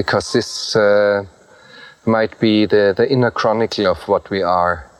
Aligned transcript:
because 0.00 0.32
this 0.32 0.74
uh, 0.76 1.22
might 2.06 2.40
be 2.40 2.64
the, 2.64 2.94
the 2.96 3.06
inner 3.12 3.30
chronicle 3.30 3.86
of 3.86 3.98
what 4.08 4.30
we 4.30 4.40
are. 4.40 4.90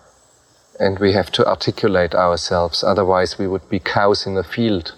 And 0.78 0.98
we 0.98 1.14
have 1.14 1.30
to 1.32 1.46
articulate 1.46 2.14
ourselves, 2.14 2.84
otherwise, 2.84 3.38
we 3.38 3.46
would 3.46 3.66
be 3.70 3.78
cows 3.78 4.26
in 4.26 4.36
a 4.36 4.42
field. 4.42 4.92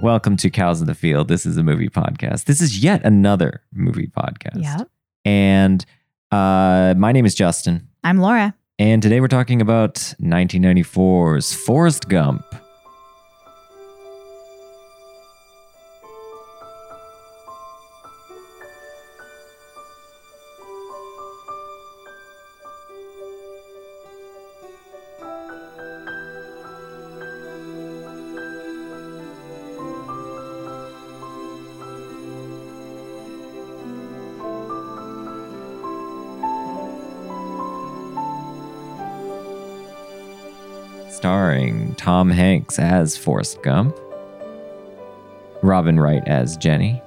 Welcome 0.00 0.36
to 0.36 0.50
Cows 0.50 0.80
in 0.80 0.86
the 0.86 0.94
Field. 0.94 1.26
This 1.26 1.44
is 1.44 1.56
a 1.56 1.64
movie 1.64 1.88
podcast. 1.88 2.44
This 2.44 2.60
is 2.60 2.78
yet 2.78 3.04
another 3.04 3.62
movie 3.72 4.06
podcast. 4.06 4.62
Yeah. 4.62 4.84
And 5.24 5.84
uh, 6.30 6.94
my 6.96 7.10
name 7.10 7.26
is 7.26 7.34
Justin. 7.34 7.89
I'm 8.02 8.18
Laura. 8.18 8.54
And 8.78 9.02
today 9.02 9.20
we're 9.20 9.28
talking 9.28 9.60
about 9.60 9.94
1994's 10.22 11.52
Forrest 11.52 12.08
Gump. 12.08 12.42
Starring 41.24 41.94
Tom 41.96 42.30
Hanks 42.30 42.78
as 42.78 43.14
Forrest 43.14 43.60
Gump, 43.62 43.94
Robin 45.62 46.00
Wright 46.00 46.22
as 46.26 46.56
Jenny, 46.56 47.02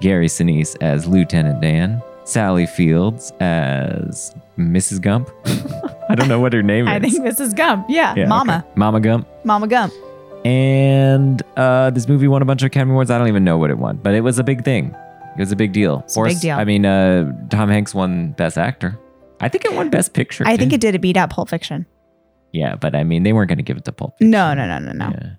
Gary 0.00 0.26
Sinise 0.26 0.76
as 0.80 1.06
Lieutenant 1.06 1.60
Dan, 1.60 2.02
Sally 2.24 2.66
Fields 2.66 3.32
as 3.38 4.34
Mrs. 4.58 5.00
Gump. 5.00 5.30
I 6.08 6.16
don't 6.16 6.26
know 6.26 6.40
what 6.40 6.52
her 6.54 6.62
name 6.64 6.88
is. 6.88 6.92
I 6.92 6.98
think 6.98 7.22
this 7.22 7.38
is 7.38 7.54
Gump. 7.54 7.86
Yeah. 7.88 8.14
Yeah, 8.16 8.26
Mama. 8.26 8.64
okay. 8.66 8.72
Mama 8.74 8.98
Gump. 8.98 9.28
Mama 9.44 9.68
Gump. 9.68 9.92
And 10.44 11.40
uh, 11.56 11.90
this 11.90 12.08
movie 12.08 12.26
won 12.26 12.42
a 12.42 12.44
bunch 12.44 12.62
of 12.62 12.66
Academy 12.66 12.90
Awards. 12.90 13.12
I 13.12 13.18
don't 13.18 13.28
even 13.28 13.44
know 13.44 13.58
what 13.58 13.70
it 13.70 13.78
won, 13.78 13.98
but 13.98 14.12
it 14.12 14.22
was 14.22 14.40
a 14.40 14.44
big 14.44 14.64
thing. 14.64 14.86
It 15.36 15.38
was 15.38 15.52
a 15.52 15.56
big 15.56 15.72
deal. 15.72 16.04
a 16.16 16.22
big 16.24 16.40
deal. 16.40 16.56
I 16.58 16.64
mean, 16.64 16.84
uh, 16.84 17.32
Tom 17.48 17.68
Hanks 17.68 17.94
won 17.94 18.32
Best 18.32 18.58
Actor. 18.58 18.98
I 19.40 19.48
think 19.48 19.64
it 19.64 19.72
won 19.72 19.88
Best 19.88 20.14
Picture. 20.14 20.42
I 20.48 20.56
think 20.56 20.72
it 20.72 20.80
did. 20.80 20.96
It 20.96 21.00
beat 21.00 21.16
out 21.16 21.30
Pulp 21.30 21.48
Fiction. 21.48 21.86
Yeah, 22.52 22.76
but 22.76 22.94
I 22.94 23.04
mean, 23.04 23.22
they 23.22 23.32
weren't 23.32 23.48
going 23.48 23.58
to 23.58 23.64
give 23.64 23.76
it 23.76 23.84
to 23.86 23.92
Pulp 23.92 24.18
Fiction. 24.18 24.30
No, 24.30 24.54
no, 24.54 24.66
no, 24.66 24.78
no, 24.78 24.92
no. 24.92 25.10
Yeah. 25.10 25.30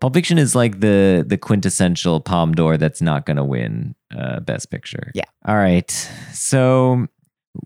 Pulp 0.00 0.14
Fiction 0.14 0.38
is 0.38 0.54
like 0.54 0.80
the 0.80 1.24
the 1.26 1.36
quintessential 1.36 2.20
Palme 2.20 2.52
d'Or 2.52 2.76
that's 2.76 3.02
not 3.02 3.26
going 3.26 3.36
to 3.36 3.44
win 3.44 3.94
uh, 4.16 4.40
Best 4.40 4.70
Picture. 4.70 5.12
Yeah. 5.14 5.24
All 5.46 5.56
right. 5.56 5.90
So 6.32 7.06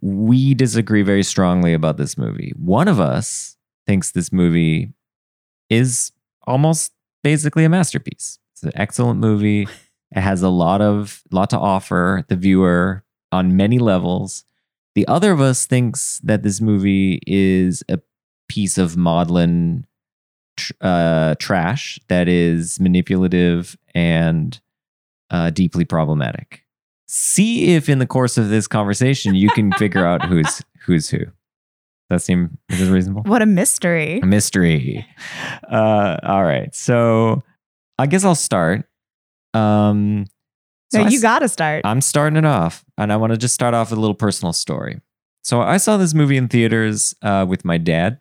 we 0.00 0.55
disagree 0.55 1.03
very 1.03 1.22
strongly 1.22 1.75
about 1.75 1.97
this 1.97 2.19
movie. 2.19 2.53
One 2.56 2.89
of 2.89 3.00
us 3.00 3.56
thinks 3.87 4.12
this 4.12 4.33
movie 4.33 4.92
is 5.70 6.12
almost 6.47 6.92
basically 7.22 7.65
a 7.65 7.69
masterpiece. 7.69 8.39
It's 8.53 8.62
an 8.62 8.72
excellent 8.75 9.20
movie. 9.20 9.69
It 10.15 10.20
has 10.20 10.42
a 10.42 10.48
lot 10.48 10.81
of 10.81 11.22
lot 11.31 11.50
to 11.50 11.59
offer 11.59 12.25
the 12.28 12.37
viewer 12.37 13.05
on 13.33 13.56
many 13.56 13.78
levels. 13.78 14.45
The 14.95 15.06
other 15.09 15.33
of 15.33 15.41
us 15.41 15.67
thinks 15.67 16.20
that 16.22 16.42
this 16.42 16.61
movie 16.61 17.20
is 17.27 17.83
a 17.89 17.98
piece 18.48 18.78
of 18.78 18.97
maudlin 18.97 19.87
tr- 20.56 20.73
uh, 20.81 21.34
trash 21.39 21.98
that 22.09 22.28
is 22.28 22.78
manipulative 22.81 23.77
and 23.94 24.60
uh, 25.31 25.50
deeply 25.50 25.84
problematic. 25.84 26.65
See 27.06 27.75
if 27.75 27.88
in 27.88 27.99
the 27.99 28.06
course 28.06 28.38
of 28.38 28.49
this 28.49 28.66
conversation 28.66 29.34
you 29.34 29.50
can 29.50 29.72
figure 29.72 30.06
out 30.06 30.25
who's 30.25 30.62
who's 30.87 31.09
who. 31.09 31.19
Does 31.19 31.31
that 32.10 32.21
seem 32.22 32.59
is 32.69 32.81
this 32.81 32.88
reasonable? 32.88 33.22
What 33.22 33.43
a 33.43 33.47
mystery. 33.47 34.21
A 34.21 34.27
mystery. 34.27 35.06
Uh, 35.71 36.16
all 36.22 36.44
right, 36.44 36.75
so 36.75 37.43
I 37.99 38.06
guess 38.06 38.25
I'll 38.25 38.34
start. 38.34 38.87
Um, 39.54 40.27
so 40.93 41.03
no, 41.03 41.09
you 41.09 41.21
got 41.21 41.41
to 41.41 41.49
start. 41.49 41.84
I'm 41.84 42.00
starting 42.00 42.37
it 42.37 42.44
off, 42.44 42.84
and 42.99 43.12
I 43.12 43.16
want 43.16 43.33
to 43.33 43.38
just 43.38 43.54
start 43.54 43.75
off 43.75 43.91
with 43.91 43.99
a 43.99 44.00
little 44.00 44.15
personal 44.15 44.53
story. 44.53 45.00
So 45.43 45.60
I 45.60 45.77
saw 45.77 45.97
this 45.97 46.15
movie 46.15 46.37
in 46.37 46.49
theaters 46.49 47.15
uh, 47.22 47.44
with 47.49 47.65
my 47.65 47.78
dad, 47.78 48.19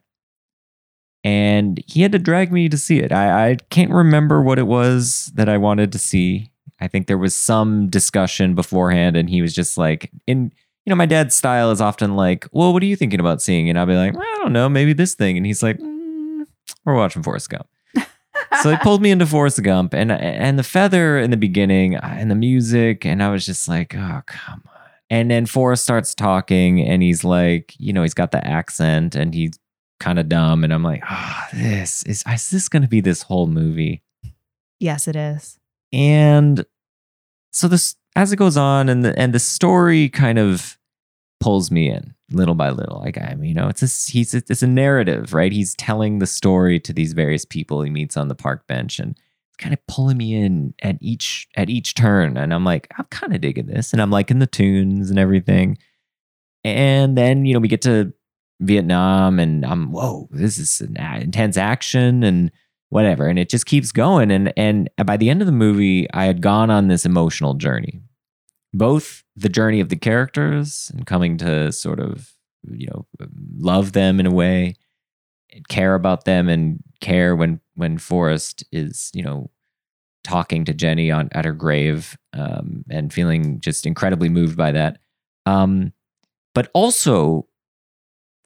and 1.23 1.81
he 1.87 2.01
had 2.01 2.11
to 2.11 2.19
drag 2.19 2.51
me 2.51 2.67
to 2.69 2.77
see 2.77 2.99
it. 2.99 3.11
I, 3.11 3.51
I 3.51 3.57
can't 3.69 3.91
remember 3.91 4.41
what 4.41 4.59
it 4.59 4.67
was 4.67 5.31
that 5.35 5.47
I 5.47 5.57
wanted 5.57 5.91
to 5.93 5.99
see. 5.99 6.51
I 6.81 6.87
think 6.87 7.07
there 7.07 7.17
was 7.17 7.35
some 7.35 7.89
discussion 7.89 8.55
beforehand, 8.55 9.15
and 9.15 9.29
he 9.29 9.41
was 9.41 9.53
just 9.53 9.77
like, 9.77 10.11
in 10.27 10.51
you 10.85 10.89
know, 10.89 10.97
my 10.97 11.05
dad's 11.05 11.33
style 11.35 11.71
is 11.71 11.79
often 11.79 12.15
like, 12.15 12.45
"Well, 12.51 12.73
what 12.73 12.83
are 12.83 12.87
you 12.87 12.97
thinking 12.97 13.21
about 13.21 13.41
seeing?" 13.41 13.69
And 13.69 13.79
I'll 13.79 13.85
be 13.85 13.95
like, 13.95 14.15
"I 14.15 14.37
don't 14.41 14.51
know, 14.51 14.67
maybe 14.67 14.93
this 14.93 15.13
thing," 15.13 15.37
and 15.37 15.45
he's 15.45 15.63
like, 15.63 15.77
"Mm, 15.79 16.45
"We're 16.83 16.95
watching 16.95 17.23
Forrest 17.23 17.49
Gump." 17.49 17.67
so 18.61 18.69
he 18.69 18.77
pulled 18.77 19.01
me 19.01 19.11
into 19.11 19.25
Forrest 19.25 19.61
Gump, 19.63 19.93
and 19.93 20.11
and 20.11 20.59
the 20.59 20.63
feather 20.63 21.17
in 21.17 21.31
the 21.31 21.37
beginning, 21.37 21.95
uh, 21.95 22.15
and 22.19 22.29
the 22.29 22.35
music, 22.35 23.05
and 23.05 23.23
I 23.23 23.29
was 23.29 23.45
just 23.45 23.67
like, 23.67 23.95
oh 23.95 24.21
come 24.25 24.61
on. 24.65 24.71
And 25.09 25.31
then 25.31 25.45
Forrest 25.45 25.83
starts 25.83 26.13
talking, 26.13 26.81
and 26.81 27.01
he's 27.01 27.23
like, 27.23 27.73
you 27.77 27.93
know, 27.93 28.01
he's 28.01 28.13
got 28.13 28.31
the 28.31 28.45
accent, 28.45 29.15
and 29.15 29.33
he's 29.33 29.53
kind 30.03 30.19
of 30.19 30.27
dumb, 30.29 30.63
and 30.63 30.73
I'm 30.73 30.83
like, 30.83 31.01
oh, 31.09 31.43
this 31.53 32.03
is 32.03 32.23
is 32.27 32.49
this 32.49 32.69
going 32.69 32.83
to 32.83 32.89
be 32.89 33.01
this 33.01 33.23
whole 33.23 33.47
movie? 33.47 34.03
yes, 34.83 35.07
it 35.07 35.15
is. 35.15 35.59
And 35.91 36.65
so 37.51 37.67
this 37.67 37.95
as 38.15 38.31
it 38.31 38.35
goes 38.35 38.57
on, 38.57 38.89
and 38.89 39.03
the 39.05 39.17
and 39.17 39.33
the 39.33 39.39
story 39.39 40.09
kind 40.09 40.37
of 40.37 40.77
pulls 41.39 41.71
me 41.71 41.89
in 41.89 42.13
little 42.31 42.55
by 42.55 42.69
little. 42.69 42.99
Like 42.99 43.17
I 43.17 43.35
mean, 43.35 43.49
you 43.49 43.55
know, 43.55 43.69
it's 43.69 43.81
a 43.81 44.11
he's 44.11 44.33
it's 44.33 44.61
a 44.61 44.67
narrative, 44.67 45.33
right? 45.33 45.51
He's 45.51 45.75
telling 45.75 46.19
the 46.19 46.27
story 46.27 46.79
to 46.81 46.93
these 46.93 47.13
various 47.13 47.45
people 47.45 47.81
he 47.81 47.89
meets 47.89 48.17
on 48.17 48.27
the 48.27 48.35
park 48.35 48.67
bench, 48.67 48.99
and 48.99 49.11
it's 49.11 49.57
kind 49.57 49.73
of 49.73 49.79
pulling 49.87 50.17
me 50.17 50.35
in 50.35 50.73
at 50.81 50.97
each 50.99 51.47
at 51.55 51.69
each 51.69 51.95
turn. 51.95 52.37
And 52.37 52.53
I'm 52.53 52.65
like, 52.65 52.91
I'm 52.97 53.05
kind 53.05 53.33
of 53.33 53.41
digging 53.41 53.67
this, 53.67 53.93
and 53.93 54.01
I'm 54.01 54.11
liking 54.11 54.39
the 54.39 54.47
tunes 54.47 55.09
and 55.09 55.17
everything. 55.17 55.77
And 56.65 57.17
then 57.17 57.45
you 57.45 57.53
know 57.53 57.59
we 57.59 57.67
get 57.67 57.81
to 57.83 58.13
Vietnam, 58.65 59.39
and 59.39 59.65
I'm 59.65 59.91
whoa, 59.91 60.27
this 60.31 60.57
is 60.57 60.81
an 60.81 60.97
intense 61.21 61.57
action 61.57 62.23
and 62.23 62.51
whatever, 62.89 63.27
and 63.27 63.39
it 63.39 63.49
just 63.49 63.65
keeps 63.65 63.91
going. 63.91 64.31
And 64.31 64.53
and 64.57 64.89
by 65.05 65.17
the 65.17 65.29
end 65.29 65.41
of 65.41 65.45
the 65.45 65.51
movie, 65.51 66.07
I 66.13 66.25
had 66.25 66.41
gone 66.41 66.69
on 66.69 66.87
this 66.87 67.05
emotional 67.05 67.53
journey. 67.53 68.01
Both 68.73 69.23
the 69.35 69.49
journey 69.49 69.79
of 69.79 69.89
the 69.89 69.95
characters 69.95 70.91
and 70.93 71.05
coming 71.05 71.37
to 71.37 71.71
sort 71.71 71.99
of 71.99 72.31
you 72.71 72.87
know 72.87 73.05
love 73.57 73.91
them 73.91 74.19
in 74.19 74.25
a 74.25 74.33
way 74.33 74.75
care 75.69 75.95
about 75.95 76.25
them 76.25 76.49
and 76.49 76.79
care 77.01 77.35
when 77.35 77.59
when 77.75 77.97
Forrest 77.97 78.63
is 78.71 79.11
you 79.13 79.23
know 79.23 79.49
talking 80.23 80.65
to 80.65 80.73
Jenny 80.73 81.11
on 81.11 81.29
at 81.33 81.45
her 81.45 81.53
grave 81.53 82.17
um, 82.33 82.85
and 82.89 83.13
feeling 83.13 83.59
just 83.59 83.85
incredibly 83.85 84.29
moved 84.29 84.57
by 84.57 84.71
that. 84.71 84.99
Um, 85.45 85.91
but 86.55 86.71
also 86.73 87.47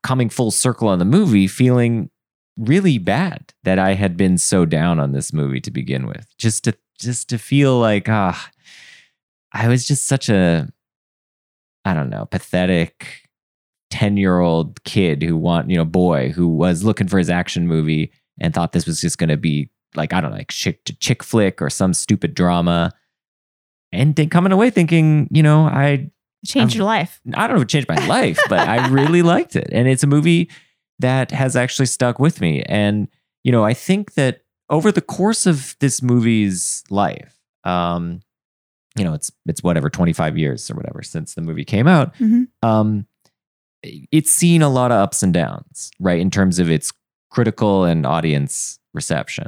coming 0.08 0.30
full 0.30 0.52
circle 0.52 0.88
on 0.88 1.00
the 1.00 1.06
movie 1.06 1.48
feeling 1.48 2.10
really 2.58 2.98
bad 2.98 3.54
that 3.64 3.78
I 3.78 3.94
had 3.94 4.18
been 4.18 4.38
so 4.38 4.66
down 4.66 5.00
on 5.00 5.12
this 5.12 5.34
movie 5.34 5.60
to 5.62 5.70
begin 5.70 6.08
with 6.08 6.26
just 6.38 6.64
to 6.64 6.78
just 6.98 7.30
to 7.30 7.38
feel 7.38 7.78
like 7.78 8.10
ah 8.10 8.50
I 9.54 9.68
was 9.68 9.88
just 9.88 10.06
such 10.06 10.30
a, 10.30 10.68
I 11.86 11.94
don't 11.94 12.10
know, 12.10 12.26
pathetic 12.26 13.24
10 13.90 14.18
year 14.18 14.40
old 14.40 14.84
kid 14.84 15.24
who 15.24 15.38
want, 15.38 15.70
you 15.70 15.78
know, 15.78 15.86
boy 15.86 16.30
who 16.30 16.48
was 16.48 16.84
looking 16.84 17.08
for 17.08 17.18
his 17.18 17.30
action 17.30 17.68
movie 17.68 18.12
and 18.40 18.54
thought 18.54 18.72
this 18.74 18.86
was 18.86 19.02
just 19.02 19.18
going 19.18 19.30
to 19.30 19.38
be 19.38 19.70
like, 19.96 20.14
I 20.14 20.22
don't 20.22 20.32
know, 20.32 20.38
like 20.38 20.52
chick, 20.52 20.82
chick 21.00 21.24
flick 21.24 21.62
or 21.62 21.70
some 21.70 21.94
stupid 21.94 22.34
drama. 22.34 22.92
And 23.92 24.16
coming 24.30 24.52
away 24.52 24.70
thinking, 24.70 25.28
you 25.32 25.42
know, 25.42 25.62
I, 25.62 26.12
changed 26.48 26.74
I'm- 26.76 26.78
your 26.80 26.86
life. 26.86 27.22
I 27.34 27.48
don't 27.48 27.56
know 27.58 27.62
if 27.62 27.64
it 27.66 27.70
changed 27.70 27.90
my 27.90 28.06
life, 28.08 28.40
but 28.50 28.68
I 28.68 28.88
really 28.88 29.22
liked 29.34 29.56
it. 29.56 29.70
And 29.72 29.88
it's 29.88 30.04
a 30.04 30.08
movie 30.08 30.50
that 31.00 31.32
has 31.32 31.56
actually 31.56 31.86
stuck 31.86 32.20
with 32.20 32.42
me. 32.42 32.64
And, 32.64 33.08
you 33.44 33.52
know, 33.52 33.64
I 33.64 33.74
think 33.74 34.14
that 34.16 34.42
over 34.70 34.92
the 34.92 35.02
course 35.02 35.46
of 35.46 35.76
this 35.80 36.02
movie's 36.02 36.84
life, 36.90 37.38
um, 37.64 38.22
you 38.98 39.04
know, 39.04 39.14
it's 39.14 39.32
it's 39.46 39.62
whatever, 39.62 39.90
25 39.90 40.38
years 40.38 40.72
or 40.72 40.76
whatever 40.76 41.04
since 41.04 41.36
the 41.36 41.42
movie 41.42 41.64
came 41.66 41.88
out. 41.88 42.16
Mhm. 42.16 42.48
Um, 42.64 43.06
it's 43.84 44.32
seen 44.32 44.62
a 44.64 44.70
lot 44.70 44.92
of 44.92 44.98
ups 44.98 45.22
and 45.22 45.34
downs, 45.34 45.92
right? 46.00 46.20
In 46.20 46.32
terms 46.32 46.58
of 46.60 46.70
its 46.70 46.92
critical 47.30 47.84
and 47.84 48.06
audience 48.06 48.80
reception. 48.94 49.48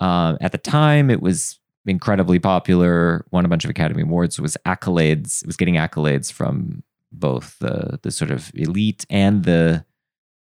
Um, 0.00 0.36
at 0.42 0.52
the 0.52 0.58
time, 0.58 1.08
it 1.10 1.22
was 1.22 1.58
incredibly 1.86 2.38
popular, 2.38 3.24
won 3.30 3.44
a 3.44 3.48
bunch 3.48 3.64
of 3.64 3.70
Academy 3.70 4.02
Awards, 4.02 4.40
was 4.40 4.56
accolades, 4.66 5.46
was 5.46 5.56
getting 5.56 5.74
accolades 5.74 6.32
from 6.32 6.82
both 7.12 7.58
the 7.60 7.98
the 8.02 8.10
sort 8.10 8.30
of 8.30 8.50
elite 8.54 9.06
and 9.10 9.44
the 9.44 9.84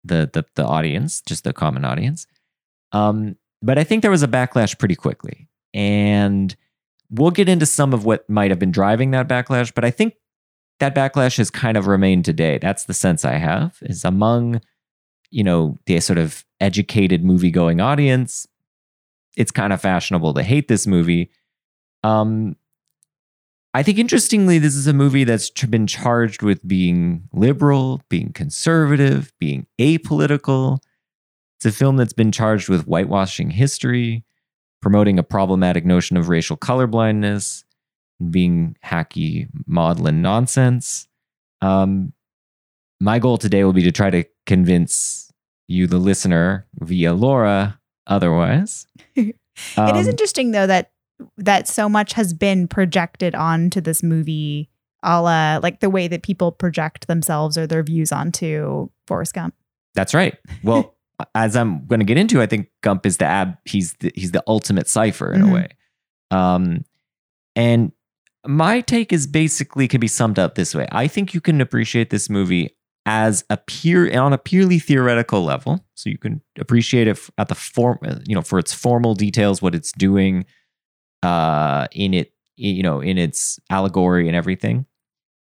the 0.05 0.31
the, 0.33 0.45
the 0.55 0.65
audience, 0.65 1.21
just 1.21 1.45
the 1.45 1.53
common 1.53 1.85
audience. 1.85 2.27
Um, 2.93 3.37
but 3.63 3.79
I 3.79 3.85
think 3.85 4.03
there 4.03 4.11
was 4.11 4.23
a 4.23 4.29
backlash 4.29 4.79
pretty 4.79 4.95
quickly, 4.95 5.49
and 5.75 6.55
we'll 7.11 7.31
get 7.31 7.49
into 7.49 7.67
some 7.67 7.93
of 7.93 8.05
what 8.05 8.29
might 8.29 8.51
have 8.51 8.59
been 8.59 8.71
driving 8.71 9.11
that 9.13 9.29
backlash. 9.29 9.73
But 9.75 9.85
I 9.85 9.91
think 9.91 10.15
that 10.81 10.95
backlash 10.95 11.39
has 11.39 11.51
kind 11.51 11.77
of 11.77 11.87
remained 11.87 12.25
today. 12.25 12.59
That's 12.59 12.85
the 12.85 12.95
sense 12.95 13.25
I 13.25 13.35
have 13.35 13.79
is 13.83 14.05
among 14.05 14.61
you 15.31 15.45
know 15.45 15.79
the 15.87 16.01
sort 16.01 16.19
of 16.19 16.45
educated 16.61 17.25
movie 17.25 17.51
going 17.51 17.81
audience. 17.81 18.47
It's 19.37 19.51
kind 19.51 19.73
of 19.73 19.81
fashionable 19.81 20.35
to 20.35 20.43
hate 20.43 20.69
this 20.69 20.87
movie. 20.87 21.31
Um, 22.03 22.57
I 23.75 23.83
think 23.83 23.99
interestingly, 23.99 24.59
this 24.59 24.75
is 24.75 24.87
a 24.87 24.95
movie 24.95 25.25
that's 25.25 25.51
been 25.51 25.87
charged 25.87 26.43
with 26.43 26.67
being 26.67 27.29
liberal, 27.35 28.01
being 28.09 28.33
conservative, 28.33 29.33
being 29.39 29.67
apolitical. 29.79 30.79
It's 31.59 31.67
a 31.67 31.73
film 31.73 31.97
that's 31.97 32.15
been 32.15 32.33
charged 32.33 32.71
with 32.71 32.87
whitewashing 32.87 33.51
history, 33.51 34.25
promoting 34.81 35.19
a 35.19 35.23
problematic 35.23 35.85
notion 35.85 36.17
of 36.17 36.31
racial 36.31 36.57
colorblindness, 36.57 37.65
being 38.31 38.77
hacky 38.83 39.49
maudlin 39.67 40.23
nonsense. 40.23 41.07
Um, 41.61 42.15
my 42.99 43.19
goal 43.19 43.37
today 43.37 43.63
will 43.63 43.75
be 43.75 43.83
to 43.83 43.93
try 43.93 44.09
to 44.09 44.25
convince 44.47 45.31
you, 45.69 45.87
the 45.87 45.99
listener, 45.99 46.67
via 46.81 47.13
Laura, 47.13 47.79
otherwise. 48.07 48.87
It 49.77 49.97
is 49.97 50.07
Um, 50.07 50.11
interesting 50.11 50.51
though 50.53 50.67
that 50.67 50.93
that 51.39 51.67
so 51.69 51.89
much 51.89 52.13
has 52.13 52.35
been 52.35 52.69
projected 52.69 53.35
onto 53.35 53.81
this 53.81 54.03
movie, 54.03 54.69
a 55.03 55.21
la 55.23 55.59
like 55.63 55.81
the 55.81 55.89
way 55.91 56.09
that 56.09 56.23
people 56.23 56.53
project 56.53 57.07
themselves 57.09 57.57
or 57.57 57.67
their 57.67 57.83
views 57.83 58.13
onto 58.13 58.89
Forrest 59.07 59.35
Gump. 59.35 59.55
That's 59.95 60.13
right. 60.13 60.37
Well, 60.63 60.95
as 61.35 61.57
I'm 61.57 61.87
going 61.87 62.01
to 62.01 62.05
get 62.05 62.19
into, 62.19 62.43
I 62.43 62.47
think 62.47 62.69
Gump 62.83 63.07
is 63.07 63.17
the 63.17 63.25
ab. 63.25 63.57
He's 63.65 63.95
the, 64.01 64.13
he's 64.15 64.33
the 64.33 64.43
ultimate 64.47 64.89
cipher 64.89 65.33
in 65.33 65.41
Mhm. 65.43 65.51
a 65.51 65.55
way. 65.55 65.69
Um, 66.31 66.85
and 67.55 67.93
my 68.47 68.81
take 68.83 69.13
is 69.13 69.27
basically 69.27 69.89
can 69.89 70.01
be 70.01 70.09
summed 70.09 70.39
up 70.39 70.55
this 70.55 70.75
way. 70.75 70.87
I 70.93 71.07
think 71.09 71.33
you 71.35 71.41
can 71.41 71.61
appreciate 71.63 72.11
this 72.11 72.29
movie 72.29 72.77
as 73.07 73.45
a 73.49 73.57
pure 73.57 74.15
on 74.19 74.33
a 74.33 74.39
purely 74.39 74.81
theoretical 74.81 75.45
level. 75.45 75.85
So 75.95 76.11
you 76.11 76.19
can 76.19 76.43
appreciate 76.59 77.07
it 77.07 77.19
at 77.39 77.49
the 77.49 77.55
form, 77.55 77.99
you 78.27 78.35
know, 78.35 78.43
for 78.43 78.59
its 78.59 78.75
formal 78.75 79.15
details, 79.15 79.63
what 79.63 79.75
it's 79.77 79.93
doing, 79.93 80.45
uh, 81.23 81.87
in 81.93 82.13
it, 82.13 82.33
you 82.57 82.83
know, 82.83 83.01
in 83.01 83.17
its 83.17 83.61
allegory 83.71 84.27
and 84.27 84.37
everything. 84.37 84.87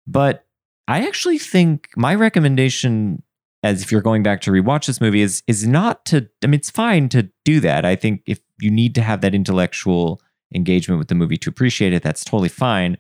But 0.06 0.44
I 0.86 1.06
actually 1.06 1.38
think 1.38 1.88
my 1.96 2.14
recommendation 2.14 3.22
as 3.62 3.82
if 3.82 3.90
you're 3.90 4.02
going 4.02 4.22
back 4.22 4.42
to 4.42 4.50
rewatch 4.50 4.84
this 4.86 5.00
movie 5.00 5.22
is 5.22 5.42
is 5.46 5.66
not 5.66 6.04
to 6.04 6.28
I 6.42 6.46
mean 6.46 6.54
it's 6.58 6.70
fine 6.70 7.08
to 7.08 7.30
do 7.46 7.60
that. 7.60 7.86
I 7.86 7.96
think 7.96 8.22
if 8.26 8.40
you 8.60 8.70
need 8.70 8.94
to 8.96 9.02
have 9.02 9.22
that 9.22 9.34
intellectual 9.34 10.20
engagement 10.54 10.98
with 10.98 11.08
the 11.08 11.14
movie 11.14 11.38
to 11.38 11.48
appreciate 11.48 11.94
it, 11.94 12.02
that's 12.02 12.24
totally 12.24 12.50
fine. 12.50 12.98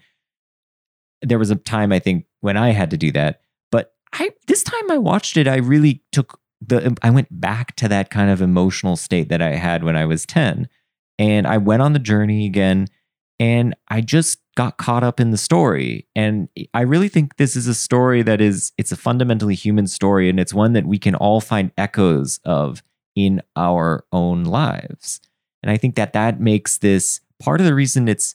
There 1.20 1.38
was 1.38 1.50
a 1.50 1.56
time 1.56 1.92
I 1.92 1.98
think 1.98 2.24
when 2.40 2.56
I 2.56 2.70
had 2.70 2.90
to 2.90 2.96
do 2.96 3.12
that, 3.12 3.42
I 4.14 4.30
this 4.46 4.62
time 4.62 4.90
I 4.90 4.98
watched 4.98 5.36
it, 5.36 5.46
I 5.48 5.56
really 5.56 6.02
took 6.12 6.40
the 6.60 6.86
um, 6.86 6.96
I 7.02 7.10
went 7.10 7.28
back 7.30 7.76
to 7.76 7.88
that 7.88 8.10
kind 8.10 8.30
of 8.30 8.40
emotional 8.40 8.96
state 8.96 9.28
that 9.28 9.42
I 9.42 9.56
had 9.56 9.84
when 9.84 9.96
I 9.96 10.06
was 10.06 10.24
10 10.24 10.68
and 11.18 11.46
I 11.46 11.58
went 11.58 11.82
on 11.82 11.92
the 11.92 11.98
journey 11.98 12.46
again 12.46 12.88
and 13.40 13.74
I 13.88 14.00
just 14.00 14.38
got 14.56 14.78
caught 14.78 15.02
up 15.02 15.18
in 15.18 15.32
the 15.32 15.36
story 15.36 16.06
and 16.14 16.48
I 16.72 16.82
really 16.82 17.08
think 17.08 17.36
this 17.36 17.56
is 17.56 17.66
a 17.66 17.74
story 17.74 18.22
that 18.22 18.40
is 18.40 18.72
it's 18.78 18.92
a 18.92 18.96
fundamentally 18.96 19.56
human 19.56 19.86
story 19.86 20.30
and 20.30 20.38
it's 20.38 20.54
one 20.54 20.72
that 20.74 20.86
we 20.86 20.98
can 20.98 21.14
all 21.16 21.40
find 21.40 21.72
echoes 21.76 22.40
of 22.44 22.82
in 23.16 23.42
our 23.56 24.04
own 24.12 24.44
lives. 24.44 25.20
And 25.62 25.70
I 25.70 25.76
think 25.76 25.94
that 25.96 26.12
that 26.12 26.40
makes 26.40 26.78
this 26.78 27.20
part 27.40 27.60
of 27.60 27.66
the 27.66 27.74
reason 27.74 28.08
it's 28.08 28.34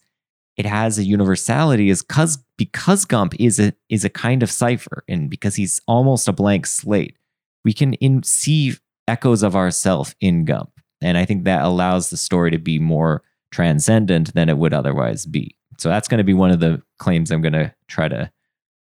it 0.59 0.65
has 0.65 0.99
a 0.99 1.03
universality 1.05 1.89
is 1.89 2.01
cuz 2.01 2.37
because 2.57 3.05
Gump 3.05 3.33
is 3.39 3.59
a 3.59 3.73
is 3.87 4.03
a 4.03 4.09
kind 4.09 4.43
of 4.43 4.51
cipher 4.51 5.03
and 5.07 5.29
because 5.29 5.55
he's 5.55 5.79
almost 5.87 6.27
a 6.27 6.33
blank 6.33 6.67
slate. 6.67 7.15
We 7.63 7.73
can 7.73 7.93
in, 7.95 8.23
see 8.23 8.75
echoes 9.07 9.41
of 9.41 9.55
ourself 9.55 10.13
in 10.19 10.43
Gump. 10.45 10.71
And 11.01 11.17
I 11.17 11.23
think 11.23 11.45
that 11.45 11.63
allows 11.63 12.09
the 12.09 12.17
story 12.17 12.51
to 12.51 12.57
be 12.57 12.77
more 12.77 13.23
transcendent 13.51 14.33
than 14.33 14.49
it 14.49 14.57
would 14.57 14.73
otherwise 14.73 15.25
be. 15.25 15.55
So 15.77 15.87
that's 15.87 16.09
going 16.09 16.17
to 16.17 16.25
be 16.25 16.33
one 16.33 16.51
of 16.51 16.59
the 16.59 16.81
claims 16.97 17.31
I'm 17.31 17.41
going 17.41 17.53
to 17.53 17.73
try 17.87 18.09
to 18.09 18.29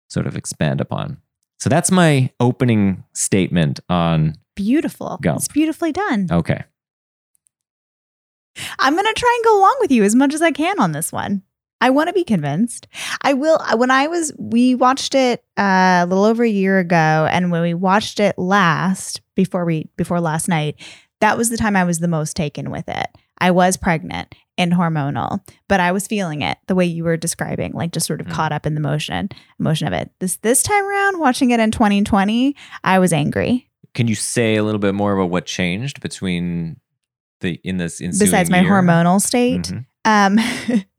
sort 0.09 0.27
of 0.27 0.37
expand 0.37 0.79
upon. 0.79 1.17
So 1.59 1.69
that's 1.69 1.89
my 1.89 2.29
opening 2.39 3.03
statement 3.13 3.79
on 3.89 4.35
Beautiful. 4.55 5.17
Gump. 5.23 5.39
It's 5.39 5.47
beautifully 5.47 5.91
done. 5.91 6.27
okay. 6.31 6.63
I'm 8.77 8.93
going 8.93 9.05
to 9.05 9.13
try 9.13 9.33
and 9.35 9.43
go 9.43 9.57
along 9.57 9.77
with 9.79 9.91
you 9.91 10.03
as 10.03 10.13
much 10.13 10.33
as 10.35 10.43
I 10.43 10.51
can 10.51 10.79
on 10.79 10.91
this 10.91 11.11
one. 11.11 11.41
I 11.83 11.89
want 11.89 12.07
to 12.07 12.13
be 12.13 12.23
convinced. 12.23 12.87
I 13.21 13.33
will. 13.33 13.59
When 13.75 13.91
I 13.91 14.07
was, 14.07 14.31
we 14.39 14.73
watched 14.73 15.13
it 15.15 15.43
uh, 15.57 16.01
a 16.03 16.05
little 16.07 16.23
over 16.25 16.43
a 16.43 16.49
year 16.49 16.79
ago, 16.79 17.27
and 17.29 17.51
when 17.51 17.61
we 17.61 17.73
watched 17.73 18.19
it 18.21 18.37
last, 18.37 19.21
before 19.35 19.65
we 19.65 19.89
before 19.97 20.21
last 20.21 20.47
night, 20.47 20.75
that 21.19 21.37
was 21.37 21.49
the 21.49 21.57
time 21.57 21.75
I 21.75 21.83
was 21.83 21.99
the 21.99 22.07
most 22.07 22.35
taken 22.37 22.71
with 22.71 22.87
it. 22.87 23.07
I 23.39 23.51
was 23.51 23.75
pregnant 23.75 24.33
and 24.57 24.71
hormonal, 24.71 25.41
but 25.67 25.79
I 25.81 25.91
was 25.91 26.07
feeling 26.07 26.41
it 26.41 26.57
the 26.67 26.75
way 26.75 26.85
you 26.85 27.03
were 27.03 27.17
describing, 27.17 27.73
like 27.73 27.91
just 27.91 28.05
sort 28.07 28.21
of 28.21 28.27
Mm. 28.27 28.31
caught 28.31 28.51
up 28.53 28.65
in 28.65 28.75
the 28.75 28.81
motion, 28.81 29.27
emotion 29.59 29.87
of 29.87 29.93
it. 29.93 30.09
This 30.19 30.37
this 30.37 30.63
time 30.63 30.85
around, 30.85 31.19
watching 31.19 31.51
it 31.51 31.59
in 31.59 31.71
2020, 31.71 32.55
I 32.83 32.99
was 32.99 33.11
angry. 33.11 33.69
Can 33.93 34.07
you 34.07 34.15
say 34.15 34.55
a 34.55 34.63
little 34.63 34.79
bit 34.79 34.95
more 34.95 35.11
about 35.13 35.29
what 35.31 35.45
changed 35.45 35.99
between 36.01 36.77
the 37.41 37.59
in 37.65 37.75
this 37.77 37.99
Besides 37.99 38.49
my 38.49 38.61
year? 38.61 38.71
hormonal 38.71 39.19
state, 39.19 39.63
Mhm. 39.63 39.85
Um, 40.05 40.37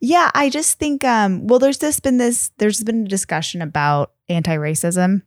yeah, 0.00 0.30
I 0.34 0.50
just 0.50 0.78
think, 0.78 1.04
um, 1.04 1.46
well, 1.46 1.58
there's 1.58 1.78
this 1.78 2.00
been 2.00 2.18
this, 2.18 2.50
there's 2.58 2.82
been 2.84 3.04
a 3.06 3.08
discussion 3.08 3.62
about 3.62 4.12
anti-racism, 4.28 5.22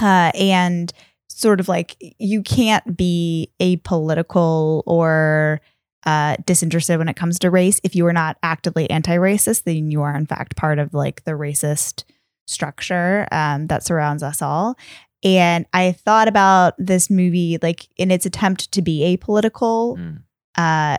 uh, 0.00 0.30
and 0.34 0.92
sort 1.28 1.60
of 1.60 1.68
like 1.68 1.96
you 2.18 2.42
can't 2.42 2.96
be 2.96 3.50
apolitical 3.60 4.82
or 4.86 5.60
uh, 6.06 6.36
disinterested 6.46 6.98
when 6.98 7.08
it 7.08 7.16
comes 7.16 7.38
to 7.38 7.50
race 7.50 7.80
if 7.84 7.94
you 7.94 8.06
are 8.06 8.12
not 8.12 8.36
actively 8.42 8.88
anti-racist. 8.90 9.64
Then 9.64 9.90
you 9.90 10.02
are 10.02 10.16
in 10.16 10.26
fact 10.26 10.56
part 10.56 10.78
of 10.78 10.94
like 10.94 11.24
the 11.24 11.32
racist 11.32 12.04
structure 12.46 13.28
um, 13.30 13.66
that 13.66 13.84
surrounds 13.84 14.22
us 14.22 14.40
all. 14.40 14.76
And 15.24 15.66
I 15.72 15.92
thought 15.92 16.28
about 16.28 16.74
this 16.78 17.10
movie 17.10 17.58
like 17.60 17.88
in 17.96 18.10
its 18.10 18.24
attempt 18.24 18.70
to 18.72 18.82
be 18.82 19.16
apolitical 19.16 19.98
Mm. 19.98 20.22
uh, 20.56 20.98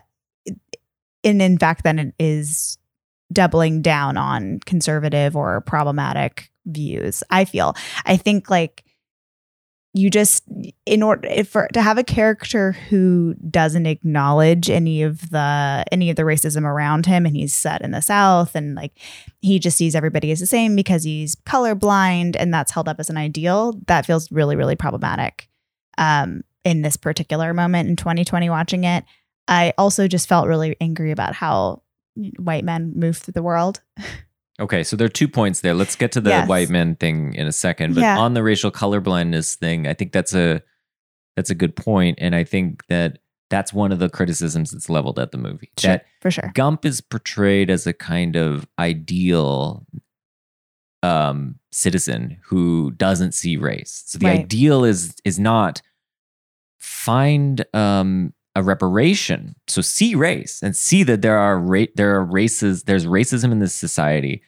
and 1.23 1.41
in 1.41 1.57
fact, 1.57 1.83
then 1.83 1.99
it 1.99 2.13
is 2.19 2.77
doubling 3.31 3.81
down 3.81 4.17
on 4.17 4.59
conservative 4.65 5.35
or 5.35 5.61
problematic 5.61 6.51
views. 6.65 7.23
I 7.29 7.45
feel. 7.45 7.75
I 8.05 8.17
think 8.17 8.49
like 8.49 8.83
you 9.93 10.09
just 10.09 10.43
in 10.85 11.01
order 11.01 11.43
for 11.43 11.67
to 11.73 11.81
have 11.81 11.97
a 11.97 12.03
character 12.03 12.73
who 12.73 13.33
doesn't 13.49 13.88
acknowledge 13.88 14.69
any 14.69 15.01
of 15.01 15.31
the 15.31 15.83
any 15.91 16.11
of 16.11 16.15
the 16.15 16.21
racism 16.21 16.63
around 16.63 17.07
him 17.07 17.25
and 17.25 17.35
he's 17.35 17.53
set 17.53 17.81
in 17.81 17.89
the 17.91 18.01
south 18.01 18.55
and 18.55 18.75
like 18.75 18.93
he 19.41 19.57
just 19.57 19.77
sees 19.77 19.95
everybody 19.95 20.31
as 20.31 20.39
the 20.39 20.45
same 20.45 20.75
because 20.75 21.03
he's 21.03 21.35
colorblind 21.35 22.35
and 22.38 22.53
that's 22.53 22.71
held 22.71 22.88
up 22.88 22.99
as 22.99 23.09
an 23.09 23.17
ideal 23.17 23.79
that 23.88 24.05
feels 24.05 24.31
really 24.31 24.55
really 24.55 24.75
problematic 24.75 25.49
um 25.97 26.43
in 26.63 26.83
this 26.83 26.95
particular 26.95 27.51
moment 27.51 27.89
in 27.89 27.95
2020 27.95 28.47
watching 28.47 28.83
it 28.83 29.03
I 29.50 29.74
also 29.77 30.08
just 30.08 30.29
felt 30.29 30.48
really 30.48 30.77
angry 30.79 31.12
about 31.12 31.34
how 31.36 31.82
white 32.38 32.63
men 32.63 32.94
move 32.96 33.18
through 33.18 33.34
the 33.34 33.44
world. 33.44 33.82
Okay, 34.60 34.84
so 34.84 34.96
there 34.96 35.06
are 35.06 35.10
two 35.10 35.27
points 35.27 35.62
there. 35.62 35.74
Let's 35.74 35.96
get 35.96 36.12
to 36.13 36.22
the 36.22 36.29
Yes. 36.32 36.48
white 36.50 36.70
men 36.70 36.96
thing 36.96 37.34
in 37.34 37.48
a 37.48 37.51
second. 37.51 37.96
But 37.96 38.01
Yeah. 38.01 38.18
on 38.20 38.34
the 38.34 38.44
racial 38.44 38.72
colorblindness 38.72 39.56
thing, 39.56 39.88
I 39.88 39.94
think 39.94 40.12
that's 40.12 40.34
a 40.34 40.62
that's 41.38 41.50
a 41.50 41.56
good 41.56 41.75
point, 41.77 42.18
and 42.22 42.36
I 42.36 42.44
think 42.44 42.86
that 42.88 43.20
that's 43.50 43.72
one 43.72 43.94
of 43.94 44.00
the 44.00 44.10
criticisms 44.10 44.72
that's 44.72 44.89
leveled 44.89 45.18
at 45.18 45.32
the 45.32 45.38
movie. 45.38 45.72
That 45.84 46.06
for 46.22 46.29
sure. 46.29 46.51
Gump 46.53 46.84
is 46.86 47.00
portrayed 47.01 47.70
as 47.70 47.88
a 47.88 47.94
kind 47.94 48.36
of 48.36 48.68
ideal 48.77 49.86
um, 51.01 51.60
citizen 51.72 52.39
who 52.44 52.91
doesn't 52.91 53.32
see 53.34 53.56
race. 53.56 54.03
So 54.06 54.18
the 54.20 54.25
Right. 54.27 54.39
ideal 54.41 54.84
is 54.84 55.15
is 55.24 55.39
not 55.39 55.82
find 56.77 57.65
um, 57.74 58.34
a 58.59 58.63
reparation. 58.63 59.55
So 59.67 59.81
see 59.81 60.15
race 60.15 60.61
and 60.61 60.75
see 60.75 61.03
that 61.03 61.21
there 61.21 61.37
are 61.37 61.57
ra- 61.59 61.85
there 61.95 62.15
are 62.15 62.23
races. 62.23 62.83
There's 62.83 63.05
racism 63.05 63.51
in 63.51 63.59
this 63.59 63.73
society. 63.73 64.41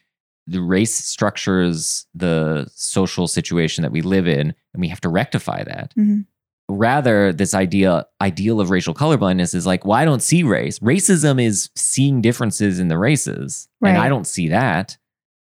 The 0.48 0.62
race 0.62 0.94
structures 0.96 2.06
the 2.14 2.68
social 2.76 3.28
situation 3.28 3.84
that 3.84 3.92
we 3.92 4.02
live 4.02 4.28
in, 4.28 4.54
and 4.74 4.82
we 4.82 4.88
have 4.90 5.02
to 5.02 5.10
rectify 5.10 5.64
that 5.64 5.94
Mhm. 5.98 6.26
rather 6.70 7.34
this 7.34 7.54
idea 7.54 8.06
ideal 8.22 8.60
of 8.62 8.70
racial 8.70 8.94
colorblindness 8.94 9.54
is 9.54 9.66
like 9.66 9.84
well 9.86 9.98
i 9.98 10.06
don't 10.06 10.22
see 10.24 10.42
race 10.42 10.80
racism 10.80 11.42
is 11.44 11.70
seeing 11.76 12.22
differences 12.22 12.80
in 12.80 12.88
the 12.88 12.98
races 12.98 13.68
and 13.84 13.98
i 13.98 14.08
don't 14.08 14.26
see 14.28 14.48
that 14.48 14.98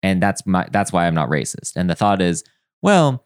and 0.03 0.22
that's 0.22 0.45
my 0.45 0.67
that's 0.72 0.93
why 0.93 1.07
I'm 1.07 1.15
not 1.15 1.29
racist. 1.29 1.75
And 1.75 1.89
the 1.89 1.95
thought 1.95 2.22
is, 2.22 2.43
well, 2.84 3.25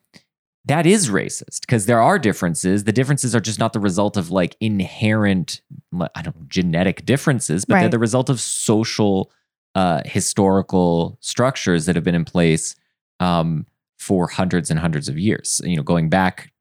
that 0.70 0.86
is 0.86 1.10
racist 1.10 1.62
because 1.62 1.88
there 1.88 2.02
are 2.02 2.20
differences. 2.20 2.84
The 2.84 2.92
differences 2.92 3.36
are 3.36 3.40
just 3.40 3.60
not 3.60 3.74
the 3.74 3.80
result 3.80 4.16
of 4.18 4.30
like 4.30 4.56
inherent, 4.60 5.62
I 6.16 6.22
don't 6.22 6.36
know, 6.36 6.46
genetic 6.48 7.06
differences, 7.06 7.66
but 7.66 7.80
they're 7.80 7.90
the 7.90 8.00
result 8.00 8.30
of 8.30 8.40
social, 8.40 9.32
uh, 9.74 10.02
historical 10.06 11.18
structures 11.22 11.86
that 11.88 11.96
have 11.96 12.04
been 12.04 12.16
in 12.16 12.24
place 12.24 12.76
um, 13.20 13.66
for 13.98 14.28
hundreds 14.28 14.70
and 14.70 14.80
hundreds 14.80 15.10
of 15.10 15.18
years. 15.18 15.60
You 15.66 15.76
know, 15.76 15.84
going 15.84 16.08
back, 16.08 16.52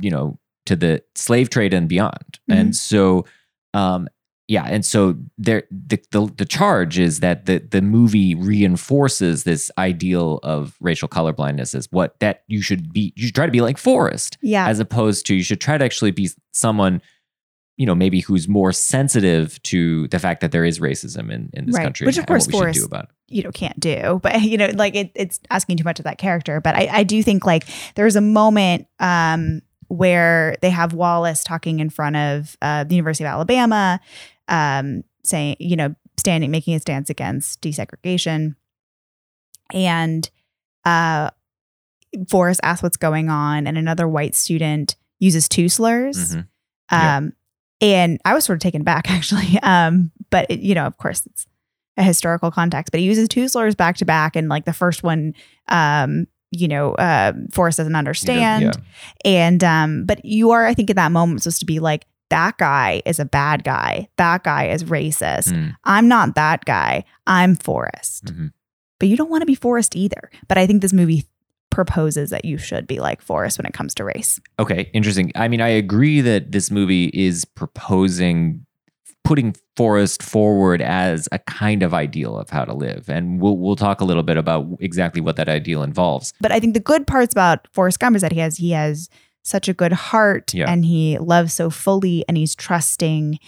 you 0.00 0.10
know, 0.10 0.38
to 0.66 0.76
the 0.76 1.02
slave 1.14 1.48
trade 1.48 1.72
and 1.72 1.88
beyond. 1.88 2.38
Mhm. 2.50 2.60
And 2.60 2.76
so, 2.76 3.24
um, 3.72 4.06
yeah, 4.48 4.64
and 4.64 4.84
so 4.84 5.16
there, 5.38 5.64
the, 5.70 5.98
the 6.12 6.32
the 6.36 6.44
charge 6.44 6.98
is 6.98 7.20
that 7.20 7.46
the 7.46 7.58
the 7.58 7.82
movie 7.82 8.34
reinforces 8.34 9.44
this 9.44 9.70
ideal 9.78 10.38
of 10.42 10.76
racial 10.80 11.08
colorblindness 11.08 11.74
as 11.74 11.88
what 11.90 12.18
that 12.20 12.42
you 12.46 12.62
should 12.62 12.92
be. 12.92 13.12
You 13.16 13.26
should 13.26 13.34
try 13.34 13.46
to 13.46 13.52
be 13.52 13.60
like 13.60 13.78
Forrest, 13.78 14.38
Yeah. 14.42 14.68
as 14.68 14.78
opposed 14.80 15.26
to 15.26 15.34
you 15.34 15.42
should 15.42 15.60
try 15.60 15.78
to 15.78 15.84
actually 15.84 16.12
be 16.12 16.30
someone, 16.52 17.02
you 17.76 17.86
know, 17.86 17.94
maybe 17.94 18.20
who's 18.20 18.46
more 18.48 18.72
sensitive 18.72 19.60
to 19.64 20.06
the 20.08 20.18
fact 20.18 20.40
that 20.42 20.52
there 20.52 20.64
is 20.64 20.78
racism 20.78 21.30
in 21.32 21.50
in 21.52 21.66
this 21.66 21.74
Right. 21.74 21.82
country, 21.82 22.06
Which, 22.06 22.18
of 22.18 22.26
course, 22.26 22.46
what 22.46 22.66
we 22.66 22.72
should 22.72 22.80
do 22.80 22.84
about 22.86 23.04
it. 23.04 23.10
you 23.28 23.42
know 23.42 23.50
can't 23.50 23.80
do 23.80 24.20
but 24.22 24.40
you 24.42 24.56
know 24.56 24.70
like 24.74 24.94
it, 24.94 25.10
it's 25.16 25.40
asking 25.50 25.76
too 25.76 25.84
much 25.84 25.98
of 25.98 26.04
that 26.04 26.18
character 26.18 26.60
but 26.60 26.76
I, 26.76 26.88
I 26.92 27.02
do 27.02 27.20
think 27.24 27.44
like 27.44 27.64
there's 27.96 28.14
a 28.14 28.20
moment 28.20 28.86
um 29.00 29.62
where 29.88 30.56
they 30.62 30.70
have 30.70 30.92
wallace 30.92 31.42
talking 31.44 31.78
in 31.80 31.90
front 31.90 32.16
of 32.16 32.56
uh, 32.62 32.82
the 32.84 32.94
university 32.96 33.24
of 33.24 33.28
alabama 33.28 34.00
um 34.48 35.02
saying 35.24 35.56
you 35.58 35.76
know 35.76 35.94
standing 36.18 36.50
making 36.50 36.74
a 36.74 36.80
stance 36.80 37.10
against 37.10 37.60
desegregation 37.60 38.54
and 39.72 40.30
uh 40.84 41.30
forrest 42.28 42.60
asks 42.62 42.82
what's 42.82 42.96
going 42.96 43.28
on 43.28 43.66
and 43.66 43.76
another 43.76 44.08
white 44.08 44.34
student 44.34 44.96
uses 45.18 45.48
two 45.48 45.68
slurs 45.68 46.34
Mhm. 46.34 46.46
Yeah. 46.92 47.16
um 47.16 47.32
and 47.80 48.20
i 48.24 48.32
was 48.34 48.44
sort 48.44 48.56
of 48.56 48.60
taken 48.60 48.82
back, 48.84 49.10
actually 49.10 49.58
um 49.62 50.10
but 50.30 50.46
it, 50.50 50.60
you 50.60 50.74
know 50.74 50.86
of 50.86 50.96
course 50.98 51.26
it's 51.26 51.46
a 51.98 52.02
historical 52.02 52.50
context 52.50 52.90
but 52.92 53.00
he 53.00 53.06
uses 53.06 53.28
two 53.28 53.48
slurs 53.48 53.74
back 53.74 53.96
to 53.96 54.04
back 54.04 54.36
and 54.36 54.48
like 54.48 54.64
the 54.66 54.72
first 54.72 55.02
one 55.02 55.34
um 55.68 56.26
you 56.52 56.68
know 56.68 56.92
uh 56.94 57.32
forrest 57.52 57.78
doesn't 57.78 57.96
understand 57.96 58.62
Yeah. 58.64 58.72
and 59.24 59.64
um 59.64 60.04
but 60.06 60.24
you 60.24 60.50
are 60.52 60.64
i 60.66 60.74
think 60.74 60.90
in 60.90 60.96
that 60.96 61.10
moment 61.10 61.42
supposed 61.42 61.60
to 61.60 61.66
be 61.66 61.80
like 61.80 62.06
that 62.30 62.58
guy 62.58 63.02
is 63.06 63.18
a 63.20 63.24
bad 63.24 63.62
guy. 63.64 64.08
That 64.16 64.42
guy 64.44 64.68
is 64.68 64.84
racist. 64.84 65.52
Mm, 65.52 65.74
i'm 65.84 66.08
not 66.08 66.34
that 66.34 66.64
guy. 66.64 67.04
I'm 67.26 67.54
forrest. 67.56 68.26
Mhm. 68.26 68.52
but 68.98 69.08
you 69.08 69.16
don't 69.16 69.30
want 69.30 69.42
to 69.42 69.46
be 69.46 69.54
forrest 69.54 69.94
either. 69.94 70.30
But 70.48 70.56
i 70.58 70.66
think 70.66 70.82
this 70.82 70.92
movie 70.92 71.26
proposes 71.70 72.30
that 72.30 72.44
you 72.46 72.56
should 72.56 72.86
be 72.86 72.98
like 73.00 73.20
forrest 73.20 73.58
when 73.58 73.66
it 73.66 73.74
comes 73.74 73.94
to 73.94 74.04
race. 74.04 74.40
Okay, 74.58 74.88
interesting. 74.94 75.30
I 75.34 75.46
mean, 75.48 75.60
I 75.60 75.68
agree 75.68 76.22
that 76.22 76.50
this 76.52 76.70
movie 76.70 77.10
is 77.12 77.44
proposing 77.44 78.64
putting 79.24 79.54
Forrest 79.76 80.22
forward 80.22 80.80
as 80.80 81.28
a 81.32 81.38
kind 81.40 81.82
of 81.82 81.92
ideal 81.92 82.38
of 82.38 82.48
how 82.48 82.64
to 82.64 82.72
live, 82.72 83.10
and 83.10 83.40
we'll 83.40 83.58
we'll 83.58 83.76
talk 83.76 84.00
a 84.00 84.04
little 84.04 84.22
bit 84.22 84.36
about 84.38 84.66
exactly 84.80 85.20
what 85.20 85.36
that 85.36 85.48
ideal 85.50 85.82
involves. 85.82 86.32
But 86.40 86.50
I 86.52 86.60
think 86.60 86.72
the 86.74 86.80
good 86.80 87.06
parts 87.06 87.32
about 87.34 87.66
Forrest 87.72 87.98
Gump 87.98 88.16
is 88.16 88.22
that 88.22 88.32
he 88.32 88.38
has 88.38 88.56
he 88.56 88.70
has 88.70 89.10
such 89.46 89.68
a 89.68 89.72
good 89.74 89.92
heart 89.92 90.52
Yeah. 90.52 90.70
and 90.70 90.84
he 90.84 91.18
loves 91.18 91.52
so 91.54 91.70
fully 91.70 92.24
and 92.28 92.36
he's 92.36 92.54
trusting 92.56 93.38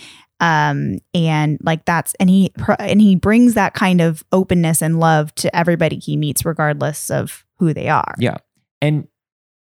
um 0.40 0.98
and 1.14 1.58
like 1.62 1.84
that's 1.84 2.14
and 2.20 2.30
he 2.30 2.52
and 2.78 3.00
he 3.02 3.16
brings 3.16 3.54
that 3.54 3.74
kind 3.74 4.00
of 4.00 4.22
openness 4.30 4.80
and 4.80 5.00
love 5.00 5.34
to 5.34 5.54
everybody 5.56 5.98
he 5.98 6.16
meets 6.16 6.44
regardless 6.44 7.10
of 7.10 7.44
who 7.58 7.74
they 7.74 7.88
are. 7.88 8.14
Yeah, 8.18 8.36
and 8.80 9.08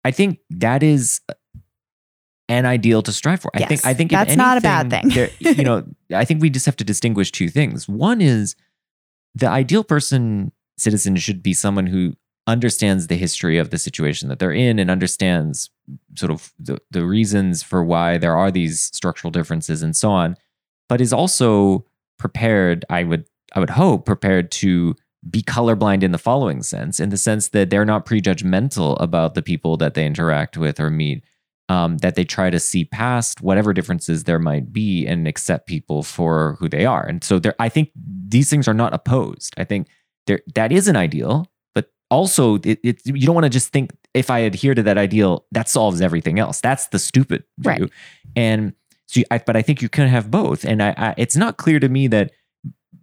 I 0.04 0.10
think 0.10 0.40
that 0.50 0.82
is 0.82 1.22
an 2.50 2.66
ideal 2.66 3.02
to 3.04 3.12
strive 3.12 3.42
for. 3.42 3.52
I 3.56 3.60
Yes, 3.60 3.70
think 3.70 3.86
I 3.86 3.94
think 3.94 4.10
that's 4.12 4.36
not 4.36 4.58
a 4.58 4.62
bad 4.62 4.90
thing. 4.90 5.10
there- 5.10 5.30
you 5.40 5.64
know, 5.64 5.84
I 6.14 6.26
think 6.26 6.42
we 6.42 6.50
just 6.50 6.66
have 6.66 6.76
to 6.78 6.84
distinguish 6.84 7.32
two 7.32 7.50
things. 7.50 7.88
One 7.88 8.20
is 8.22 8.56
the 9.36 9.48
ideal 9.48 9.84
person 9.84 10.52
citizen 10.78 11.16
should 11.18 11.44
be 11.44 11.54
someone 11.54 11.86
who 11.88 12.16
understands 12.46 13.08
the 13.08 13.16
history 13.16 13.58
of 13.58 13.70
the 13.70 13.78
situation 13.78 14.30
that 14.30 14.40
they're 14.40 14.52
in 14.52 14.80
and 14.80 14.92
understands 14.92 15.70
sort 16.16 16.32
of 16.32 16.54
the, 16.60 16.78
the 16.92 17.06
reasons 17.06 17.64
for 17.64 17.84
why 17.84 18.18
there 18.18 18.36
are 18.36 18.52
these 18.52 18.82
structural 18.82 19.32
differences 19.32 19.82
and 19.82 19.96
so 19.96 20.12
on, 20.12 20.36
but 20.90 21.00
is 21.00 21.14
also 21.14 21.86
prepared, 22.18 22.86
I 22.90 23.04
would 23.04 23.26
I 23.56 23.60
would 23.60 23.70
hope, 23.70 24.06
prepared 24.06 24.52
to 24.52 24.96
be 25.30 25.42
colorblind 25.42 26.04
in 26.04 26.12
the 26.12 26.18
following 26.18 26.64
sense, 26.64 27.00
in 27.00 27.10
the 27.10 27.18
sense 27.18 27.50
that 27.50 27.70
they're 27.70 27.86
not 27.86 28.06
prejudgmental 28.06 29.00
about 29.00 29.36
the 29.36 29.42
people 29.42 29.78
that 29.78 29.94
they 29.94 30.06
interact 30.06 30.58
with 30.58 30.80
or 30.80 30.90
meet, 30.90 31.24
um, 31.70 31.98
that 32.00 32.16
they 32.16 32.26
try 32.26 32.50
to 32.50 32.60
see 32.60 32.84
past 32.84 33.42
whatever 33.42 33.74
differences 33.74 34.24
there 34.24 34.40
might 34.40 34.74
be 34.74 35.06
and 35.06 35.28
accept 35.28 35.68
people 35.68 36.04
for 36.04 36.58
who 36.60 36.68
they 36.68 36.86
are. 36.86 37.06
And 37.06 37.24
so 37.24 37.40
there, 37.40 37.56
I 37.60 37.70
think 37.70 37.92
these 37.96 38.50
things 38.50 38.68
are 38.68 38.74
not 38.74 38.94
opposed. 38.94 39.54
I 39.58 39.64
think 39.64 39.88
there 40.26 40.42
that 40.56 40.72
is 40.72 40.88
an 40.88 40.96
ideal, 40.96 41.48
also 42.14 42.56
it, 42.64 42.80
it 42.84 43.02
you 43.06 43.26
don't 43.26 43.36
want 43.36 43.46
to 43.46 43.50
just 43.50 43.70
think 43.74 43.92
if 44.14 44.30
I 44.30 44.40
adhere 44.40 44.76
to 44.76 44.84
that 44.84 44.98
ideal, 44.98 45.46
that 45.52 45.68
solves 45.68 46.00
everything 46.02 46.40
else. 46.40 46.62
That's 46.62 46.88
the 46.88 47.00
stupid 47.00 47.44
view. 47.60 47.72
Right. 47.72 47.90
And 48.36 48.74
so, 49.08 49.20
you- 49.22 49.26
I, 49.32 49.40
but 49.40 49.56
I 49.56 49.62
think 49.62 49.82
you 49.82 49.90
can 49.90 50.08
have 50.08 50.30
both. 50.30 50.64
And 50.64 50.82
I, 50.84 50.94
I, 50.98 51.14
it's 51.18 51.36
not 51.36 51.58
clear 51.58 51.80
to 51.80 51.90
me 51.90 52.08
that 52.08 52.32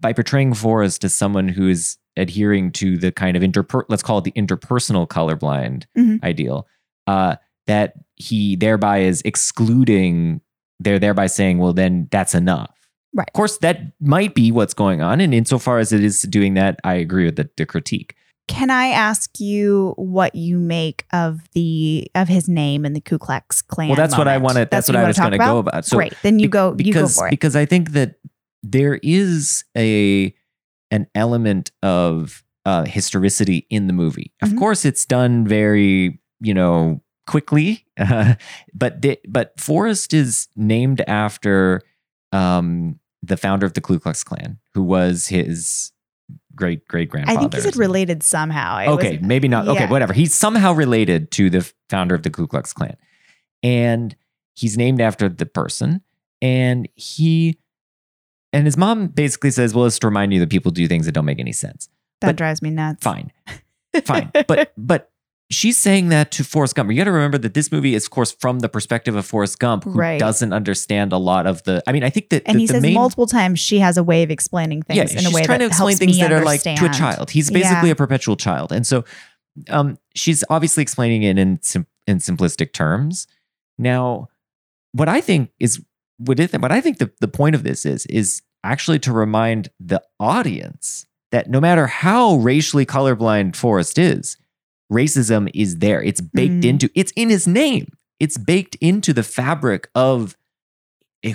by 0.01 0.13
portraying 0.13 0.55
Forrest 0.55 1.05
as 1.05 1.15
someone 1.15 1.49
who 1.49 1.69
is 1.69 1.97
adhering 2.17 2.73
to 2.73 2.97
the 2.97 3.13
kind 3.13 3.37
of 3.37 3.43
interper, 3.43 3.83
let's 3.89 4.03
call 4.03 4.19
it 4.19 4.25
the 4.25 4.33
interpersonal 4.33 5.07
colorblind 5.07 5.85
Mhm. 5.99 6.23
ideal, 6.25 6.67
uh, 7.07 7.37
that 7.67 7.95
he 8.17 8.57
thereby 8.57 8.99
is 9.01 9.21
excluding. 9.25 10.41
They're 10.81 10.99
thereby 10.99 11.27
saying, 11.27 11.59
well, 11.59 11.73
then 11.73 12.09
that's 12.11 12.35
enough. 12.35 12.71
Right. 13.15 13.29
Of 13.29 13.33
course, 13.35 13.59
that 13.59 13.93
might 14.01 14.35
be 14.35 14.51
what's 14.53 14.75
going 14.75 15.03
on, 15.03 15.21
and 15.21 15.35
insofar 15.35 15.79
as 15.79 15.93
it 15.93 16.03
is 16.05 16.23
doing 16.23 16.55
that, 16.55 16.79
I 16.85 16.95
agree 16.95 17.25
with 17.25 17.37
the, 17.37 17.51
the 17.57 17.67
critique. 17.67 18.15
Can 18.51 18.69
I 18.69 18.89
ask 18.89 19.39
you 19.39 19.95
what 19.97 20.35
you 20.35 20.59
make 20.59 21.07
of 21.13 21.39
the 21.53 22.11
of 22.17 22.27
his 22.27 22.49
name 22.49 22.85
in 22.85 22.95
the 22.95 23.01
Ku 23.01 23.17
Klux 23.17 23.63
Klan? 23.63 23.89
Well, 23.91 23.97
that's 23.97 24.19
what 24.19 24.27
I 24.27 24.39
wanted. 24.39 24.71
That's, 24.71 24.89
what 24.89 24.97
what 24.97 25.05
I 25.05 25.09
was 25.09 25.19
going 25.19 25.31
to 25.33 25.39
go 25.39 25.59
about. 25.59 25.85
So 25.85 25.97
Great, 25.97 26.15
then 26.23 26.41
you 26.41 26.49
go. 26.49 26.71
You 26.79 26.93
go 26.93 27.01
because 27.01 27.15
for 27.15 27.29
it. 27.29 27.31
because 27.31 27.55
I 27.55 27.65
think 27.65 27.93
that 27.93 28.17
there 28.65 28.99
is 29.05 29.65
a 29.77 30.35
an 30.91 31.07
element 31.15 31.71
of 31.85 32.43
uh, 32.67 32.85
historicity 32.85 33.67
in 33.71 33.87
the 33.87 33.93
movie. 33.93 34.33
Of 34.43 34.51
Mhm. 34.51 34.59
course, 34.59 34.85
it's 34.85 35.07
done 35.07 35.47
very 35.47 36.21
you 36.41 36.53
know 36.53 37.01
quickly, 37.29 37.87
uh, 37.99 38.35
but 38.75 39.01
the, 39.01 39.19
but 39.29 39.59
Forrest 39.61 40.13
is 40.13 40.49
named 40.57 41.03
after 41.07 41.83
um, 42.33 42.99
the 43.23 43.37
founder 43.37 43.65
of 43.65 43.75
the 43.75 43.81
Ku 43.81 44.01
Klux 44.01 44.25
Klan, 44.25 44.59
who 44.75 44.83
was 44.83 45.29
his 45.29 45.93
great 46.61 46.87
great 46.87 47.09
grandfather. 47.11 47.39
I 47.39 47.41
think 47.43 47.55
he 47.55 47.61
said 47.63 47.77
related 47.77 48.23
somehow. 48.23 48.75
I 48.77 48.87
Okay, 48.89 49.17
was- 49.19 49.27
maybe 49.27 49.49
not. 49.49 49.67
Okay, 49.67 49.87
whatever. 49.87 50.13
He's 50.13 50.35
somehow 50.35 50.73
related 50.73 51.31
to 51.33 51.51
the 51.51 51.69
founder 51.89 52.15
of 52.15 52.23
the 52.23 52.31
Ku 52.31 52.47
Klux 52.47 52.73
Klan. 52.73 52.97
And 53.65 54.15
he's 54.55 54.77
named 54.77 55.01
after 55.01 55.29
the 55.29 55.47
person. 55.47 56.03
And 56.41 56.89
he 56.95 57.59
and 58.53 58.65
his 58.67 58.77
mom 58.77 59.09
basically 59.09 59.51
says, 59.51 59.75
Well, 59.75 59.87
it's 59.87 59.99
to 59.99 60.07
remind 60.07 60.33
you 60.33 60.41
that 60.41 60.51
people 60.51 60.71
do 60.71 60.87
things 60.87 61.07
that 61.07 61.13
don't 61.13 61.25
make 61.27 61.41
any 61.41 61.53
sense. 61.53 61.89
that 62.21 62.29
but- 62.29 62.37
drives 62.37 62.63
me 62.63 62.71
nuts. 62.71 63.03
Fine. 63.03 63.33
Fine. 64.05 64.31
but 64.47 64.73
but 64.79 65.11
she's 65.51 65.77
saying 65.77 66.09
that 66.11 66.31
to 66.33 66.45
Forrest 66.45 66.75
Gump. 66.75 66.91
You 66.91 66.97
gotta 66.97 67.11
remember 67.13 67.39
that 67.39 67.55
this 67.55 67.73
movie 67.73 67.95
is, 67.95 68.05
of 68.07 68.11
course, 68.11 68.31
from 68.33 68.61
the 68.61 68.69
perspective 68.69 69.17
of 69.17 69.27
Forrest 69.27 69.59
Gump, 69.59 69.85
who 69.85 69.91
Right. 69.93 70.19
doesn't 70.21 70.53
understand 70.53 71.13
a 71.13 71.19
lot 71.19 71.47
of 71.47 71.63
the 71.65 71.83
I 71.87 71.93
mean, 71.93 72.05
I 72.05 72.11
think 72.11 72.31
that 72.31 72.43
and 72.47 72.57
the, 72.57 72.61
he 72.61 72.67
says 72.67 72.83
main 72.83 72.95
multiple 72.95 73.27
times 73.27 73.59
she 73.59 73.79
has 73.81 73.97
a 73.97 74.03
way 74.03 74.23
of 74.23 74.31
explaining 74.31 74.83
things 74.83 74.97
yeah, 74.97 75.03
in 75.03 75.09
she's 75.09 75.27
a 75.27 75.31
way 75.35 75.43
trying 75.45 75.59
that 75.59 75.65
to 75.67 75.69
explain 75.71 75.97
things 75.97 76.19
that 76.19 76.33
are 76.33 76.45
like 76.45 76.63
to 76.63 76.71
a 76.87 76.89
child. 76.91 77.31
He's 77.31 77.51
basically 77.51 77.89
Yeah. 77.89 77.93
a 77.93 77.97
perpetual 77.97 78.37
child, 78.37 78.73
and 78.73 78.87
so 78.87 79.05
um, 79.69 79.99
she's 80.15 80.45
obviously 80.49 80.83
explaining 80.83 81.23
it 81.25 81.37
in 81.39 81.59
sim- 81.63 81.87
in 82.07 82.19
simplistic 82.19 82.73
terms. 82.73 83.27
Now, 83.79 84.29
what 84.93 85.09
I 85.09 85.21
think 85.21 85.51
is 85.59 85.83
what 86.19 86.39
is 86.39 86.53
what 86.53 86.71
I 86.73 86.81
think 86.81 86.99
the, 86.99 87.11
the 87.21 87.29
point 87.29 87.55
of 87.55 87.63
this 87.65 87.85
is 87.85 88.07
is 88.07 88.43
actually 88.63 88.99
to 89.01 89.13
remind 89.13 89.71
the 89.81 90.03
audience 90.21 91.07
that 91.33 91.49
no 91.49 91.61
matter 91.61 91.87
how 91.87 92.35
racially 92.37 92.85
colorblind 92.87 93.57
Forrest 93.57 93.99
is, 93.99 94.37
racism 94.91 95.51
is 95.55 95.79
there. 95.79 96.03
It's 96.03 96.21
baked 96.21 96.55
Mhm. 96.55 96.65
into 96.65 96.91
it's 96.95 97.13
in 97.17 97.31
his 97.31 97.47
name. 97.47 97.93
It's 98.19 98.37
baked 98.37 98.77
into 98.81 99.13
the 99.13 99.23
fabric 99.23 99.89
of 99.95 100.37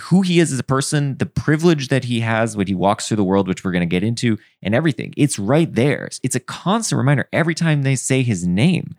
who 0.10 0.22
he 0.24 0.40
is 0.40 0.52
as 0.52 0.58
a 0.60 0.64
person, 0.64 1.18
the 1.18 1.26
privilege 1.28 1.90
that 1.90 2.06
he 2.06 2.20
has 2.22 2.58
when 2.58 2.66
he 2.68 2.74
walks 2.74 3.08
through 3.08 3.18
the 3.18 3.24
world, 3.24 3.48
which 3.48 3.64
we're 3.64 3.72
going 3.72 3.88
to 3.88 3.96
get 3.96 4.04
into, 4.04 4.38
and 4.64 4.74
everything. 4.74 5.14
It's 5.16 5.38
right 5.38 5.72
there. 5.72 6.10
It's 6.24 6.36
a 6.36 6.40
constant 6.40 6.98
reminder. 6.98 7.28
Every 7.32 7.54
time 7.54 7.84
they 7.84 7.96
say 7.96 8.24
his 8.24 8.48
name, 8.48 8.96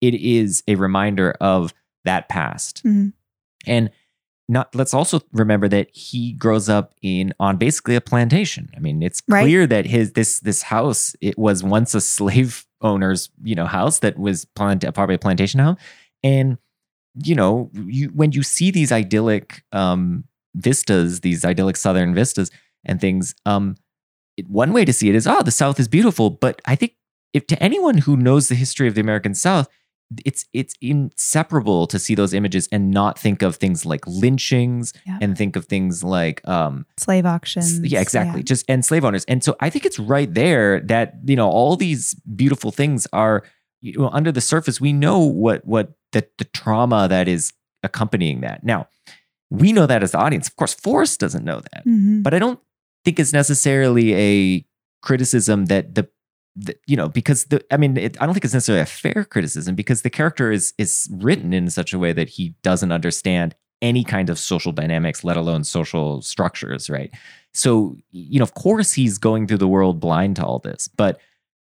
it 0.00 0.14
is 0.14 0.62
a 0.68 0.76
reminder 0.76 1.32
of 1.40 1.74
that 2.04 2.28
past. 2.28 2.84
Mhm. 2.84 3.12
And 3.66 3.90
not 4.48 4.72
let's 4.74 4.94
also 4.94 5.20
remember 5.32 5.68
that 5.68 5.90
he 5.92 6.32
grows 6.32 6.68
up 6.68 6.94
in 7.02 7.34
on 7.40 7.56
basically 7.56 7.96
a 7.96 8.00
plantation. 8.00 8.70
I 8.76 8.80
mean, 8.80 9.02
it's 9.02 9.20
Right. 9.28 9.42
clear 9.42 9.66
that 9.66 9.86
his 9.86 10.12
this 10.12 10.38
this 10.40 10.62
house 10.62 11.14
it 11.20 11.36
was 11.36 11.62
once 11.64 11.94
a 11.94 12.00
slave 12.00 12.64
owner's 12.80 13.30
you 13.42 13.54
know 13.54 13.66
house 13.66 14.00
that 14.00 14.18
was 14.18 14.44
plant, 14.44 14.84
a 14.84 14.92
probably 14.92 15.14
a 15.14 15.18
plantation 15.18 15.60
home, 15.60 15.76
and 16.22 16.58
you 17.22 17.34
know 17.34 17.70
you 17.86 18.08
when 18.08 18.32
you 18.32 18.42
see 18.42 18.70
these 18.70 18.92
idyllic 18.92 19.62
um, 19.72 20.24
vistas, 20.54 21.20
these 21.20 21.44
idyllic 21.44 21.76
southern 21.76 22.14
vistas 22.14 22.50
and 22.84 23.00
things, 23.00 23.34
um, 23.46 23.76
it, 24.36 24.48
one 24.48 24.72
way 24.72 24.84
to 24.84 24.92
see 24.92 25.08
it 25.08 25.14
is 25.14 25.26
oh 25.26 25.42
the 25.42 25.50
South 25.50 25.80
is 25.80 25.88
beautiful, 25.88 26.30
but 26.30 26.60
I 26.66 26.74
think 26.74 26.94
if 27.34 27.46
to 27.48 27.62
anyone 27.62 27.98
who 27.98 28.16
knows 28.16 28.48
the 28.48 28.54
history 28.54 28.88
of 28.88 28.94
the 28.94 29.00
American 29.00 29.34
South, 29.34 29.68
it's 30.24 30.46
it's 30.54 30.74
inseparable 30.80 31.86
to 31.86 31.98
see 31.98 32.14
those 32.14 32.32
images 32.32 32.68
and 32.72 32.90
not 32.90 33.18
think 33.18 33.42
of 33.42 33.56
things 33.56 33.84
like 33.84 34.00
lynchings 34.06 34.92
Yeah. 35.06 35.18
and 35.20 35.36
think 35.36 35.56
of 35.56 35.66
things 35.66 36.02
like 36.02 36.46
um 36.48 36.86
Slave 36.98 37.26
auctions. 37.26 37.80
yeah 37.84 38.00
exactly 38.00 38.42
just 38.42 38.64
and 38.68 38.84
slave 38.84 39.04
owners 39.04 39.24
and 39.26 39.42
so 39.44 39.56
i 39.60 39.68
think 39.70 39.84
it's 39.84 39.98
right 39.98 40.32
there 40.32 40.80
that 40.80 41.14
you 41.26 41.36
know 41.36 41.48
all 41.50 41.76
these 41.76 42.14
beautiful 42.36 42.70
things 42.70 43.06
are 43.12 43.42
you 43.80 43.98
know 43.98 44.08
under 44.10 44.32
the 44.32 44.40
surface 44.40 44.80
we 44.80 44.92
know 44.92 45.18
what 45.18 45.64
what 45.66 45.92
the, 46.12 46.26
the 46.38 46.44
trauma 46.44 47.06
that 47.08 47.28
is 47.28 47.52
accompanying 47.82 48.40
that 48.40 48.64
now 48.64 48.86
we 49.50 49.72
know 49.72 49.86
that 49.86 50.02
as 50.02 50.12
the 50.12 50.18
audience 50.18 50.48
of 50.48 50.56
course 50.56 50.74
forrest 50.74 51.20
doesn't 51.20 51.44
know 51.44 51.60
that 51.72 51.84
Mhm. 51.86 52.22
but 52.22 52.32
I 52.34 52.38
don't 52.38 52.60
think 53.04 53.18
it's 53.20 53.32
necessarily 53.32 54.14
a 54.14 54.64
criticism 55.02 55.66
that 55.66 55.94
the, 55.94 56.08
the 56.58 56.76
you 56.86 56.96
know 56.96 57.08
because 57.08 57.44
the 57.46 57.64
I 57.72 57.76
mean 57.76 57.96
it, 57.96 58.20
I 58.20 58.26
don't 58.26 58.34
think 58.34 58.44
it's 58.44 58.54
necessarily 58.54 58.82
a 58.82 58.86
fair 58.86 59.24
criticism 59.24 59.74
because 59.74 60.02
the 60.02 60.10
character 60.10 60.50
is 60.50 60.74
is 60.78 61.08
written 61.12 61.52
in 61.52 61.70
such 61.70 61.92
a 61.92 61.98
way 61.98 62.12
that 62.12 62.28
he 62.28 62.54
doesn't 62.62 62.92
understand 62.92 63.54
any 63.80 64.02
kind 64.02 64.28
of 64.28 64.40
social 64.40 64.72
dynamics, 64.72 65.22
let 65.22 65.36
alone 65.36 65.62
social 65.62 66.20
structures, 66.20 66.90
right? 66.90 67.12
So 67.54 67.96
you 68.10 68.38
know, 68.38 68.42
of 68.42 68.54
course, 68.54 68.92
he's 68.92 69.18
going 69.18 69.46
through 69.46 69.58
the 69.58 69.68
world 69.68 70.00
blind 70.00 70.36
to 70.36 70.44
all 70.44 70.58
this, 70.58 70.88
but 70.88 71.20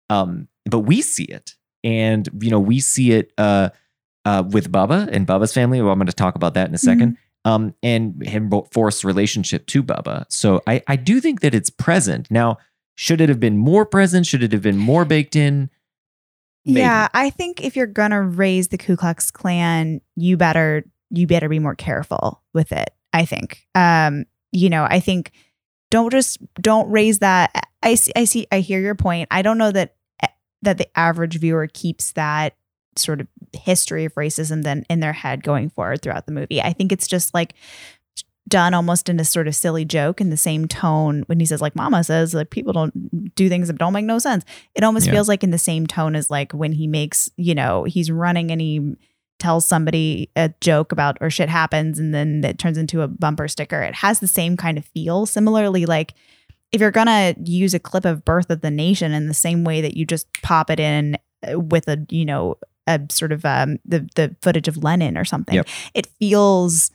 um, 0.10 0.48
but 0.66 0.80
we 0.80 1.02
see 1.02 1.26
it, 1.26 1.56
and 1.84 2.28
you 2.42 2.50
know, 2.50 2.60
we 2.60 2.80
see 2.80 3.12
it 3.12 3.32
uh, 3.38 3.70
uh, 4.26 4.44
with 4.50 4.72
Bubba 4.72 5.08
and 5.12 5.28
Bubba's 5.28 5.54
family. 5.54 5.82
Well, 5.82 5.92
I'm 5.92 6.00
going 6.00 6.08
to 6.08 6.14
talk 6.14 6.36
about 6.36 6.56
that 6.56 6.68
in 6.68 6.74
a 6.74 6.78
2nd 6.78 7.16
um, 7.46 7.74
and 7.82 8.22
him 8.26 8.52
Forrest's 8.72 9.04
relationship 9.04 9.66
to 9.68 9.84
Bubba. 9.84 10.26
So 10.30 10.62
I, 10.68 10.82
I 10.88 10.96
do 10.96 11.20
think 11.20 11.42
that 11.42 11.56
it's 11.56 11.70
present. 11.70 12.30
Now, 12.30 12.58
should 13.00 13.22
it 13.22 13.30
have 13.30 13.40
been 13.40 13.56
more 13.56 13.86
present? 13.86 14.26
Should 14.26 14.44
it 14.44 14.52
have 14.52 14.62
been 14.62 14.78
more 14.78 15.06
baked 15.06 15.34
in? 15.34 15.70
Maybe. 16.66 16.82
Yeah, 16.82 17.08
I 17.14 17.30
think 17.30 17.64
if 17.64 17.78
you're 17.78 17.88
gonna 17.88 18.22
raise 18.22 18.68
the 18.68 18.78
Ku 18.78 18.98
Klux 18.98 19.32
Klan, 19.32 20.02
you 20.18 20.36
better 20.36 20.84
you 21.10 21.26
better 21.26 21.48
be 21.48 21.60
more 21.60 21.76
careful 21.76 22.44
with 22.54 22.74
it. 22.74 22.90
I 23.14 23.24
think. 23.24 23.66
Um, 23.74 24.26
you 24.52 24.70
know, 24.70 24.84
I 24.84 25.00
think 25.00 25.32
don't 25.90 26.12
just 26.12 26.40
don't 26.56 26.92
raise 26.92 27.20
that. 27.20 27.70
I 27.82 27.96
see. 27.96 28.12
I 28.18 28.26
see. 28.26 28.48
I 28.52 28.60
hear 28.60 28.82
your 28.82 28.96
point. 28.96 29.30
I 29.32 29.44
don't 29.44 29.58
know 29.58 29.72
that 29.72 29.96
eh, 30.22 30.28
that 30.64 30.78
the 30.78 31.00
average 31.00 31.40
viewer 31.40 31.68
keeps 31.68 32.12
that 32.12 32.58
sort 32.98 33.22
of 33.22 33.28
history 33.54 34.04
of 34.04 34.14
racism 34.16 34.64
then 34.64 34.84
in 34.90 35.00
their 35.00 35.14
head 35.14 35.42
going 35.42 35.70
forward 35.70 36.02
throughout 36.02 36.26
the 36.26 36.34
movie. 36.34 36.62
I 36.62 36.74
think 36.74 36.92
it's 36.92 37.08
just 37.08 37.34
like 37.34 37.54
done 38.50 38.74
almost 38.74 39.08
in 39.10 39.20
a 39.20 39.26
sort 39.26 39.48
of 39.48 39.56
silly 39.56 39.86
joke 39.86 40.20
in 40.20 40.30
the 40.30 40.38
same 40.38 40.68
tone 40.68 41.24
when 41.28 41.40
he 41.40 41.46
says 41.46 41.62
like 41.62 41.76
mama 41.76 42.04
says 42.04 42.34
like 42.34 42.50
people 42.50 42.74
don't 42.74 43.36
do 43.36 43.48
things 43.50 43.68
that 43.68 43.78
don't 43.78 43.94
make 43.94 44.06
no 44.06 44.18
sense 44.20 44.44
it 44.76 44.84
almost 44.84 45.06
Yeah. 45.06 45.14
feels 45.14 45.28
like 45.28 45.44
in 45.44 45.52
the 45.52 45.58
same 45.58 45.86
tone 45.88 46.16
as 46.16 46.30
like 46.30 46.52
when 46.52 46.72
he 46.72 46.88
makes 46.88 47.30
you 47.38 47.54
know 47.56 47.84
he's 47.84 48.10
running 48.12 48.52
and 48.52 48.60
he 48.62 48.96
tells 49.40 49.66
somebody 49.66 50.30
a 50.36 50.54
joke 50.60 50.92
about 50.92 51.18
or 51.22 51.30
shit 51.30 51.48
happens 51.50 51.98
and 52.00 52.14
then 52.14 52.44
it 52.44 52.58
turns 52.60 52.78
into 52.78 53.02
a 53.02 53.08
bumper 53.08 53.48
sticker 53.48 53.82
it 53.82 53.96
has 53.96 54.20
the 54.20 54.28
same 54.28 54.58
kind 54.58 54.78
of 54.78 54.84
feel 54.86 55.26
similarly 55.26 55.86
like 55.86 56.14
if 56.72 56.82
you're 56.82 56.92
gonna 56.92 57.34
use 57.46 57.74
a 57.74 57.80
clip 57.80 58.06
of 58.06 58.26
birth 58.26 58.50
of 58.50 58.62
the 58.62 58.70
nation 58.72 59.12
in 59.14 59.28
the 59.28 59.34
same 59.34 59.64
way 59.64 59.80
that 59.82 59.96
you 59.96 60.06
just 60.06 60.28
pop 60.42 60.70
it 60.70 60.80
in 60.80 61.18
uh, 61.50 61.58
with 61.60 61.88
a 61.88 62.06
you 62.10 62.26
know 62.26 62.56
a 62.86 63.00
sort 63.10 63.32
of 63.32 63.46
um 63.46 63.78
the 63.86 64.08
the 64.16 64.36
footage 64.42 64.68
of 64.68 64.78
lennon 64.84 65.18
or 65.18 65.24
something 65.26 65.56
Yep. 65.56 65.68
it 65.94 66.08
feels 66.20 66.92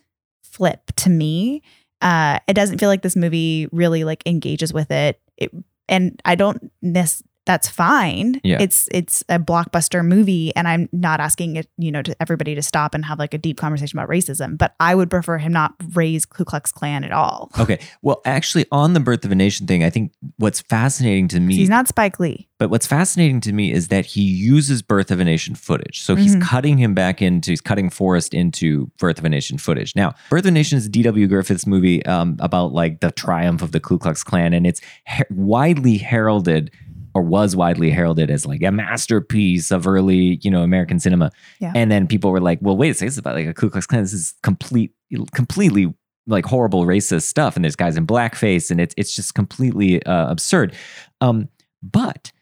flip 0.55 0.93
to 0.97 1.11
me. 1.11 1.63
Uh 2.01 2.39
it 2.47 2.55
doesn't 2.55 2.79
feel 2.79 2.89
like 2.89 3.03
this 3.03 3.17
movie 3.17 3.69
really 3.73 4.05
like 4.05 4.23
engages 4.27 4.73
with 4.73 4.91
it, 4.91 5.21
it 5.37 5.51
and 5.89 6.21
i 6.25 6.35
don't 6.35 6.71
miss 6.81 7.23
that's 7.47 7.69
fine 7.69 8.41
Yeah. 8.45 8.59
it's 8.61 8.89
it's 8.93 9.23
a 9.29 9.39
blockbuster 9.39 10.05
movie 10.05 10.55
and 10.57 10.67
i'm 10.67 10.89
not 10.93 11.21
asking 11.21 11.57
it 11.57 11.69
you 11.77 11.93
know 11.93 12.03
to 12.03 12.17
everybody 12.21 12.55
to 12.55 12.63
stop 12.63 12.95
and 12.95 13.05
have 13.05 13.19
like 13.19 13.35
a 13.35 13.39
deep 13.39 13.57
conversation 13.59 13.99
about 13.99 14.09
racism 14.09 14.57
but 14.57 14.75
i 14.81 14.95
would 14.95 15.11
prefer 15.11 15.39
him 15.39 15.53
not 15.53 15.75
raise 15.95 16.25
ku 16.25 16.45
klux 16.45 16.73
klan 16.73 17.05
at 17.05 17.13
all 17.13 17.51
Okay. 17.59 17.79
Well, 18.03 18.21
actually, 18.25 18.67
on 18.73 18.93
the 18.95 19.01
Birth 19.01 19.25
of 19.25 19.31
a 19.33 19.35
Nation 19.35 19.67
thing, 19.67 19.85
I 19.85 19.91
think 19.91 20.13
what's 20.37 20.61
fascinating 20.61 21.29
to 21.29 21.41
me 21.41 21.55
he's 21.57 21.69
not 21.69 21.89
spike 21.89 22.19
lee 22.19 22.49
But 22.59 22.71
what's 22.71 22.87
fascinating 22.87 23.41
to 23.43 23.53
me 23.53 23.73
is 23.73 23.89
that 23.89 24.05
he 24.07 24.23
uses 24.23 24.83
Birth 24.83 25.11
of 25.11 25.21
a 25.21 25.25
Nation 25.25 25.55
footage. 25.55 26.01
So 26.03 26.15
he's 26.17 26.37
Mhm. 26.37 26.43
cutting 26.43 26.79
him 26.79 26.95
back 26.95 27.21
into, 27.23 27.51
he's 27.53 27.61
cutting 27.61 27.91
Forrest 27.91 28.35
into 28.35 28.91
Birth 28.99 29.19
of 29.19 29.25
a 29.25 29.29
Nation 29.29 29.59
footage. 29.59 29.95
Now, 29.97 30.15
Birth 30.31 30.45
of 30.45 30.49
a 30.49 30.51
Nation 30.51 30.79
is 30.79 30.87
a 30.87 30.89
D.W. 30.89 31.27
Griffiths 31.29 31.67
movie 31.67 32.05
um, 32.07 32.37
about 32.41 32.73
like 32.73 33.01
the 33.01 33.11
triumph 33.13 33.63
of 33.63 33.73
the 33.73 33.81
Ku 33.81 33.99
Klux 33.99 34.23
Klan, 34.25 34.53
and 34.55 34.67
it's 34.67 34.81
her- 35.07 35.27
widely 35.31 35.99
heralded 35.99 36.71
or 37.15 37.23
was 37.23 37.55
widely 37.55 37.91
heralded 37.91 38.31
as 38.31 38.45
like 38.45 38.63
a 38.63 38.71
masterpiece 38.71 39.71
of 39.71 39.87
early, 39.87 40.41
you 40.43 40.51
know, 40.51 40.63
American 40.63 40.99
cinema. 40.99 41.31
Yeah. 41.61 41.73
And 41.75 41.91
then 41.91 42.07
people 42.07 42.31
were 42.31 42.41
like, 42.41 42.59
well, 42.61 42.77
wait 42.77 42.91
a 42.91 42.95
second, 42.95 43.07
this 43.07 43.15
is 43.15 43.19
about 43.19 43.37
like 43.37 43.47
a 43.47 43.55
Ku 43.55 43.71
Klux 43.71 43.87
Klan. 43.87 44.03
This 44.03 44.13
is 44.13 44.35
complete, 44.43 44.93
completely 45.33 45.95
like 46.27 46.45
horrible 46.45 46.85
racist 46.87 47.23
stuff. 47.23 47.55
And 47.57 47.65
there's 47.65 47.77
guys 47.77 47.97
in 47.97 48.07
blackface, 48.07 48.71
and 48.71 48.81
it's 48.81 48.95
it's 48.97 49.15
just 49.15 49.35
completely 49.35 50.03
uh, 50.05 50.31
absurd. 50.31 50.75
Um, 51.21 51.49
but 51.83 52.33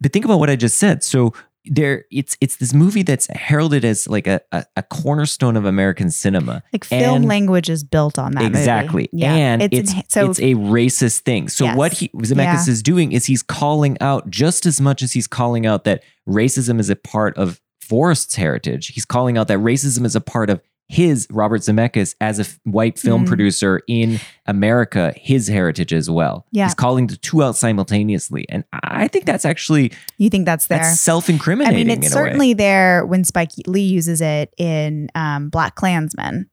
but 0.00 0.12
think 0.12 0.24
about 0.24 0.38
what 0.38 0.50
I 0.50 0.56
just 0.56 0.78
said. 0.78 1.02
So 1.02 1.32
there, 1.66 2.04
it's 2.10 2.36
it's 2.40 2.56
this 2.56 2.74
movie 2.74 3.02
that's 3.02 3.26
heralded 3.28 3.84
as 3.84 4.08
like 4.08 4.26
a 4.26 4.40
a, 4.50 4.64
a 4.76 4.82
cornerstone 4.82 5.56
of 5.56 5.64
American 5.64 6.10
cinema. 6.10 6.62
like 6.72 6.84
film 6.84 7.16
And- 7.16 7.24
language 7.26 7.70
is 7.70 7.84
built 7.84 8.18
on 8.18 8.32
that 8.32 8.42
movie. 8.44 8.58
exactly, 8.58 9.08
yeah 9.12 9.34
and 9.34 9.62
it's 9.62 9.94
enha- 9.94 10.04
so 10.08 10.28
it's 10.30 10.40
a 10.40 10.54
racist 10.54 11.20
thing. 11.20 11.48
So 11.48 11.64
Yes. 11.66 11.76
what 11.76 11.92
he 11.92 12.08
Zemeckis 12.08 12.66
is 12.68 12.82
doing 12.82 13.12
is 13.12 13.26
he's 13.26 13.42
calling 13.42 13.96
out 14.00 14.28
just 14.28 14.66
as 14.66 14.80
much 14.80 15.02
as 15.02 15.12
he's 15.12 15.26
calling 15.28 15.64
out 15.66 15.84
that 15.84 16.02
racism 16.28 16.80
is 16.80 16.90
a 16.90 16.96
part 16.96 17.36
of 17.36 17.60
Forrest's 17.80 18.36
heritage. 18.36 18.88
He's 18.88 19.04
calling 19.04 19.36
out 19.36 19.48
that 19.48 19.58
racism 19.58 20.04
is 20.06 20.16
a 20.16 20.20
part 20.20 20.50
of 20.50 20.60
his 20.92 21.26
Robert 21.30 21.62
Zemeckis 21.62 22.14
as 22.20 22.38
a 22.38 22.42
f- 22.42 22.60
white 22.64 22.98
film 22.98 23.24
Mm. 23.24 23.28
producer 23.28 23.80
in 23.88 24.20
America, 24.46 25.14
his 25.16 25.48
heritage 25.48 25.92
as 25.94 26.10
well. 26.10 26.44
Yeah. 26.52 26.64
He's 26.66 26.74
calling 26.74 27.06
the 27.06 27.16
two 27.16 27.42
out 27.42 27.56
simultaneously, 27.56 28.44
and 28.50 28.62
I 28.82 29.08
think 29.08 29.24
that's 29.24 29.46
actually 29.46 29.92
you 30.18 30.28
think 30.28 30.44
that's 30.44 30.66
there 30.66 30.78
that's 30.78 31.00
self-incriminating. 31.00 31.74
I 31.74 31.84
mean, 31.84 31.90
it's 31.90 32.06
in 32.08 32.12
certainly 32.12 32.52
there 32.52 33.06
when 33.06 33.24
Spike 33.24 33.52
Lee 33.66 33.80
uses 33.80 34.20
it 34.20 34.52
in 34.58 35.08
um, 35.14 35.50
BlacKkKlansman. 35.50 36.44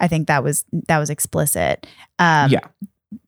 I 0.00 0.08
think 0.08 0.26
that 0.26 0.42
was 0.42 0.64
that 0.88 0.98
was 0.98 1.08
explicit. 1.08 1.86
Um, 2.18 2.50
yeah, 2.50 2.60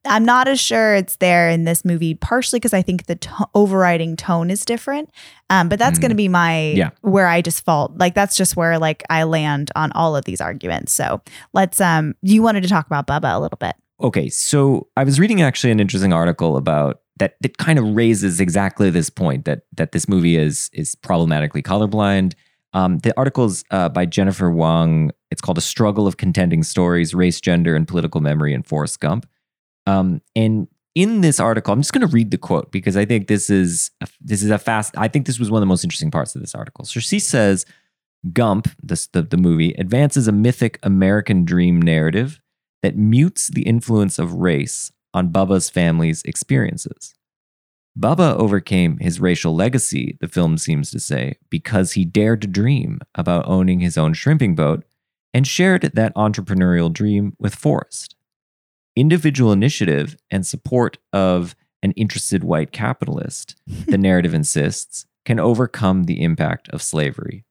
I'm 0.04 0.24
not 0.24 0.48
as 0.48 0.60
sure 0.60 0.94
it's 0.94 1.16
there 1.16 1.48
in 1.48 1.64
this 1.64 1.84
movie, 1.84 2.14
partially 2.14 2.58
because 2.58 2.74
I 2.74 2.82
think 2.82 3.06
the 3.06 3.16
to- 3.16 3.48
overriding 3.54 4.16
tone 4.16 4.50
is 4.50 4.64
different. 4.64 5.10
Um, 5.50 5.68
but 5.68 5.78
that's 5.78 5.98
Mm. 5.98 6.02
going 6.02 6.10
to 6.10 6.16
be 6.16 6.28
my 6.28 6.72
Yeah. 6.76 6.90
where 7.02 7.26
I 7.28 7.40
just 7.42 7.64
fault. 7.64 7.92
Like 7.96 8.14
that's 8.14 8.36
just 8.36 8.56
where 8.56 8.78
like 8.78 9.02
I 9.10 9.22
land 9.24 9.70
on 9.76 9.92
all 9.92 10.16
of 10.16 10.24
these 10.24 10.40
arguments. 10.40 10.92
So 10.92 11.20
let's 11.52 11.80
um, 11.80 12.14
you 12.22 12.42
wanted 12.42 12.62
to 12.62 12.68
talk 12.68 12.86
about 12.86 13.06
Bubba 13.06 13.34
a 13.34 13.38
little 13.40 13.58
bit. 13.58 13.74
Okay, 14.02 14.28
so 14.28 14.88
I 14.96 15.04
was 15.04 15.18
reading 15.18 15.40
actually 15.42 15.70
an 15.70 15.80
interesting 15.80 16.12
article 16.12 16.56
about 16.56 17.00
that 17.18 17.36
that 17.40 17.56
kind 17.56 17.78
of 17.78 17.84
raises 17.96 18.40
exactly 18.40 18.90
this 18.90 19.08
point 19.08 19.46
that 19.46 19.60
that 19.74 19.92
this 19.92 20.06
movie 20.08 20.36
is 20.36 20.68
is 20.74 20.94
problematically 20.94 21.62
colorblind. 21.62 22.34
Um, 22.74 22.98
the 22.98 23.16
article 23.16 23.46
is 23.46 23.64
uh, 23.70 23.88
by 23.88 24.04
Jennifer 24.04 24.50
Wang. 24.50 25.10
It's 25.30 25.40
called 25.40 25.56
"A 25.56 25.62
Struggle 25.62 26.06
of 26.06 26.18
Contending 26.18 26.62
Stories: 26.62 27.14
Race, 27.14 27.40
Gender, 27.40 27.74
and 27.74 27.88
Political 27.88 28.20
Memory 28.20 28.52
in 28.52 28.62
Forrest 28.62 29.00
Gump." 29.00 29.24
Um, 29.86 30.20
and 30.34 30.68
in 30.94 31.20
this 31.20 31.38
article, 31.38 31.72
I'm 31.72 31.80
just 31.80 31.92
going 31.92 32.06
to 32.06 32.12
read 32.12 32.30
the 32.30 32.38
quote 32.38 32.72
because 32.72 32.96
I 32.96 33.04
think 33.04 33.28
this 33.28 33.50
is 33.50 33.90
a, 34.00 34.08
this 34.20 34.42
is 34.42 34.50
a 34.50 34.58
fast. 34.58 34.94
I 34.96 35.08
think 35.08 35.26
this 35.26 35.38
was 35.38 35.50
one 35.50 35.58
of 35.58 35.62
the 35.62 35.66
most 35.66 35.84
interesting 35.84 36.10
parts 36.10 36.34
of 36.34 36.40
this 36.40 36.54
article. 36.54 36.84
So 36.84 37.00
she 37.00 37.18
says, 37.18 37.66
Gump, 38.32 38.68
this 38.82 39.06
the, 39.08 39.22
the 39.22 39.36
movie, 39.36 39.72
advances 39.74 40.26
a 40.26 40.32
mythic 40.32 40.78
American 40.82 41.44
dream 41.44 41.80
narrative 41.80 42.40
that 42.82 42.96
mutes 42.96 43.48
the 43.48 43.62
influence 43.62 44.18
of 44.18 44.32
race 44.34 44.90
on 45.12 45.30
Bubba's 45.30 45.70
family's 45.70 46.22
experiences. 46.22 47.14
Bubba 47.98 48.36
overcame 48.36 48.98
his 48.98 49.20
racial 49.20 49.54
legacy, 49.54 50.18
the 50.20 50.28
film 50.28 50.58
seems 50.58 50.90
to 50.90 51.00
say, 51.00 51.36
because 51.48 51.92
he 51.92 52.04
dared 52.04 52.42
to 52.42 52.46
dream 52.46 53.00
about 53.14 53.48
owning 53.48 53.80
his 53.80 53.96
own 53.96 54.12
shrimping 54.12 54.54
boat 54.54 54.84
and 55.32 55.46
shared 55.46 55.90
that 55.94 56.14
entrepreneurial 56.14 56.92
dream 56.92 57.34
with 57.38 57.54
Forrest. 57.54 58.15
Individual 58.96 59.52
initiative 59.52 60.16
and 60.30 60.46
support 60.46 60.98
of 61.12 61.54
an 61.82 61.92
interested 61.92 62.42
white 62.42 62.72
capitalist, 62.72 63.54
the 63.86 63.98
narrative 63.98 64.32
insists, 64.34 65.06
can 65.24 65.38
overcome 65.38 66.04
the 66.04 66.22
impact 66.22 66.68
of 66.70 66.82
slavery. 66.82 67.44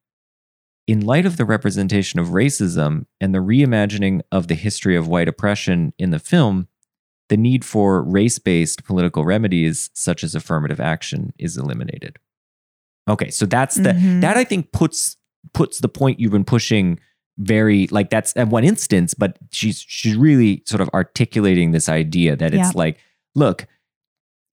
in 0.88 1.02
light 1.02 1.26
of 1.26 1.38
the 1.38 1.46
representation 1.46 2.20
of 2.20 2.28
racism 2.28 3.06
and 3.20 3.34
the 3.34 3.40
reimagining 3.40 4.22
of 4.32 4.48
the 4.48 4.54
history 4.54 4.96
of 4.96 5.08
white 5.08 5.28
oppression 5.28 5.92
in 5.98 6.12
the 6.12 6.20
film, 6.20 6.68
the 7.30 7.36
need 7.38 7.66
for 7.66 8.04
race 8.04 8.38
based 8.38 8.84
political 8.86 9.26
remedies, 9.26 9.90
such 9.96 10.24
as 10.24 10.36
affirmative 10.36 10.80
action, 10.80 11.34
is 11.40 11.58
eliminated. 11.58 12.18
Okay, 13.10 13.32
so 13.32 13.48
that's 13.48 13.76
the 13.78 13.94
Mhm. 13.94 14.22
that 14.22 14.38
I 14.38 14.44
think 14.44 14.72
puts 14.72 15.18
puts 15.56 15.80
the 15.80 15.90
point 15.90 16.20
you've 16.20 16.32
been 16.32 16.46
pushing 16.46 17.00
very 17.38 17.88
like 17.88 18.10
that's 18.10 18.36
at 18.38 18.48
one 18.48 18.64
instance, 18.64 19.14
but 19.14 19.38
she's 19.52 19.84
she's 19.88 20.16
really 20.16 20.64
sort 20.66 20.82
of 20.82 20.90
articulating 20.94 21.72
this 21.72 21.90
idea 21.90 22.36
that 22.36 22.54
it's 22.54 22.70
Yeah. 22.70 22.72
like, 22.76 22.98
look, 23.36 23.68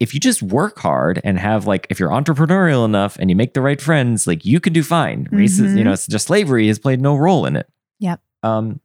if 0.00 0.14
you 0.14 0.18
just 0.20 0.42
work 0.42 0.78
hard 0.80 1.20
and 1.22 1.38
have 1.38 1.66
like 1.66 1.86
if 1.90 2.00
you're 2.00 2.10
entrepreneurial 2.10 2.84
enough 2.84 3.16
and 3.20 3.30
you 3.30 3.36
make 3.36 3.54
the 3.54 3.60
right 3.60 3.80
friends, 3.80 4.26
like 4.26 4.44
you 4.44 4.58
can 4.58 4.72
do 4.72 4.82
fine. 4.82 5.26
Racism, 5.26 5.76
you 5.78 5.84
know, 5.84 5.92
it's 5.92 6.08
just 6.08 6.26
slavery 6.26 6.66
has 6.68 6.78
played 6.80 7.00
no 7.00 7.14
role 7.16 7.46
in 7.46 7.54
it. 7.56 7.68
Yep. 8.00 8.20
Um 8.42 8.80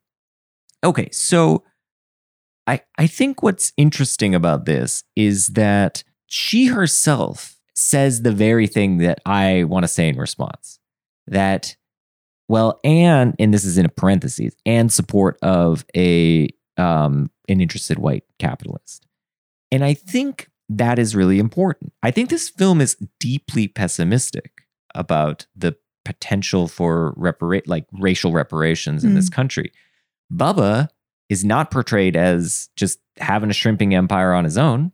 okay, 0.83 1.09
so 1.11 1.63
I 2.67 2.81
I 2.99 3.07
think 3.07 3.41
what's 3.41 3.73
interesting 3.77 4.35
about 4.35 4.65
this 4.65 5.03
is 5.15 5.47
that 5.47 6.03
she 6.27 6.65
herself 6.67 7.55
says 7.73 8.21
the 8.21 8.31
very 8.31 8.67
thing 8.67 8.97
that 8.97 9.19
I 9.25 9.63
want 9.63 9.83
to 9.85 9.87
say 9.87 10.09
in 10.09 10.17
response. 10.17 10.77
That 11.25 11.76
well, 12.47 12.79
and 12.83 13.35
and 13.39 13.53
this 13.53 13.65
is 13.65 13.77
in 13.77 13.85
a 13.85 13.89
parentheses, 13.89 14.55
and 14.65 14.91
support 14.91 15.37
of 15.41 15.85
a 15.95 16.49
um 16.77 17.29
an 17.49 17.61
interested 17.61 17.99
white 17.99 18.23
capitalist. 18.39 19.05
And 19.71 19.83
I 19.83 19.93
think 19.93 20.49
that 20.69 20.99
is 20.99 21.15
really 21.15 21.39
important. 21.39 21.93
I 22.03 22.11
think 22.11 22.29
this 22.29 22.49
film 22.49 22.81
is 22.81 22.95
deeply 23.19 23.67
pessimistic 23.67 24.63
about 24.95 25.47
the 25.55 25.75
potential 26.05 26.67
for 26.67 27.13
reparate 27.17 27.67
like 27.67 27.85
racial 27.91 28.31
reparations 28.31 29.03
in 29.03 29.13
this 29.13 29.29
country. 29.29 29.71
Bubba 30.33 30.87
is 31.29 31.43
not 31.43 31.71
portrayed 31.71 32.15
as 32.15 32.69
just 32.77 32.99
having 33.17 33.49
a 33.49 33.53
shrimping 33.53 33.93
empire 33.93 34.33
on 34.33 34.45
his 34.45 34.57
own. 34.57 34.91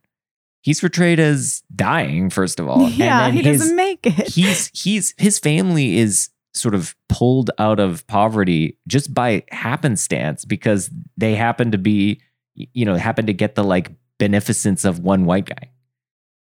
He's 0.61 0.79
portrayed 0.79 1.19
as 1.19 1.61
dying, 1.75 2.29
first 2.29 2.59
of 2.59 2.67
all. 2.67 2.89
yeah, 2.89 3.29
he 3.29 3.41
his- 3.41 3.59
doesn't 3.59 3.75
make 3.75 4.05
it. 4.05 4.29
he's 4.29 4.71
he's 4.73 5.13
his 5.17 5.37
family 5.37 5.97
is 5.97 6.29
sort 6.53 6.75
of 6.75 6.95
pulled 7.09 7.51
out 7.57 7.79
of 7.79 8.05
poverty 8.07 8.77
just 8.87 9.13
by 9.13 9.43
happenstance 9.49 10.45
because 10.45 10.89
they 11.17 11.35
happen 11.35 11.71
to 11.71 11.77
be 11.77 12.21
you 12.55 12.85
know 12.85 12.95
happen 12.95 13.25
to 13.25 13.33
get 13.33 13.55
the 13.55 13.63
like 13.63 13.91
beneficence 14.19 14.85
of 14.85 14.99
one 14.99 15.25
white 15.25 15.45
guy. 15.45 15.71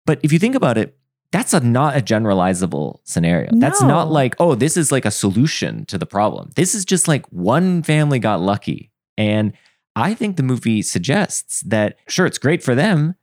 But 0.05 0.19
if 0.23 0.31
you 0.31 0.39
think 0.39 0.55
about 0.55 0.77
it 0.77 0.97
that's 1.33 1.53
a 1.53 1.59
not 1.59 1.97
a 1.97 1.99
generalizable 1.99 2.99
scenario. 3.03 3.49
That's 3.51 3.81
not 3.81 4.09
like 4.09 4.35
oh 4.39 4.55
this 4.55 4.77
is 4.77 4.91
like 4.91 5.05
a 5.05 5.11
solution 5.11 5.85
to 5.87 5.97
the 5.97 6.05
problem. 6.05 6.51
This 6.55 6.73
is 6.73 6.85
just 6.85 7.07
like 7.07 7.25
one 7.27 7.83
family 7.83 8.19
got 8.19 8.41
lucky. 8.41 8.91
And 9.17 9.53
i 9.97 10.13
think 10.13 10.37
the 10.37 10.43
movie 10.43 10.83
suggests 10.83 11.61
that 11.61 11.97
sure 12.07 12.27
it's 12.27 12.37
great 12.37 12.63
for 12.63 12.75
them 12.75 13.15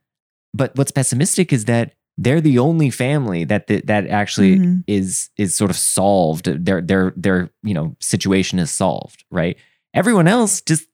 but 0.53 0.75
what's 0.75 0.91
pessimistic 0.91 1.51
is 1.51 1.65
that 1.65 1.93
they're 2.17 2.41
the 2.41 2.59
only 2.59 2.89
family 2.89 3.43
that 3.43 3.67
that, 3.67 3.87
that 3.87 4.07
actually 4.07 4.57
Mhm. 4.57 4.83
is 4.87 5.29
is 5.37 5.55
sort 5.55 5.69
of 5.71 5.77
solved. 5.77 6.45
Their 6.45 6.81
their 6.81 7.13
their 7.17 7.49
you 7.63 7.73
know 7.73 7.95
situation 7.99 8.59
is 8.59 8.71
solved 8.71 9.23
right? 9.31 9.57
Everyone 9.93 10.27
else 10.27 10.61
just 10.61 10.87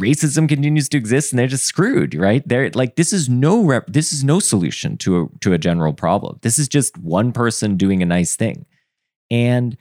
racism 0.00 0.48
continues 0.48 0.88
to 0.88 0.96
exist 0.98 1.32
and 1.32 1.38
they're 1.38 1.46
just 1.46 1.66
screwed 1.66 2.14
right? 2.14 2.46
They're 2.46 2.70
like 2.74 2.96
this 2.96 3.12
is 3.12 3.28
no 3.28 3.62
rep 3.64 3.86
this 3.92 4.12
is 4.12 4.24
no 4.24 4.40
solution 4.40 4.96
to 4.98 5.22
a 5.22 5.38
to 5.40 5.52
a 5.52 5.58
general 5.58 5.92
problem. 5.92 6.38
This 6.42 6.58
is 6.58 6.68
just 6.68 6.96
one 6.98 7.32
person 7.32 7.76
doing 7.76 8.02
a 8.02 8.06
nice 8.06 8.36
thing. 8.36 8.66
And 9.30 9.76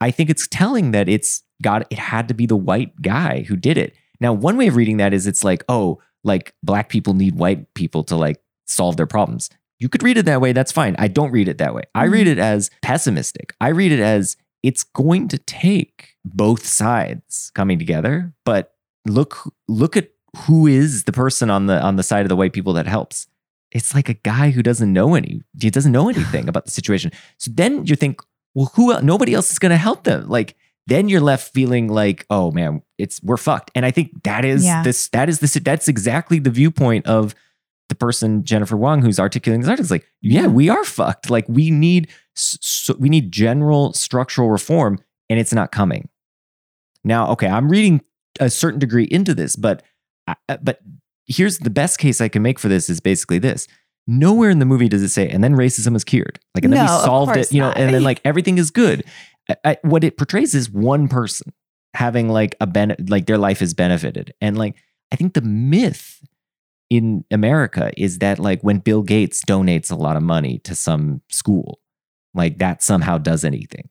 i 0.00 0.10
think 0.12 0.30
it's 0.30 0.46
telling 0.46 0.92
that 0.92 1.08
it's 1.08 1.42
got 1.62 1.86
it 1.90 1.98
had 1.98 2.28
to 2.28 2.34
be 2.34 2.46
the 2.46 2.56
white 2.56 3.00
guy 3.02 3.42
who 3.48 3.56
did 3.56 3.76
it. 3.78 3.94
Now 4.20 4.32
one 4.32 4.56
way 4.56 4.68
of 4.68 4.76
reading 4.76 4.98
that 4.98 5.12
is 5.14 5.26
it's 5.26 5.42
like 5.44 5.64
oh 5.68 6.00
like 6.24 6.54
black 6.62 6.88
people 6.88 7.14
need 7.14 7.34
white 7.36 7.72
people 7.74 8.04
to 8.04 8.16
like 8.16 8.40
solve 8.66 8.96
their 8.96 9.06
problems 9.06 9.48
you 9.78 9.88
could 9.88 10.02
read 10.02 10.18
it 10.18 10.24
that 10.24 10.40
way 10.40 10.52
that's 10.52 10.72
fine. 10.72 10.96
I 10.98 11.08
don't 11.08 11.30
read 11.30 11.48
it 11.48 11.58
that 11.58 11.74
way. 11.74 11.82
I 11.94 12.04
read 12.04 12.26
mm. 12.26 12.32
it 12.32 12.38
as 12.38 12.70
pessimistic. 12.82 13.54
I 13.60 13.68
read 13.68 13.92
it 13.92 14.00
as 14.00 14.36
it's 14.62 14.82
going 14.82 15.28
to 15.28 15.38
take 15.38 16.16
both 16.24 16.66
sides 16.66 17.50
coming 17.54 17.78
together 17.78 18.34
but 18.44 18.74
look 19.06 19.52
look 19.68 19.96
at 19.96 20.10
who 20.40 20.66
is 20.66 21.04
the 21.04 21.12
person 21.12 21.48
on 21.50 21.66
the 21.66 21.80
on 21.80 21.96
the 21.96 22.02
side 22.02 22.22
of 22.22 22.28
the 22.28 22.36
white 22.36 22.52
people 22.52 22.72
that 22.74 22.86
helps. 22.86 23.26
It's 23.70 23.94
like 23.94 24.08
a 24.08 24.14
guy 24.14 24.50
who 24.50 24.62
doesn't 24.62 24.92
know 24.92 25.14
any 25.14 25.42
he 25.60 25.70
doesn't 25.70 25.92
know 25.92 26.08
anything 26.08 26.48
about 26.52 26.64
the 26.64 26.70
situation. 26.70 27.12
So 27.38 27.50
then 27.54 27.86
you 27.86 27.96
think 27.96 28.20
well 28.54 28.70
who 28.74 28.92
el- 28.92 29.02
nobody 29.02 29.34
else 29.34 29.50
is 29.50 29.58
going 29.58 29.70
to 29.70 29.76
help 29.76 30.04
them. 30.04 30.28
Like 30.28 30.56
then 30.86 31.08
you're 31.08 31.20
left 31.20 31.52
feeling 31.52 31.88
like 31.88 32.26
oh 32.30 32.50
man 32.50 32.82
it's 32.98 33.22
we're 33.22 33.36
fucked. 33.36 33.70
And 33.74 33.86
i 33.86 33.90
think 33.90 34.22
that 34.24 34.44
is 34.44 34.64
Yeah. 34.64 34.82
this 34.82 35.08
that 35.08 35.28
is 35.28 35.40
this 35.40 35.54
that's 35.54 35.88
exactly 35.88 36.38
the 36.38 36.50
viewpoint 36.50 37.06
of 37.06 37.34
the 37.88 37.94
person 37.94 38.44
Jennifer 38.44 38.76
Wang 38.76 39.02
who's 39.02 39.18
articulating 39.18 39.60
this 39.62 39.68
article 39.68 39.84
is 39.84 39.90
like, 39.90 40.06
yeah, 40.20 40.46
we 40.46 40.68
are 40.68 40.84
fucked. 40.84 41.30
Like 41.30 41.46
we 41.48 41.70
need 41.70 42.08
so 42.34 42.94
we 42.98 43.08
need 43.08 43.32
general 43.32 43.92
structural 43.94 44.50
reform, 44.50 44.98
and 45.28 45.40
it's 45.40 45.52
not 45.52 45.72
coming. 45.72 46.08
Now, 47.04 47.30
okay, 47.32 47.48
I'm 47.48 47.68
reading 47.68 48.00
a 48.40 48.50
certain 48.50 48.78
degree 48.78 49.04
into 49.10 49.34
this, 49.34 49.56
but 49.56 49.82
I- 50.26 50.36
I- 50.48 50.56
but 50.58 50.80
here's 51.26 51.58
the 51.58 51.70
best 51.70 51.98
case 51.98 52.20
I 52.20 52.28
can 52.28 52.42
make 52.42 52.58
for 52.58 52.68
this 52.68 52.88
is 52.90 53.00
basically 53.00 53.38
this. 53.38 53.66
Nowhere 54.06 54.50
in 54.50 54.58
the 54.58 54.64
movie 54.64 54.88
does 54.88 55.02
it 55.02 55.08
say, 55.10 55.28
and 55.28 55.42
then 55.44 55.54
racism 55.54 55.94
is 55.96 56.04
cured. 56.04 56.38
Like, 56.54 56.64
and 56.64 56.72
then 56.72 56.84
No, 56.86 56.98
we 56.98 57.04
solved 57.04 57.36
it, 57.36 57.52
you 57.52 57.60
know, 57.60 57.68
not. 57.68 57.78
and 57.78 57.92
then 57.94 58.02
like 58.10 58.20
everything 58.24 58.58
is 58.58 58.70
good. 58.70 59.04
I, 59.48 59.56
I, 59.64 59.76
what 59.82 60.04
it 60.04 60.16
portrays 60.16 60.54
is 60.54 60.70
one 60.70 61.08
person 61.08 61.52
having 61.94 62.28
like 62.28 62.54
a 62.60 62.66
ben, 62.66 62.94
like 63.08 63.26
their 63.26 63.38
life 63.38 63.60
is 63.62 63.74
benefited. 63.74 64.32
And 64.40 64.56
like, 64.56 64.76
I 65.12 65.16
think 65.16 65.34
the 65.34 65.40
myth 65.42 66.22
in 66.90 67.24
America 67.30 67.92
is 67.96 68.18
that 68.18 68.38
like 68.38 68.62
when 68.62 68.78
Bill 68.78 69.02
Gates 69.02 69.42
donates 69.44 69.90
a 69.90 69.94
lot 69.96 70.16
of 70.16 70.22
money 70.22 70.58
to 70.60 70.74
some 70.74 71.20
school, 71.30 71.80
like 72.34 72.58
that 72.58 72.82
somehow 72.82 73.18
does 73.18 73.44
anything. 73.44 73.88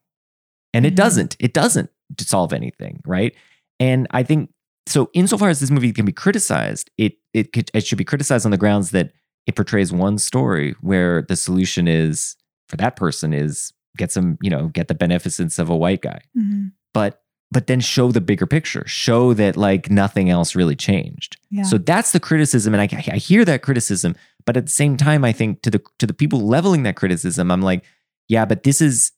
And 0.73 0.85
it 0.85 0.93
Mhm. 0.93 0.97
doesn't. 0.97 1.35
It 1.39 1.53
doesn't 1.53 1.89
solve 2.19 2.53
anything, 2.53 3.01
right? 3.05 3.33
And 3.79 4.07
I 4.11 4.23
think 4.23 4.49
so 4.87 5.09
insofar 5.13 5.49
as 5.49 5.59
this 5.59 5.69
movie 5.71 5.91
can 5.93 6.05
be 6.05 6.11
criticized, 6.11 6.89
it 6.97 7.13
it 7.33 7.53
could, 7.53 7.69
it 7.73 7.85
should 7.85 7.97
be 7.99 8.03
criticized 8.05 8.45
on 8.45 8.51
the 8.51 8.57
grounds 8.57 8.91
that 8.91 9.11
it 9.45 9.55
portrays 9.55 9.91
one 9.93 10.17
story 10.17 10.75
where 10.81 11.21
the 11.21 11.35
solution 11.35 11.87
is 11.87 12.35
for 12.67 12.77
that 12.77 12.95
person 12.95 13.31
is 13.33 13.71
get 13.97 14.11
some, 14.11 14.37
you 14.41 14.49
know, 14.49 14.69
get 14.69 14.87
the 14.87 14.95
beneficence 14.95 15.59
of 15.59 15.69
a 15.69 15.75
white 15.75 16.01
guy 16.01 16.19
Mhm. 16.37 16.71
but 16.93 17.21
but 17.51 17.67
then 17.67 17.79
show 17.79 18.11
the 18.11 18.21
bigger 18.21 18.45
picture 18.45 18.83
show 18.87 19.33
that 19.33 19.55
like 19.57 19.89
nothing 19.89 20.29
else 20.29 20.55
really 20.55 20.75
changed 20.75 21.37
Yeah. 21.49 21.63
so 21.63 21.77
that's 21.77 22.11
the 22.11 22.19
criticism 22.19 22.73
and 22.73 22.81
I, 22.81 22.89
I 23.13 23.17
hear 23.17 23.45
that 23.45 23.61
criticism 23.61 24.15
but 24.45 24.57
at 24.57 24.65
the 24.65 24.71
same 24.71 24.97
time 24.97 25.23
i 25.25 25.31
think 25.31 25.61
to 25.63 25.69
the 25.71 25.81
to 25.99 26.07
the 26.07 26.13
people 26.13 26.41
leveling 26.41 26.83
that 26.83 26.95
criticism 26.95 27.51
i'm 27.51 27.61
like 27.61 27.83
yeah 28.27 28.45
but 28.45 28.63
this 28.63 28.81
is 28.81 29.11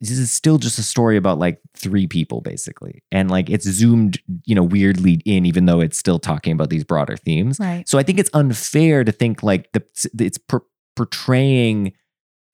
this 0.00 0.10
is 0.18 0.30
still 0.32 0.56
just 0.56 0.78
a 0.78 0.82
story 0.82 1.18
about 1.18 1.38
like 1.38 1.60
three 1.76 2.06
people 2.06 2.40
basically 2.40 3.02
and 3.12 3.30
like 3.30 3.50
it's 3.50 3.68
zoomed 3.68 4.18
you 4.46 4.54
know 4.54 4.62
weirdly 4.62 5.20
in 5.26 5.44
even 5.44 5.66
though 5.66 5.80
it's 5.80 5.98
still 5.98 6.18
talking 6.18 6.54
about 6.54 6.70
these 6.70 6.84
broader 6.84 7.18
themes 7.18 7.58
right. 7.60 7.86
so 7.86 7.98
I 7.98 8.02
think 8.02 8.18
it's 8.18 8.30
unfair 8.32 9.04
to 9.04 9.12
think 9.12 9.42
like 9.42 9.70
the 9.72 9.82
it's 10.18 10.38
per, 10.38 10.60
portraying 10.96 11.92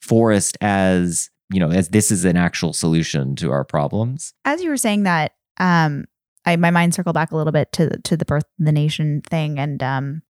Forrest 0.02 0.58
as 0.60 1.30
you 1.50 1.61
know 1.61 1.70
as 1.70 1.88
this 1.90 2.11
is 2.11 2.24
an 2.24 2.37
actual 2.37 2.72
solution 2.72 3.37
to 3.37 3.50
our 3.50 3.64
problems. 3.64 4.35
As 4.44 4.62
you 4.62 4.70
were 4.70 4.76
saying 4.76 5.04
that, 5.04 5.33
um, 5.59 6.07
I 6.44 6.57
my 6.57 6.70
mind 6.70 6.94
circled 6.94 7.14
back 7.14 7.33
a 7.33 7.37
little 7.37 7.52
bit 7.52 7.72
to 7.72 7.98
to 8.00 8.16
the 8.16 8.24
birth 8.24 8.44
of 8.59 8.64
the 8.64 8.72
nation 8.72 9.22
thing 9.22 9.59
and 9.59 9.83
um, 9.83 10.22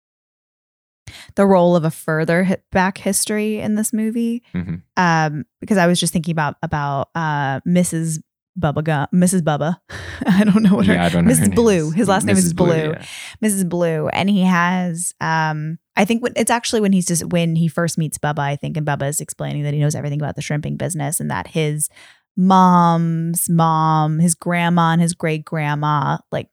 the 1.35 1.45
role 1.45 1.75
of 1.75 1.83
a 1.83 1.91
further 1.91 2.43
hit 2.43 2.63
back 2.71 2.97
history 2.97 3.59
in 3.59 3.75
this 3.75 3.93
movie. 3.93 4.43
Mhm. 4.53 4.81
Um, 4.97 5.45
because 5.59 5.77
I 5.77 5.87
was 5.87 5.99
just 5.99 6.13
thinking 6.13 6.31
about 6.31 6.55
about 6.61 7.09
uh 7.15 7.59
Mrs. 7.61 8.19
Bubba 8.59 8.83
Gum, 8.83 9.07
Mrs. 9.13 9.41
Bubba. 9.41 9.77
I 10.25 10.43
don't 10.43 10.63
know 10.63 10.75
what 10.75 10.85
her 10.85 10.93
Yeah, 10.93 11.05
I 11.05 11.09
don't 11.09 11.25
know. 11.25 11.33
her 11.33 11.37
Mrs. 11.39 11.47
name 11.47 11.55
Blue. 11.55 11.87
is. 11.89 11.93
His 11.95 12.07
last 12.07 12.25
name 12.25 12.37
is 12.37 12.53
Mrs. 12.53 12.55
Blue. 12.55 12.75
yeah. 12.75 13.05
Mrs. 13.43 13.67
Blue, 13.69 14.07
and 14.09 14.29
he 14.29 14.41
has 14.41 15.13
um 15.21 15.79
I 15.95 16.05
think 16.05 16.23
when, 16.23 16.33
it's 16.35 16.49
actually 16.51 16.81
when 16.81 16.91
he's 16.91 17.05
just 17.05 17.25
when 17.25 17.55
he 17.55 17.67
first 17.67 17.97
meets 17.97 18.17
Bubba, 18.17 18.39
I 18.39 18.55
think, 18.55 18.77
and 18.77 18.85
Bubba 18.87 19.07
is 19.09 19.19
explaining 19.21 19.63
that 19.63 19.73
he 19.73 19.79
knows 19.79 19.93
everything 19.95 20.19
about 20.21 20.35
the 20.35 20.41
shrimping 20.41 20.75
business 20.77 21.19
and 21.19 21.29
that 21.29 21.47
his 21.47 21.87
mom's 22.35 23.49
mom, 23.49 24.19
his 24.19 24.35
grandma, 24.35 24.91
and 24.93 25.01
his 25.01 25.13
great 25.13 25.45
grandma 25.45 26.17
like 26.31 26.49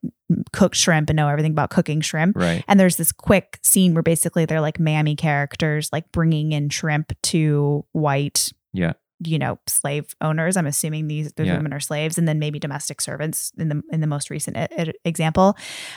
cook 0.53 0.75
shrimp 0.75 1.11
and 1.11 1.17
know 1.17 1.29
everything 1.29 1.53
about 1.53 1.71
cooking 1.71 2.01
shrimp. 2.01 2.37
Right. 2.37 2.65
And 2.69 2.79
there's 2.79 2.97
this 2.97 3.13
quick 3.13 3.59
scene 3.63 3.95
where 3.95 4.03
basically 4.03 4.45
they're 4.45 4.61
like 4.61 4.79
mammy 4.79 5.17
characters, 5.17 5.89
like 5.93 6.11
bringing 6.13 6.53
in 6.53 6.69
shrimp 6.69 7.13
to 7.25 7.85
white, 7.93 8.53
Yeah. 8.73 8.93
You 9.23 9.39
know, 9.39 9.59
slave 9.67 10.15
owners. 10.21 10.57
I'm 10.57 10.67
assuming 10.67 11.07
these 11.09 11.33
those 11.35 11.47
Yeah. 11.47 11.57
women 11.57 11.73
are 11.73 11.81
slaves, 11.81 12.17
and 12.19 12.27
then 12.27 12.39
maybe 12.39 12.59
domestic 12.59 13.01
servants 13.01 13.53
in 13.59 13.69
the 13.69 13.83
in 13.93 14.01
the 14.01 14.07
most 14.07 14.31
recent 14.31 14.57
e- 14.57 14.93
example. 15.05 15.57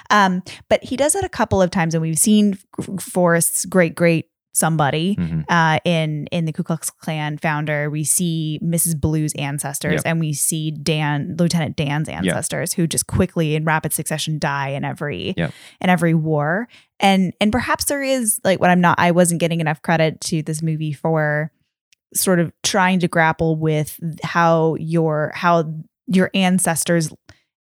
Um, 0.09 0.43
but 0.69 0.83
he 0.83 0.95
does 0.97 1.15
it 1.15 1.23
a 1.23 1.29
couple 1.29 1.61
of 1.61 1.71
times, 1.71 1.93
and 1.95 2.01
we've 2.01 2.19
seen 2.19 2.57
Forrest's 2.99 3.65
great 3.65 3.95
great 3.95 4.27
somebody 4.55 5.15
Mhm. 5.15 5.45
uh, 5.49 5.79
in 5.83 6.27
in 6.27 6.45
the 6.45 6.53
Ku 6.53 6.61
Klux 6.61 6.91
Klan 6.91 7.39
founder. 7.39 7.89
We 7.89 8.03
see 8.03 8.59
Mrs. 8.63 8.99
Blue's 8.99 9.33
ancestors, 9.33 9.93
Yep. 9.93 10.01
and 10.05 10.19
we 10.19 10.31
see 10.33 10.69
Dan, 10.69 11.35
Lieutenant 11.39 11.75
Dan's 11.75 12.07
ancestors, 12.07 12.73
who 12.73 12.85
just 12.85 13.07
quickly 13.07 13.55
in 13.55 13.65
rapid 13.65 13.93
succession 13.93 14.37
die 14.37 14.69
in 14.69 14.83
every 14.83 15.33
Yep. 15.37 15.51
in 15.81 15.89
every 15.89 16.13
war. 16.13 16.67
And 16.99 17.33
and 17.41 17.51
perhaps 17.51 17.85
there 17.85 18.03
is 18.03 18.39
like 18.43 18.59
what 18.59 18.69
I'm 18.69 18.81
not. 18.81 18.99
I 18.99 19.09
wasn't 19.09 19.39
getting 19.39 19.59
enough 19.59 19.81
credit 19.81 20.21
to 20.21 20.43
this 20.43 20.61
movie 20.61 20.93
for 20.93 21.51
sort 22.15 22.39
of 22.39 22.51
trying 22.63 22.99
to 22.99 23.07
grapple 23.07 23.55
with 23.55 23.99
how 24.23 24.75
your 24.75 25.31
how 25.35 25.73
your 26.07 26.29
ancestors 26.33 27.11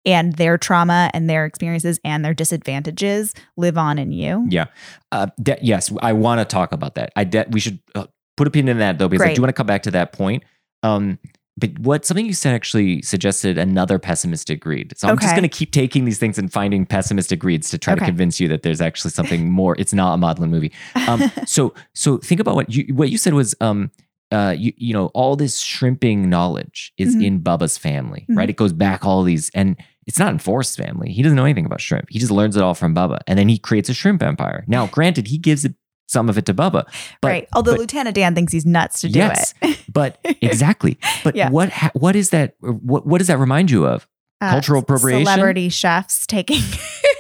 and 0.05 0.35
their 0.35 0.59
trauma 0.59 1.11
and 1.15 1.31
their 1.31 1.45
experiences 1.45 2.01
and 2.05 2.25
their 2.25 2.35
disadvantages 2.35 3.35
live 3.57 3.79
on 3.79 3.99
in 3.99 4.13
you. 4.13 4.47
Yeah. 4.49 4.67
Uh, 5.13 5.29
de- 5.41 5.59
yes, 5.63 5.93
I 6.03 6.13
want 6.13 6.41
to 6.41 6.45
talk 6.45 6.73
about 6.73 6.97
that. 6.97 7.13
I 7.15 7.25
de- 7.25 7.47
we 7.51 7.61
should 7.61 7.79
uh, 7.95 8.07
put 8.37 8.49
a 8.49 8.51
pin 8.51 8.69
in 8.69 8.79
that 8.79 8.99
though, 8.99 9.09
because 9.09 9.27
I 9.27 9.35
do 9.35 9.43
want 9.43 9.51
to 9.51 9.55
come 9.55 9.67
back 9.67 9.85
to 9.85 9.91
that 9.93 10.13
point. 10.13 10.43
Um, 10.83 11.19
but 11.57 11.79
what 11.79 12.05
something 12.07 12.25
you 12.25 12.33
said 12.33 12.55
actually 12.55 13.03
suggested 13.03 13.59
another 13.59 13.99
pessimistic 13.99 14.65
read. 14.65 14.95
So 14.97 15.09
I'm 15.09 15.19
just 15.19 15.35
going 15.35 15.43
to 15.43 15.49
keep 15.49 15.71
taking 15.71 16.07
these 16.07 16.19
things 16.19 16.39
and 16.39 16.51
finding 16.51 16.87
pessimistic 16.87 17.45
reads 17.45 17.69
to 17.71 17.79
try 17.79 17.95
to 17.95 18.03
convince 18.03 18.41
you 18.41 18.49
that 18.49 18.63
there's 18.63 18.81
actually 18.81 19.11
something 19.11 19.51
more. 19.51 19.77
It's 19.79 19.93
not 19.93 20.15
a 20.15 20.17
maudlin 20.17 20.51
movie. 20.51 20.73
Um, 21.07 21.31
so 21.47 21.75
so 21.95 22.17
think 22.17 22.41
about 22.41 22.55
what 22.55 22.75
you 22.75 22.95
what 22.95 23.11
you 23.11 23.19
said 23.19 23.35
was 23.35 23.55
um 23.61 23.91
uh 24.33 24.55
you 24.59 24.73
you 24.77 24.93
know 24.93 25.07
all 25.09 25.37
this 25.37 25.61
shrimping 25.61 26.29
knowledge 26.31 26.93
is 26.99 27.15
Mhm. 27.15 27.25
in 27.25 27.41
Bubba's 27.41 27.79
family, 27.79 28.27
Mhm. 28.31 28.37
right? 28.37 28.51
It 28.51 28.57
goes 28.57 28.73
back 28.73 29.05
all 29.05 29.23
these 29.23 29.51
and 29.55 29.77
it's 30.07 30.19
not 30.19 30.33
in 30.33 30.39
Forrest's 30.39 30.75
family. 30.77 31.13
He 31.13 31.23
doesn't 31.23 31.37
know 31.37 31.45
anything 31.45 31.67
about 31.67 31.81
shrimp. 31.81 32.07
He 32.11 32.19
just 32.19 32.33
learns 32.33 32.57
it 32.57 32.63
all 32.63 32.75
from 32.75 32.95
Bubba, 32.95 33.19
and 33.29 33.39
then 33.39 33.49
he 33.49 33.57
creates 33.59 33.89
a 33.89 33.95
shrimp 33.95 34.21
empire. 34.23 34.65
Now, 34.67 34.87
granted, 34.89 35.29
he 35.29 35.39
gives 35.39 35.65
it 35.65 35.75
some 36.09 36.29
of 36.29 36.37
it 36.37 36.45
to 36.47 36.53
Bubba, 36.55 36.85
but 37.21 37.29
right. 37.29 37.49
Although 37.53 37.73
but- 37.73 37.81
Lieutenant 37.81 38.15
Dan 38.17 38.35
thinks 38.35 38.53
he's 38.53 38.67
nuts 38.67 39.01
to 39.03 39.09
do 39.09 39.19
Yes. 39.21 39.55
it. 39.63 39.79
but 39.93 40.19
exactly. 40.43 40.99
But 41.23 41.37
Yeah. 41.37 41.51
what 41.51 41.71
ha- 41.71 41.91
what 41.95 42.17
is 42.17 42.31
that? 42.31 42.55
What 42.61 43.07
what 43.07 43.19
does 43.19 43.29
that 43.29 43.39
remind 43.39 43.71
you 43.71 43.87
of? 43.87 44.07
Uh, 44.41 44.51
Cultural 44.51 44.83
appropriation? 44.83 45.25
Celebrity 45.25 45.69
chefs 45.69 46.27
taking. 46.27 46.61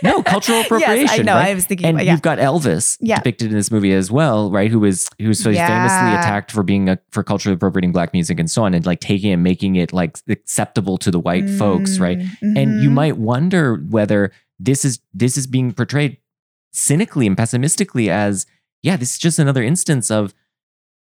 No, 0.03 0.23
cultural 0.23 0.61
appropriation. 0.61 1.07
yes, 1.07 1.19
I 1.21 1.23
know. 1.23 1.35
right? 1.35 1.49
I 1.51 1.55
was 1.55 1.67
thinking. 1.67 1.87
and 1.87 2.01
yeah. 2.01 2.12
you've 2.12 2.23
got 2.23 2.38
Elvis 2.38 2.97
Yeah. 3.01 3.17
depicted 3.17 3.51
in 3.51 3.57
this 3.57 3.71
movie 3.71 3.93
as 3.93 4.11
well, 4.11 4.51
right? 4.51 4.71
Who 4.71 4.81
was 4.81 5.09
who 5.19 5.29
was 5.29 5.38
so 5.41 5.51
he's 5.51 5.59
famously 5.59 6.11
attacked 6.19 6.51
for 6.53 6.62
being 6.62 6.88
a, 6.88 6.99
for 7.11 7.23
culturally 7.23 7.55
appropriating 7.55 7.93
black 7.93 8.12
music 8.12 8.38
and 8.38 8.51
so 8.51 8.65
on, 8.65 8.75
and 8.75 8.85
like 8.87 9.01
taking 9.01 9.33
and 9.33 9.43
making 9.43 9.77
it 9.77 9.93
like 9.93 10.19
acceptable 10.29 10.99
to 10.99 11.11
the 11.11 11.21
white 11.21 11.49
folks, 11.51 11.99
right? 11.99 12.19
Mm, 12.43 12.59
And 12.59 12.83
you 12.83 12.91
mhm. 12.91 12.95
might 12.95 13.17
wonder 13.17 13.77
whether 13.91 14.33
this 14.59 14.85
is 14.85 15.01
this 15.15 15.37
is 15.37 15.47
being 15.47 15.73
portrayed 15.73 16.19
cynically 16.73 17.27
and 17.27 17.37
pessimistically 17.37 18.11
as 18.11 18.47
yeah, 18.83 18.97
this 18.97 19.12
is 19.12 19.19
just 19.19 19.38
another 19.38 19.62
instance 19.62 20.11
of 20.11 20.35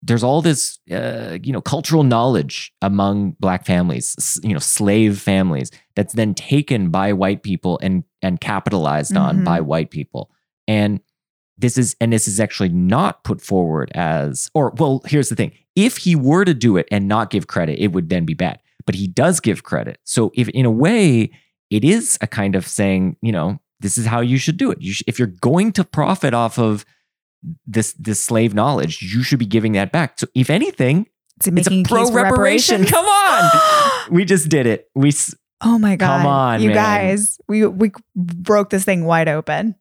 there's 0.02 0.22
all 0.22 0.42
this 0.42 0.78
uh, 0.90 1.38
you 1.42 1.52
know 1.52 1.60
cultural 1.60 2.02
knowledge 2.04 2.72
among 2.82 3.32
black 3.40 3.64
families, 3.66 4.38
you 4.42 4.52
know 4.52 4.58
slave 4.58 5.18
families 5.20 5.70
that's 5.96 6.12
then 6.14 6.34
taken 6.34 6.90
by 6.90 7.12
white 7.12 7.42
people 7.42 7.78
and 7.82 8.04
and 8.22 8.40
capitalized 8.40 9.16
on 9.16 9.38
Mhm. 9.40 9.44
by 9.44 9.60
white 9.60 9.90
people. 9.90 10.30
And 10.68 11.00
this 11.58 11.78
is 11.78 11.96
and 12.00 12.12
this 12.12 12.28
is 12.28 12.38
actually 12.40 12.68
not 12.68 13.24
put 13.24 13.40
forward 13.40 13.90
as 13.94 14.50
or 14.54 14.72
well, 14.76 15.02
here's 15.06 15.28
the 15.30 15.36
thing. 15.36 15.52
If 15.74 15.96
he 15.98 16.14
were 16.14 16.44
to 16.44 16.54
do 16.54 16.76
it 16.76 16.86
and 16.90 17.08
not 17.08 17.30
give 17.30 17.46
credit, 17.46 17.78
it 17.82 17.92
would 17.92 18.08
then 18.08 18.24
be 18.24 18.34
bad. 18.34 18.58
But 18.84 18.94
he 18.94 19.06
does 19.08 19.40
give 19.40 19.62
credit. 19.62 19.98
So 20.04 20.30
if 20.34 20.48
in 20.50 20.64
a 20.66 20.70
way 20.70 21.30
it 21.70 21.82
is 21.84 22.16
a 22.20 22.26
kind 22.26 22.54
of 22.54 22.66
saying, 22.66 23.16
you 23.22 23.32
know, 23.32 23.58
this 23.80 23.98
is 23.98 24.06
how 24.06 24.20
you 24.20 24.38
should 24.38 24.56
do 24.56 24.70
it. 24.70 24.80
You 24.80 24.92
sh- 24.92 25.02
if 25.06 25.18
you're 25.18 25.26
going 25.40 25.72
to 25.72 25.84
profit 25.84 26.32
off 26.34 26.58
of 26.58 26.84
this 27.66 27.92
this 27.94 28.22
slave 28.22 28.54
knowledge, 28.54 29.02
you 29.02 29.22
should 29.22 29.38
be 29.38 29.46
giving 29.46 29.72
that 29.72 29.92
back. 29.92 30.18
So 30.18 30.26
if 30.34 30.50
anything, 30.50 31.06
Is 31.40 31.48
it 31.48 31.58
it's 31.58 31.68
a 31.68 31.82
pro 31.84 32.10
reparation. 32.10 32.84
Come 32.84 33.04
on. 33.04 33.50
we 34.10 34.24
just 34.24 34.48
did 34.48 34.66
it. 34.66 34.88
We 34.94 35.08
s- 35.08 35.34
oh 35.62 35.78
my 35.78 35.96
god! 35.96 36.18
Come 36.18 36.26
on, 36.26 36.62
you 36.62 36.68
man. 36.68 36.76
guys, 36.76 37.38
we 37.48 37.66
we 37.66 37.92
broke 38.14 38.70
this 38.70 38.84
thing 38.84 39.04
wide 39.04 39.28
open. 39.28 39.74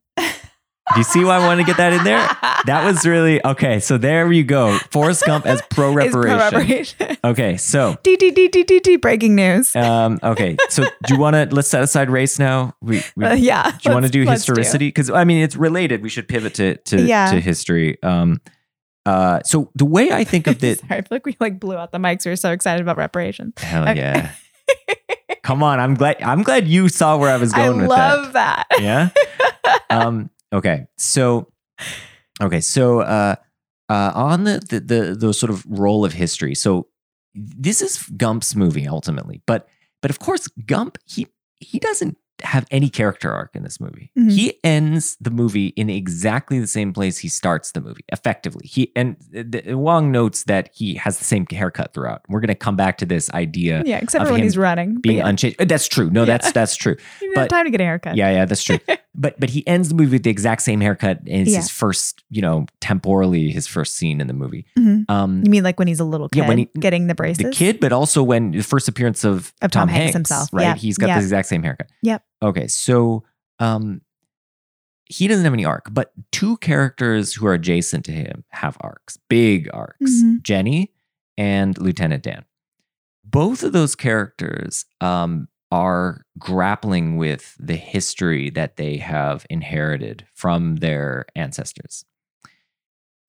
Do 0.94 1.00
you 1.00 1.04
see 1.04 1.24
why 1.24 1.38
I 1.38 1.40
want 1.40 1.60
to 1.60 1.66
get 1.66 1.78
that 1.78 1.94
in 1.94 2.04
there? 2.04 2.20
That 2.66 2.86
was 2.86 3.06
really 3.06 3.44
okay. 3.46 3.80
So 3.80 3.98
there 3.98 4.32
you 4.32 4.44
go. 4.44 4.78
Forrest 4.92 5.26
Gump 5.26 5.46
as 5.46 5.62
pro 5.72 5.94
reparation. 5.94 7.18
Okay, 7.24 7.58
so 7.58 7.96
D 8.04 8.16
D 8.16 8.32
D 8.32 8.48
D 8.48 8.64
D 8.64 8.80
D 8.80 8.96
breaking 8.98 9.36
news. 9.36 9.76
um, 9.76 10.20
okay, 10.24 10.58
so 10.70 10.84
do 11.06 11.14
you 11.14 11.20
want 11.20 11.36
to 11.36 11.54
let's 11.56 11.68
set 11.68 11.82
aside 11.84 12.10
race 12.10 12.38
now? 12.40 12.76
We, 12.82 13.02
we 13.16 13.26
Uh, 13.26 13.34
yeah. 13.34 13.72
do 13.72 13.90
you 13.90 13.94
want 13.94 14.06
to 14.06 14.12
do 14.12 14.24
historicity? 14.30 14.88
Because 14.88 15.10
I 15.10 15.24
mean, 15.24 15.42
it's 15.44 15.56
related. 15.56 16.02
We 16.04 16.10
should 16.10 16.28
pivot 16.28 16.54
to 16.56 16.78
to, 16.78 17.02
Yeah. 17.02 17.32
to 17.32 17.40
history. 17.42 18.02
Um, 18.04 18.42
uh, 19.06 19.42
so 19.44 19.72
the 19.76 19.86
way 19.86 20.12
I 20.12 20.24
think 20.24 20.48
of 20.48 20.64
it, 20.64 20.80
Sorry, 20.80 20.92
I 20.98 21.02
feel 21.02 21.08
like 21.12 21.26
we 21.26 21.36
like 21.40 21.60
blew 21.60 21.76
out 21.78 21.92
the 21.92 22.00
mics. 22.00 22.26
We 22.26 22.32
were 22.32 22.36
so 22.36 22.52
excited 22.52 22.82
about 22.82 22.98
reparations. 22.98 23.54
hell 23.58 23.84
Okay. 23.90 23.96
yeah! 23.98 24.32
Come 25.44 25.62
on, 25.62 25.80
I'm 25.80 25.94
glad. 25.94 26.22
I'm 26.24 26.42
glad 26.42 26.68
you 26.68 26.90
saw 26.90 27.18
where 27.18 27.30
I 27.32 27.38
was 27.38 27.54
I 27.54 27.58
going 27.68 27.82
with 27.82 27.92
I 27.92 28.14
love 28.16 28.34
that. 28.34 28.66
that. 28.72 28.82
Yeah. 28.82 29.10
um. 29.92 30.30
Okay. 30.54 30.88
So. 30.98 31.52
Okay. 32.42 32.62
So. 32.62 33.02
Uh. 33.02 33.36
Uh. 33.90 34.12
On 34.16 34.44
the 34.44 34.60
the 34.70 34.80
the, 34.80 35.16
the 35.16 35.34
sort 35.34 35.50
of 35.52 35.66
role 35.68 36.06
of 36.06 36.14
history. 36.14 36.56
So. 36.56 36.88
This 37.38 37.82
is 37.82 37.98
Gump's 38.16 38.56
movie 38.56 38.88
ultimately, 38.88 39.42
but 39.46 39.68
but 40.02 40.10
of 40.10 40.20
course 40.20 40.48
Gump 40.66 40.98
he 41.04 41.28
he 41.60 41.80
doesn't 41.80 42.18
have 42.44 42.66
any 42.72 42.90
character 42.90 43.32
arc 43.32 43.56
in 43.56 43.64
this 43.64 43.80
movie. 43.80 44.12
Mhm. 44.18 44.32
He 44.32 44.60
ends 44.64 45.16
the 45.22 45.32
movie 45.32 45.68
in 45.68 45.90
exactly 45.90 46.60
the 46.60 46.68
same 46.68 46.92
place 46.94 47.18
he 47.20 47.28
starts 47.30 47.72
the 47.72 47.82
movie, 47.82 48.04
effectively. 48.12 48.68
He 48.68 48.92
and 48.96 49.16
the, 49.32 49.74
Wang 49.76 50.12
notes 50.12 50.44
that 50.44 50.70
he 50.74 50.96
has 50.96 51.18
the 51.18 51.24
same 51.24 51.46
haircut 51.50 51.94
throughout. 51.94 52.22
We're 52.28 52.42
going 52.42 52.48
to 52.50 52.56
come 52.56 52.76
back 52.76 52.98
to 53.00 53.06
this 53.06 53.30
idea 53.32 53.84
Yeah, 53.86 54.00
except 54.02 54.24
of 54.24 54.28
for 54.28 54.34
when 54.34 54.44
he's 54.44 54.58
running. 54.58 55.00
Being 55.02 55.18
yeah, 55.18 55.28
unchanged. 55.30 55.62
Uh, 55.62 55.66
That's 55.66 55.88
true. 55.88 56.10
No, 56.10 56.22
Yeah. 56.22 56.26
that's 56.26 56.52
that's 56.52 56.76
true. 56.76 56.96
you 57.22 57.32
but- 57.36 57.50
time 57.50 57.66
to 57.66 57.72
get 57.72 57.82
a 57.82 57.86
haircut. 57.86 58.16
Yeah, 58.18 58.30
yeah, 58.32 58.46
that's 58.46 58.64
true. 58.64 58.80
but 59.16 59.40
but 59.40 59.50
he 59.50 59.66
ends 59.68 59.90
the 59.90 59.96
movie 59.96 60.12
with 60.12 60.24
the 60.24 60.30
exact 60.30 60.62
same 60.62 60.82
haircut. 60.82 61.20
And 61.20 61.42
it's 61.44 61.52
Yeah. 61.52 61.58
his 61.58 61.70
first, 61.70 62.24
you 62.30 62.42
know, 62.42 62.66
temporally 62.82 63.50
his 63.52 63.66
first 63.68 63.96
scene 63.96 64.20
in 64.22 64.28
the 64.28 64.34
movie. 64.34 64.66
Mhm. 64.78 65.10
Um, 65.10 65.42
You 65.44 65.50
mean 65.52 65.64
like 65.64 65.80
when 65.80 65.88
he's 65.88 66.00
a 66.02 66.06
little 66.06 66.28
kid 66.30 66.40
Yeah, 66.40 66.48
when 66.48 66.58
he- 66.60 66.70
getting 66.80 67.08
the 67.08 67.16
braces? 67.16 67.44
the 67.44 67.52
kid, 67.52 67.80
but 67.80 67.92
also 67.94 68.22
when 68.24 68.52
the 68.52 68.62
first 68.64 68.88
appearance 68.88 69.24
of, 69.24 69.54
Of 69.62 69.72
Tom 69.72 69.88
Hanks 69.88 70.14
himself. 70.14 70.50
right? 70.52 70.76
He's 70.78 70.98
got 70.98 71.08
the 71.08 71.18
exact 71.18 71.48
same 71.48 71.64
haircut. 71.64 71.88
Yep. 72.02 72.24
Okay, 72.46 72.68
so 72.68 73.24
um, 73.60 74.02
he 75.06 75.28
doesn't 75.28 75.44
have 75.44 75.54
any 75.54 75.66
arc, 75.66 75.88
but 75.92 76.12
two 76.32 76.58
characters 76.58 77.34
who 77.34 77.48
are 77.48 77.54
adjacent 77.54 78.06
to 78.06 78.12
him 78.12 78.44
have 78.50 78.78
arcs, 78.82 79.18
big 79.30 79.70
arcs. 79.74 80.12
Mhm. 80.24 80.42
Jenny 80.44 80.94
and 81.38 81.78
Lieutenant 81.78 82.24
Dan. 82.24 82.46
Both 83.24 83.64
of 83.64 83.74
those 83.74 83.96
characters 83.96 84.86
um, 85.02 85.48
are 85.72 86.26
grappling 86.38 87.18
with 87.18 87.56
the 87.60 87.76
history 87.76 88.50
that 88.52 88.78
they 88.78 88.98
have 88.98 89.46
inherited 89.50 90.26
from 90.34 90.78
their 90.78 91.26
ancestors. 91.36 92.06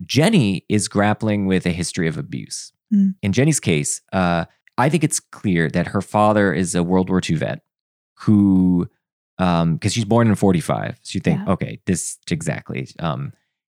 Jenny 0.05 0.65
is 0.69 0.89
grappling 0.89 1.47
with 1.47 1.65
a 1.67 1.71
history 1.73 2.07
of 2.07 2.19
abuse. 2.19 2.73
Mm. 2.93 3.15
In 3.23 3.33
Jenny's 3.33 3.61
case, 3.61 4.03
uh, 4.13 4.45
I 4.79 4.91
think 4.91 5.03
it's 5.03 5.21
clear 5.21 5.71
that 5.71 5.89
her 5.89 6.03
father 6.03 6.53
is 6.53 6.75
a 6.75 6.83
World 6.83 7.09
War 7.09 7.23
II 7.29 7.37
vet 7.37 7.63
who, 8.21 8.89
because 9.39 9.93
she's 9.93 10.05
born 10.05 10.29
in 10.29 10.35
45. 10.35 10.99
So 11.03 11.17
you 11.17 11.21
think, 11.21 11.41
Yeah. 11.47 11.53
okay, 11.53 11.81
this 11.87 12.19
exactly. 12.31 12.89
Um, 12.99 13.33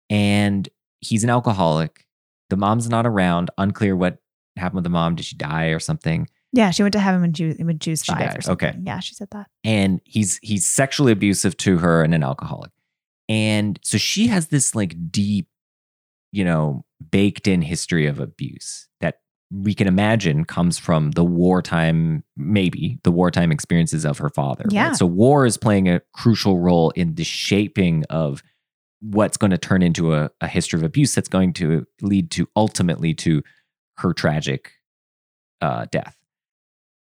and 0.10 0.68
he's 1.00 1.24
an 1.24 1.30
alcoholic. 1.30 2.06
The 2.50 2.58
mom's 2.58 2.90
not 2.90 3.06
around. 3.08 3.50
Unclear 3.58 3.96
what 3.96 4.18
happened 4.58 4.76
with 4.76 4.84
the 4.84 4.90
mom. 4.90 5.16
Did 5.16 5.26
she 5.26 5.36
die 5.36 5.68
or 5.68 5.80
something? 5.80 6.28
Yeah, 6.52 6.70
she 6.72 6.84
went 6.84 6.94
to 6.94 7.00
heaven 7.00 7.22
when 7.22 7.34
she 7.34 7.46
was 7.46 7.58
when 7.58 7.80
she 7.80 7.90
was 7.90 8.04
She 8.04 8.12
five 8.12 8.20
died. 8.30 8.38
or 8.38 8.42
something. 8.42 8.70
Okay. 8.70 8.78
Yeah, 8.84 9.00
she 9.00 9.16
said 9.16 9.30
that. 9.32 9.48
and 9.64 10.00
he's 10.06 10.38
he's 10.44 10.68
sexually 10.68 11.12
abusive 11.12 11.58
to 11.58 11.80
her 11.80 12.04
and 12.04 12.14
an 12.14 12.24
alcoholic 12.24 12.72
and 13.30 13.80
so 13.84 13.98
she 13.98 14.28
has 14.28 14.48
this 14.50 14.76
like 14.76 14.96
deep 15.10 15.48
you 16.32 16.44
know 16.44 16.84
baked 17.10 17.48
in 17.48 17.62
history 17.64 18.06
of 18.06 18.20
abuse 18.20 18.88
that 19.00 19.20
we 19.62 19.74
can 19.74 19.88
imagine 19.88 20.46
comes 20.46 20.80
from 20.80 21.12
the 21.12 21.24
wartime 21.24 22.24
maybe 22.36 23.00
the 23.04 23.12
wartime 23.12 23.52
experiences 23.52 24.06
of 24.06 24.18
her 24.18 24.30
father 24.30 24.64
right? 24.66 24.74
Yeah. 24.74 24.92
so 24.94 25.06
war 25.06 25.46
is 25.46 25.58
playing 25.58 25.88
a 25.88 26.02
crucial 26.14 26.60
role 26.60 26.90
in 26.92 27.16
the 27.16 27.24
shaping 27.24 28.04
of 28.10 28.42
what's 29.02 29.38
going 29.38 29.52
to 29.52 29.58
turn 29.58 29.82
into 29.82 30.14
a, 30.14 30.32
a 30.42 30.48
history 30.48 30.80
of 30.80 30.84
abuse 30.84 31.14
that's 31.14 31.28
going 31.28 31.54
to 31.54 31.86
lead 32.02 32.32
to 32.32 32.48
ultimately 32.56 33.14
to 33.14 33.44
her 33.98 34.14
tragic 34.14 34.72
uh, 35.62 35.86
death 35.92 36.18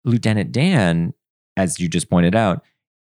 lieutenant 0.05 0.51
dan 0.51 1.13
as 1.57 1.79
you 1.79 1.89
just 1.89 2.09
pointed 2.09 2.35
out, 2.35 2.63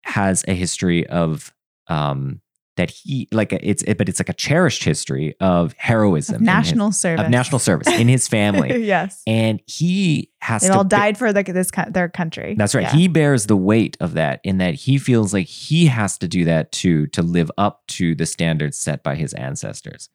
has 0.06 0.46
a 0.48 0.54
history 0.54 1.06
of 1.08 1.54
um, 1.88 2.40
that 2.78 2.92
he 2.92 3.28
like 3.32 3.54
it's 3.54 3.84
but 3.98 4.10
it's 4.10 4.20
like 4.20 4.28
a 4.30 4.34
cherished 4.34 4.84
history 4.84 5.36
of 5.40 5.74
heroism, 5.78 6.36
Of 6.36 6.42
in 6.42 6.48
his- 6.48 6.54
national 6.56 6.92
service. 6.92 7.26
of 7.26 7.32
national 7.32 7.60
service 7.60 7.88
in 7.88 8.08
his 8.08 8.28
family, 8.28 8.84
yes. 8.86 9.22
and 9.26 9.62
he 9.66 10.32
has 10.42 10.62
They 10.62 10.68
to. 10.68 10.76
all 10.76 10.84
died 10.84 11.18
for 11.18 11.32
the, 11.34 11.44
this 11.44 11.72
their 11.90 12.10
country. 12.10 12.56
That's 12.58 12.76
right. 12.76 12.84
Yeah. 12.84 12.94
He 12.96 13.08
bears 13.08 13.46
the 13.46 13.56
weight 13.58 13.96
of 14.00 14.14
that 14.14 14.42
in 14.44 14.58
that 14.60 14.76
he 14.76 14.98
feels 14.98 15.34
like 15.34 15.48
he 15.48 15.86
has 15.88 16.18
to 16.20 16.28
do 16.28 16.46
that 16.46 16.72
too 16.72 17.08
to 17.08 17.22
live 17.22 17.50
up 17.58 17.88
to 17.88 18.14
the 18.16 18.26
standards 18.26 18.78
set 18.78 19.04
by 19.04 19.16
his 19.16 19.34
ancestors. 19.34 20.10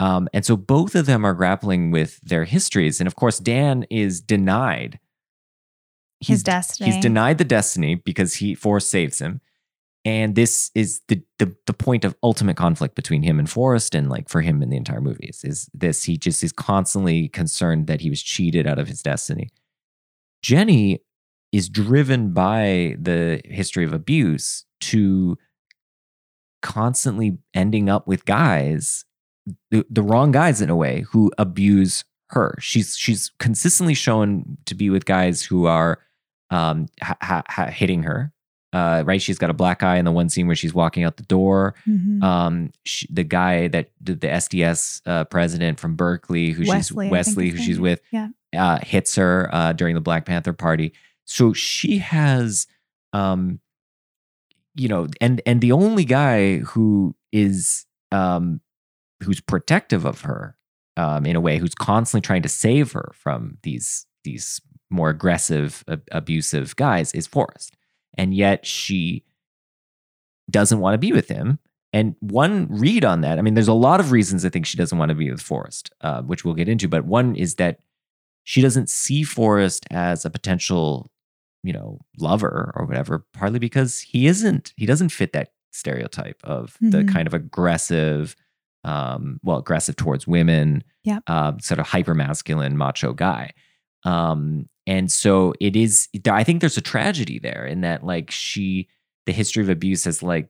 Um, 0.00 0.28
and 0.32 0.44
so 0.44 0.56
both 0.56 0.94
of 0.96 1.06
them 1.06 1.24
are 1.24 1.34
grappling 1.34 1.90
with 1.92 2.20
their 2.22 2.44
histories. 2.44 3.00
And 3.00 3.06
of 3.06 3.14
course, 3.14 3.38
Dan 3.38 3.84
is 3.90 4.20
denied 4.20 4.98
His 6.20 6.42
destiny. 6.42 6.90
He's 6.90 7.00
denied 7.02 7.38
the 7.38 7.44
destiny 7.44 7.96
because 7.96 8.34
he 8.36 8.54
Forrest 8.54 8.88
saves 8.88 9.20
him. 9.20 9.40
And 10.04 10.34
this 10.34 10.70
is 10.74 11.00
the, 11.06 11.22
the 11.38 11.54
the 11.66 11.72
point 11.72 12.04
of 12.04 12.16
ultimate 12.24 12.56
conflict 12.56 12.96
between 12.96 13.22
him 13.22 13.38
and 13.38 13.48
Forrest, 13.48 13.94
and 13.94 14.08
like 14.08 14.28
for 14.28 14.40
him 14.40 14.60
in 14.60 14.70
the 14.70 14.76
entire 14.76 15.00
movie 15.00 15.26
is, 15.26 15.44
is 15.44 15.70
this 15.72 16.02
he 16.02 16.16
just 16.16 16.42
is 16.42 16.52
constantly 16.52 17.28
concerned 17.28 17.86
that 17.86 18.00
he 18.00 18.10
was 18.10 18.20
cheated 18.20 18.66
out 18.66 18.80
of 18.80 18.88
his 18.88 19.00
destiny. 19.00 19.50
Jenny 20.42 21.02
is 21.52 21.68
driven 21.68 22.32
by 22.32 22.96
the 23.00 23.40
history 23.44 23.84
of 23.84 23.92
abuse 23.92 24.64
to 24.80 25.38
constantly 26.62 27.38
ending 27.54 27.88
up 27.88 28.06
with 28.06 28.24
guys, 28.24 29.04
the, 29.70 29.84
the 29.88 30.02
wrong 30.02 30.32
guys 30.32 30.60
in 30.60 30.70
a 30.70 30.76
way, 30.76 31.04
who 31.10 31.30
abuse 31.38 32.04
her. 32.30 32.56
She's 32.58 32.96
she's 32.96 33.30
consistently 33.38 33.94
shown 33.94 34.58
to 34.64 34.74
be 34.74 34.90
with 34.90 35.04
guys 35.04 35.42
who 35.42 35.66
are 35.66 36.00
um, 36.50 36.88
ha- 37.00 37.44
ha- 37.48 37.70
hitting 37.70 38.02
her. 38.02 38.32
Uh, 38.72 39.02
right, 39.04 39.20
she's 39.20 39.38
got 39.38 39.50
a 39.50 39.54
black 39.54 39.82
eye 39.82 39.96
in 39.98 40.04
the 40.06 40.12
one 40.12 40.28
scene 40.30 40.46
where 40.46 40.56
she's 40.56 40.72
walking 40.72 41.04
out 41.04 41.18
the 41.18 41.22
door. 41.24 41.74
Mhm. 41.86 42.22
Um, 42.22 42.72
she, 42.84 43.06
the 43.12 43.22
guy 43.24 43.68
that 43.68 43.90
the, 44.00 44.14
the 44.14 44.26
SDS 44.28 45.02
uh, 45.06 45.24
president 45.24 45.78
from 45.78 45.94
Berkeley, 45.94 46.52
who 46.52 46.64
Wesley, 46.66 47.06
she's 47.06 47.10
Wesley, 47.12 47.48
who 47.50 47.58
she's 47.58 47.78
with, 47.78 48.00
Yeah. 48.12 48.28
uh, 48.56 48.78
hits 48.82 49.14
her 49.16 49.50
uh, 49.52 49.72
during 49.74 49.94
the 49.94 50.00
Black 50.00 50.24
Panther 50.24 50.54
party. 50.54 50.94
So 51.26 51.52
she 51.52 51.98
has, 51.98 52.66
um, 53.12 53.60
you 54.74 54.88
know, 54.88 55.06
and 55.20 55.42
and 55.44 55.60
the 55.60 55.72
only 55.72 56.04
guy 56.06 56.58
who 56.58 57.14
is 57.30 57.84
um, 58.10 58.60
who's 59.22 59.40
protective 59.40 60.04
of 60.06 60.22
her 60.22 60.56
um, 60.96 61.26
in 61.26 61.36
a 61.36 61.40
way, 61.40 61.58
who's 61.58 61.74
constantly 61.74 62.22
trying 62.26 62.42
to 62.42 62.48
save 62.48 62.92
her 62.92 63.12
from 63.14 63.58
these 63.64 64.06
these 64.24 64.60
more 64.90 65.10
aggressive, 65.10 65.84
ab- 65.88 66.08
abusive 66.10 66.74
guys 66.76 67.12
is 67.12 67.26
Forrest, 67.26 67.76
and 68.18 68.34
yet 68.34 68.66
she 68.66 69.24
doesn't 70.50 70.80
want 70.80 70.94
to 70.94 70.98
be 70.98 71.12
with 71.12 71.28
him. 71.28 71.58
And 71.92 72.14
one 72.20 72.68
read 72.70 73.04
on 73.04 73.20
that, 73.20 73.38
I 73.38 73.42
mean, 73.42 73.54
there's 73.54 73.68
a 73.68 73.72
lot 73.74 74.00
of 74.00 74.12
reasons 74.12 74.44
I 74.44 74.48
think 74.48 74.64
she 74.66 74.78
doesn't 74.78 74.96
want 74.98 75.10
to 75.10 75.14
be 75.14 75.30
with 75.30 75.42
Forrest, 75.42 75.92
uh, 76.00 76.22
which 76.22 76.44
we'll 76.44 76.54
get 76.54 76.68
into. 76.68 76.88
But 76.88 77.04
one 77.04 77.34
is 77.36 77.56
that 77.56 77.80
she 78.44 78.62
doesn't 78.62 78.88
see 78.88 79.22
Forrest 79.22 79.86
as 79.90 80.24
a 80.24 80.30
potential, 80.30 81.10
you 81.62 81.72
know, 81.72 82.00
lover 82.18 82.72
or 82.76 82.86
whatever, 82.86 83.24
partly 83.34 83.58
because 83.58 84.00
he 84.00 84.26
isn't, 84.26 84.72
he 84.76 84.86
doesn't 84.86 85.10
fit 85.10 85.32
that 85.34 85.52
stereotype 85.70 86.40
of 86.44 86.76
the 86.80 86.98
Mhm. 87.02 87.12
kind 87.12 87.26
of 87.26 87.34
aggressive, 87.34 88.36
um, 88.84 89.38
well, 89.42 89.58
aggressive 89.58 89.96
towards 89.96 90.26
women, 90.26 90.82
uh, 91.26 91.52
sort 91.60 91.78
of 91.78 91.86
hyper 91.86 92.14
masculine 92.14 92.76
macho 92.76 93.12
guy. 93.12 93.52
Um, 94.04 94.68
and 94.86 95.10
so 95.12 95.54
it 95.60 95.76
is, 95.76 96.08
I 96.28 96.42
think 96.44 96.60
there's 96.60 96.76
a 96.76 96.80
tragedy 96.82 97.38
there 97.38 97.64
in 97.64 97.82
that, 97.82 98.04
like, 98.04 98.30
she, 98.30 98.88
the 99.26 99.32
history 99.32 99.62
of 99.62 99.68
abuse 99.68 100.04
has, 100.04 100.22
like, 100.22 100.48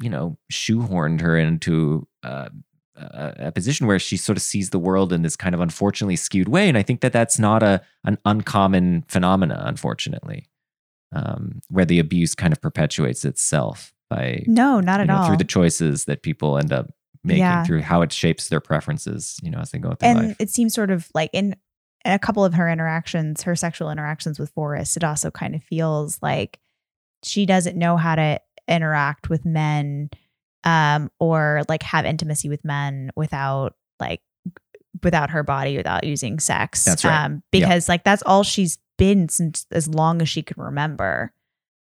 you 0.00 0.08
know, 0.08 0.38
shoehorned 0.52 1.20
her 1.20 1.36
into 1.36 2.06
uh, 2.22 2.48
a, 2.96 3.34
a 3.48 3.52
position 3.52 3.86
where 3.86 3.98
she 3.98 4.16
sort 4.16 4.38
of 4.38 4.42
sees 4.42 4.70
the 4.70 4.78
world 4.78 5.12
in 5.12 5.22
this 5.22 5.36
kind 5.36 5.54
of 5.54 5.60
unfortunately 5.60 6.16
skewed 6.16 6.48
way. 6.48 6.68
And 6.68 6.78
I 6.78 6.82
think 6.82 7.00
that 7.02 7.12
that's 7.12 7.38
not 7.38 7.62
a 7.62 7.82
an 8.04 8.16
uncommon 8.24 9.04
phenomena, 9.08 9.62
unfortunately, 9.66 10.48
um, 11.14 11.60
where 11.68 11.84
the 11.84 11.98
abuse 11.98 12.34
kind 12.34 12.52
of 12.52 12.60
perpetuates 12.60 13.24
itself 13.24 13.92
by 14.08 14.44
No, 14.46 14.80
not 14.80 15.00
at 15.00 15.06
know, 15.08 15.16
all. 15.16 15.26
through 15.26 15.36
the 15.36 15.44
choices 15.44 16.06
that 16.06 16.22
people 16.22 16.58
end 16.58 16.72
up 16.72 16.90
making, 17.24 17.40
Yeah. 17.42 17.64
through 17.64 17.82
how 17.82 18.00
it 18.02 18.12
shapes 18.12 18.48
their 18.48 18.60
preferences, 18.60 19.38
you 19.42 19.50
know, 19.50 19.58
as 19.58 19.72
they 19.72 19.78
go 19.78 19.90
through 19.94 20.08
and 20.08 20.28
life. 20.28 20.36
it 20.38 20.48
seems 20.50 20.72
sort 20.74 20.90
of 20.90 21.08
like 21.14 21.30
in 21.32 21.54
a 22.04 22.18
couple 22.18 22.44
of 22.44 22.54
her 22.54 22.70
interactions, 22.70 23.42
her 23.42 23.56
sexual 23.56 23.90
interactions 23.90 24.38
with 24.38 24.50
Forrest, 24.50 24.96
it 24.96 25.04
also 25.04 25.30
kind 25.30 25.54
of 25.54 25.62
feels 25.62 26.18
like 26.22 26.58
she 27.22 27.46
doesn't 27.46 27.76
know 27.76 27.96
how 27.96 28.14
to 28.14 28.40
interact 28.68 29.30
with 29.30 29.44
men 29.44 30.10
um 30.64 31.10
or 31.18 31.62
like 31.68 31.82
have 31.82 32.04
intimacy 32.04 32.48
with 32.48 32.64
men 32.64 33.10
without 33.16 33.74
like 33.98 34.20
without 35.02 35.30
her 35.30 35.42
body 35.42 35.76
without 35.76 36.04
using 36.04 36.38
sex. 36.38 36.84
That's 36.84 37.04
right. 37.04 37.24
um 37.24 37.42
because 37.50 37.88
like 37.88 38.04
that's 38.04 38.22
all 38.26 38.42
she's 38.42 38.78
been 38.98 39.28
since 39.28 39.66
as 39.70 39.88
long 39.88 40.20
as 40.20 40.28
she 40.28 40.42
can 40.42 40.62
remember. 40.62 41.32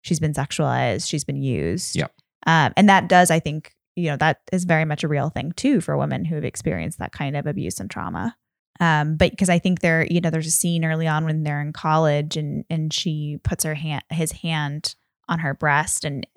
She's 0.01 0.19
been 0.19 0.33
sexualized 0.33 1.07
she's 1.07 1.23
been 1.23 1.41
used. 1.41 1.95
Yep. 1.95 2.11
um 2.47 2.73
and 2.75 2.89
that 2.89 3.07
does 3.07 3.29
i 3.29 3.39
think 3.39 3.75
you 3.95 4.09
know 4.09 4.17
that 4.17 4.39
is 4.51 4.63
very 4.63 4.85
much 4.85 5.03
a 5.03 5.07
real 5.07 5.29
thing 5.29 5.51
too 5.51 5.81
for 5.81 5.97
women 5.97 6.25
who 6.25 6.35
have 6.35 6.45
experienced 6.45 6.97
that 6.99 7.11
kind 7.11 7.35
of 7.37 7.45
abuse 7.45 7.79
and 7.79 7.89
trauma 7.91 8.35
um 8.81 9.15
but 9.15 9.31
because 9.31 9.47
i 9.49 9.57
think 9.59 9.79
there 9.79 10.05
you 10.09 10.19
know 10.19 10.29
there's 10.29 10.47
a 10.47 10.51
scene 10.51 10.83
early 10.83 11.07
on 11.07 11.23
when 11.23 11.43
they're 11.43 11.61
in 11.61 11.71
college 11.71 12.35
and 12.35 12.65
and 12.69 12.93
she 12.93 13.37
puts 13.43 13.63
her 13.63 13.75
hand 13.75 14.03
his 14.09 14.31
hand 14.33 14.95
on 15.29 15.39
her 15.39 15.53
breast 15.53 16.03
and 16.03 16.27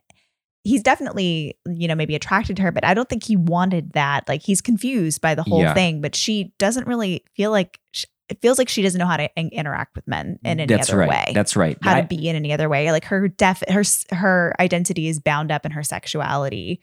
he's 0.62 0.82
definitely 0.82 1.58
you 1.66 1.88
know 1.88 1.94
maybe 1.96 2.14
attracted 2.14 2.56
to 2.56 2.62
her 2.62 2.70
but 2.70 2.84
i 2.84 2.94
don't 2.94 3.08
think 3.08 3.24
he 3.24 3.34
wanted 3.36 3.92
that 3.94 4.28
like 4.28 4.42
he's 4.42 4.60
confused 4.60 5.20
by 5.20 5.34
the 5.34 5.42
whole 5.42 5.60
Yeah. 5.62 5.74
thing 5.74 6.00
but 6.00 6.14
she 6.14 6.52
doesn't 6.58 6.86
really 6.86 7.24
feel 7.34 7.50
like 7.50 7.80
sh 7.92 8.04
it 8.30 8.40
feels 8.40 8.56
like 8.56 8.70
she 8.70 8.80
doesn't 8.80 8.98
know 8.98 9.04
how 9.06 9.18
to 9.18 9.28
in- 9.36 9.50
interact 9.50 9.94
with 9.94 10.08
men 10.08 10.38
in 10.42 10.58
any 10.58 10.64
That's 10.64 10.88
other 10.88 11.00
right. 11.00 11.08
way 11.10 11.32
That's 11.34 11.56
right. 11.56 11.76
how 11.82 11.96
I- 11.96 12.00
to 12.00 12.06
be 12.06 12.26
in 12.26 12.36
any 12.36 12.52
other 12.54 12.68
way 12.70 12.90
like 12.92 13.04
her 13.06 13.28
def 13.28 13.62
her 13.68 13.82
her 14.12 14.54
identity 14.58 15.08
is 15.08 15.20
bound 15.20 15.50
up 15.52 15.66
in 15.66 15.72
her 15.72 15.82
sexuality 15.82 16.80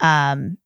um 0.00 0.56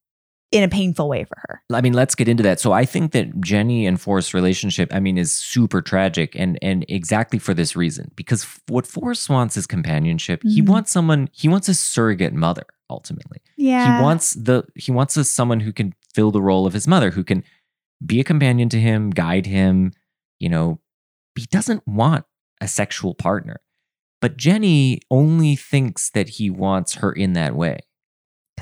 in 0.55 0.63
a 0.63 0.69
painful 0.69 1.09
way 1.09 1.25
for 1.25 1.37
her 1.49 1.63
I 1.73 1.81
mean, 1.81 1.93
let's 1.95 2.15
get 2.15 2.29
into 2.29 2.43
that. 2.45 2.61
So 2.61 2.73
I 2.73 2.85
think 2.85 3.13
that 3.13 3.41
Jenny 3.41 3.85
and 3.87 4.01
Forrest's 4.01 4.33
relationship, 4.35 4.95
I 4.95 5.01
mean, 5.01 5.19
is 5.19 5.35
super 5.37 5.83
tragic 5.83 6.35
and 6.37 6.59
and 6.63 6.85
exactly 6.89 7.39
for 7.39 7.53
this 7.55 7.75
reason. 7.75 8.11
Because 8.15 8.47
what 8.69 8.87
Forrest 8.87 9.29
wants 9.29 9.57
is 9.57 9.67
companionship. 9.67 10.43
He 10.45 10.63
Mhm. 10.63 10.69
wants 10.69 10.93
someone, 10.93 11.29
he 11.33 11.49
wants 11.49 11.69
a 11.69 11.75
surrogate 11.75 12.33
mother, 12.35 12.65
ultimately. 12.89 13.41
yeah 13.57 13.97
He 13.97 14.03
wants 14.03 14.35
the 14.35 14.65
he 14.77 14.93
wants 14.93 15.17
a, 15.17 15.25
someone 15.25 15.61
who 15.61 15.73
can 15.73 15.95
fill 16.15 16.31
the 16.31 16.43
role 16.43 16.67
of 16.67 16.73
his 16.75 16.87
mother, 16.87 17.11
who 17.11 17.25
can 17.25 17.43
be 18.05 18.21
a 18.21 18.25
companion 18.25 18.69
to 18.69 18.79
him, 18.81 19.11
guide 19.11 19.47
him, 19.47 19.93
you 20.39 20.49
know. 20.49 20.79
He 21.37 21.47
doesn't 21.51 21.83
want 21.87 22.25
a 22.61 22.69
sexual 22.69 23.15
partner. 23.15 23.61
But 24.21 24.37
Jenny 24.37 25.01
only 25.11 25.57
thinks 25.57 26.11
that 26.11 26.29
he 26.39 26.49
wants 26.51 26.95
her 26.97 27.11
in 27.13 27.33
that 27.35 27.57
way 27.57 27.79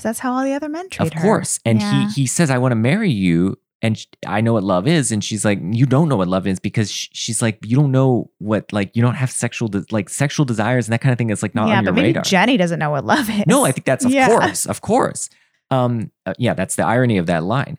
because 0.03 0.17
that's 0.17 0.19
how 0.21 0.33
all 0.35 0.45
the 0.45 0.53
other 0.55 0.69
men 0.69 0.88
treat 0.88 1.07
of 1.07 1.12
her 1.15 1.19
Of 1.19 1.23
course 1.23 1.61
and 1.65 1.81
Yeah. 1.81 2.09
he 2.09 2.23
he 2.23 2.27
says 2.27 2.51
i 2.51 2.59
want 2.59 2.73
to 2.73 2.77
marry 2.77 3.11
you 3.11 3.59
and 3.83 3.99
sh- 3.99 4.07
i 4.27 4.41
know 4.41 4.53
what 4.53 4.65
love 4.65 4.87
is 4.87 5.12
and 5.12 5.23
she's 5.25 5.45
like 5.45 5.59
you 5.62 5.87
don't 5.87 6.09
know 6.09 6.17
what 6.17 6.29
love 6.29 6.47
is 6.47 6.59
because 6.61 6.91
sh- 6.91 7.09
she's 7.12 7.41
like 7.43 7.59
you 7.65 7.77
don't 7.77 7.93
know 7.93 8.31
what 8.38 8.73
like 8.73 8.95
you 8.97 9.03
don't 9.03 9.15
have 9.15 9.31
sexual 9.31 9.69
de- 9.69 9.85
like 9.91 10.09
sexual 10.09 10.45
desires 10.45 10.87
and 10.87 10.93
that 10.93 11.01
kind 11.01 11.12
of 11.12 11.19
thing 11.19 11.31
is 11.31 11.43
like 11.43 11.55
not 11.55 11.69
yeah 11.69 11.79
on 11.79 11.85
your 11.85 11.93
but 11.93 11.97
maybe 11.97 12.09
radar 12.09 12.23
jenny 12.23 12.57
doesn't 12.57 12.79
know 12.79 12.91
what 12.91 13.05
love 13.05 13.29
is 13.31 13.45
no 13.47 13.65
i 13.65 13.73
think 13.73 13.85
that's 13.85 14.05
of 14.05 14.11
Yeah. 14.11 14.27
course 14.27 14.67
of 14.67 14.81
course 14.81 15.29
um 15.71 16.11
uh, 16.27 16.35
yeah 16.38 16.55
that's 16.55 16.75
the 16.77 16.85
irony 16.85 17.19
of 17.19 17.27
that 17.27 17.43
line 17.45 17.79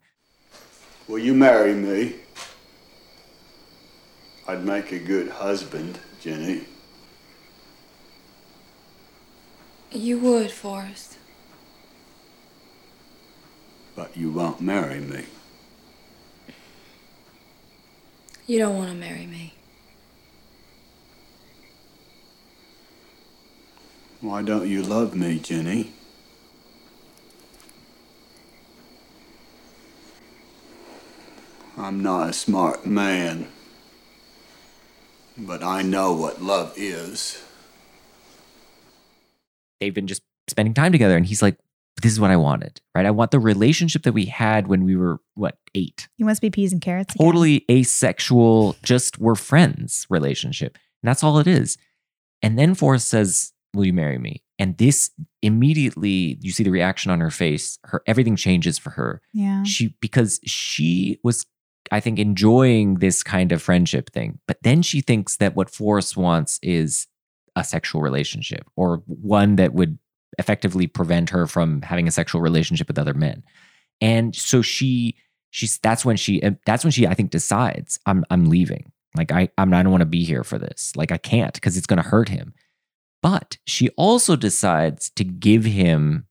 Will 1.10 1.20
you 1.20 1.34
marry 1.34 1.74
me? 1.74 2.16
I'd 4.48 4.64
make 4.64 4.94
a 4.94 5.00
good 5.00 5.30
husband, 5.30 6.00
Jenny. 6.22 6.64
You 9.92 10.18
would, 10.20 10.50
Forrest. 10.52 11.18
But 13.96 14.18
you 14.18 14.32
won't 14.32 14.62
marry 14.62 15.00
me. 15.00 15.26
You 18.48 18.60
don't 18.60 18.76
want 18.76 18.90
to 18.90 18.96
marry 18.96 19.26
me. 19.26 19.54
Why 24.22 24.42
don't 24.42 24.68
you 24.68 24.82
love 24.82 25.16
me, 25.16 25.40
Jenny? 25.40 25.92
I'm 31.78 32.02
not 32.02 32.30
a 32.30 32.34
smart 32.34 32.86
man, 32.86 33.48
but 35.38 35.64
I 35.64 35.82
know 35.82 36.14
what 36.14 36.42
love 36.42 36.74
is. 36.78 37.44
they've 39.84 39.94
been 39.94 40.08
just 40.08 40.22
spending 40.48 40.74
time 40.74 40.92
together 40.94 41.18
and 41.18 41.26
he's 41.26 41.42
like 41.42 41.58
this 42.04 42.12
is 42.12 42.20
what 42.20 42.30
i 42.30 42.36
wanted 42.38 42.80
right 42.96 43.06
i 43.08 43.12
want 43.12 43.32
the 43.32 43.40
relationship 43.40 44.04
that 44.04 44.14
we 44.14 44.26
had 44.26 44.68
when 44.68 44.84
we 44.84 44.96
were 44.96 45.20
what 45.34 45.58
eight 45.74 46.08
you 46.18 46.26
must 46.26 46.42
be 46.42 46.50
peas 46.50 46.72
and 46.72 46.82
carrots 46.82 47.16
again. 47.16 47.26
totally 47.26 47.66
asexual, 47.70 48.76
just 48.84 49.18
we're 49.20 49.36
friends 49.36 50.06
relationship. 50.10 50.78
And 51.02 51.10
that's 51.10 51.24
all 51.24 51.40
it 51.40 51.48
is. 51.48 51.78
And 52.42 52.58
then 52.58 52.76
Forrest 52.76 53.08
says, 53.10 53.52
Will 53.74 53.86
you 53.86 53.94
marry 53.94 54.20
me? 54.20 54.44
And 54.60 54.78
this 54.78 55.12
immediately, 55.42 56.38
you 56.42 56.52
see 56.52 56.64
the 56.64 56.70
reaction 56.70 57.12
on 57.12 57.20
her 57.20 57.32
face. 57.32 57.80
Her 57.86 58.04
everything 58.06 58.36
changes 58.36 58.78
for 58.78 58.92
her. 58.92 59.22
yeah 59.34 59.64
She 59.64 59.96
because 60.00 60.40
she 60.46 61.20
was, 61.24 61.46
I 61.92 62.00
think, 62.00 62.20
enjoying 62.20 62.96
this 62.96 63.24
kind 63.24 63.52
of 63.52 63.62
friendship 63.62 64.12
thing. 64.12 64.40
But 64.48 64.58
then 64.62 64.82
she 64.82 65.02
thinks 65.02 65.38
that 65.38 65.56
what 65.56 65.70
Forrest 65.70 66.16
wants 66.16 66.60
is 66.62 67.08
a 67.56 67.64
sexual 67.64 68.02
relationship 68.02 68.68
or 68.76 69.04
one 69.08 69.56
that 69.58 69.74
would 69.74 69.98
effectively 70.40 70.88
prevent 70.88 71.30
her 71.32 71.48
from 71.48 71.82
having 71.82 72.08
a 72.08 72.12
sexual 72.12 72.42
relationship 72.42 72.88
with 72.88 73.00
other 73.00 73.14
men. 73.14 73.44
And 74.02 74.36
so 74.36 74.62
she 74.62 75.16
she's 75.52 75.78
that's 75.80 76.04
when 76.04 76.18
she 76.18 76.42
that's 76.66 76.84
when 76.84 76.92
she 76.92 77.08
I 77.08 77.14
think 77.14 77.32
decides 77.32 78.00
I'm 78.06 78.26
I'm 78.30 78.46
leaving. 78.46 78.92
Like 79.16 79.32
I 79.32 79.50
I'm 79.58 79.74
I 79.74 79.84
don't 79.84 79.92
want 79.92 80.02
to 80.02 80.06
be 80.06 80.24
here 80.24 80.44
for 80.44 80.58
this. 80.58 80.94
Like 80.96 81.12
I 81.12 81.18
can't 81.18 81.54
because 81.54 81.78
it's 81.78 81.86
going 81.88 82.02
to 82.02 82.08
hurt 82.10 82.30
him. 82.30 82.54
But 83.22 83.58
she 83.66 83.90
also 83.92 84.36
decides 84.36 85.10
to 85.12 85.24
give 85.24 85.64
him 85.64 86.26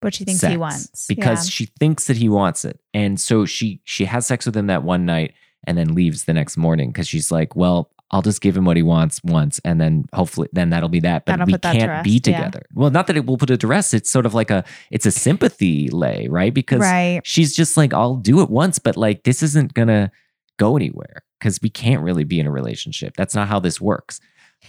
What 0.00 0.14
she 0.14 0.24
thinks 0.24 0.40
he 0.42 0.56
wants. 0.56 1.06
because 1.06 1.46
Yeah. 1.46 1.50
she 1.50 1.66
thinks 1.78 2.06
that 2.06 2.16
he 2.16 2.28
wants 2.28 2.64
it. 2.64 2.80
And 2.94 3.20
so 3.20 3.44
she 3.44 3.82
she 3.84 4.04
has 4.06 4.26
sex 4.26 4.46
with 4.46 4.56
him 4.56 4.68
that 4.68 4.82
one 4.84 5.04
night 5.04 5.34
and 5.64 5.76
then 5.76 5.94
leaves 5.94 6.24
the 6.24 6.32
next 6.32 6.56
morning 6.56 6.90
because 6.90 7.06
she's 7.08 7.30
like, 7.30 7.54
well, 7.54 7.90
I'll 8.10 8.22
just 8.22 8.40
give 8.40 8.56
him 8.56 8.64
what 8.64 8.76
he 8.76 8.82
wants 8.82 9.22
once 9.22 9.60
and 9.64 9.80
then 9.80 10.06
hopefully 10.12 10.48
then 10.52 10.70
that'll 10.70 10.88
be 10.88 11.00
that. 11.00 11.24
But 11.24 11.32
That'll 11.32 11.46
we 11.46 11.52
put 11.52 11.62
that 11.62 11.72
to 11.74 11.78
can't 11.78 12.04
be 12.04 12.14
rest, 12.14 12.26
yeah. 12.26 12.38
together. 12.38 12.66
Well, 12.74 12.90
not 12.90 13.06
that 13.06 13.16
it 13.16 13.26
will 13.26 13.38
put 13.38 13.50
it 13.50 13.60
to 13.60 13.66
rest. 13.66 13.94
It's 13.94 14.10
sort 14.10 14.26
of 14.26 14.34
like 14.34 14.50
a 14.50 14.64
it's 14.90 15.06
a 15.06 15.10
sympathy 15.10 15.88
lay, 15.90 16.26
right? 16.28 16.52
Because 16.52 16.80
right. 16.80 17.20
she's 17.24 17.54
just 17.54 17.76
like, 17.76 17.94
I'll 17.94 18.16
do 18.16 18.40
it 18.40 18.50
once, 18.50 18.78
but 18.78 18.96
like 18.96 19.22
this 19.22 19.42
isn't 19.42 19.74
gonna 19.74 20.10
go 20.58 20.76
anywhere 20.76 21.22
because 21.38 21.60
we 21.62 21.70
can't 21.70 22.02
really 22.02 22.24
be 22.24 22.40
in 22.40 22.46
a 22.46 22.50
relationship. 22.50 23.14
That's 23.16 23.34
not 23.34 23.48
how 23.48 23.60
this 23.60 23.80
works. 23.80 24.20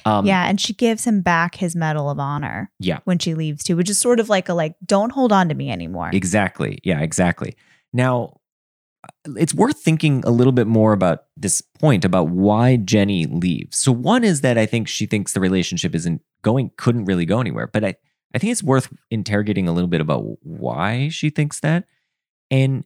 Um, 0.06 0.26
yeah, 0.26 0.48
and 0.48 0.60
she 0.60 0.74
gives 0.74 1.06
him 1.06 1.22
back 1.22 1.56
his 1.56 1.76
medal 1.76 2.10
of 2.10 2.20
honor. 2.20 2.72
Yeah. 2.80 3.00
when 3.04 3.20
she 3.20 3.34
leaves 3.34 3.64
too, 3.64 3.76
which 3.76 3.90
is 3.90 4.00
sort 4.00 4.20
of 4.20 4.30
like 4.30 4.50
a 4.50 4.54
like, 4.54 4.76
don't 4.86 5.12
hold 5.12 5.32
on 5.32 5.50
to 5.50 5.56
me 5.56 5.70
anymore. 5.70 6.10
Exactly. 6.14 6.80
Yeah, 6.84 7.02
exactly. 7.02 7.56
Now, 7.94 8.38
it's 9.26 9.54
worth 9.54 9.80
thinking 9.80 10.24
a 10.26 10.32
little 10.32 10.54
bit 10.54 10.68
more 10.68 10.94
about 10.94 11.26
this 11.38 11.62
point 11.62 12.06
about 12.06 12.30
why 12.30 12.78
Jenny 12.78 13.26
leaves. 13.26 13.78
So, 13.78 13.92
one 13.92 14.24
is 14.24 14.42
that 14.42 14.58
I 14.58 14.66
think 14.66 14.88
she 14.88 15.06
thinks 15.06 15.34
the 15.34 15.40
relationship 15.40 15.94
isn't 15.96 16.22
going, 16.42 16.72
couldn't 16.78 17.06
really 17.06 17.26
go 17.26 17.40
anywhere. 17.40 17.68
But 17.68 17.86
I, 17.86 17.96
I 18.34 18.40
think 18.40 18.52
it's 18.52 18.64
worth 18.64 18.92
interrogating 19.10 19.68
a 19.68 19.74
little 19.74 19.90
bit 19.90 20.02
about 20.02 20.24
why 20.42 21.10
she 21.10 21.30
thinks 21.30 21.60
that. 21.60 21.86
And 22.50 22.84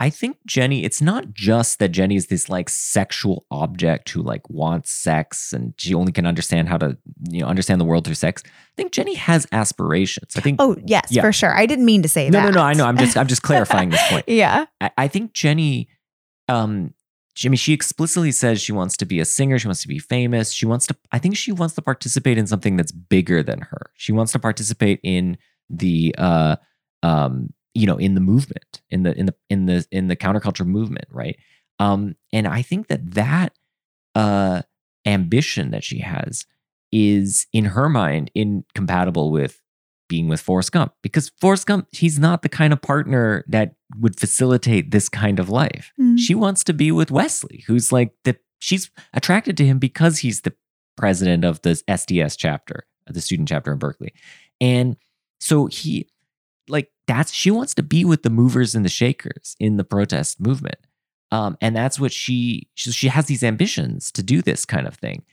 I 0.00 0.10
think 0.10 0.38
Jenny, 0.44 0.84
it's 0.84 1.00
not 1.00 1.32
just 1.32 1.78
that 1.78 1.90
Jenny 1.90 2.16
is 2.16 2.26
this 2.26 2.48
like 2.48 2.68
sexual 2.68 3.46
object 3.50 4.10
who 4.10 4.22
like 4.22 4.48
wants 4.50 4.90
sex 4.90 5.52
and 5.52 5.72
she 5.78 5.94
only 5.94 6.10
can 6.10 6.26
understand 6.26 6.68
how 6.68 6.78
to, 6.78 6.98
you 7.30 7.40
know, 7.42 7.46
understand 7.46 7.80
the 7.80 7.84
world 7.84 8.04
through 8.04 8.16
sex. 8.16 8.42
I 8.46 8.50
think 8.76 8.90
Jenny 8.90 9.14
has 9.14 9.46
aspirations. 9.52 10.34
I 10.36 10.40
think 10.40 10.56
Oh 10.60 10.76
yes, 10.84 11.08
Yeah. 11.12 11.22
for 11.22 11.32
sure. 11.32 11.56
I 11.56 11.64
didn't 11.66 11.84
mean 11.84 12.02
to 12.02 12.08
say 12.08 12.28
no, 12.28 12.38
that. 12.40 12.44
no, 12.46 12.50
no. 12.50 12.56
No. 12.56 12.62
I 12.64 12.72
know. 12.72 12.86
I'm 12.86 12.96
just, 12.98 13.16
I'm 13.16 13.28
just 13.28 13.42
clarifying 13.42 13.90
this 13.90 14.02
point. 14.08 14.24
yeah. 14.28 14.66
I, 14.80 14.90
I 14.98 15.08
think 15.08 15.32
Jenny, 15.32 15.88
um, 16.48 16.92
Jimmy, 17.36 17.56
she 17.56 17.72
explicitly 17.72 18.32
says 18.32 18.60
she 18.60 18.72
wants 18.72 18.96
to 18.96 19.04
be 19.04 19.20
a 19.20 19.24
singer. 19.24 19.58
She 19.58 19.66
wants 19.68 19.82
to 19.82 19.88
be 19.88 19.98
famous. 19.98 20.52
She 20.52 20.66
wants 20.66 20.86
to. 20.86 20.96
I 21.10 21.18
think 21.18 21.36
she 21.36 21.50
wants 21.50 21.74
to 21.74 21.82
participate 21.82 22.38
in 22.38 22.46
something 22.46 22.76
that's 22.76 22.92
bigger 22.92 23.42
than 23.42 23.60
her. 23.60 23.90
She 23.94 24.12
wants 24.12 24.30
to 24.32 24.38
participate 24.38 25.00
in 25.02 25.36
the, 25.68 26.14
uh, 26.16 26.56
um, 27.02 27.52
you 27.74 27.86
know, 27.86 27.96
in 27.96 28.14
the 28.14 28.20
movement, 28.20 28.82
in 28.90 29.02
the 29.02 29.16
in 29.18 29.26
the 29.26 29.34
in 29.50 29.66
the 29.66 29.86
in 29.90 30.08
the 30.08 30.16
counterculture 30.16 30.66
movement, 30.66 31.06
right? 31.10 31.36
Um, 31.78 32.14
and 32.32 32.46
I 32.46 32.62
think 32.62 32.86
that 32.88 33.14
that 33.14 33.52
uh, 34.14 34.62
ambition 35.04 35.70
that 35.72 35.84
she 35.84 35.98
has 35.98 36.46
is 36.92 37.46
in 37.52 37.64
her 37.66 37.88
mind 37.88 38.30
incompatible 38.34 39.32
with 39.32 39.60
being 40.08 40.28
with 40.28 40.40
Forrest 40.40 40.70
Gump 40.70 40.92
because 41.02 41.32
Forrest 41.40 41.66
Gump, 41.66 41.88
he's 41.90 42.18
not 42.18 42.42
the 42.42 42.48
kind 42.48 42.72
of 42.72 42.80
partner 42.80 43.44
that 43.48 43.74
would 43.98 44.18
facilitate 44.18 44.90
this 44.90 45.08
kind 45.08 45.40
of 45.40 45.48
life. 45.48 45.92
Mm. 46.00 46.18
She 46.18 46.34
wants 46.34 46.62
to 46.64 46.72
be 46.72 46.92
with 46.92 47.10
Wesley, 47.10 47.64
who's 47.66 47.90
like 47.90 48.12
the 48.24 48.36
she's 48.58 48.90
attracted 49.12 49.56
to 49.56 49.66
him 49.66 49.78
because 49.78 50.18
he's 50.18 50.42
the 50.42 50.54
president 50.96 51.44
of 51.44 51.60
the 51.62 51.70
SDS 51.88 52.36
chapter, 52.38 52.86
the 53.06 53.20
student 53.20 53.48
chapter 53.48 53.72
in 53.72 53.78
Berkeley. 53.78 54.14
And 54.60 54.96
so 55.40 55.66
he 55.66 56.08
like 56.68 56.90
that's 57.06 57.32
she 57.32 57.50
wants 57.50 57.74
to 57.74 57.82
be 57.82 58.04
with 58.04 58.22
the 58.22 58.30
movers 58.30 58.74
and 58.74 58.84
the 58.84 58.88
shakers 58.90 59.56
in 59.60 59.76
the 59.76 59.84
protest 59.84 60.40
movement. 60.40 60.78
Um, 61.32 61.56
and 61.60 61.74
that's 61.74 61.98
what 61.98 62.12
she, 62.12 62.68
she 62.74 62.92
she 62.92 63.08
has 63.08 63.26
these 63.26 63.42
ambitions 63.42 64.12
to 64.12 64.22
do 64.22 64.40
this 64.42 64.64
kind 64.64 64.86
of 64.86 64.94
thing. 64.94 65.24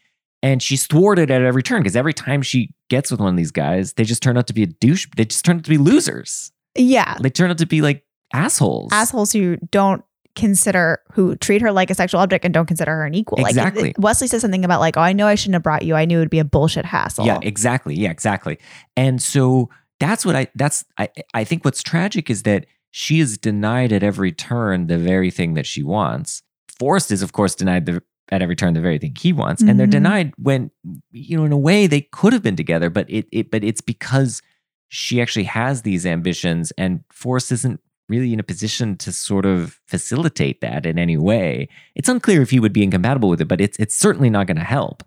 And 0.44 0.62
she's 0.64 0.88
thwarted 0.88 1.30
at 1.30 1.44
every 1.44 1.62
turn 1.62 1.82
because 1.84 1.96
every 1.96 2.14
time 2.14 2.42
she 2.42 2.74
gets 2.90 3.12
with 3.12 3.20
one 3.20 3.30
of 3.30 3.38
these 3.38 3.52
guys, 3.52 3.94
they 3.94 4.04
just 4.04 4.24
turn 4.24 4.38
out 4.38 4.48
to 4.48 4.54
be 4.54 4.64
a 4.64 4.68
douche. 4.68 5.08
They 5.16 5.26
just 5.26 5.46
turn 5.46 5.58
out 5.58 5.64
to 5.66 5.70
be 5.70 5.78
losers. 5.78 6.52
Yeah. 6.76 7.18
They 7.22 7.30
turn 7.30 7.52
out 7.52 7.60
to 7.60 7.68
be 7.68 7.82
like 7.82 8.04
assholes. 8.34 8.90
Assholes 8.92 9.32
who 9.32 9.58
don't 9.70 10.04
consider 10.36 11.02
who 11.12 11.36
treat 11.36 11.62
her 11.62 11.72
like 11.72 11.92
a 11.92 11.94
sexual 11.94 12.22
object 12.22 12.46
and 12.46 12.54
don't 12.54 12.66
consider 12.66 12.92
her 12.96 13.06
an 13.06 13.14
equal. 13.14 13.38
Like, 13.42 13.52
Exactly. 13.52 13.90
it- 13.92 14.00
Wesley 14.00 14.28
says 14.28 14.42
something 14.42 14.64
about 14.66 14.80
like, 14.80 14.98
"Oh, 14.98 15.02
I 15.02 15.14
know 15.14 15.28
I 15.28 15.36
shouldn't 15.36 15.56
have 15.56 15.64
brought 15.64 15.84
you. 15.84 15.94
I 15.96 16.06
knew 16.06 16.18
it 16.18 16.22
would 16.22 16.30
be 16.30 16.40
a 16.40 16.46
bullshit 16.46 16.86
hassle." 16.86 17.26
Yeah, 17.26 17.40
exactly. 17.42 17.96
Yeah, 17.96 18.10
exactly. 18.12 18.58
And 18.96 19.22
so 19.22 19.70
that's 20.02 20.26
what 20.26 20.36
I 20.36 20.48
that's 20.56 20.84
I 20.98 21.10
I 21.34 21.44
think 21.46 21.64
what's 21.64 21.82
tragic 21.84 22.30
is 22.30 22.44
that 22.44 22.66
she 22.92 23.20
is 23.20 23.38
denied 23.38 23.94
at 23.94 24.04
every 24.04 24.32
turn 24.34 24.88
the 24.88 24.98
very 24.98 25.32
thing 25.32 25.54
that 25.54 25.66
she 25.66 25.84
wants. 25.84 26.42
Forrest 26.80 27.12
is 27.12 27.22
of 27.22 27.32
course 27.32 27.56
denied 27.56 27.86
the 27.86 28.02
at 28.34 28.42
every 28.42 28.56
turn 28.56 28.74
the 28.74 28.82
very 28.82 28.98
thing 28.98 29.14
he 29.20 29.32
wants 29.34 29.62
and 29.62 29.78
they're 29.80 29.88
Mhm. 29.88 29.92
denied 30.00 30.34
when 30.38 30.72
you 31.12 31.38
know 31.38 31.46
in 31.46 31.52
a 31.52 31.58
way 31.70 31.86
they 31.88 32.02
could 32.02 32.32
have 32.34 32.42
been 32.42 32.56
together 32.56 32.90
but 32.90 33.06
it, 33.10 33.28
it 33.32 33.52
but 33.52 33.62
it's 33.64 33.82
because 33.82 34.42
she 34.88 35.22
actually 35.22 35.44
has 35.46 35.82
these 35.84 36.06
ambitions 36.06 36.72
and 36.78 37.04
Forrest 37.12 37.52
isn't 37.52 37.80
really 38.10 38.32
in 38.34 38.40
a 38.40 38.44
position 38.44 38.98
to 38.98 39.12
sort 39.12 39.46
of 39.46 39.80
facilitate 39.88 40.60
that 40.62 40.86
in 40.86 41.00
any 41.00 41.16
way. 41.18 41.70
It's 41.96 42.10
unclear 42.10 42.42
if 42.42 42.50
he 42.50 42.60
would 42.60 42.74
be 42.74 42.84
incompatible 42.84 43.30
with 43.30 43.40
it, 43.42 43.48
but 43.48 43.62
it's 43.62 43.78
it's 43.80 43.96
certainly 43.96 44.30
not 44.30 44.48
going 44.48 44.58
to 44.58 44.64
help. 44.80 45.04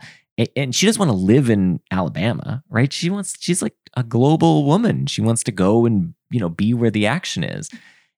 And 0.56 0.74
she 0.74 0.86
doesn't 0.86 0.98
want 0.98 1.10
to 1.10 1.16
live 1.16 1.48
in 1.48 1.80
Alabama, 1.90 2.64
right? 2.68 2.92
She 2.92 3.08
wants 3.08 3.36
she's 3.38 3.62
like 3.62 3.76
a 3.96 4.02
global 4.02 4.64
woman. 4.64 5.06
She 5.06 5.20
wants 5.20 5.44
to 5.44 5.52
go 5.52 5.86
and, 5.86 6.14
you 6.30 6.40
know, 6.40 6.48
be 6.48 6.74
where 6.74 6.90
the 6.90 7.06
action 7.06 7.44
is. 7.44 7.70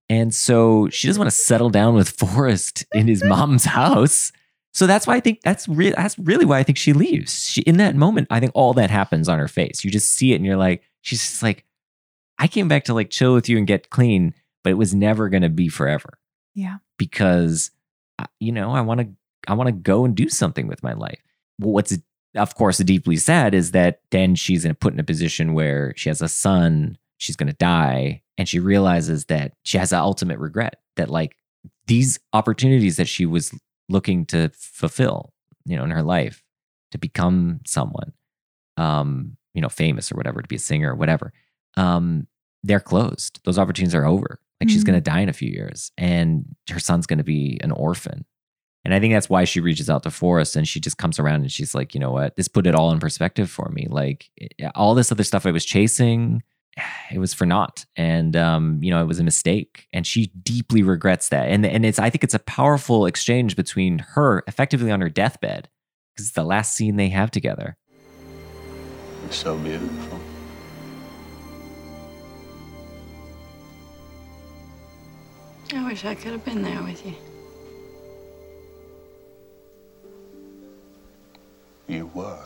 And 0.09 0.33
so 0.35 0.89
she 0.89 1.09
doesn't 1.09 1.21
want 1.21 1.31
to 1.31 1.37
settle 1.37 1.71
down 1.71 1.95
with 1.95 2.11
Forrest 2.19 2.85
in 2.95 3.09
his 3.09 3.23
mom's 3.23 3.65
house. 3.79 4.33
So 4.73 4.87
that's 4.87 5.07
why 5.07 5.17
I 5.17 5.21
think 5.21 5.41
that's 5.43 5.69
re- 5.69 5.95
that's 5.97 6.19
really 6.19 6.45
why 6.45 6.59
I 6.59 6.63
think 6.63 6.79
she 6.79 6.93
leaves. 6.93 7.49
She 7.49 7.63
in 7.63 7.79
that 7.79 7.97
moment, 7.97 8.29
I 8.31 8.41
think 8.41 8.53
all 8.55 8.73
that 8.75 8.91
happens 8.91 9.29
on 9.29 9.39
her 9.39 9.49
face. 9.49 9.85
You 9.85 9.91
just 9.91 10.11
see 10.13 10.33
it 10.33 10.37
and 10.37 10.45
you're 10.45 10.57
like, 10.57 10.83
she's 11.01 11.21
just 11.21 11.43
like, 11.43 11.65
I 12.39 12.47
came 12.47 12.69
back 12.69 12.85
to 12.85 12.95
like 12.95 13.11
chill 13.11 13.35
with 13.35 13.49
you 13.49 13.57
and 13.57 13.67
get 13.67 13.91
clean, 13.91 14.35
but 14.63 14.71
it 14.71 14.75
was 14.75 14.95
never 14.95 15.29
going 15.29 15.43
to 15.43 15.49
be 15.49 15.69
forever. 15.69 16.19
Yeah. 16.55 16.77
Because 16.99 17.71
uh, 18.19 18.27
you 18.39 18.53
know, 18.53 18.73
I 18.73 18.81
want 18.83 19.01
to 19.01 19.09
I 19.49 19.55
want 19.55 19.69
to 19.69 19.73
go 19.73 20.05
and 20.05 20.15
do 20.15 20.29
something 20.29 20.67
with 20.67 20.83
my 20.83 20.93
life. 20.93 21.23
What's 21.59 21.97
of 22.35 22.55
course 22.55 22.79
deeply 22.79 23.17
sad 23.17 23.55
is 23.55 23.71
that 23.71 24.01
then 24.11 24.35
she's 24.35 24.65
in, 24.65 24.75
put 24.75 24.93
in 24.93 25.01
a 25.01 25.05
position 25.05 25.55
where 25.55 25.95
she 25.97 26.09
has 26.11 26.21
a 26.21 26.29
son, 26.29 26.99
she's 27.19 27.37
going 27.37 27.47
to 27.49 27.57
die, 27.57 28.23
and 28.37 28.47
she 28.49 28.59
realizes 28.59 29.25
that 29.27 29.55
she 29.63 29.79
has 29.79 29.93
an 29.93 30.01
ultimate 30.01 30.39
regret 30.39 30.81
that 30.97 31.09
like 31.11 31.37
these 31.87 32.19
opportunities 32.35 32.97
that 32.97 33.09
she 33.09 33.25
was 33.25 33.55
looking 33.89 34.27
to 34.27 34.51
fulfill, 34.55 35.33
you 35.65 35.77
know, 35.77 35.85
in 35.85 35.91
her 35.91 36.03
life 36.03 36.43
to 36.93 36.99
become 36.99 37.61
someone, 37.67 38.13
um, 38.77 39.37
you 39.55 39.63
know, 39.63 39.69
famous 39.69 40.13
or 40.13 40.17
whatever, 40.17 40.43
to 40.43 40.49
be 40.49 40.57
a 40.57 40.59
singer 40.59 40.93
or 40.93 40.97
whatever, 40.97 41.33
um, 41.77 42.27
they're 42.63 42.81
closed. 42.81 43.41
Those 43.45 43.59
opportunities 43.59 43.95
are 43.95 44.05
over. 44.07 44.41
Like 44.61 44.69
she's 44.71 44.83
Mhm. 44.83 44.87
going 44.87 44.97
to 45.03 45.11
die 45.11 45.21
in 45.21 45.29
a 45.29 45.33
few 45.35 45.51
years, 45.51 45.93
and 45.97 46.55
her 46.71 46.79
son's 46.81 47.07
going 47.07 47.19
to 47.19 47.25
be 47.25 47.59
an 47.63 47.71
orphan. 47.71 48.25
And 48.87 48.95
I 48.95 49.01
think 49.01 49.13
that's 49.13 49.29
why 49.29 49.43
she 49.43 49.59
reaches 49.59 49.91
out 49.91 50.05
to 50.05 50.13
Forrest 50.13 50.55
and 50.55 50.69
she 50.69 50.79
just 50.79 50.97
comes 50.97 51.19
around 51.19 51.41
and 51.41 51.51
she's 51.51 51.75
like, 51.75 51.93
you 51.93 51.99
know 51.99 52.13
what? 52.13 52.37
This 52.37 52.47
put 52.47 52.69
it 52.69 52.75
all 52.77 52.93
in 52.93 53.01
perspective 53.01 53.51
for 53.51 53.69
me. 53.71 53.89
Like 53.91 54.31
it- 54.37 54.55
all 54.77 54.95
this 54.95 55.11
other 55.11 55.25
stuff 55.25 55.45
I 55.45 55.51
was 55.51 55.65
chasing, 55.65 56.45
it 57.11 57.19
was 57.19 57.35
for 57.35 57.47
naught. 57.47 57.85
And 57.97 58.37
um, 58.37 58.79
you 58.81 58.93
know, 58.93 59.03
it 59.03 59.09
was 59.09 59.19
a 59.19 59.25
mistake. 59.25 59.89
And 59.93 60.07
she 60.07 60.27
deeply 60.41 60.85
regrets 60.85 61.31
that. 61.31 61.49
And 61.49 61.67
and 61.67 61.85
it's 61.85 61.99
I 61.99 62.11
think 62.11 62.23
it's 62.23 62.33
a 62.33 62.39
powerful 62.39 63.07
exchange 63.07 63.57
between 63.57 63.99
her 64.15 64.45
effectively 64.47 64.93
on 64.93 65.01
her 65.01 65.11
deathbed. 65.11 65.69
Because 66.15 66.27
it's 66.29 66.37
the 66.37 66.45
last 66.45 66.77
scene 66.77 66.95
they 66.95 67.09
have 67.09 67.33
together. 67.33 67.77
You're 69.25 69.33
so 69.33 69.59
beautiful. 69.59 70.21
I 75.75 75.89
wish 75.89 76.05
I 76.05 76.15
could 76.15 76.31
have 76.31 76.45
been 76.45 76.63
there 76.63 76.85
with 76.85 77.05
you. 77.05 77.15
You 81.89 82.07
were. 82.15 82.39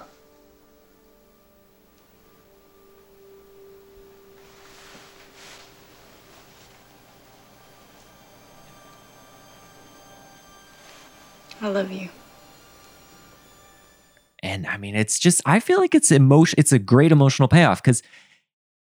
I 11.63 11.69
love 11.69 11.91
you. 11.91 12.09
and 14.43 14.67
i 14.67 14.79
mean 14.79 14.95
it's 14.97 15.19
just 15.19 15.43
i 15.45 15.61
feel 15.61 15.79
like 15.79 15.95
it's 15.95 16.11
emotion 16.11 16.55
it's 16.59 16.73
a 16.73 16.79
great 16.79 17.13
emotional 17.13 17.47
payoff 17.47 17.83
because 17.83 18.03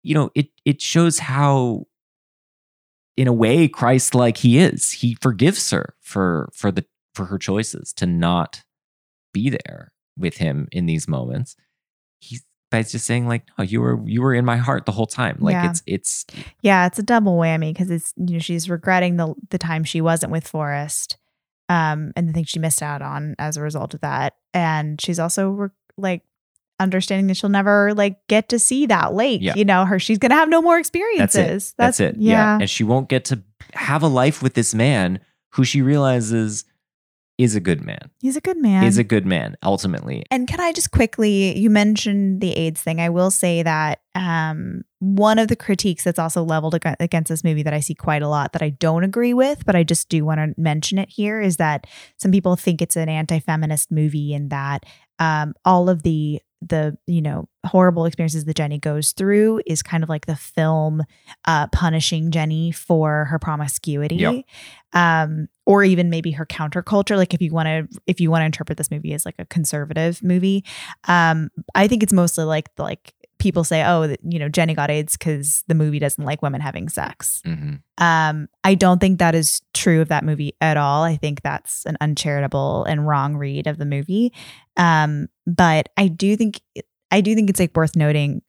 you 0.03 0.13
know 0.13 0.29
it 0.35 0.49
it 0.65 0.81
shows 0.83 1.21
how 1.21 1.87
in 3.17 3.29
a 3.29 3.33
way 3.33 3.69
christ 3.69 4.13
like 4.13 4.39
he 4.39 4.59
is 4.59 4.91
he 4.91 5.15
forgives 5.23 5.71
her 5.71 5.95
for 6.01 6.51
for 6.53 6.73
the 6.73 6.85
for 7.15 7.27
her 7.27 7.39
choices 7.39 7.93
to 7.93 8.07
not 8.07 8.65
be 9.33 9.49
there 9.49 9.93
with 10.19 10.37
him 10.39 10.69
in 10.73 10.87
these 10.87 11.07
moments 11.09 11.57
he 12.19 12.39
by 12.71 12.83
just 12.83 13.07
saying 13.07 13.29
like, 13.29 13.45
"No, 13.57 13.65
you 13.65 13.81
were 13.81 14.01
you 14.07 14.21
were 14.23 14.35
in 14.35 14.45
my 14.45 14.57
heart 14.57 14.87
the 14.87 14.93
whole 14.93 15.07
time." 15.07 15.37
Like 15.39 15.53
Yeah. 15.53 15.71
it's 15.71 15.83
it's 15.87 16.27
Yeah, 16.63 16.87
it's 16.87 16.99
a 16.99 17.03
double 17.03 17.37
whammy 17.37 17.73
because 17.73 17.91
it's 17.91 18.13
you 18.17 18.35
know 18.35 18.39
she's 18.39 18.69
regretting 18.69 19.17
the 19.17 19.35
the 19.51 19.59
time 19.59 19.85
she 19.85 20.01
wasn't 20.01 20.33
with 20.33 20.49
Forrest, 20.49 21.17
um, 21.69 22.13
and 22.17 22.29
the 22.29 22.33
things 22.33 22.49
she 22.49 22.59
missed 22.59 22.83
out 22.83 23.03
on 23.03 23.37
as 23.39 23.57
a 23.57 23.63
result 23.63 23.95
of 23.95 24.01
that, 24.01 24.35
and 24.53 25.01
she's 25.01 25.19
also 25.21 25.51
re- 25.51 25.69
like 25.97 26.23
understanding 26.81 27.27
that 27.29 27.37
she'll 27.37 27.49
never 27.51 27.95
like 27.95 28.19
get 28.29 28.49
to 28.49 28.59
see 28.59 28.87
that 28.87 29.15
lake. 29.15 29.41
Yeah. 29.43 29.55
You 29.55 29.65
know, 29.65 29.85
her 29.85 29.99
she's 29.99 30.19
gonna 30.19 30.35
have 30.35 30.49
no 30.49 30.61
more 30.61 30.79
experiences. 30.79 31.73
that's 31.79 32.01
it. 32.01 32.05
That's, 32.09 32.17
it. 32.17 32.17
Yeah. 32.21 32.59
and 32.61 32.69
she 32.69 32.83
won't 32.85 33.09
get 33.09 33.27
to 33.27 33.43
have 33.75 34.03
a 34.03 34.09
life 34.09 34.43
with 34.43 34.55
this 34.55 34.75
man 34.75 35.21
who 35.53 35.65
she 35.65 35.83
realizes 35.83 36.65
is 37.39 37.55
a 37.55 37.61
good 37.61 37.85
man. 37.85 38.11
he's 38.21 38.37
a 38.37 38.41
good 38.41 38.57
man. 38.57 38.85
is 38.85 38.99
a 38.99 39.05
good 39.05 39.27
man 39.27 39.57
ultimately. 39.63 40.25
And 40.31 40.49
can 40.49 40.59
I 40.59 40.73
just 40.73 40.91
quickly, 40.91 41.57
you 41.59 41.69
mentioned 41.69 42.41
the 42.41 42.53
AIDS 42.53 42.81
thing. 42.81 43.01
I 43.01 43.11
will 43.11 43.31
say 43.31 43.63
that 43.63 44.01
um, 44.15 44.85
one 45.01 45.39
of 45.39 45.49
the 45.49 45.57
critiques 45.57 46.05
that's 46.05 46.19
also 46.19 46.43
leveled 46.43 46.75
ag- 46.77 46.97
against 46.99 47.29
this 47.29 47.45
movie 47.45 47.63
that 47.63 47.75
I 47.75 47.81
see 47.81 47.95
quite 47.95 48.23
a 48.23 48.29
lot 48.29 48.53
that 48.53 48.63
I 48.63 48.71
don't 48.71 49.05
agree 49.05 49.35
with, 49.35 49.67
but 49.67 49.77
I 49.77 49.83
just 49.83 50.09
do 50.09 50.25
want 50.25 50.41
to 50.41 50.61
mention 50.61 50.99
it 50.99 51.11
here 51.11 51.41
is 51.41 51.59
that 51.59 51.87
some 52.17 52.33
people 52.33 52.57
think 52.57 52.81
it's 52.81 52.97
an 52.97 53.09
anti 53.09 53.39
feminist 53.39 53.93
movie 53.93 54.33
and 54.33 54.49
that 54.51 54.85
um, 55.19 55.55
all 55.65 55.91
of 55.91 56.03
the 56.03 56.41
the 56.63 56.97
you 57.07 57.21
know 57.21 57.49
horrible 57.67 58.07
experiences 58.07 58.45
that 58.45 58.57
Jenny 58.57 58.79
goes 58.79 59.13
through 59.13 59.61
is 59.67 59.83
kind 59.83 60.03
of 60.03 60.09
like 60.09 60.27
the 60.27 60.37
film 60.37 61.03
uh, 61.47 61.67
punishing 61.69 62.31
Jenny 62.31 62.73
for 62.73 63.27
her 63.27 63.39
promiscuity, 63.39 64.17
Yep. 64.17 64.45
um, 64.93 65.49
or 65.67 65.83
even 65.85 66.09
maybe 66.11 66.31
her 66.33 66.47
counterculture. 66.47 67.17
Like 67.17 67.35
if 67.35 67.43
you 67.43 67.53
want 67.53 67.67
to 67.91 68.01
if 68.07 68.21
you 68.21 68.31
want 68.31 68.43
to 68.43 68.47
interpret 68.47 68.79
this 68.79 68.91
movie 68.91 69.13
as 69.13 69.27
like 69.27 69.35
a 69.39 69.45
conservative 69.47 70.23
movie, 70.23 70.65
um, 71.09 71.51
I 71.75 71.89
think 71.89 72.03
it's 72.03 72.13
mostly 72.13 72.45
like 72.45 72.71
like 72.79 73.13
people 73.39 73.65
say, 73.65 73.85
oh, 73.85 74.15
you 74.29 74.39
know, 74.39 74.49
Jenny 74.49 74.75
got 74.75 74.91
AIDS 74.91 75.17
because 75.17 75.63
the 75.69 75.75
movie 75.75 75.99
doesn't 75.99 76.25
like 76.25 76.43
women 76.43 76.61
having 76.61 76.89
sex. 76.89 77.43
Mhm. 77.47 77.81
Um, 77.99 78.49
I 78.65 78.75
don't 78.75 78.99
think 78.99 79.19
that 79.19 79.35
is 79.35 79.61
true 79.75 80.01
of 80.01 80.09
that 80.09 80.25
movie 80.25 80.55
at 80.61 80.77
all. 80.77 81.03
I 81.03 81.17
think 81.17 81.43
that's 81.43 81.85
an 81.87 81.97
uncharitable 82.01 82.85
and 82.85 83.07
wrong 83.07 83.37
read 83.37 83.67
of 83.67 83.79
the 83.79 83.85
movie. 83.87 84.33
Um, 84.77 85.29
but 85.47 85.89
I 85.97 86.09
do 86.09 86.37
think 86.37 86.61
I 87.11 87.21
do 87.21 87.35
think 87.35 87.49
it's 87.51 87.61
like 87.61 87.77
worth 87.77 87.95
noting 87.95 88.43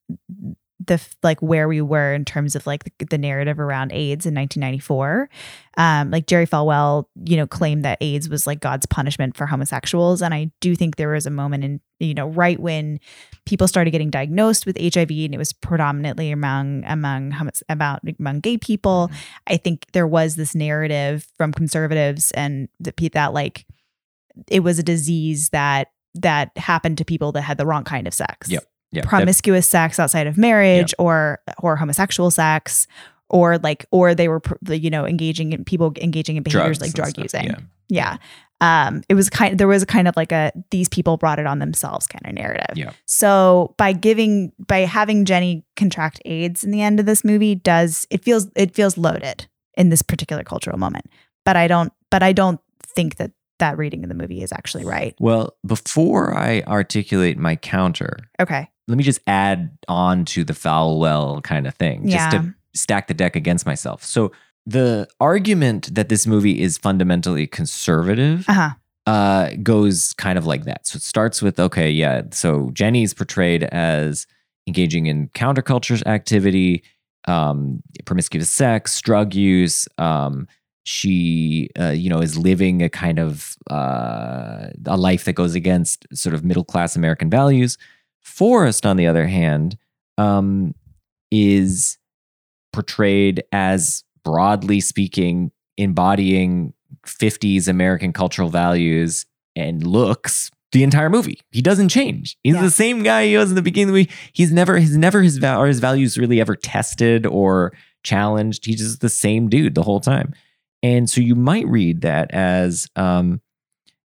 the 0.85 1.03
like 1.23 1.41
where 1.41 1.67
we 1.67 1.81
were 1.81 2.13
in 2.13 2.23
terms 2.23 2.55
of 2.55 2.67
like 2.67 2.83
the, 2.83 3.05
the 3.05 3.17
narrative 3.17 3.59
around 3.59 3.91
AIDS 3.91 4.25
in 4.25 4.35
1994. 4.35 5.29
Um, 5.75 6.11
like 6.11 6.27
Jerry 6.27 6.45
Falwell, 6.45 7.05
you 7.25 7.35
know, 7.35 7.47
claimed 7.47 7.83
that 7.83 7.97
AIDS 8.01 8.29
was 8.29 8.45
like 8.45 8.59
God's 8.59 8.85
punishment 8.85 9.35
for 9.35 9.47
homosexuals, 9.47 10.21
and 10.21 10.33
I 10.33 10.51
do 10.61 10.75
think 10.75 10.95
there 10.95 11.09
was 11.09 11.25
a 11.25 11.31
moment 11.31 11.63
in 11.63 11.81
you 11.99 12.13
know 12.13 12.27
right 12.27 12.59
when 12.59 12.99
people 13.45 13.67
started 13.67 13.91
getting 13.91 14.09
diagnosed 14.09 14.65
with 14.65 14.77
HIV, 14.77 15.09
and 15.09 15.33
it 15.33 15.37
was 15.37 15.53
predominantly 15.53 16.31
among 16.31 16.83
among 16.85 17.31
homos- 17.31 17.63
about 17.69 18.01
among 18.19 18.41
gay 18.41 18.57
people. 18.57 19.09
I 19.47 19.57
think 19.57 19.87
there 19.93 20.07
was 20.07 20.35
this 20.35 20.53
narrative 20.53 21.27
from 21.37 21.53
conservatives 21.53 22.31
and 22.31 22.69
the 22.79 22.93
pe- 22.93 23.09
that 23.09 23.33
like 23.33 23.65
it 24.47 24.59
was 24.59 24.77
a 24.77 24.83
disease 24.83 25.49
that 25.49 25.91
that 26.13 26.55
happened 26.57 26.97
to 26.99 27.05
people 27.05 27.31
that 27.31 27.41
had 27.41 27.57
the 27.57 27.65
wrong 27.65 27.83
kind 27.83 28.07
of 28.07 28.13
sex. 28.13 28.49
Yep. 28.49 28.63
Yeah, 28.91 29.01
that- 29.01 29.09
Promiscuous 29.09 29.67
sex 29.67 29.99
outside 29.99 30.27
of 30.27 30.37
marriage 30.37 30.93
or 30.99 31.39
or 31.61 31.75
homosexual 31.75 32.31
sex 32.31 32.87
or 33.29 33.57
like 33.57 33.85
or 33.91 34.15
they 34.15 34.27
were 34.29 34.41
you 34.69 34.89
know 34.89 35.05
engaging 35.05 35.51
in 35.53 35.65
people 35.65 35.93
engaging 36.01 36.37
in 36.37 36.43
behaviors 36.43 36.77
drugs 36.79 36.81
like 36.81 36.93
drug 36.93 37.09
stuff, 37.09 37.23
using. 37.23 37.45
Yeah. 37.47 37.57
Yeah. 37.89 38.17
Um, 38.59 39.03
it 39.07 39.13
was 39.13 39.29
kind 39.29 39.59
there 39.59 39.67
was 39.67 39.83
a 39.83 39.85
kind 39.85 40.07
of 40.07 40.15
like 40.17 40.31
a 40.31 40.51
these 40.71 40.89
people 40.89 41.17
brought 41.17 41.37
it 41.37 41.45
on 41.45 41.59
themselves 41.59 42.07
kind 42.07 42.25
of 42.25 42.33
narrative. 42.33 42.75
Yeah. 42.77 42.91
So 43.05 43.75
by 43.77 43.93
giving 43.93 44.51
by 44.65 44.79
having 44.79 45.25
Jenny 45.25 45.63
contract 45.75 46.21
AIDS 46.25 46.63
in 46.63 46.71
the 46.71 46.81
end 46.81 46.99
of 46.99 47.05
this 47.05 47.23
movie 47.23 47.55
does 47.55 48.07
it 48.09 48.23
feels 48.23 48.47
it 48.55 48.73
feels 48.73 48.97
loaded 48.97 49.47
in 49.75 49.89
this 49.89 50.01
particular 50.01 50.43
cultural 50.43 50.77
moment. 50.79 51.05
But 51.45 51.55
I 51.55 51.67
don't 51.67 51.93
but 52.09 52.23
I 52.23 52.33
don't 52.33 52.59
think 52.83 53.17
that 53.17 53.31
that 53.59 53.77
reading 53.77 54.03
of 54.03 54.09
the 54.09 54.15
movie 54.15 54.41
is 54.41 54.51
actually 54.51 54.85
right. 54.85 55.15
Well, 55.19 55.55
before 55.65 56.33
I 56.35 56.61
articulate 56.67 57.37
my 57.37 57.55
counter, 57.55 58.17
Okay. 58.39 58.69
Let 58.87 58.97
me 58.97 59.03
just 59.03 59.19
add 59.27 59.77
on 59.87 60.25
to 60.25 60.43
the 60.43 60.53
Falwell 60.53 61.43
kind 61.43 61.67
of 61.67 61.75
thing, 61.75 62.07
just 62.09 62.31
to 62.31 62.53
stack 62.73 63.07
the 63.07 63.13
deck 63.13 63.35
against 63.35 63.65
myself. 63.65 64.03
So 64.03 64.31
the 64.65 65.07
argument 65.19 65.93
that 65.95 66.09
this 66.09 66.25
movie 66.27 66.61
is 66.61 66.77
fundamentally 66.77 67.47
conservative 67.47 68.45
Uh-huh. 68.49 68.71
uh, 69.05 69.51
goes 69.63 70.13
kind 70.13 70.37
of 70.37 70.45
like 70.45 70.63
that. 70.65 70.85
So 70.87 70.97
it 70.97 71.01
starts 71.03 71.41
with 71.41 71.59
okay, 71.59 71.89
yeah. 71.89 72.23
So 72.31 72.69
Jenny's 72.73 73.13
portrayed 73.13 73.63
as 73.65 74.27
engaging 74.67 75.05
in 75.07 75.29
counterculture 75.29 76.05
activity, 76.05 76.83
um, 77.25 77.81
promiscuous 78.05 78.49
sex, 78.49 79.01
drug 79.01 79.33
use. 79.33 79.87
Um, 79.97 80.47
she, 80.83 81.69
uh, 81.79 81.89
you 81.89 82.09
know, 82.09 82.21
is 82.21 82.37
living 82.37 82.81
a 82.81 82.89
kind 82.89 83.19
of 83.19 83.57
uh, 83.69 84.67
a 84.85 84.95
life 84.97 85.25
that 85.25 85.33
goes 85.33 85.55
against 85.55 86.05
sort 86.13 86.33
of 86.33 86.43
middle 86.45 86.63
class 86.63 86.95
American 86.95 87.29
values. 87.29 87.77
Forrest, 88.27 88.85
on 88.85 88.97
the 88.97 89.07
other 89.07 89.25
hand, 89.27 89.77
um, 90.17 90.73
is 91.31 91.97
portrayed 92.73 93.43
as 93.51 94.03
broadly 94.23 94.79
speaking 94.81 95.51
embodying 95.77 96.73
50s 97.05 97.67
American 97.67 98.11
cultural 98.13 98.49
values 98.49 99.25
and 99.55 99.85
looks 99.85 100.51
the 100.73 100.83
entire 100.83 101.09
movie. 101.09 101.39
He 101.51 101.61
doesn't 101.61 101.89
change. 101.89 102.37
He's 102.43 102.55
Yeah. 102.55 102.61
the 102.61 102.71
same 102.71 103.03
guy 103.03 103.25
he 103.27 103.37
was 103.37 103.49
in 103.49 103.55
the 103.55 103.61
beginning 103.61 103.89
of 103.89 103.93
the 103.95 103.99
movie. 104.01 104.11
He's 104.33 104.51
never 104.51 104.77
his 104.79 104.97
never 104.97 105.21
his 105.23 105.37
val- 105.37 105.61
or 105.61 105.67
his 105.67 105.79
values 105.79 106.17
really 106.17 106.41
ever 106.41 106.55
tested 106.55 107.25
or 107.25 107.73
challenged. 108.03 108.65
He's 108.65 108.79
just 108.79 108.99
the 109.01 109.09
same 109.09 109.49
dude 109.49 109.75
the 109.75 109.83
whole 109.83 110.01
time. 110.01 110.33
And 110.83 111.09
so 111.09 111.21
you 111.21 111.35
might 111.35 111.67
read 111.67 112.01
that 112.01 112.31
as 112.31 112.87
um 112.95 113.39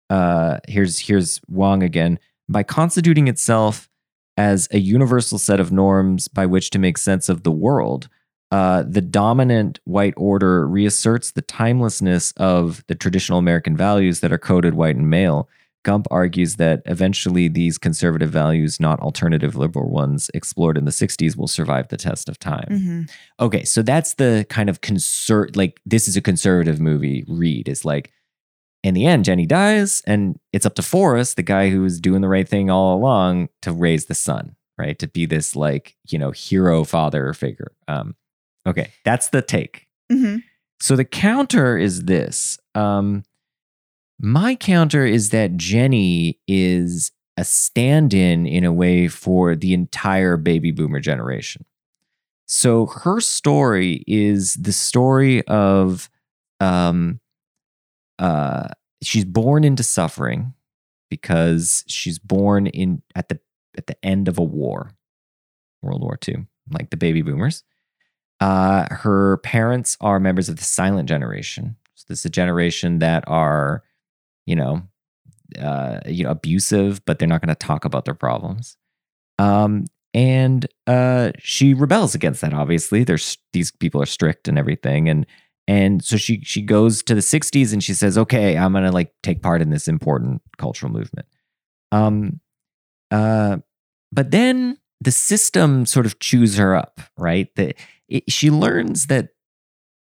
uh 0.09 0.57
here's 0.67 0.99
here's 0.99 1.39
Wang 1.47 1.83
again 1.83 2.17
by 2.49 2.63
constituting 2.63 3.27
itself 3.27 3.87
as 4.37 4.67
a 4.71 4.79
universal 4.79 5.37
set 5.37 5.59
of 5.59 5.71
norms 5.71 6.27
by 6.27 6.45
which 6.45 6.69
to 6.69 6.79
make 6.79 6.97
sense 6.97 7.27
of 7.27 7.43
the 7.43 7.51
world 7.51 8.07
uh, 8.51 8.83
the 8.87 9.01
dominant 9.01 9.79
white 9.83 10.13
order 10.15 10.67
reasserts 10.67 11.31
the 11.31 11.41
timelessness 11.41 12.31
of 12.37 12.83
the 12.87 12.95
traditional 12.95 13.39
American 13.39 13.75
values 13.75 14.21
that 14.21 14.31
are 14.31 14.37
coded 14.37 14.73
white 14.73 14.95
and 14.95 15.09
male. 15.09 15.49
Gump 15.83 16.07
argues 16.11 16.55
that 16.55 16.81
eventually 16.85 17.47
these 17.47 17.77
conservative 17.77 18.29
values, 18.29 18.79
not 18.79 18.99
alternative 18.99 19.55
liberal 19.55 19.89
ones 19.89 20.29
explored 20.33 20.77
in 20.77 20.85
the 20.85 20.91
60s, 20.91 21.37
will 21.37 21.47
survive 21.47 21.89
the 21.89 21.97
test 21.97 22.29
of 22.29 22.39
time. 22.39 22.67
hmm 22.69 23.01
Okay, 23.39 23.63
so 23.63 23.81
that's 23.81 24.15
the 24.15 24.45
kind 24.49 24.69
of 24.69 24.81
conser 24.81 25.53
like 25.55 25.79
this 25.85 26.07
is 26.07 26.17
a 26.17 26.21
conservative 26.21 26.79
movie 26.79 27.25
read. 27.27 27.67
Is 27.67 27.85
like 27.85 28.11
in 28.87 28.93
the 28.93 29.05
end, 29.05 29.25
Jenny 29.25 29.45
dies, 29.45 30.01
and 30.07 30.39
it's 30.53 30.65
up 30.65 30.75
to 30.75 30.81
Forrest, 30.81 31.35
the 31.35 31.43
guy 31.43 31.69
who 31.69 31.81
was 31.81 31.99
doing 31.99 32.21
the 32.21 32.27
right 32.27 32.47
thing 32.47 32.69
all 32.69 32.95
along, 32.95 33.49
to 33.61 33.71
raise 33.71 34.05
the 34.05 34.15
son, 34.15 34.55
right? 34.77 34.97
To 34.99 35.07
be 35.07 35.25
this 35.25 35.55
like, 35.55 35.95
you 36.09 36.17
know, 36.17 36.31
hero 36.31 36.83
father 36.83 37.33
figure. 37.33 37.73
Um, 37.87 38.15
okay, 38.65 38.93
that's 39.03 39.29
the 39.29 39.41
take. 39.41 39.87
hmm 40.11 40.37
So 40.79 40.95
the 40.95 41.05
counter 41.05 41.77
is 41.77 42.05
this. 42.05 42.57
Um, 42.75 43.23
my 44.19 44.55
counter 44.55 45.05
is 45.05 45.29
that 45.29 45.57
Jenny 45.57 46.39
is 46.47 47.11
a 47.35 47.43
stand 47.43 48.13
in, 48.13 48.47
in 48.47 48.63
a 48.63 48.73
way, 48.73 49.07
for 49.07 49.55
the 49.55 49.73
entire 49.73 50.37
baby 50.37 50.71
boomer 50.71 50.99
generation. 50.99 51.65
So 52.47 52.85
her 52.87 53.19
story 53.19 54.03
is 54.07 54.55
the 54.55 54.71
story 54.71 55.45
of 55.47 56.09
um, 56.59 57.19
uh, 58.19 58.69
she's 59.01 59.25
born 59.25 59.63
into 59.63 59.83
suffering 59.83 60.53
because 61.09 61.83
she's 61.87 62.19
born 62.19 62.67
in 62.67 63.01
at 63.15 63.29
the 63.29 63.39
at 63.77 63.87
the 63.87 64.05
end 64.05 64.27
of 64.27 64.37
a 64.37 64.43
war, 64.43 64.91
World 65.81 66.01
War 66.01 66.17
II, 66.27 66.45
like 66.71 66.89
the 66.89 66.97
baby 66.97 67.21
boomers. 67.21 67.63
Uh, 68.39 68.85
her 68.91 69.37
parents 69.37 69.97
are 70.01 70.19
members 70.19 70.49
of 70.49 70.57
the 70.57 70.63
silent 70.63 71.09
generation. 71.09 71.75
So 71.95 72.05
this 72.07 72.19
is 72.19 72.25
a 72.25 72.29
generation 72.29 72.99
that 72.99 73.23
are, 73.27 73.83
you 74.45 74.55
know, 74.55 74.83
uh, 75.59 76.01
you 76.05 76.23
know, 76.23 76.31
abusive, 76.31 77.03
but 77.05 77.17
they're 77.17 77.27
not 77.27 77.41
going 77.41 77.55
to 77.55 77.55
talk 77.55 77.85
about 77.85 78.05
their 78.05 78.13
problems. 78.13 78.77
Um, 79.39 79.85
and 80.13 80.65
uh, 80.87 81.31
she 81.39 81.73
rebels 81.73 82.15
against 82.15 82.41
that. 82.41 82.53
Obviously, 82.53 83.03
there's 83.03 83.37
these 83.53 83.71
people 83.71 84.01
are 84.01 84.07
strict 84.07 84.47
and 84.47 84.57
everything, 84.57 85.09
and 85.09 85.25
and 85.67 86.03
so 86.03 86.17
she 86.17 86.41
she 86.43 86.61
goes 86.61 87.03
to 87.03 87.15
the 87.15 87.21
60s 87.21 87.73
and 87.73 87.83
she 87.83 87.93
says, 87.93 88.17
"Okay, 88.17 88.57
I'm 88.57 88.71
going 88.71 88.85
to 88.85 88.91
like 88.91 89.13
take 89.21 89.41
part 89.41 89.61
in 89.61 89.69
this 89.69 89.87
important 89.87 90.41
cultural 90.57 90.91
movement." 90.91 91.27
Um, 91.91 92.39
uh, 93.11 93.57
but 94.11 94.31
then 94.31 94.77
the 95.01 95.11
system 95.11 95.85
sort 95.85 96.05
of 96.05 96.19
chews 96.19 96.57
her 96.57 96.75
up, 96.75 97.01
right? 97.17 97.53
That 97.55 97.75
she 98.27 98.49
learns 98.49 99.07
that 99.07 99.29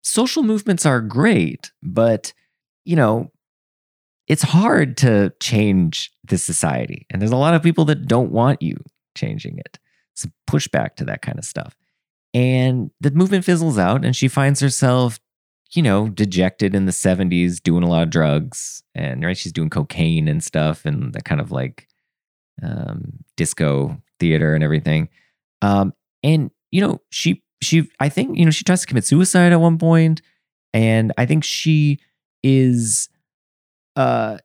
social 0.03 0.43
movements 0.43 0.85
are 0.85 1.01
great, 1.01 1.71
but 1.81 2.33
you 2.83 2.95
know, 2.95 3.31
it's 4.27 4.43
hard 4.43 4.97
to 4.97 5.33
change 5.39 6.11
this 6.23 6.43
society, 6.43 7.07
and 7.09 7.21
there's 7.21 7.31
a 7.31 7.37
lot 7.37 7.53
of 7.53 7.63
people 7.63 7.85
that 7.85 8.07
don't 8.07 8.31
want 8.31 8.61
you 8.61 8.77
changing 9.15 9.57
it. 9.59 9.79
some 10.15 10.33
pushback 10.49 10.95
to 10.95 11.05
that 11.05 11.21
kind 11.21 11.37
of 11.37 11.45
stuff. 11.45 11.75
And 12.33 12.91
the 12.99 13.11
movement 13.11 13.45
fizzles 13.45 13.77
out, 13.77 14.03
and 14.03 14.15
she 14.15 14.27
finds 14.27 14.59
herself, 14.59 15.19
you 15.75 15.83
know, 15.83 16.09
dejected 16.09 16.73
in 16.73 16.85
the 16.85 16.91
70s, 16.91 17.61
doing 17.61 17.83
a 17.83 17.89
lot 17.89 18.03
of 18.03 18.09
drugs. 18.09 18.83
And 18.93 19.23
right, 19.23 19.37
she's 19.37 19.51
doing 19.51 19.69
cocaine 19.69 20.27
and 20.27 20.43
stuff, 20.43 20.85
and 20.85 21.13
that 21.13 21.25
kind 21.25 21.41
of 21.41 21.51
like 21.51 21.87
um, 22.63 23.19
disco 23.35 24.01
theater 24.19 24.55
and 24.55 24.63
everything. 24.63 25.09
Um, 25.61 25.93
and 26.23 26.51
you 26.71 26.81
know, 26.81 27.01
she 27.09 27.43
she 27.61 27.89
I 27.99 28.09
think 28.09 28.37
you 28.37 28.45
know 28.45 28.51
she 28.51 28.63
tries 28.63 28.81
to 28.81 28.87
commit 28.87 29.05
suicide 29.05 29.51
at 29.51 29.59
one 29.59 29.77
point, 29.77 30.21
and 30.73 31.11
I 31.17 31.25
think 31.25 31.43
she 31.43 31.99
is 32.43 33.09
uh 33.95 34.37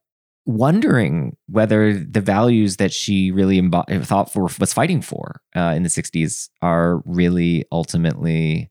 wondering 0.46 1.36
whether 1.48 1.92
the 1.92 2.20
values 2.20 2.76
that 2.76 2.92
she 2.92 3.30
really 3.30 3.60
embo- 3.60 4.04
thought 4.04 4.32
for 4.32 4.48
was 4.58 4.72
fighting 4.72 5.02
for 5.02 5.40
uh, 5.54 5.74
in 5.76 5.82
the 5.82 5.88
60s 5.88 6.48
are 6.62 7.02
really 7.04 7.64
ultimately 7.70 8.69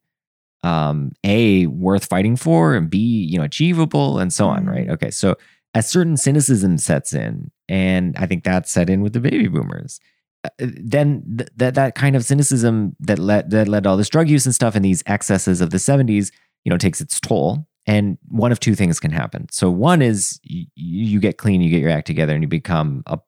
um, 0.63 1.11
a 1.23 1.67
worth 1.67 2.05
fighting 2.05 2.35
for 2.35 2.75
and 2.75 2.89
b 2.89 2.97
you 2.99 3.37
know 3.37 3.43
achievable 3.45 4.19
and 4.19 4.33
so 4.33 4.47
on 4.47 4.65
right? 4.65 4.89
Okay 4.89 5.11
so 5.11 5.35
a 5.73 5.81
certain 5.81 6.17
cynicism 6.17 6.77
sets 6.77 7.13
in 7.13 7.51
and 7.69 8.15
i 8.17 8.25
think 8.25 8.43
that 8.43 8.67
set 8.67 8.89
in 8.89 9.01
with 9.01 9.13
the 9.13 9.19
baby 9.19 9.47
boomers 9.47 9.99
Uh, 10.45 10.49
then 10.59 11.21
th- 11.37 11.49
that 11.57 11.75
that 11.75 11.95
kind 11.95 12.15
of 12.15 12.23
cynicism 12.25 12.95
that 12.99 13.19
led 13.19 13.49
that 13.51 13.67
led 13.67 13.83
to 13.83 13.89
all 13.89 13.97
this 13.97 14.09
drug 14.09 14.29
use 14.29 14.45
and 14.45 14.55
stuff 14.55 14.75
and 14.75 14.83
these 14.85 15.03
excesses 15.05 15.61
of 15.61 15.69
the 15.69 15.77
70s 15.79 16.31
you 16.65 16.69
know 16.69 16.77
takes 16.77 17.01
its 17.01 17.19
toll 17.19 17.65
and 17.85 18.17
one 18.29 18.51
of 18.51 18.59
two 18.59 18.75
things 18.75 18.99
can 18.99 19.11
happen. 19.11 19.47
So 19.51 19.69
one 19.71 20.01
is 20.01 20.39
you, 20.43 20.65
you 20.75 21.19
get 21.19 21.37
clean 21.37 21.61
you 21.61 21.69
get 21.71 21.81
your 21.81 21.89
act 21.89 22.07
together 22.07 22.33
and 22.33 22.43
you 22.43 22.47
become 22.47 23.03
a, 23.07 23.19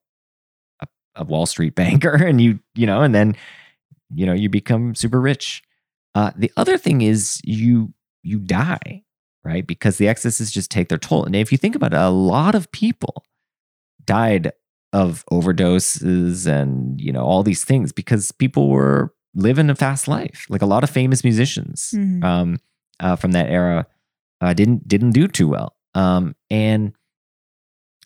a 0.81 0.87
a 1.15 1.23
wall 1.25 1.45
street 1.45 1.75
banker 1.81 2.15
and 2.15 2.39
you 2.41 2.59
you 2.75 2.85
know 2.85 3.01
and 3.01 3.13
then 3.13 3.35
you 4.13 4.25
know 4.25 4.33
you 4.33 4.49
become 4.49 4.95
super 4.95 5.19
rich 5.19 5.61
uh, 6.15 6.31
the 6.35 6.51
other 6.57 6.77
thing 6.77 7.01
is 7.01 7.39
you 7.43 7.93
you 8.23 8.39
die 8.39 9.03
right? 9.43 9.65
Because 9.65 9.97
the 9.97 10.07
excesses 10.07 10.51
just 10.51 10.69
take 10.69 10.87
their 10.89 10.99
toll. 10.99 11.25
And 11.25 11.35
if 11.35 11.51
you 11.51 11.57
think 11.57 11.73
about 11.75 11.93
it 11.93 11.99
a 11.99 12.09
lot 12.11 12.53
of 12.53 12.71
people 12.71 13.25
died 14.05 14.51
of 14.93 15.25
overdoses 15.31 16.45
and 16.47 16.99
you 17.01 17.11
know 17.11 17.23
all 17.23 17.41
these 17.43 17.63
things 17.63 17.91
because 17.91 18.31
people 18.31 18.69
were 18.69 19.13
living 19.33 19.69
a 19.69 19.75
fast 19.75 20.07
life 20.07 20.45
like 20.49 20.61
a 20.61 20.65
lot 20.65 20.83
of 20.83 20.89
famous 20.89 21.23
musicians 21.23 21.91
Mhm. 21.95 22.23
um, 22.23 22.59
uh, 22.99 23.15
from 23.15 23.31
that 23.31 23.49
era 23.49 23.87
uh, 24.41 24.53
didn't 24.53 24.87
didn't 24.87 25.11
do 25.11 25.27
too 25.27 25.47
well. 25.47 25.75
Um, 25.95 26.35
and 26.49 26.93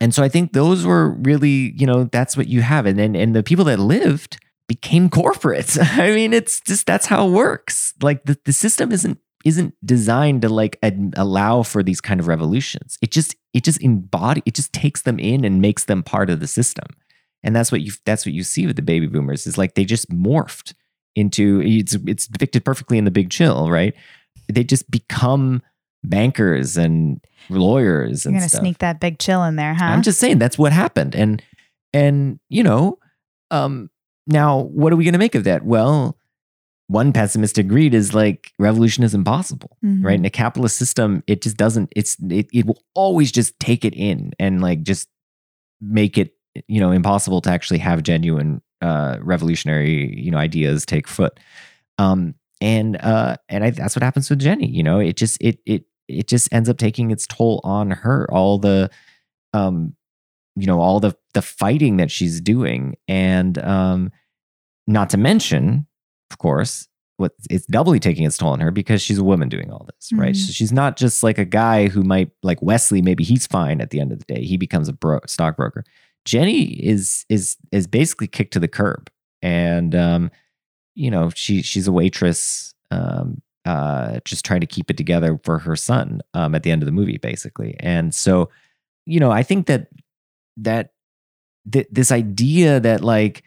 and 0.02 0.14
so 0.14 0.24
I 0.24 0.30
think 0.30 0.54
those 0.54 0.86
were 0.86 1.12
really 1.12 1.74
you 1.78 1.86
know 1.88 2.06
that's 2.06 2.38
what 2.38 2.48
you 2.48 2.62
have. 2.62 2.86
And 2.86 2.98
then 3.00 3.16
and 3.16 3.36
the 3.36 3.44
people 3.44 3.66
that 3.66 3.80
lived 3.80 4.38
became 4.68 5.10
corporates 5.10 5.78
I 6.00 6.12
mean 6.14 6.34
it's 6.34 6.62
just 6.62 6.86
that's 6.86 7.06
how 7.06 7.28
it 7.28 7.32
works 7.32 7.94
like 8.02 8.24
the, 8.26 8.38
the 8.46 8.54
system 8.54 8.92
isn't 8.92 9.20
isn't 9.44 9.76
designed 9.86 10.42
to 10.42 10.50
like 10.50 10.80
ad- 10.82 11.14
allow 11.18 11.62
for 11.62 11.84
these 11.84 12.02
kind 12.02 12.20
of 12.20 12.28
revolutions 12.28 12.98
it 13.02 13.12
just 13.12 13.36
it 13.54 13.64
just 13.64 13.82
embody 13.82 14.42
it 14.46 14.56
just 14.56 14.74
takes 14.74 15.04
them 15.04 15.20
in 15.20 15.46
and 15.46 15.62
makes 15.62 15.86
them 15.86 16.02
part 16.02 16.30
of 16.30 16.40
the 16.40 16.48
system 16.48 16.86
and 17.44 17.56
that's 17.56 17.72
what 17.72 17.82
you 17.82 17.92
that's 18.06 18.26
what 18.26 18.34
you 18.34 18.44
see 18.44 18.66
with 18.66 18.76
the 18.76 18.82
baby 18.82 19.08
boomers 19.08 19.46
is 19.46 19.58
like 19.58 19.76
they 19.76 19.86
just 19.86 20.10
morphed 20.10 20.74
into 21.16 21.62
it's 21.64 21.96
it's 22.08 22.28
depicted 22.28 22.66
perfectly 22.66 22.98
in 22.98 23.06
the 23.06 23.12
big 23.12 23.30
chill 23.30 23.70
right 23.70 23.94
they 24.52 24.64
just 24.64 24.90
become 24.90 25.62
bankers 26.04 26.78
and 26.78 27.20
lawyers 27.50 28.26
You're 28.26 28.32
and 28.32 28.40
gonna 28.40 28.50
stuff. 28.50 28.62
sneak 28.62 28.78
that 28.80 29.00
big 29.00 29.20
chill 29.20 29.44
in 29.44 29.56
there, 29.56 29.74
huh? 29.74 29.86
I'm 29.86 30.02
just 30.02 30.20
saying 30.20 30.40
that's 30.40 30.58
what 30.58 30.72
happened. 30.74 31.16
And 31.16 31.42
and 31.94 32.40
you 32.50 32.64
know, 32.64 33.00
um 33.52 33.90
now 34.28 34.60
what 34.62 34.92
are 34.92 34.96
we 34.96 35.06
gonna 35.06 35.18
make 35.18 35.36
of 35.36 35.44
that? 35.46 35.66
Well, 35.66 36.18
one 36.88 37.14
pessimistic 37.14 37.72
read 37.72 37.94
is 37.94 38.14
like 38.14 38.52
revolution 38.60 39.04
is 39.04 39.14
impossible, 39.16 39.78
Mhm. 39.84 40.04
right? 40.04 40.20
In 40.20 40.26
a 40.26 40.30
capitalist 40.30 40.78
system, 40.78 41.24
it 41.28 41.42
just 41.42 41.58
doesn't, 41.58 41.92
it's 41.96 42.16
it, 42.30 42.48
it 42.54 42.66
will 42.66 42.82
always 42.94 43.32
just 43.32 43.60
take 43.60 43.84
it 43.86 43.94
in 43.96 44.34
and 44.40 44.62
like 44.62 44.84
just 44.84 45.08
make 45.82 46.18
it, 46.18 46.34
you 46.68 46.80
know, 46.80 46.92
impossible 46.92 47.42
to 47.42 47.50
actually 47.50 47.80
have 47.80 48.04
genuine 48.04 48.62
uh 48.82 49.18
revolutionary, 49.22 50.14
you 50.20 50.30
know, 50.32 50.38
ideas 50.38 50.86
take 50.86 51.08
foot. 51.08 51.40
Um 51.98 52.36
and 52.62 52.98
uh 52.98 53.38
and 53.50 53.64
I, 53.64 53.70
that's 53.72 53.96
what 53.96 54.04
happens 54.04 54.30
with 54.30 54.40
Jenny, 54.40 54.68
you 54.70 54.84
know, 54.84 55.00
it 55.00 55.18
just 55.18 55.42
it 55.42 55.60
it 55.66 55.86
it 56.08 56.28
just 56.28 56.54
ends 56.54 56.70
up 56.70 56.78
taking 56.78 57.10
its 57.10 57.26
toll 57.26 57.62
on 57.64 57.90
her. 57.92 58.28
All 58.32 58.60
the 58.60 58.90
um 59.54 59.96
you 60.56 60.66
know 60.68 60.80
all 60.80 61.00
the 61.00 61.16
the 61.34 61.42
fighting 61.42 61.98
that 61.98 62.12
she's 62.12 62.40
doing. 62.42 62.96
And 63.08 63.58
um 63.60 64.12
not 64.88 65.10
to 65.12 65.18
mention 65.18 65.88
of 66.32 66.38
course 66.38 66.88
what 67.18 67.32
it's 67.50 67.66
doubly 67.68 68.00
taking 68.00 68.26
its 68.26 68.38
toll 68.38 68.50
on 68.52 68.60
her 68.60 68.72
because 68.72 69.02
she's 69.02 69.18
a 69.18 69.24
woman 69.24 69.48
doing 69.48 69.72
all 69.72 69.86
this 69.86 70.12
right? 70.14 70.34
Mhm. 70.36 70.46
so 70.48 70.52
she's 70.52 70.72
not 70.74 70.98
just 70.98 71.24
like 71.24 71.38
a 71.38 71.46
guy 71.46 71.88
who 71.88 72.04
might 72.04 72.30
like 72.44 72.62
wesley 72.62 73.02
maybe 73.02 73.24
he's 73.24 73.48
fine 73.48 73.80
at 73.82 73.90
the 73.92 74.00
end 74.00 74.12
of 74.12 74.20
the 74.20 74.26
day. 74.34 74.44
He 74.44 74.58
becomes 74.58 74.90
a 74.90 74.94
bro- 74.94 75.22
stockbroker. 75.28 75.84
Jenny 76.26 76.64
is 76.84 77.26
is 77.30 77.58
is 77.72 77.88
basically 77.88 78.28
kicked 78.28 78.54
to 78.54 78.60
the 78.60 78.68
curb. 78.68 79.10
And 79.42 79.96
um 79.96 80.32
you 80.96 81.10
know 81.12 81.30
she 81.36 81.62
she's 81.62 81.88
a 81.88 81.92
waitress 81.92 82.74
um 82.92 83.42
uh 83.66 84.20
just 84.26 84.46
trying 84.46 84.62
to 84.62 84.68
keep 84.68 84.92
it 84.92 84.98
together 84.98 85.40
for 85.44 85.58
her 85.60 85.76
son 85.76 86.22
um 86.34 86.54
at 86.56 86.64
the 86.64 86.72
end 86.72 86.82
of 86.82 86.86
the 86.86 86.92
movie 86.92 87.18
basically. 87.18 87.76
And 87.80 88.14
so 88.14 88.50
you 89.08 89.20
know 89.20 89.30
i 89.32 89.44
think 89.44 89.68
that 89.68 89.88
that 90.58 90.92
th- 91.72 91.88
this 91.92 92.12
idea 92.12 92.80
that 92.80 93.02
like 93.02 93.44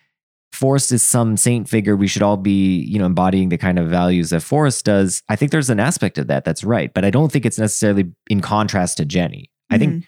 Forrest 0.53 0.93
is 0.93 1.03
some 1.03 1.37
saint 1.37 1.69
figure 1.69 1.95
we 1.97 2.07
should 2.09 2.23
all 2.23 2.37
be 2.37 2.79
you 2.81 2.99
know 2.99 3.07
embodying 3.07 3.49
the 3.49 3.59
kind 3.59 3.79
of 3.79 3.89
values 3.89 4.31
that 4.31 4.41
Forrest 4.43 4.85
does 4.85 5.23
I 5.29 5.37
think 5.37 5.53
there's 5.53 5.71
an 5.71 5.79
aspect 5.81 6.19
of 6.19 6.27
that 6.29 6.45
that's 6.45 6.65
right 6.65 6.93
but 6.93 7.05
I 7.05 7.11
don't 7.11 7.31
think 7.31 7.45
it's 7.47 7.59
necessarily 7.59 8.11
in 8.31 8.41
contrast 8.41 8.97
to 8.97 9.05
Jenny 9.05 9.51
I 9.71 9.79
think 9.79 9.93
Mhm. 9.93 10.05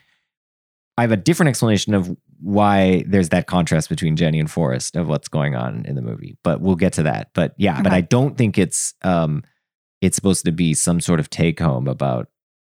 I 0.98 1.02
have 1.02 1.12
a 1.12 1.16
different 1.16 1.48
explanation 1.48 1.94
of 1.94 2.14
why 2.40 3.04
there's 3.06 3.30
that 3.30 3.46
contrast 3.46 3.88
between 3.88 4.16
Jenny 4.16 4.38
and 4.40 4.50
Forrest 4.50 4.96
of 4.96 5.08
what's 5.08 5.28
going 5.28 5.54
on 5.54 5.84
in 5.86 5.94
the 5.94 6.02
movie 6.02 6.36
but 6.42 6.60
we'll 6.60 6.74
get 6.76 6.94
to 6.94 7.02
that 7.04 7.30
but 7.34 7.54
yeah 7.58 7.80
but 7.82 7.92
I 7.92 8.00
don't 8.00 8.36
think 8.36 8.58
it's 8.58 8.94
um 9.02 9.42
it's 10.00 10.16
supposed 10.16 10.46
to 10.46 10.52
be 10.52 10.72
some 10.74 11.00
sort 11.00 11.20
of 11.20 11.28
take 11.30 11.60
home 11.60 11.86
about 11.86 12.28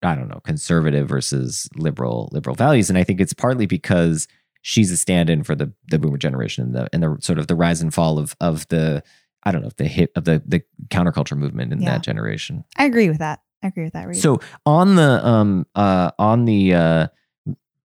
I 0.03 0.15
don't 0.15 0.27
know 0.29 0.41
conservative 0.43 1.07
versus 1.07 1.67
liberal 1.75 2.29
liberal 2.31 2.55
values 2.55 2.89
and 2.89 2.97
I 2.97 3.03
think 3.03 3.21
it's 3.21 3.33
partly 3.33 3.65
because 3.65 4.27
she's 4.61 4.91
a 4.91 4.97
stand-in 4.97 5.43
for 5.43 5.55
the 5.55 5.71
the 5.89 5.99
boomer 5.99 6.17
generation 6.17 6.63
and 6.65 6.75
the 6.75 6.89
and 6.93 7.03
the 7.03 7.17
sort 7.21 7.39
of 7.39 7.47
the 7.47 7.55
rise 7.55 7.81
and 7.81 7.93
fall 7.93 8.17
of 8.19 8.35
of 8.41 8.67
the 8.69 9.03
I 9.43 9.51
don't 9.51 9.61
know 9.61 9.71
the 9.77 9.85
hit 9.87 10.11
of 10.15 10.23
the 10.25 10.41
the 10.45 10.61
counterculture 10.89 11.37
movement 11.37 11.73
in 11.73 11.81
Yeah. 11.81 11.91
that 11.91 12.03
generation. 12.03 12.63
I 12.77 12.85
agree 12.85 13.09
with 13.09 13.19
that. 13.19 13.41
I 13.61 13.67
agree 13.67 13.83
with 13.85 13.93
that. 13.93 14.07
read. 14.07 14.17
So 14.17 14.39
on 14.65 14.95
the 14.95 15.25
um 15.25 15.65
uh 15.75 16.11
on 16.19 16.45
the 16.45 16.73
uh 16.73 17.07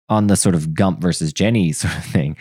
on 0.09 0.27
the 0.29 0.37
sort 0.37 0.55
of 0.55 0.73
Gump 0.75 1.01
versus 1.03 1.33
Jenny 1.33 1.73
sort 1.83 1.97
of 1.97 2.05
thing. 2.05 2.37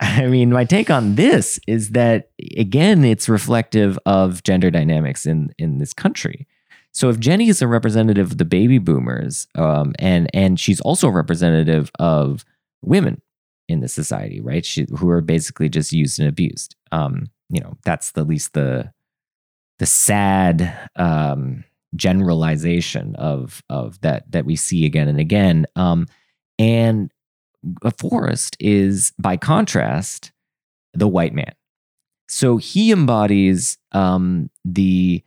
I 0.00 0.26
mean, 0.26 0.50
my 0.50 0.64
take 0.64 0.90
on 0.90 1.14
this 1.14 1.60
is 1.68 1.90
that 1.90 2.30
again, 2.56 3.04
it's 3.04 3.28
reflective 3.28 3.98
of 4.04 4.42
gender 4.42 4.70
dynamics 4.70 5.24
in 5.26 5.52
in 5.58 5.78
this 5.78 5.92
country. 5.92 6.48
So 6.92 7.08
if 7.08 7.18
Jenny 7.18 7.48
is 7.48 7.62
a 7.62 7.66
representative 7.66 8.32
of 8.32 8.38
the 8.38 8.44
baby 8.44 8.78
boomers, 8.78 9.46
um, 9.54 9.94
and 9.98 10.28
and 10.34 10.60
she's 10.60 10.80
also 10.80 11.08
a 11.08 11.12
representative 11.12 11.90
of 11.98 12.44
women 12.82 13.22
in 13.68 13.80
the 13.80 13.88
society, 13.88 14.40
right? 14.40 14.64
She, 14.64 14.86
who 14.96 15.08
are 15.10 15.22
basically 15.22 15.68
just 15.68 15.92
used 15.92 16.18
and 16.18 16.28
abused. 16.28 16.76
Um, 16.90 17.30
you 17.48 17.60
know, 17.60 17.76
that's 17.84 18.12
the 18.12 18.24
least 18.24 18.52
the 18.52 18.92
the 19.78 19.86
sad 19.86 20.90
um, 20.96 21.64
generalization 21.96 23.16
of 23.16 23.62
of 23.70 24.00
that 24.02 24.30
that 24.30 24.44
we 24.44 24.56
see 24.56 24.84
again 24.84 25.08
and 25.08 25.18
again. 25.18 25.66
Um, 25.76 26.06
and 26.58 27.10
a 27.82 27.90
Forrest 27.90 28.56
is, 28.60 29.12
by 29.18 29.36
contrast, 29.36 30.32
the 30.94 31.08
white 31.08 31.32
man. 31.32 31.54
So 32.28 32.56
he 32.56 32.92
embodies 32.92 33.78
um, 33.92 34.50
the 34.64 35.22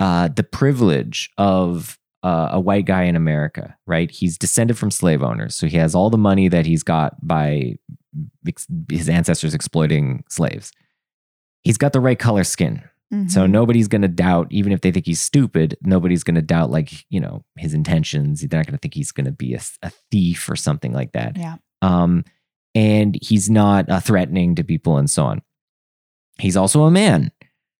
uh, 0.00 0.28
the 0.28 0.42
privilege 0.44 1.30
of 1.38 1.98
uh, 2.22 2.48
a 2.52 2.60
white 2.60 2.84
guy 2.84 3.04
in 3.04 3.16
America, 3.16 3.76
right? 3.86 4.10
He's 4.10 4.36
descended 4.38 4.76
from 4.76 4.90
slave 4.90 5.22
owners, 5.22 5.54
so 5.54 5.66
he 5.66 5.76
has 5.76 5.94
all 5.94 6.10
the 6.10 6.18
money 6.18 6.48
that 6.48 6.66
he's 6.66 6.82
got 6.82 7.14
by 7.26 7.76
ex- 8.46 8.66
his 8.90 9.08
ancestors 9.08 9.54
exploiting 9.54 10.24
slaves. 10.28 10.72
He's 11.62 11.78
got 11.78 11.92
the 11.92 12.00
right 12.00 12.18
color 12.18 12.44
skin, 12.44 12.82
so 13.28 13.46
Mhm. 13.46 13.50
nobody's 13.50 13.88
going 13.88 14.02
to 14.02 14.08
doubt, 14.08 14.48
even 14.50 14.72
if 14.72 14.80
they 14.82 14.90
think 14.92 15.06
he's 15.06 15.20
stupid, 15.20 15.76
nobody's 15.82 16.22
going 16.24 16.34
to 16.34 16.42
doubt, 16.42 16.70
like, 16.70 17.04
you 17.08 17.20
know, 17.20 17.44
his 17.56 17.72
intentions. 17.72 18.40
They're 18.40 18.58
not 18.60 18.66
going 18.66 18.76
to 18.76 18.80
think 18.80 18.94
he's 18.94 19.12
going 19.12 19.26
to 19.26 19.32
be 19.32 19.54
a, 19.54 19.60
a 19.82 19.90
thief 20.10 20.48
or 20.50 20.56
something 20.56 20.92
like 20.92 21.12
that. 21.12 21.36
yeah. 21.36 21.56
Um, 21.82 22.24
and 22.74 23.16
he's 23.22 23.48
not 23.48 23.88
uh, 23.88 24.00
threatening 24.00 24.54
to 24.56 24.64
people 24.64 24.98
and 24.98 25.08
so 25.08 25.24
on. 25.24 25.40
He's 26.38 26.56
also 26.56 26.84
a 26.84 26.90
man. 26.90 27.30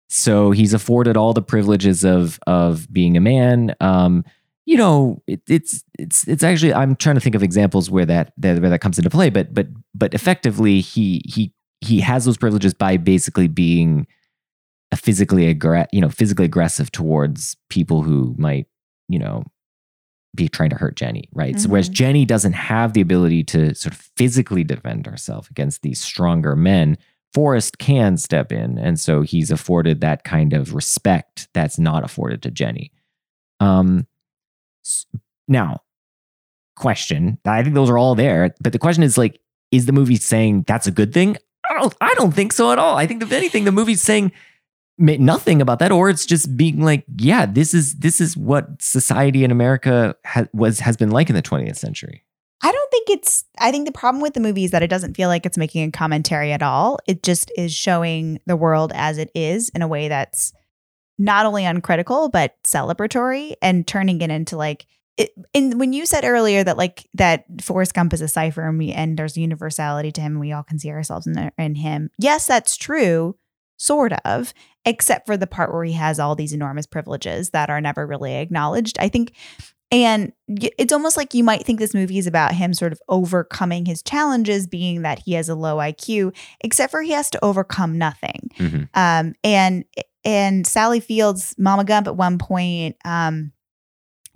So 0.09 0.51
he's 0.53 0.73
afforded 0.73 1.17
all 1.17 1.33
the 1.35 1.43
privileges 1.43 2.05
of 2.05 2.39
of 2.47 2.93
being 2.93 3.17
a 3.17 3.21
man. 3.21 3.75
Um, 3.81 4.25
you 4.67 4.77
know, 4.77 5.23
it, 5.27 5.41
it's 5.49 5.85
it's 5.99 6.27
it's 6.29 6.43
actually 6.43 6.75
I'm 6.75 6.97
trying 6.97 7.15
to 7.17 7.21
think 7.21 7.35
of 7.35 7.43
examples 7.43 7.91
where 7.91 8.07
that, 8.07 8.33
that 8.39 8.61
where 8.61 8.71
that 8.71 8.81
comes 8.81 8.99
into 8.99 9.11
play, 9.11 9.31
but 9.31 9.53
but 9.55 9.67
but 9.95 10.15
effectively 10.15 10.81
he 10.81 11.23
he 11.27 11.53
he 11.81 12.01
has 12.01 12.25
those 12.25 12.37
privileges 12.39 12.75
by 12.75 12.97
basically 12.97 13.49
being 13.49 14.07
a 14.91 14.97
physically 14.97 15.55
aggra- 15.55 15.87
you 15.93 16.01
know 16.01 16.09
physically 16.09 16.45
aggressive 16.47 16.91
towards 16.91 17.57
people 17.71 18.03
who 18.03 18.35
might 18.39 18.67
you 19.09 19.19
know 19.19 19.45
be 20.35 20.49
trying 20.49 20.71
to 20.71 20.77
hurt 20.77 20.97
Jenny, 20.97 21.29
right? 21.33 21.59
So 21.59 21.69
whereas 21.69 21.89
Mhm. 21.89 21.95
Jenny 21.95 22.25
doesn't 22.25 22.53
have 22.53 22.93
the 22.93 23.01
ability 23.01 23.45
to 23.45 23.75
sort 23.75 23.95
of 23.95 24.01
physically 24.17 24.65
defend 24.65 25.07
herself 25.07 25.51
against 25.51 25.83
these 25.83 26.01
stronger 26.01 26.55
men, 26.55 26.97
Forrest 27.35 27.79
can 27.79 28.17
step 28.17 28.53
in, 28.53 28.79
and 28.79 28.99
so 28.99 29.23
he's 29.23 29.51
afforded 29.51 30.01
that 30.01 30.25
kind 30.25 30.53
of 30.53 30.75
respect 30.75 31.49
that's 31.53 31.79
not 31.79 32.05
afforded 32.05 32.43
to 32.43 32.51
Jenny. 32.51 32.91
Um, 33.61 34.07
now, 35.47 35.83
question. 36.77 37.39
I 37.45 37.63
think 37.63 37.75
those 37.75 37.91
are 37.91 37.99
all 37.99 38.15
there, 38.15 38.55
but 38.61 38.73
the 38.73 38.79
question 38.79 39.03
is 39.03 39.19
like, 39.19 39.41
is 39.71 39.87
the 39.87 39.93
movie 39.93 40.17
saying 40.17 40.65
that's 40.67 40.87
a 40.87 40.91
good 40.91 41.13
thing? 41.13 41.37
I 41.69 41.75
don't. 41.75 41.95
I 42.01 42.15
don't 42.15 42.33
think 42.33 42.53
so 42.53 42.73
at 42.73 42.79
all. 42.79 42.97
I 42.97 43.07
think 43.07 43.23
if 43.23 43.33
anything, 43.33 43.65
the 43.65 43.73
movie's 43.73 44.01
saying 44.01 44.33
nothing 44.99 45.61
about 45.61 45.79
that, 45.81 45.93
or 45.93 46.09
it's 46.09 46.25
just 46.25 46.57
being 46.57 46.81
like, 46.81 47.05
yeah, 47.19 47.47
this 47.47 47.75
is 47.75 47.97
this 47.97 48.21
is 48.21 48.37
what 48.37 48.81
society 48.81 49.45
in 49.45 49.51
America 49.51 50.17
ha- 50.25 50.47
was 50.53 50.81
has 50.81 50.97
been 50.97 51.11
like 51.11 51.29
in 51.29 51.37
the 51.37 51.43
20th 51.43 51.77
century. 51.77 52.25
I 52.63 52.73
don't 52.73 52.91
think 52.91 53.11
it's. 53.11 53.45
I 53.61 53.71
think 53.71 53.87
the 53.87 53.93
problem 53.93 54.21
with 54.21 54.35
the 54.35 54.41
movie 54.41 54.65
is 54.65 54.73
that 54.73 54.83
it 54.83 54.91
doesn't 54.91 55.17
feel 55.17 55.29
like 55.29 55.47
it's 55.47 55.59
making 55.59 55.89
a 55.89 55.93
commentary 55.93 56.53
at 56.53 56.63
all. 56.63 56.99
It 57.07 57.23
just 57.23 57.53
is 57.57 57.73
showing 57.73 58.41
the 58.47 58.57
world 58.57 58.93
as 58.95 59.19
it 59.19 59.31
is 59.35 59.69
in 59.71 59.83
a 59.83 59.89
way 59.89 60.09
that's 60.09 60.53
not 61.19 61.47
only 61.47 61.65
uncritical 61.65 62.29
but 62.29 62.55
celebratory 62.65 63.55
and 63.63 63.87
turning 63.87 64.21
it 64.21 64.31
into 64.31 64.57
like. 64.57 64.87
It, 65.17 65.31
and 65.53 65.81
when 65.81 65.93
you 65.93 66.07
said 66.07 66.25
earlier 66.25 66.63
that 66.63 66.77
like 66.77 67.09
that 67.15 67.45
Forrest 67.61 67.93
Gump 67.93 68.13
is 68.13 68.21
a 68.21 68.29
cipher 68.29 68.69
and 68.69 68.79
we 68.79 68.93
and 68.93 69.19
there's 69.19 69.37
universality 69.37 70.13
to 70.13 70.21
him 70.21 70.33
and 70.33 70.41
we 70.41 70.53
all 70.53 70.63
can 70.63 70.79
see 70.79 70.91
ourselves 70.91 71.27
in, 71.27 71.51
in 71.59 71.75
him. 71.75 72.11
Yes, 72.21 72.47
that's 72.47 72.77
true, 72.77 73.37
sort 73.79 74.13
of, 74.25 74.55
except 74.85 75.27
for 75.27 75.37
the 75.37 75.49
part 75.49 75.73
where 75.73 75.83
he 75.83 75.95
has 75.95 76.21
all 76.21 76.37
these 76.37 76.53
enormous 76.53 76.87
privileges 76.87 77.51
that 77.51 77.69
are 77.69 77.81
never 77.81 78.07
really 78.07 78.37
acknowledged. 78.37 78.97
I 79.01 79.09
think 79.09 79.33
and 79.91 80.33
it's 80.49 80.93
almost 80.93 81.17
like 81.17 81.33
you 81.35 81.43
might 81.43 81.65
think 81.65 81.79
this 81.79 81.95
movie 81.95 82.19
is 82.19 82.27
about 82.27 82.55
him 82.55 82.75
sort 82.75 82.93
of 82.93 83.01
overcoming 83.09 83.87
his 83.87 84.03
challenges, 84.03 84.67
being 84.67 85.03
that 85.03 85.21
he 85.21 85.33
has 85.33 85.49
a 85.49 85.55
low 85.55 85.77
IQ, 85.77 86.35
except 86.61 86.91
for 86.91 87.03
he 87.03 87.13
has 87.13 87.31
to 87.31 87.45
overcome 87.45 87.97
nothing. 87.97 88.51
Mhm. 88.59 88.89
Um, 88.95 89.35
and 89.43 89.85
and 90.25 90.67
Sally 90.67 91.01
Fields, 91.01 91.55
Mama 91.59 91.85
Gump, 91.85 92.07
at 92.07 92.17
one 92.17 92.39
point, 92.39 92.97
um, 93.05 93.53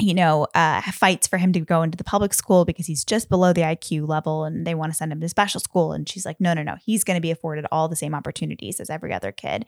you 0.00 0.14
know, 0.14 0.46
uh, 0.55 0.80
fights 0.92 1.26
for 1.28 1.36
him 1.38 1.53
to 1.53 1.61
go 1.61 1.82
into 1.82 1.96
the 1.96 2.05
public 2.05 2.32
school 2.32 2.64
because 2.64 2.86
he's 2.86 3.05
just 3.05 3.28
below 3.28 3.53
the 3.53 3.61
IQ 3.62 4.09
level, 4.09 4.44
and 4.44 4.66
they 4.66 4.74
want 4.74 4.90
to 4.90 4.96
send 4.96 5.12
him 5.12 5.20
to 5.20 5.28
special 5.28 5.61
school. 5.61 5.92
And 5.92 6.09
she's 6.09 6.24
like, 6.24 6.40
no, 6.40 6.55
no, 6.55 6.62
no, 6.62 6.76
he's 6.84 7.05
going 7.05 7.16
to 7.16 7.20
be 7.20 7.30
afforded 7.30 7.66
all 7.70 7.88
the 7.88 7.96
same 7.96 8.14
opportunities 8.14 8.80
as 8.80 8.90
every 8.90 9.12
other 9.12 9.32
kid. 9.32 9.66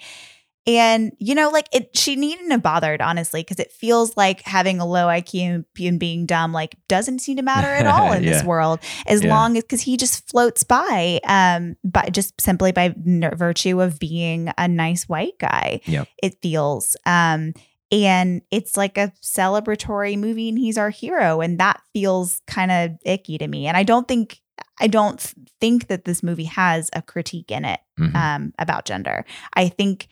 And 0.66 1.12
you 1.18 1.34
know, 1.34 1.50
like 1.50 1.68
it, 1.72 1.96
she 1.96 2.16
needn't 2.16 2.50
have 2.50 2.62
bothered, 2.62 3.02
honestly, 3.02 3.42
because 3.42 3.58
it 3.58 3.70
feels 3.70 4.16
like 4.16 4.40
having 4.42 4.80
a 4.80 4.86
low 4.86 5.06
IQ 5.08 5.64
and 5.78 6.00
being 6.00 6.24
dumb, 6.24 6.52
like 6.52 6.76
doesn't 6.88 7.18
seem 7.18 7.36
to 7.36 7.42
matter 7.42 7.68
at 7.68 7.86
all 7.86 8.12
in 8.16 8.24
this 8.24 8.42
world, 8.42 8.80
as 9.06 9.22
Yeah. 9.22 9.28
long 9.30 9.56
as 9.58 9.62
because 9.64 9.82
he 9.82 9.96
just 9.98 10.28
floats 10.30 10.64
by, 10.64 11.20
um, 11.26 11.76
by 11.84 12.08
just 12.10 12.40
simply 12.40 12.72
by 12.72 12.94
n- 13.06 13.30
virtue 13.34 13.82
of 13.82 13.98
being 13.98 14.50
a 14.56 14.66
nice 14.66 15.08
white 15.08 15.38
guy. 15.38 15.80
Yep. 15.84 16.08
It 16.22 16.36
feels, 16.40 16.96
um, 17.04 17.52
and 17.92 18.40
it's 18.50 18.76
like 18.76 18.96
a 18.96 19.12
celebratory 19.22 20.18
movie, 20.18 20.48
and 20.48 20.58
he's 20.58 20.78
our 20.78 20.90
hero, 20.90 21.40
and 21.42 21.60
that 21.60 21.80
feels 21.92 22.40
kind 22.46 22.70
of 22.72 22.92
icky 23.04 23.36
to 23.38 23.46
me. 23.46 23.66
And 23.66 23.76
I 23.76 23.82
don't 23.82 24.08
think, 24.08 24.40
I 24.80 24.86
don't 24.86 25.20
think 25.60 25.88
that 25.88 26.04
this 26.06 26.22
movie 26.22 26.44
has 26.44 26.88
a 26.94 27.02
critique 27.02 27.50
in 27.50 27.64
it 27.64 27.80
Mhm. 28.00 28.14
um, 28.16 28.54
about 28.58 28.84
gender. 28.86 29.24
I 29.54 29.68
think 29.68 30.08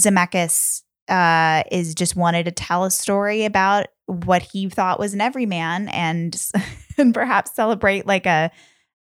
Zemeckis 0.00 0.82
uh, 1.08 1.62
is 1.70 1.94
just 1.94 2.16
wanted 2.16 2.44
to 2.44 2.52
tell 2.52 2.84
a 2.84 2.90
story 2.90 3.44
about 3.44 3.86
what 4.06 4.42
he 4.42 4.68
thought 4.68 4.98
was 4.98 5.14
an 5.14 5.20
everyman 5.20 5.88
and 5.88 6.40
and 6.98 7.12
perhaps 7.14 7.54
celebrate 7.54 8.06
like 8.06 8.26
a 8.26 8.50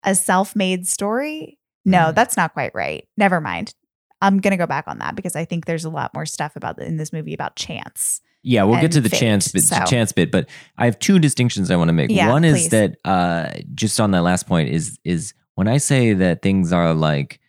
a 0.04 0.16
self-made 0.16 0.88
story. 0.88 1.58
No, 1.86 1.98
Mhm. 2.12 2.16
that's 2.16 2.38
not 2.38 2.54
quite 2.54 2.72
right. 2.74 3.08
Never 3.18 3.42
mind. 3.42 3.74
I'm 4.22 4.40
gonna 4.40 4.58
go 4.58 4.68
back 4.68 4.86
on 4.88 5.00
that 5.00 5.16
because 5.16 5.36
I 5.36 5.46
think 5.46 5.66
there's 5.66 5.86
a 5.86 5.90
lot 5.90 6.14
more 6.14 6.26
stuff 6.26 6.56
about 6.56 6.82
in 6.82 6.98
this 6.98 7.14
movie 7.14 7.34
about 7.34 7.56
chance. 7.56 8.22
Yeah, 8.42 8.64
we'll 8.64 8.80
get 8.80 8.94
to 8.94 9.02
the 9.02 9.10
fate, 9.10 9.20
chance 9.20 9.52
bit, 9.52 9.64
so- 9.64 9.84
chance 9.86 10.12
bit, 10.14 10.32
but 10.32 10.48
I 10.78 10.86
have 10.86 10.98
two 11.00 11.20
distinctions 11.20 11.70
I 11.70 11.76
want 11.76 11.90
to 11.90 11.94
make. 11.94 12.10
Yeah, 12.10 12.30
One 12.30 12.46
is 12.46 12.54
please. 12.54 12.70
that 12.70 12.96
uh, 13.04 13.50
just 13.76 14.00
on 14.00 14.12
that 14.12 14.22
last 14.24 14.48
point 14.48 14.70
is 14.70 14.98
is 15.04 15.34
when 15.56 15.68
I 15.68 15.78
say 15.78 16.14
that 16.14 16.42
things 16.42 16.72
are 16.72 16.94
like 16.94 17.40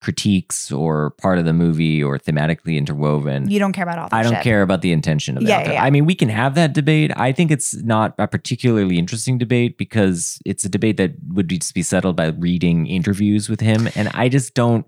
critiques 0.00 0.72
or 0.72 1.10
part 1.10 1.38
of 1.38 1.44
the 1.44 1.52
movie 1.52 2.02
or 2.02 2.18
thematically 2.18 2.76
interwoven. 2.76 3.50
You 3.50 3.58
don't 3.58 3.72
care 3.72 3.84
about 3.84 3.98
authorship. 3.98 4.14
I 4.14 4.22
don't 4.22 4.42
care 4.42 4.62
about 4.62 4.80
the 4.82 4.92
intention 4.92 5.36
of 5.36 5.42
Yeah, 5.42 5.58
that. 5.58 5.66
yeah, 5.66 5.72
yeah. 5.74 5.84
I 5.84 5.90
mean, 5.90 6.06
we 6.06 6.14
can 6.14 6.28
have 6.30 6.54
that 6.54 6.72
debate. 6.72 7.10
I 7.16 7.32
think 7.32 7.50
it's 7.50 7.74
not 7.82 8.14
a 8.18 8.26
particularly 8.26 8.98
interesting 8.98 9.36
debate 9.38 9.76
because 9.76 10.38
it's 10.46 10.64
a 10.64 10.68
debate 10.68 10.96
that 10.96 11.12
would 11.28 11.48
just 11.48 11.74
be 11.74 11.82
settled 11.82 12.16
by 12.16 12.28
reading 12.28 12.86
interviews 12.86 13.48
with 13.48 13.60
him, 13.60 13.88
and 13.94 14.08
I 14.14 14.28
just 14.28 14.54
don't. 14.54 14.86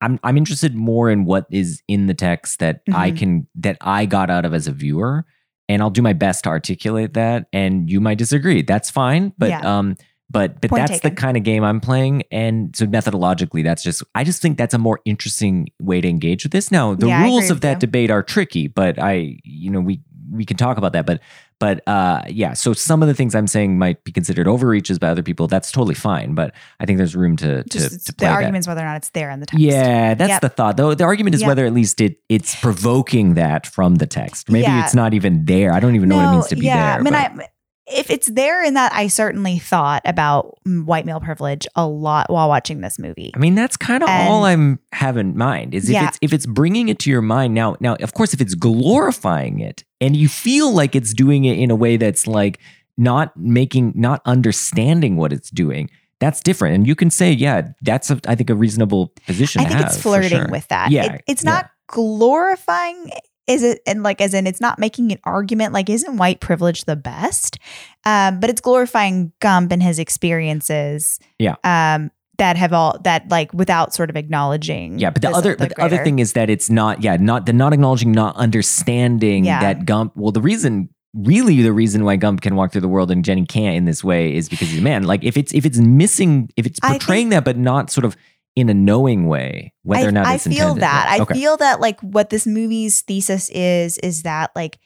I'm 0.00 0.20
I'm 0.22 0.36
interested 0.36 0.74
more 0.76 1.10
in 1.10 1.24
what 1.24 1.46
is 1.50 1.82
in 1.88 2.06
the 2.06 2.14
text 2.14 2.60
that 2.60 2.82
I 2.94 3.10
Mhm. 3.10 3.16
can 3.18 3.46
that 3.56 3.76
I 3.80 4.06
got 4.06 4.30
out 4.30 4.44
of 4.44 4.54
as 4.54 4.68
a 4.68 4.72
viewer, 4.72 5.26
and 5.68 5.82
I'll 5.82 5.90
do 5.90 6.02
my 6.02 6.12
best 6.12 6.44
to 6.44 6.50
articulate 6.50 7.14
that. 7.14 7.46
And 7.52 7.90
you 7.90 8.00
might 8.00 8.18
disagree. 8.18 8.62
That's 8.62 8.90
fine, 8.90 9.32
but 9.36 9.48
Yeah. 9.50 9.78
um. 9.78 9.96
But 10.30 10.60
but 10.60 10.68
Point 10.70 10.86
that's 10.88 11.00
the 11.00 11.10
kind 11.10 11.36
of 11.38 11.42
game 11.42 11.64
I'm 11.64 11.80
playing, 11.80 12.22
and 12.30 12.76
so 12.76 12.84
methodologically, 12.86 13.64
that's 13.64 13.82
just 13.82 14.02
I 14.14 14.24
just 14.24 14.42
think 14.42 14.58
that's 14.58 14.74
a 14.74 14.78
more 14.78 15.00
interesting 15.06 15.68
way 15.80 16.00
to 16.02 16.08
engage 16.08 16.44
with 16.44 16.52
this. 16.52 16.70
Now, 16.70 16.94
the 16.94 17.06
Yeah, 17.08 17.24
rules 17.24 17.50
of 17.50 17.62
that 17.62 17.74
you. 17.76 17.78
debate 17.80 18.10
are 18.10 18.22
tricky, 18.22 18.68
but 18.68 18.98
I, 18.98 19.38
you 19.44 19.70
know, 19.70 19.80
we 19.80 20.02
we 20.30 20.44
can 20.44 20.58
talk 20.58 20.76
about 20.76 20.92
that. 20.92 21.06
But 21.06 21.20
but 21.58 21.82
uh, 21.88 22.22
yeah, 22.28 22.52
so 22.52 22.74
some 22.74 23.00
of 23.02 23.08
the 23.08 23.14
things 23.14 23.34
I'm 23.34 23.46
saying 23.46 23.78
might 23.78 24.04
be 24.04 24.12
considered 24.12 24.46
overreaches 24.46 24.98
by 24.98 25.08
other 25.08 25.22
people. 25.22 25.48
That's 25.48 25.72
totally 25.72 25.94
fine, 25.94 26.34
but 26.34 26.52
I 26.78 26.84
think 26.84 26.98
there's 26.98 27.16
room 27.16 27.36
to 27.38 27.62
to, 27.64 27.68
Just 27.78 28.06
to 28.08 28.12
the 28.12 28.16
play 28.18 28.28
that. 28.28 28.34
argument's 28.34 28.68
whether 28.68 28.82
or 28.82 28.84
not 28.84 28.96
it's 28.98 29.08
there 29.10 29.30
in 29.30 29.40
the 29.40 29.46
text. 29.46 29.58
Yeah, 29.64 30.12
that's 30.12 30.28
Yep. 30.28 30.40
the 30.42 30.48
thought. 30.50 30.76
Though 30.76 30.92
the 30.92 31.04
argument 31.04 31.36
is 31.36 31.40
Yep. 31.40 31.48
whether 31.48 31.64
at 31.64 31.72
least 31.72 32.02
it 32.02 32.18
it's 32.28 32.54
provoking 32.60 33.32
that 33.34 33.66
from 33.66 33.94
the 33.94 34.06
text. 34.06 34.50
Maybe 34.50 34.64
Yeah. 34.64 34.84
it's 34.84 34.94
not 34.94 35.14
even 35.14 35.46
there. 35.46 35.72
I 35.72 35.80
don't 35.80 35.94
even 35.96 36.10
know 36.10 36.16
what 36.16 36.26
it 36.28 36.32
means 36.32 36.46
to 36.48 36.56
be 36.56 36.66
yeah. 36.66 36.76
there. 36.98 37.00
I 37.00 37.02
mean, 37.02 37.12
but- 37.14 37.44
I, 37.44 37.48
if 37.90 38.10
it's 38.10 38.26
there 38.28 38.62
in 38.64 38.74
that, 38.74 38.92
I 38.92 39.08
certainly 39.08 39.58
thought 39.58 40.02
about 40.04 40.58
white 40.66 41.06
male 41.06 41.20
privilege 41.20 41.66
a 41.74 41.86
lot 41.86 42.30
while 42.30 42.48
watching 42.48 42.80
this 42.80 42.98
movie. 42.98 43.32
I 43.34 43.38
mean, 43.38 43.54
that's 43.54 43.76
kind 43.76 44.02
of 44.02 44.08
all 44.08 44.44
I'm 44.44 44.78
have 44.92 45.16
in 45.16 45.36
mind 45.36 45.74
is 45.74 45.84
if 45.88 45.94
Yeah. 45.94 46.08
it's 46.08 46.18
if 46.22 46.32
it's 46.32 46.46
bringing 46.46 46.88
it 46.88 46.98
to 47.00 47.10
your 47.10 47.22
mind 47.22 47.54
now. 47.54 47.76
Now, 47.80 47.94
of 47.96 48.14
course, 48.14 48.34
if 48.34 48.40
it's 48.40 48.54
glorifying 48.54 49.60
it 49.60 49.84
and 50.00 50.16
you 50.16 50.28
feel 50.28 50.72
like 50.72 50.94
it's 50.94 51.12
doing 51.14 51.44
it 51.44 51.58
in 51.58 51.70
a 51.70 51.76
way 51.76 51.96
that's 51.96 52.26
like 52.26 52.58
not 52.96 53.36
making, 53.36 53.92
not 53.94 54.20
understanding 54.24 55.16
what 55.16 55.32
it's 55.32 55.50
doing, 55.50 55.88
that's 56.20 56.40
different. 56.40 56.74
And 56.74 56.86
you 56.86 56.96
can 56.96 57.10
say, 57.10 57.30
yeah, 57.32 57.68
that's 57.82 58.10
a, 58.10 58.20
I 58.26 58.34
think 58.34 58.50
a 58.50 58.54
reasonable 58.54 59.12
position. 59.26 59.60
I 59.60 59.64
think 59.66 59.78
have, 59.80 59.86
it's 59.90 60.02
flirting 60.02 60.30
sure. 60.30 60.48
with 60.50 60.66
that. 60.68 60.90
Yeah, 60.90 61.14
It- 61.14 61.22
it's 61.28 61.44
yeah. 61.44 61.50
not 61.52 61.70
glorifying. 61.86 63.10
Is 63.48 63.62
it 63.62 63.80
and 63.86 64.02
like 64.02 64.20
as 64.20 64.34
in 64.34 64.46
it's 64.46 64.60
not 64.60 64.78
making 64.78 65.10
an 65.10 65.18
argument 65.24 65.72
like 65.72 65.88
isn't 65.90 66.16
white 66.18 66.40
privilege 66.40 66.84
the 66.84 66.96
best? 66.96 67.58
Um, 68.04 68.38
but 68.40 68.50
it's 68.50 68.60
glorifying 68.60 69.32
Gump 69.40 69.72
and 69.72 69.82
his 69.82 69.98
experiences. 69.98 71.18
Yeah. 71.38 71.56
Um, 71.64 72.10
that 72.36 72.56
have 72.56 72.72
all 72.72 72.96
that 73.02 73.28
like 73.30 73.52
without 73.52 73.92
sort 73.92 74.10
of 74.10 74.16
acknowledging. 74.16 74.98
Yeah, 75.00 75.10
but 75.10 75.22
the 75.22 75.30
other 75.30 75.56
but 75.56 75.70
the 75.70 75.82
other 75.82 76.04
thing 76.04 76.20
is 76.20 76.34
that 76.34 76.48
it's 76.48 76.70
not 76.70 77.02
yeah, 77.02 77.16
not 77.16 77.46
the 77.46 77.52
not 77.52 77.72
acknowledging, 77.72 78.12
not 78.12 78.36
understanding 78.36 79.44
Yeah. 79.44 79.60
that 79.60 79.84
Gump 79.86 80.12
well 80.16 80.30
the 80.30 80.40
reason 80.40 80.88
really 81.14 81.62
the 81.62 81.72
reason 81.72 82.04
why 82.04 82.14
Gump 82.16 82.42
can 82.42 82.54
walk 82.54 82.70
through 82.70 82.82
the 82.82 82.88
world 82.88 83.10
and 83.10 83.24
Jenny 83.24 83.44
can't 83.44 83.76
in 83.76 83.86
this 83.86 84.04
way 84.04 84.32
is 84.36 84.48
because 84.48 84.68
he's 84.68 84.78
a 84.78 84.82
man. 84.82 85.02
Like 85.04 85.24
if 85.24 85.36
it's 85.36 85.52
if 85.52 85.66
it's 85.66 85.78
missing 85.78 86.48
if 86.56 86.64
it's 86.66 86.78
I 86.82 86.90
think- 86.90 87.02
portraying 87.02 87.28
that 87.30 87.44
but 87.44 87.56
not 87.56 87.90
sort 87.90 88.04
of 88.04 88.16
in 88.58 88.68
a 88.68 88.74
knowing 88.74 89.26
way, 89.26 89.72
whether 89.82 90.06
I, 90.06 90.08
or 90.08 90.12
not 90.12 90.26
I 90.26 90.38
feel 90.38 90.50
intended. 90.74 90.82
that. 90.82 91.06
I 91.10 91.20
okay. 91.20 91.34
feel 91.34 91.56
that 91.58 91.80
like 91.80 92.00
what 92.00 92.30
this 92.30 92.46
movie's 92.46 93.02
thesis 93.02 93.48
is 93.50 93.98
is 93.98 94.22
that 94.22 94.50
like 94.56 94.78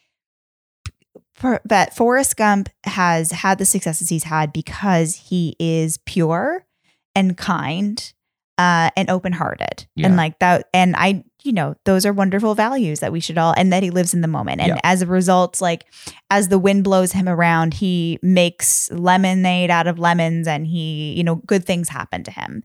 for, 1.34 1.60
that 1.64 1.96
Forrest 1.96 2.36
Gump 2.36 2.68
has 2.84 3.32
had 3.32 3.58
the 3.58 3.64
successes 3.64 4.08
he's 4.08 4.24
had 4.24 4.52
because 4.52 5.16
he 5.16 5.56
is 5.58 5.98
pure 6.06 6.64
and 7.14 7.36
kind 7.36 8.12
uh, 8.58 8.90
and 8.96 9.08
open-hearted 9.10 9.86
Yeah. 9.96 10.06
and 10.06 10.16
like 10.16 10.38
that 10.40 10.68
and 10.74 10.94
I 10.96 11.24
you 11.42 11.52
know 11.52 11.74
those 11.84 12.04
are 12.06 12.12
wonderful 12.12 12.54
values 12.54 13.00
that 13.00 13.10
we 13.10 13.18
should 13.18 13.38
all 13.38 13.54
and 13.56 13.72
that 13.72 13.82
he 13.82 13.90
lives 13.90 14.14
in 14.14 14.20
the 14.20 14.28
moment 14.28 14.60
and 14.60 14.68
Yeah. 14.68 14.80
as 14.84 15.02
a 15.02 15.06
result 15.06 15.60
like 15.60 15.86
as 16.30 16.48
the 16.48 16.58
wind 16.58 16.84
blows 16.84 17.12
him 17.12 17.28
around 17.28 17.74
he 17.74 18.18
makes 18.22 18.90
lemonade 18.92 19.70
out 19.70 19.86
of 19.88 19.98
lemons 19.98 20.46
and 20.46 20.66
he 20.66 21.14
you 21.14 21.24
know 21.24 21.36
good 21.36 21.64
things 21.64 21.88
happen 21.88 22.22
to 22.24 22.30
him 22.30 22.62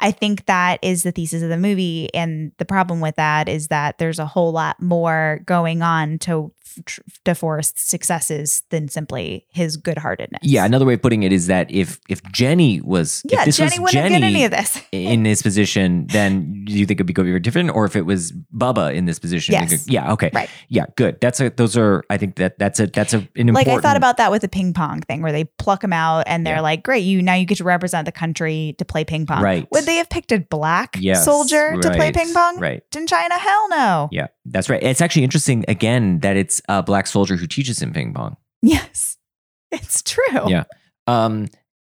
I 0.00 0.10
think 0.10 0.46
that 0.46 0.78
is 0.82 1.02
the 1.02 1.12
thesis 1.12 1.42
of 1.42 1.50
the 1.50 1.56
movie. 1.56 2.12
And 2.14 2.52
the 2.56 2.64
problem 2.64 3.00
with 3.00 3.16
that 3.16 3.48
is 3.48 3.68
that 3.68 3.98
there's 3.98 4.18
a 4.18 4.26
whole 4.26 4.52
lot 4.52 4.80
more 4.80 5.42
going 5.44 5.82
on 5.82 6.18
to 6.20 6.52
Tr- 6.84 7.00
DeForest's 7.24 7.82
successes 7.82 8.62
than 8.70 8.88
simply 8.88 9.46
his 9.50 9.76
good-heartedness. 9.76 10.40
Yeah, 10.42 10.64
another 10.64 10.84
way 10.84 10.94
of 10.94 11.02
putting 11.02 11.22
it 11.22 11.32
is 11.32 11.46
that 11.48 11.70
if 11.70 12.00
if 12.08 12.22
Jenny 12.32 12.80
was 12.80 13.22
yeah. 13.30 13.40
if 13.40 13.46
this 13.46 13.56
Jenny 13.58 13.70
was 13.70 13.92
wouldn't 13.92 13.92
Jenny 13.92 14.20
get 14.20 14.22
any 14.26 14.44
of 14.44 14.50
this. 14.50 14.80
in 14.92 15.22
this 15.22 15.42
position, 15.42 16.06
then 16.08 16.64
do 16.64 16.72
you 16.72 16.86
think 16.86 16.98
it'd 17.00 17.06
be 17.06 17.14
very 17.14 17.40
different? 17.40 17.70
Or 17.70 17.84
if 17.84 17.96
it 17.96 18.02
was 18.06 18.32
Bubba 18.54 18.94
in 18.94 19.06
this 19.06 19.18
position, 19.18 19.52
Yes. 19.52 19.70
think- 19.70 19.82
yeah, 19.86 20.12
okay, 20.12 20.30
Right. 20.32 20.48
yeah, 20.68 20.84
good. 20.96 21.20
That's 21.20 21.40
a 21.40 21.50
those 21.50 21.76
are 21.76 22.02
I 22.10 22.16
think 22.16 22.36
that 22.36 22.58
that's 22.58 22.80
a 22.80 22.86
that's 22.86 23.14
a 23.14 23.18
an 23.18 23.48
important 23.48 23.54
like 23.54 23.68
I 23.68 23.80
thought 23.80 23.96
about 23.96 24.16
that 24.18 24.30
with 24.30 24.42
the 24.42 24.48
ping 24.48 24.72
pong 24.72 25.00
thing, 25.02 25.22
where 25.22 25.32
they 25.32 25.44
pluck 25.44 25.80
them 25.80 25.92
out 25.92 26.24
and 26.26 26.46
they're 26.46 26.56
Yeah. 26.56 26.60
like, 26.60 26.82
"Great, 26.82 27.04
you 27.04 27.22
now 27.22 27.34
you 27.34 27.44
get 27.46 27.58
to 27.58 27.64
represent 27.64 28.06
the 28.06 28.12
country 28.12 28.74
to 28.78 28.84
play 28.84 29.04
ping 29.04 29.26
pong." 29.26 29.42
Right. 29.42 29.66
Would 29.72 29.84
they 29.84 29.96
have 29.96 30.08
picked 30.08 30.32
a 30.32 30.38
black 30.40 30.96
Yes, 31.00 31.24
soldier 31.24 31.76
to 31.80 31.90
play 31.90 32.12
ping 32.12 32.32
pong? 32.32 32.58
right. 32.58 32.82
In 32.96 33.06
China, 33.06 33.38
hell 33.38 33.68
no. 33.70 34.08
Yeah, 34.12 34.26
that's 34.44 34.68
right. 34.70 34.82
It's 34.82 35.00
actually 35.00 35.24
interesting 35.24 35.64
again 35.68 36.20
that 36.20 36.36
it's 36.36 36.60
a 36.68 36.82
black 36.82 37.06
soldier 37.06 37.36
who 37.36 37.46
teaches 37.46 37.80
him 37.80 37.92
ping 37.92 38.14
pong. 38.14 38.36
Yes, 38.62 39.16
it's 39.70 40.02
true. 40.02 40.48
Yeah. 40.48 40.64
Um, 41.06 41.48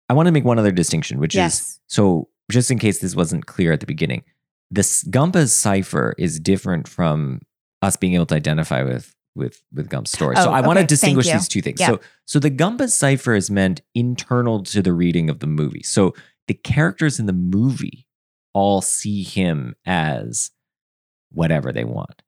I 0.08 0.14
want 0.14 0.26
to 0.26 0.32
make 0.32 0.44
one 0.44 0.58
other 0.58 0.72
distinction, 0.72 1.18
which 1.18 1.34
is 1.36 1.80
so 1.86 2.28
just 2.50 2.70
in 2.70 2.78
case 2.78 2.98
this 3.00 3.14
wasn't 3.14 3.46
clear 3.46 3.72
at 3.72 3.80
the 3.80 3.86
beginning, 3.86 4.24
this 4.70 5.02
Gump 5.04 5.36
as 5.36 5.52
cipher 5.54 6.14
is 6.18 6.40
different 6.40 6.88
from 6.88 7.40
us 7.82 7.96
being 7.96 8.14
able 8.14 8.26
to 8.26 8.34
identify 8.34 8.82
with 8.82 9.14
with 9.34 9.62
with 9.72 9.88
Gump's 9.88 10.10
story. 10.10 10.34
so 10.36 10.48
Oh, 10.48 10.52
I 10.52 10.60
want 10.62 10.78
to 10.78 10.84
distinguish 10.86 11.26
these 11.38 11.48
two 11.48 11.62
things. 11.62 11.80
Yeah. 11.80 11.88
So 11.88 12.00
so 12.26 12.38
the 12.38 12.50
Gump 12.50 12.80
as 12.80 12.94
cipher 12.94 13.34
is 13.34 13.50
meant 13.50 13.82
internal 13.94 14.62
to 14.64 14.82
the 14.82 14.92
reading 14.92 15.28
of 15.30 15.40
the 15.40 15.46
movie. 15.46 15.82
So 15.82 16.14
the 16.48 16.54
characters 16.54 17.18
in 17.20 17.26
the 17.26 17.32
movie 17.34 18.06
all 18.54 18.80
see 18.80 19.22
him 19.22 19.74
as 19.86 20.50
whatever 21.30 21.70
they 21.72 21.84
want. 21.84 22.22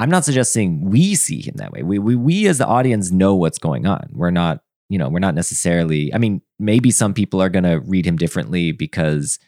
I'm 0.00 0.10
not 0.10 0.24
suggesting 0.24 0.90
we 0.90 1.14
see 1.14 1.40
him 1.40 1.54
that 1.56 1.72
way. 1.72 1.82
We, 1.82 1.98
we 1.98 2.16
we 2.16 2.48
as 2.48 2.58
the 2.58 2.66
audience 2.66 3.12
know 3.12 3.34
what's 3.34 3.58
going 3.58 3.86
on. 3.86 4.10
We're 4.12 4.30
not, 4.30 4.62
you 4.88 4.98
know, 4.98 5.08
we're 5.08 5.20
not 5.20 5.34
necessarily. 5.34 6.12
I 6.12 6.18
mean, 6.18 6.42
maybe 6.58 6.90
some 6.90 7.14
people 7.14 7.40
are 7.40 7.48
going 7.48 7.64
to 7.64 7.80
read 7.80 8.04
him 8.04 8.16
differently 8.16 8.72
because 8.72 9.38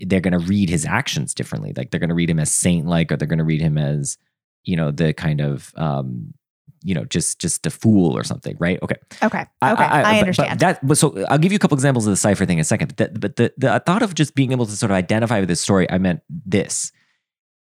they're 0.00 0.20
going 0.20 0.32
to 0.32 0.44
read 0.44 0.68
his 0.68 0.84
actions 0.84 1.34
differently. 1.34 1.72
Like 1.76 1.90
they're 1.90 2.00
going 2.00 2.08
to 2.10 2.16
read 2.16 2.30
him 2.30 2.40
as 2.40 2.50
saint 2.50 2.86
like, 2.86 3.12
or 3.12 3.16
they're 3.16 3.28
going 3.28 3.38
to 3.38 3.44
read 3.44 3.60
him 3.60 3.78
as, 3.78 4.18
you 4.64 4.76
know, 4.76 4.90
the 4.90 5.12
kind 5.12 5.40
of, 5.40 5.72
um, 5.76 6.34
you 6.82 6.94
know, 6.94 7.04
just 7.04 7.40
just 7.40 7.64
a 7.64 7.70
fool 7.70 8.16
or 8.16 8.24
something, 8.24 8.56
right? 8.58 8.82
Okay. 8.82 8.96
Okay. 9.22 9.42
Okay. 9.42 9.46
I, 9.62 10.02
but- 10.02 10.18
understand. 10.18 10.58
But 10.58 10.58
that, 10.58 10.86
but 10.86 10.98
so 10.98 11.24
I'll 11.26 11.38
give 11.38 11.52
you 11.52 11.56
a 11.56 11.60
couple 11.60 11.76
examples 11.76 12.08
of 12.08 12.10
the 12.10 12.16
cipher 12.16 12.44
thing 12.44 12.58
in 12.58 12.62
a 12.62 12.64
second. 12.64 12.96
But, 12.96 13.14
the, 13.14 13.18
but 13.20 13.36
the, 13.36 13.52
the 13.56 13.82
thought 13.86 14.02
of 14.02 14.14
just 14.14 14.34
being 14.34 14.50
able 14.50 14.66
to 14.66 14.72
sort 14.72 14.90
of 14.90 14.96
identify 14.96 15.38
with 15.38 15.48
this 15.48 15.60
story, 15.60 15.88
I 15.88 15.98
meant 15.98 16.22
this. 16.28 16.90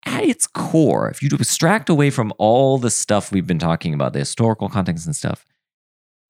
At 0.06 0.24
its 0.24 0.46
core, 0.46 1.08
if 1.08 1.22
you 1.22 1.30
abstract 1.32 1.88
away 1.88 2.10
from 2.10 2.32
all 2.38 2.78
the 2.78 2.90
stuff 2.90 3.32
we've 3.32 3.46
been 3.46 3.58
talking 3.58 3.94
about, 3.94 4.12
the 4.12 4.18
historical 4.18 4.68
context 4.68 5.06
and 5.06 5.16
stuff, 5.16 5.44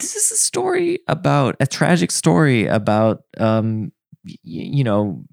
this 0.00 0.16
is 0.16 0.30
a 0.32 0.36
story 0.36 1.00
about 1.08 1.56
a 1.60 1.66
tragic 1.66 2.10
story 2.10 2.66
about, 2.66 3.22
um, 3.38 3.92
y- 4.26 4.36
you 4.44 4.84
know, 4.84 5.24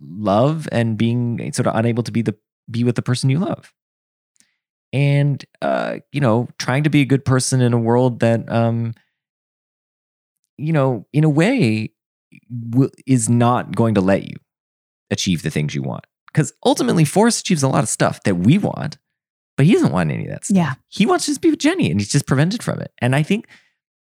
love 0.00 0.68
and 0.72 0.98
being 0.98 1.52
sort 1.52 1.66
of 1.66 1.76
unable 1.76 2.02
to 2.04 2.12
be 2.12 2.22
the 2.22 2.36
be 2.70 2.84
with 2.84 2.96
the 2.96 3.02
person 3.02 3.30
you 3.30 3.38
love 3.38 3.72
and 4.92 5.44
uh, 5.62 5.98
you 6.12 6.20
know, 6.20 6.48
trying 6.58 6.84
to 6.84 6.90
be 6.90 7.00
a 7.00 7.04
good 7.06 7.24
person 7.24 7.60
in 7.60 7.72
a 7.72 7.78
world 7.78 8.20
that, 8.20 8.50
um, 8.50 8.94
you 10.56 10.72
know, 10.72 11.06
in 11.12 11.24
a 11.24 11.28
way, 11.28 11.90
w- 12.70 12.90
is 13.06 13.28
not 13.28 13.74
going 13.74 13.94
to 13.94 14.00
let 14.00 14.24
you 14.28 14.36
achieve 15.10 15.42
the 15.42 15.50
things 15.50 15.74
you 15.74 15.82
want. 15.82 16.06
Because 16.34 16.52
ultimately, 16.66 17.04
Forrest 17.04 17.42
achieves 17.42 17.62
a 17.62 17.68
lot 17.68 17.84
of 17.84 17.88
stuff 17.88 18.22
that 18.24 18.34
we 18.34 18.58
want, 18.58 18.98
but 19.56 19.66
he 19.66 19.72
doesn't 19.72 19.92
want 19.92 20.10
any 20.10 20.24
of 20.24 20.30
that 20.30 20.44
stuff. 20.44 20.56
Yeah. 20.56 20.74
he 20.88 21.06
wants 21.06 21.26
to 21.26 21.30
just 21.30 21.40
be 21.40 21.50
with 21.50 21.60
Jenny, 21.60 21.90
and 21.90 22.00
he's 22.00 22.10
just 22.10 22.26
prevented 22.26 22.60
from 22.60 22.80
it. 22.80 22.92
And 22.98 23.14
I 23.14 23.22
think 23.22 23.46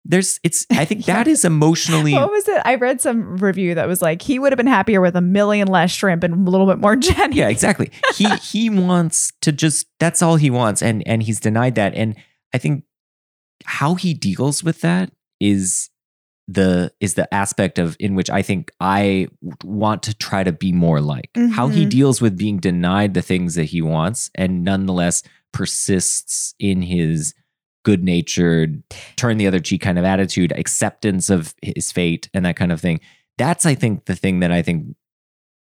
there's, 0.06 0.40
it's, 0.44 0.66
I 0.72 0.86
think 0.86 1.06
that 1.08 1.28
is 1.28 1.44
emotionally. 1.44 2.14
what 2.14 2.30
was 2.32 2.48
it? 2.48 2.62
I 2.66 2.76
read 2.76 3.02
some 3.02 3.38
review 3.38 3.76
that 3.76 3.88
was 3.88 4.02
like 4.02 4.22
he 4.22 4.40
would 4.40 4.52
have 4.52 4.58
been 4.58 4.68
happier 4.68 5.02
with 5.02 5.16
a 5.16 5.22
million 5.22 5.68
less 5.68 5.92
shrimp 5.92 6.24
and 6.24 6.48
a 6.48 6.52
little 6.52 6.68
bit 6.68 6.78
more 6.80 6.96
Jenny. 6.98 7.38
Yeah, 7.38 7.50
exactly. 7.50 7.92
He 8.16 8.30
he 8.38 8.70
wants 8.70 9.34
to 9.42 9.52
just 9.52 9.88
that's 10.00 10.22
all 10.22 10.36
he 10.36 10.50
wants 10.50 10.82
and 10.82 11.06
and 11.08 11.24
he's 11.24 11.40
denied 11.40 11.76
that 11.76 11.96
and 11.96 12.16
I 12.54 12.60
think 12.60 12.84
how 13.66 13.96
he 13.96 14.14
deals 14.14 14.64
with 14.64 14.82
that 14.82 15.12
is 15.40 15.90
the 16.52 16.91
is 17.00 17.14
the 17.14 17.32
aspect 17.34 17.78
of 17.78 17.95
in 18.00 18.16
which 18.16 18.30
I 18.30 18.41
think 18.41 18.72
I 18.80 19.28
want 19.64 20.02
to 20.04 20.16
try 20.16 20.43
to 20.43 20.52
be 20.52 20.72
more 20.72 21.00
like. 21.00 21.30
How 21.52 21.68
he 21.68 21.86
Mhm. 21.86 21.89
deals 21.89 22.22
with 22.22 22.38
being 22.38 22.58
denied 22.58 23.14
the 23.14 23.22
things 23.22 23.54
that 23.56 23.66
he 23.66 23.82
wants 23.84 24.32
and 24.34 24.64
nonetheless 24.64 25.22
persists 25.54 26.56
in 26.60 26.82
his 26.82 27.34
good-natured 27.86 28.84
turn 29.16 29.38
the 29.38 29.47
other 29.47 29.60
cheek 29.60 29.82
kind 29.82 29.97
of 30.00 30.06
attitude, 30.06 30.52
acceptance 30.54 31.30
of 31.30 31.54
his 31.62 31.91
fate 31.91 32.30
and 32.34 32.45
that 32.45 32.56
kind 32.56 32.72
of 32.72 32.82
thing. 32.82 33.00
That's 33.38 33.66
I 33.66 33.76
think 33.76 34.06
the 34.06 34.16
thing 34.16 34.39
that 34.41 34.52
I 34.52 34.62
think 34.62 34.95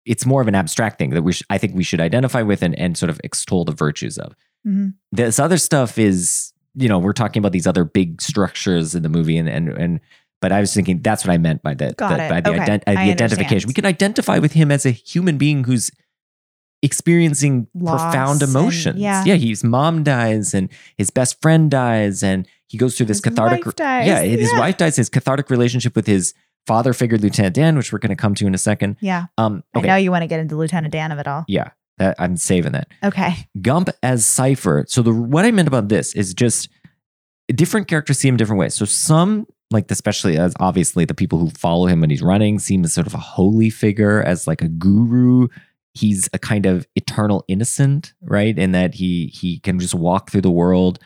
it's 0.07 0.27
more 0.27 0.41
of 0.43 0.49
an 0.49 0.55
abstract 0.55 0.99
thing 0.99 1.11
that 1.11 1.23
we 1.23 1.33
sh- 1.33 1.43
I 1.51 1.59
think 1.59 1.75
we 1.75 1.83
should 1.83 2.01
identify 2.01 2.43
with 2.43 2.63
and, 2.63 2.79
and 2.79 2.97
sort 2.97 3.11
of 3.11 3.21
extol 3.25 3.65
the 3.65 3.73
virtues 3.73 4.19
of. 4.19 4.35
Mhm. 4.67 4.95
This 5.13 5.39
other 5.39 5.57
stuff 5.59 5.99
is, 5.99 6.53
you 6.75 6.89
know, 6.89 6.99
we're 6.99 7.13
talking 7.13 7.41
about 7.41 7.53
these 7.53 7.67
other 7.67 7.85
big 7.85 8.21
structures 8.21 8.95
in 8.95 9.03
the 9.03 9.09
movie, 9.09 9.37
and 9.39 9.49
and 9.49 9.69
and. 9.71 10.01
But 10.45 10.53
I 10.53 10.61
was 10.61 10.75
thinking 10.75 11.01
that's 11.01 11.25
what 11.25 11.33
I 11.33 11.39
meant 11.39 11.63
by 11.63 11.73
the, 11.73 11.95
Got 11.97 12.11
the- 12.11 12.29
by 12.29 12.41
the, 12.43 12.51
Okay. 12.51 12.59
ident- 12.61 12.83
uh, 12.87 12.93
the 12.93 12.99
identification. 13.17 13.67
We 13.67 13.73
can 13.73 13.87
identify 13.87 14.39
with 14.39 14.53
him 14.53 14.71
as 14.71 14.85
a 14.85 14.91
human 14.91 15.39
being 15.39 15.65
who's 15.65 15.91
experiencing 16.83 17.67
Loss 17.75 18.03
profound 18.03 18.43
and- 18.43 18.51
emotions. 18.51 18.99
yeah. 19.01 19.25
yeah, 19.25 19.37
his 19.37 19.65
mom 19.65 20.03
dies 20.03 20.53
and 20.53 20.69
his 20.99 21.09
best 21.11 21.41
friend 21.41 21.71
dies, 21.71 22.23
and 22.23 22.47
he 22.69 22.77
goes 22.77 22.95
through 22.95 23.07
this 23.07 23.17
His 23.19 23.23
cathartic. 23.23 23.65
dies. 23.77 24.07
Yeah, 24.07 24.21
his 24.23 24.53
Yeah. 24.53 24.59
wife 24.59 24.77
dies. 24.77 24.97
His 24.97 25.09
cathartic 25.09 25.49
relationship 25.49 25.97
with 25.97 26.07
his 26.07 26.35
father 26.67 26.93
figure, 26.93 27.17
Lieutenant 27.17 27.55
Dan, 27.55 27.75
which 27.79 27.91
we're 27.91 27.99
going 28.01 28.11
to 28.11 28.17
come 28.17 28.35
to 28.35 28.47
in 28.47 28.55
a 28.55 28.59
second. 28.59 28.97
Yeah. 29.01 29.27
Um, 29.39 29.63
okay, 29.75 29.89
I 29.89 29.93
know 29.93 29.97
you 29.97 30.11
want 30.11 30.23
to 30.23 30.27
get 30.29 30.41
into 30.41 30.57
Lieutenant 30.57 30.93
Dan 30.93 31.11
of 31.11 31.19
it 31.19 31.27
all. 31.27 31.45
yeah, 31.49 31.71
that, 31.97 32.17
I'm 32.19 32.37
saving 32.37 32.73
that. 32.73 32.89
Okay. 33.03 33.49
Gump 33.63 33.89
as 34.03 34.27
Cipher. 34.27 34.85
So 34.89 35.01
the 35.01 35.15
what 35.15 35.47
I 35.47 35.51
meant 35.53 35.69
about 35.69 35.89
this 35.89 36.15
is 36.15 36.35
just 36.35 36.69
different 37.55 37.89
characters 37.89 38.19
see 38.19 38.29
him 38.29 38.37
different 38.37 38.61
ways. 38.61 38.75
So 38.75 38.85
some 38.85 39.47
like 39.75 39.91
especially 39.91 40.39
as 40.39 40.55
obviously 40.61 41.05
the 41.05 41.15
people 41.15 41.39
who 41.39 41.51
follow 41.51 41.87
him 41.87 42.01
when 42.01 42.11
he's 42.11 42.23
running 42.23 42.59
see 42.59 42.75
him 42.75 42.85
as 42.85 42.95
sort 42.95 43.07
of 43.07 43.15
a 43.15 43.19
holy 43.19 43.69
figure, 43.71 44.23
as 44.23 44.47
like 44.47 44.63
a 44.63 44.69
guru. 44.69 45.49
He's 45.93 46.29
a 46.33 46.39
kind 46.39 46.67
of 46.67 46.87
eternal 46.97 47.45
innocent, 47.47 48.15
right? 48.23 48.59
In 48.59 48.73
that 48.73 48.95
he 48.95 49.27
he 49.27 49.59
can 49.59 49.79
just 49.79 49.95
walk 49.95 50.31
through 50.31 50.41
the 50.41 50.51
world 50.51 50.99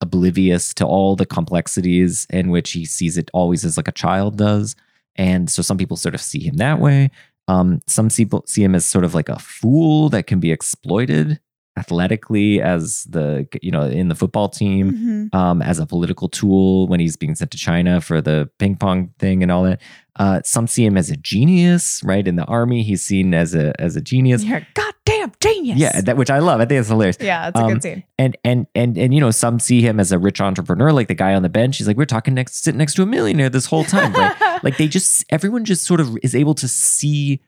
oblivious 0.00 0.72
to 0.74 0.86
all 0.86 1.16
the 1.16 1.26
complexities 1.26 2.26
in 2.30 2.50
which 2.50 2.70
he 2.72 2.84
sees 2.84 3.18
it 3.18 3.30
always 3.32 3.64
as 3.64 3.76
like 3.76 3.88
a 3.88 3.92
child 3.92 4.36
does. 4.36 4.76
And 5.16 5.50
so 5.50 5.62
some 5.62 5.76
people 5.76 5.96
sort 5.96 6.14
of 6.14 6.20
see 6.20 6.40
him 6.40 6.56
that 6.58 6.78
way. 6.78 7.10
Um, 7.48 7.80
some 7.86 8.08
people 8.08 8.44
see 8.46 8.62
him 8.62 8.74
as 8.74 8.86
sort 8.86 9.04
of 9.04 9.14
like 9.14 9.28
a 9.28 9.38
fool 9.38 10.08
that 10.10 10.26
can 10.26 10.38
be 10.38 10.52
exploited 10.52 11.40
athletically 11.78 12.60
as 12.60 13.04
the 13.04 13.46
you 13.62 13.70
know 13.70 13.82
in 13.82 14.08
the 14.08 14.14
football 14.14 14.48
team 14.48 15.28
Mhm. 15.32 15.34
um, 15.34 15.62
as 15.62 15.78
a 15.78 15.86
political 15.86 16.28
tool 16.28 16.86
when 16.88 17.00
he's 17.00 17.16
being 17.16 17.34
sent 17.34 17.50
to 17.52 17.58
China 17.58 18.00
for 18.00 18.20
the 18.20 18.50
ping 18.58 18.76
pong 18.76 19.10
thing 19.18 19.42
and 19.42 19.50
all 19.52 19.62
that. 19.64 19.80
Uh, 20.16 20.40
some 20.44 20.66
see 20.66 20.84
him 20.84 20.96
as 20.96 21.10
a 21.10 21.16
genius, 21.16 22.02
right? 22.04 22.26
In 22.26 22.34
the 22.34 22.44
army, 22.46 22.82
he's 22.82 23.04
seen 23.04 23.34
as 23.34 23.54
a 23.54 23.72
as 23.80 23.94
a 23.94 24.00
genius. 24.00 24.42
You're 24.42 24.58
a 24.58 24.66
goddamn 24.74 25.30
genius. 25.40 25.78
Yeah, 25.78 26.00
that, 26.00 26.16
which 26.16 26.28
I 26.28 26.40
love. 26.40 26.60
I 26.60 26.64
think 26.64 26.80
it's 26.80 26.88
hilarious. 26.88 27.18
yeah, 27.20 27.48
it's 27.48 27.58
a 27.60 27.62
Um, 27.62 27.72
good 27.74 27.82
scene. 27.84 28.02
And 28.18 28.36
and 28.42 28.66
and 28.74 28.98
and 28.98 29.14
you 29.14 29.20
know, 29.20 29.30
some 29.30 29.60
see 29.60 29.80
him 29.80 30.00
as 30.00 30.10
a 30.10 30.18
rich 30.18 30.40
entrepreneur, 30.40 30.90
like 30.92 31.06
the 31.06 31.14
guy 31.14 31.34
on 31.34 31.42
the 31.42 31.48
bench. 31.48 31.78
He's 31.78 31.86
like, 31.86 31.96
we're 31.96 32.04
talking 32.04 32.34
next, 32.34 32.64
sitting 32.64 32.78
next 32.78 32.94
to 32.94 33.02
a 33.02 33.06
millionaire 33.06 33.48
this 33.48 33.66
whole 33.66 33.84
time. 33.84 34.12
Right? 34.12 34.34
like 34.64 34.76
they 34.76 34.88
just 34.88 35.24
everyone 35.30 35.64
just 35.64 35.84
sort 35.84 36.00
of 36.00 36.16
is 36.24 36.34
able 36.34 36.54
to 36.56 36.66
see 36.66 37.40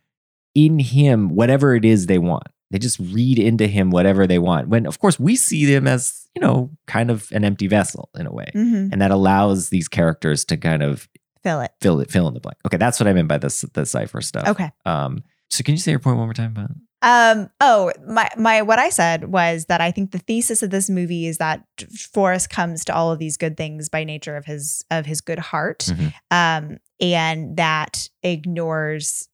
in 0.55 0.79
him 0.79 1.29
whatever 1.35 1.75
it 1.75 1.85
is 1.85 2.07
they 2.07 2.19
want. 2.19 2.45
They 2.71 2.79
just 2.79 2.99
read 3.01 3.39
into 3.39 3.67
him 3.67 3.91
whatever 3.91 4.27
they 4.27 4.39
want. 4.39 4.69
When 4.69 4.87
of 4.87 4.99
course 5.01 5.19
we 5.19 5.37
see 5.37 5.65
them 5.67 5.87
as 5.89 6.29
you 6.35 6.41
know 6.41 6.71
kind 6.87 7.11
of 7.11 7.29
an 7.33 7.45
empty 7.45 7.67
vessel 7.67 8.09
in 8.19 8.27
a 8.27 8.33
way, 8.33 8.51
Mhm. 8.55 8.91
and 8.93 9.01
that 9.03 9.11
allows 9.11 9.71
these 9.71 9.89
characters 9.89 10.45
to 10.47 10.57
kind 10.57 10.83
of 10.83 11.09
Fill 11.43 11.61
it. 11.63 11.73
fill 11.81 12.01
it 12.01 12.11
fill 12.11 12.29
in 12.29 12.35
the 12.35 12.41
blank. 12.41 12.59
Okay, 12.67 12.77
that's 12.77 13.01
what 13.01 13.07
I 13.09 13.13
meant 13.13 13.29
by 13.29 13.39
this 13.39 13.63
the 13.73 13.85
cipher 13.87 14.21
stuff. 14.21 14.47
Okay. 14.49 14.71
Um. 14.87 15.25
So 15.49 15.65
can 15.65 15.73
you 15.75 15.79
say 15.81 15.91
your 15.91 15.99
point 16.01 16.17
one 16.19 16.27
more 16.27 16.35
time 16.35 16.55
about? 16.57 16.71
Um. 17.03 17.49
Oh, 17.61 17.91
my 18.07 18.29
my. 18.37 18.61
What 18.63 18.79
I 18.79 18.91
said 18.91 19.33
was 19.33 19.65
that 19.65 19.81
I 19.81 19.91
think 19.91 20.11
the 20.13 20.19
thesis 20.19 20.63
of 20.63 20.69
this 20.71 20.89
movie 20.91 21.27
is 21.27 21.39
that 21.39 21.65
Forrest 22.13 22.51
comes 22.51 22.85
to 22.85 22.95
all 22.95 23.11
of 23.11 23.19
these 23.19 23.37
good 23.39 23.57
things 23.57 23.89
by 23.89 24.05
nature 24.05 24.37
of 24.37 24.45
his 24.45 24.85
of 24.91 25.07
his 25.07 25.21
good 25.23 25.39
heart, 25.39 25.87
Mhm. 25.91 26.13
um, 26.31 26.79
and 27.01 27.57
that 27.57 28.09
ignores 28.23 29.29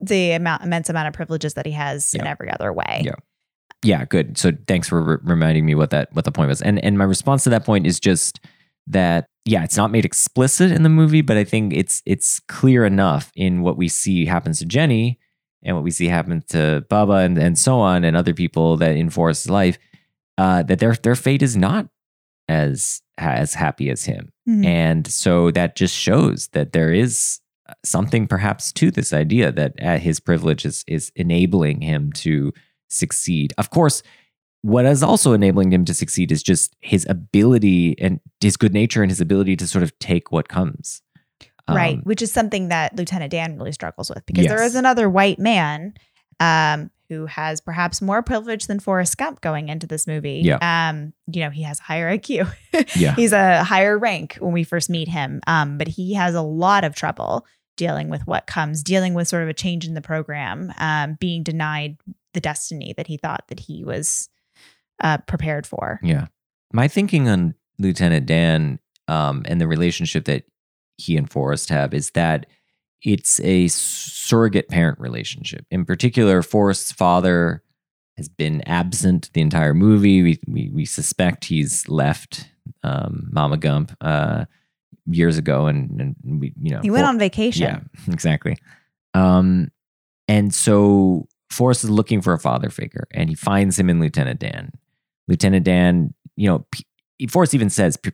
the 0.00 0.32
amount 0.32 0.62
immense 0.62 0.88
amount 0.88 1.08
of 1.08 1.14
privileges 1.14 1.54
that 1.54 1.66
he 1.66 1.72
has 1.72 2.14
in 2.14 2.26
every 2.26 2.50
other 2.50 2.72
way. 2.72 3.02
Yeah. 3.04 3.14
Yeah, 3.82 4.04
good. 4.04 4.36
So 4.38 4.52
thanks 4.66 4.88
for 4.88 5.02
re- 5.02 5.16
reminding 5.22 5.64
me 5.66 5.74
what 5.74 5.90
that 5.90 6.08
what 6.12 6.24
the 6.24 6.32
point 6.32 6.48
was. 6.48 6.62
And 6.62 6.82
and 6.84 6.98
my 6.98 7.04
response 7.04 7.44
to 7.44 7.50
that 7.50 7.64
point 7.64 7.86
is 7.86 8.00
just 8.00 8.40
that 8.88 9.26
yeah, 9.44 9.62
it's 9.62 9.76
not 9.76 9.90
made 9.92 10.04
explicit 10.04 10.72
in 10.72 10.82
the 10.82 10.88
movie, 10.88 11.20
but 11.22 11.36
I 11.36 11.44
think 11.44 11.72
it's 11.72 12.02
it's 12.06 12.40
clear 12.40 12.84
enough 12.84 13.30
in 13.36 13.62
what 13.62 13.76
we 13.76 13.88
see 13.88 14.24
happens 14.26 14.58
to 14.58 14.64
Jenny 14.64 15.18
and 15.62 15.76
what 15.76 15.84
we 15.84 15.90
see 15.90 16.08
happen 16.08 16.42
to 16.48 16.84
Bubba 16.90 17.24
and, 17.24 17.38
and 17.38 17.58
so 17.58 17.78
on 17.78 18.04
and 18.04 18.16
other 18.16 18.34
people 18.34 18.76
that 18.78 18.96
in 18.96 19.10
Forrest's 19.10 19.48
life 19.48 19.78
uh, 20.38 20.62
that 20.64 20.78
their 20.78 20.94
their 20.94 21.14
fate 21.14 21.42
is 21.42 21.56
not 21.56 21.88
as 22.48 23.02
as 23.18 23.54
happy 23.54 23.88
as 23.90 24.04
him. 24.04 24.30
Mhm. 24.48 24.64
And 24.64 25.06
so 25.06 25.50
that 25.52 25.76
just 25.76 25.94
shows 25.94 26.48
that 26.52 26.72
there 26.72 26.92
is 26.92 27.40
something 27.84 28.26
perhaps 28.26 28.72
to 28.72 28.90
this 28.90 29.12
idea 29.12 29.52
that 29.52 29.74
uh, 29.82 29.98
his 29.98 30.20
privilege 30.20 30.64
is, 30.64 30.84
is 30.86 31.10
enabling 31.16 31.80
him 31.82 32.12
to 32.12 32.52
succeed. 32.88 33.52
Of 33.58 33.70
course, 33.70 34.02
what 34.62 34.84
is 34.86 35.02
also 35.02 35.32
enabling 35.32 35.72
him 35.72 35.84
to 35.84 35.94
succeed 35.94 36.32
is 36.32 36.42
just 36.42 36.74
his 36.80 37.06
ability 37.08 37.98
and 38.00 38.20
his 38.40 38.56
good 38.56 38.72
nature 38.72 39.02
and 39.02 39.10
his 39.10 39.20
ability 39.20 39.56
to 39.56 39.66
sort 39.66 39.82
of 39.84 39.96
take 39.98 40.32
what 40.32 40.48
comes. 40.48 41.02
right 41.68 41.96
Um, 41.96 42.00
which 42.02 42.22
is 42.22 42.32
something 42.32 42.68
that 42.68 42.96
lieutenant 42.96 43.30
dan 43.32 43.56
really 43.58 43.72
struggles 43.72 44.08
with 44.10 44.24
because 44.26 44.46
there 44.46 44.58
Yes. 44.62 44.70
is 44.70 44.74
another 44.76 45.08
white 45.10 45.38
man 45.38 45.94
um, 46.40 46.90
who 47.08 47.26
has 47.26 47.60
perhaps 47.60 48.02
more 48.02 48.22
privilege 48.22 48.66
than 48.66 48.78
forrest 48.80 49.16
gump 49.16 49.40
going 49.40 49.68
into 49.68 49.86
this 49.86 50.06
movie 50.06 50.42
Yeah. 50.44 50.58
um, 50.62 51.12
you 51.32 51.40
know 51.42 51.50
he 51.50 51.62
has 51.62 51.80
a 51.80 51.82
higher 51.84 52.16
iq 52.18 52.28
Yeah. 52.96 53.14
he's 53.16 53.32
a 53.32 53.64
higher 53.64 53.96
rank 53.98 54.36
when 54.40 54.52
we 54.52 54.62
first 54.64 54.90
meet 54.90 55.08
him 55.08 55.40
um, 55.46 55.78
but 55.78 55.88
he 55.88 56.14
has 56.14 56.34
a 56.34 56.42
lot 56.42 56.84
of 56.84 56.94
trouble 56.94 57.46
dealing 57.76 58.08
with 58.08 58.26
what 58.26 58.46
comes 58.46 58.82
dealing 58.82 59.14
with 59.14 59.28
sort 59.28 59.42
of 59.42 59.48
a 59.48 59.54
change 59.54 59.86
in 59.86 59.94
the 59.94 60.00
program 60.00 60.72
um, 60.78 61.16
being 61.20 61.42
denied 61.42 61.96
the 62.34 62.40
destiny 62.40 62.94
that 62.96 63.06
he 63.06 63.16
thought 63.16 63.44
that 63.48 63.60
he 63.60 63.84
was 63.84 64.28
uh, 65.02 65.18
prepared 65.18 65.66
for 65.66 66.00
Yeah. 66.02 66.26
My 66.72 66.88
thinking 66.88 67.28
on 67.28 67.54
Lieutenant 67.78 68.26
Dan 68.26 68.78
um, 69.08 69.42
and 69.46 69.60
the 69.60 69.68
relationship 69.68 70.24
that 70.24 70.44
he 70.98 71.16
and 71.16 71.30
Forrest 71.30 71.68
have 71.68 71.94
is 71.94 72.10
that 72.12 72.46
it's 73.02 73.40
a 73.40 73.68
surrogate 73.68 74.68
parent 74.68 74.98
relationship. 74.98 75.64
In 75.70 75.84
particular, 75.84 76.42
Forrest's 76.42 76.92
father 76.92 77.62
has 78.16 78.28
been 78.28 78.62
absent 78.62 79.30
the 79.34 79.42
entire 79.42 79.74
movie. 79.74 80.22
We 80.22 80.40
we, 80.48 80.70
we 80.70 80.84
suspect 80.84 81.44
he's 81.44 81.88
left 81.88 82.48
um, 82.82 83.28
Mama 83.30 83.58
Gump 83.58 83.96
uh, 84.00 84.46
years 85.06 85.38
ago, 85.38 85.66
and, 85.66 86.00
and 86.00 86.40
we 86.40 86.52
you 86.60 86.72
know 86.72 86.80
he 86.80 86.90
went 86.90 87.04
For- 87.04 87.08
on 87.08 87.18
vacation 87.18 87.62
yeah, 87.62 87.80
exactly. 88.12 88.56
Um, 89.14 89.70
and 90.28 90.52
so 90.54 91.28
Forrest 91.50 91.84
is 91.84 91.90
looking 91.90 92.20
for 92.20 92.32
a 92.32 92.38
father 92.38 92.70
figure, 92.70 93.06
and 93.12 93.28
he 93.28 93.34
finds 93.34 93.78
him 93.78 93.88
in 93.88 94.00
Lieutenant 94.00 94.40
Dan. 94.40 94.72
Lieutenant 95.28 95.64
Dan, 95.64 96.14
you 96.36 96.48
know, 96.48 96.66
P- 96.70 97.26
Forrest 97.28 97.54
even 97.54 97.70
says 97.70 97.96
p- 97.96 98.12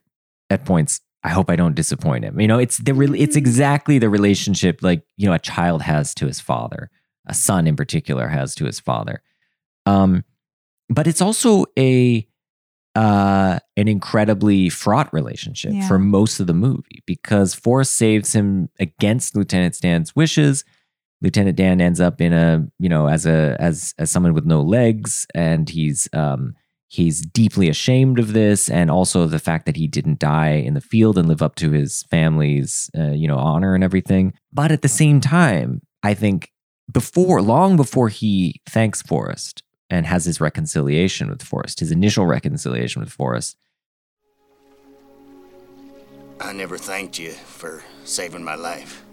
at 0.51 0.64
points, 0.64 1.01
"I 1.24 1.30
hope 1.30 1.51
I 1.51 1.57
don't 1.57 1.74
disappoint 1.74 2.24
him." 2.24 2.38
You 2.40 2.49
know, 2.49 2.59
it's 2.59 2.78
the 2.78 2.95
re- 2.95 3.18
it's 3.18 3.36
exactly 3.36 3.99
the 3.99 4.11
relationship 4.11 4.80
like 4.82 5.03
you 5.16 5.26
know 5.26 5.32
a 5.34 5.38
child 5.38 5.82
has 5.82 6.14
to 6.16 6.26
his 6.26 6.40
father, 6.40 6.90
a 7.26 7.34
son 7.34 7.66
in 7.66 7.76
particular 7.76 8.28
has 8.28 8.55
to 8.57 8.64
his 8.66 8.78
father. 8.78 9.22
Um, 9.86 10.24
but 10.88 11.07
it's 11.07 11.22
also 11.22 11.64
a 11.78 12.26
uh, 12.95 13.59
an 13.76 13.88
incredibly 13.88 14.68
fraught 14.68 15.12
relationship 15.12 15.72
Yeah. 15.72 15.88
for 15.88 15.99
most 15.99 16.40
of 16.40 16.47
the 16.47 16.55
movie 16.55 17.03
because 17.07 17.55
Forrest 17.55 17.95
saves 17.97 18.34
him 18.34 18.68
against 18.78 19.34
Lieutenant 19.36 19.80
Dan's 19.80 20.14
wishes. 20.14 20.64
Lieutenant 21.22 21.57
Dan 21.57 21.80
ends 21.80 22.01
up 22.01 22.20
in 22.20 22.32
a 22.32 22.66
you 22.78 22.88
know 22.88 23.07
as 23.09 23.24
a 23.26 23.57
as 23.61 23.95
as 23.99 24.11
someone 24.11 24.34
with 24.34 24.45
no 24.45 24.61
legs, 24.61 25.26
and 25.34 25.68
he's 25.70 26.09
um, 26.12 26.55
he's 26.88 27.20
deeply 27.22 27.68
ashamed 27.68 28.18
of 28.18 28.32
this, 28.32 28.68
and 28.68 28.90
also 28.90 29.26
the 29.26 29.38
fact 29.38 29.64
that 29.66 29.76
he 29.76 29.86
didn't 29.86 30.18
die 30.18 30.51
in 30.55 30.74
the 30.74 30.80
field 30.80 31.16
and 31.16 31.28
live 31.28 31.40
up 31.40 31.55
to 31.55 31.70
his 31.70 32.03
family's 32.11 32.90
uh, 32.99 33.12
you 33.12 33.28
know 33.28 33.38
honor 33.38 33.74
and 33.74 33.84
everything. 33.84 34.34
But 34.53 34.72
at 34.72 34.82
the 34.82 34.88
same 34.88 35.20
time, 35.20 35.80
I 36.03 36.12
think 36.14 36.51
before 36.93 37.40
long 37.40 37.76
before 37.76 38.09
he 38.09 38.61
thanks 38.68 39.01
Forrest 39.01 39.62
and 39.93 40.07
has 40.07 40.24
his 40.24 40.40
reconciliation 40.40 41.28
with 41.28 41.43
Forrest, 41.43 41.80
his 41.80 41.93
initial 41.93 42.24
reconciliation 42.24 43.01
with 43.03 43.12
Forrest, 43.12 43.59
I 46.40 46.55
never 46.55 46.78
thanked 46.78 47.18
you 47.18 47.32
for 47.32 47.84
saving 48.05 48.43
my 48.43 48.55
life. 48.55 49.05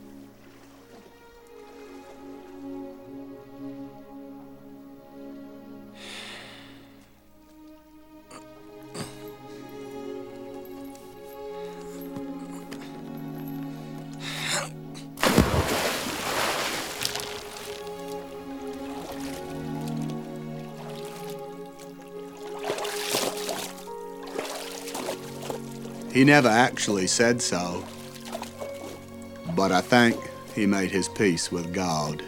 He 26.13 26.23
never 26.23 26.47
actually 26.49 27.07
said 27.07 27.41
so. 27.41 27.83
But 29.55 29.71
I 29.71 29.81
think 29.81 30.15
he 30.55 30.65
made 30.65 30.91
his 30.91 31.07
peace 31.09 31.51
with 31.51 31.73
God. 31.73 32.23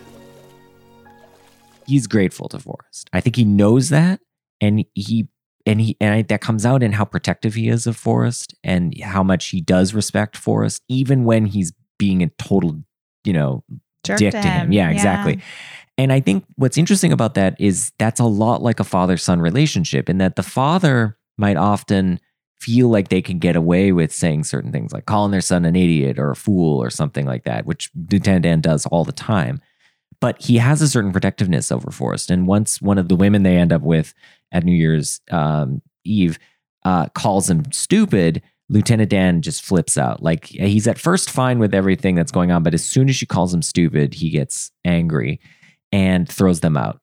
he's 1.88 2.07
grateful 2.07 2.47
to 2.49 2.59
Forrest. 2.59 3.09
I 3.11 3.19
think 3.21 3.36
he 3.36 3.43
knows 3.43 3.89
that, 3.89 4.21
and 4.61 4.86
he 4.95 5.27
and 5.65 5.82
he 5.82 5.97
and 5.99 6.13
I, 6.13 6.21
that 6.23 6.41
comes 6.41 6.65
out 6.65 6.84
in 6.84 6.93
how 6.93 7.05
protective 7.05 7.53
he 7.55 7.67
is 7.69 7.86
of 7.88 7.97
Forrest 7.97 8.53
and 8.63 8.97
how 9.01 9.23
much 9.23 9.47
he 9.49 9.61
does 9.61 9.93
respect 9.93 10.38
Forrest, 10.38 10.82
even 10.88 11.23
when 11.25 11.45
he's 11.47 11.73
being 11.99 12.23
a 12.23 12.27
total, 12.38 12.82
you 13.23 13.34
know, 13.34 13.63
Jerk 14.03 14.19
dick 14.19 14.32
to 14.34 14.41
to 14.41 14.47
him. 14.47 14.67
him. 14.67 14.71
Yeah, 14.71 14.88
Yeah. 14.89 14.93
exactly. 14.95 15.41
And 15.97 16.11
I 16.13 16.19
think 16.21 16.45
what's 16.55 16.77
interesting 16.77 17.11
about 17.11 17.34
that 17.36 17.59
is 17.59 17.91
that's 17.99 18.19
a 18.19 18.25
lot 18.25 18.63
like 18.63 18.79
a 18.79 18.84
father 18.86 19.17
son 19.17 19.41
relationship, 19.41 20.09
in 20.09 20.17
that 20.19 20.36
the 20.36 20.43
father 20.43 21.17
might 21.38 21.57
often 21.57 22.19
feel 22.62 22.89
like 22.89 23.09
they 23.09 23.22
can 23.22 23.39
get 23.39 23.55
away 23.55 23.91
with 23.91 24.14
saying 24.14 24.43
certain 24.43 24.72
things, 24.72 24.93
like 24.93 25.05
calling 25.05 25.32
their 25.32 25.41
son 25.41 25.66
an 25.66 25.76
idiot 25.76 26.20
or 26.20 26.30
a 26.32 26.36
fool 26.36 26.82
or 26.82 26.89
something 26.89 27.26
like 27.26 27.43
that, 27.43 27.66
which 27.66 27.89
Lieutenant 28.12 28.43
Dan 28.43 28.62
does 28.62 28.86
all 28.88 29.03
the 29.03 29.12
time. 29.12 29.59
But 30.20 30.39
he 30.39 30.57
has 30.57 30.82
a 30.82 30.88
certain 30.88 31.12
protectiveness 31.12 31.72
over 31.72 31.89
Forrest. 31.89 32.30
And 32.30 32.45
once 32.45 32.80
one 32.80 32.99
of 32.99 33.09
the 33.09 33.16
women 33.16 33.41
they 33.41 33.57
end 33.57 33.74
up 33.74 33.82
with 33.82 34.14
at 34.51 34.64
New 34.64 34.76
Year's 34.76 35.20
um, 35.32 35.82
Eve 36.03 36.38
uh, 36.86 37.07
calls 37.09 37.49
him 37.49 37.72
stupid, 37.72 38.43
Lieutenant 38.70 39.09
Dan 39.09 39.41
just 39.41 39.66
flips 39.66 39.97
out. 39.97 40.22
Like 40.22 40.45
he's 40.45 40.88
at 40.88 40.99
first 40.99 41.32
fine 41.32 41.57
with 41.57 41.74
everything 41.74 42.14
that's 42.14 42.32
going 42.32 42.51
on, 42.51 42.62
but 42.62 42.76
as 42.76 42.84
soon 42.84 43.09
as 43.09 43.16
she 43.16 43.26
calls 43.26 43.53
him 43.53 43.64
stupid, 43.64 44.14
he 44.14 44.30
gets 44.30 44.72
angry 44.86 45.39
and 45.91 46.30
throws 46.30 46.59
them 46.59 46.78
out. 46.78 47.01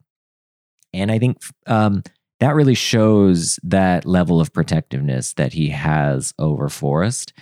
And 0.94 1.10
I 1.10 1.18
think 1.18 1.38
um, 1.66 2.02
that 2.40 2.54
really 2.54 2.74
shows 2.74 3.58
that 3.62 4.04
level 4.04 4.40
of 4.40 4.52
protectiveness 4.52 5.34
that 5.34 5.52
he 5.52 5.68
has 5.70 6.32
over 6.38 6.68
Forrest. 6.68 7.32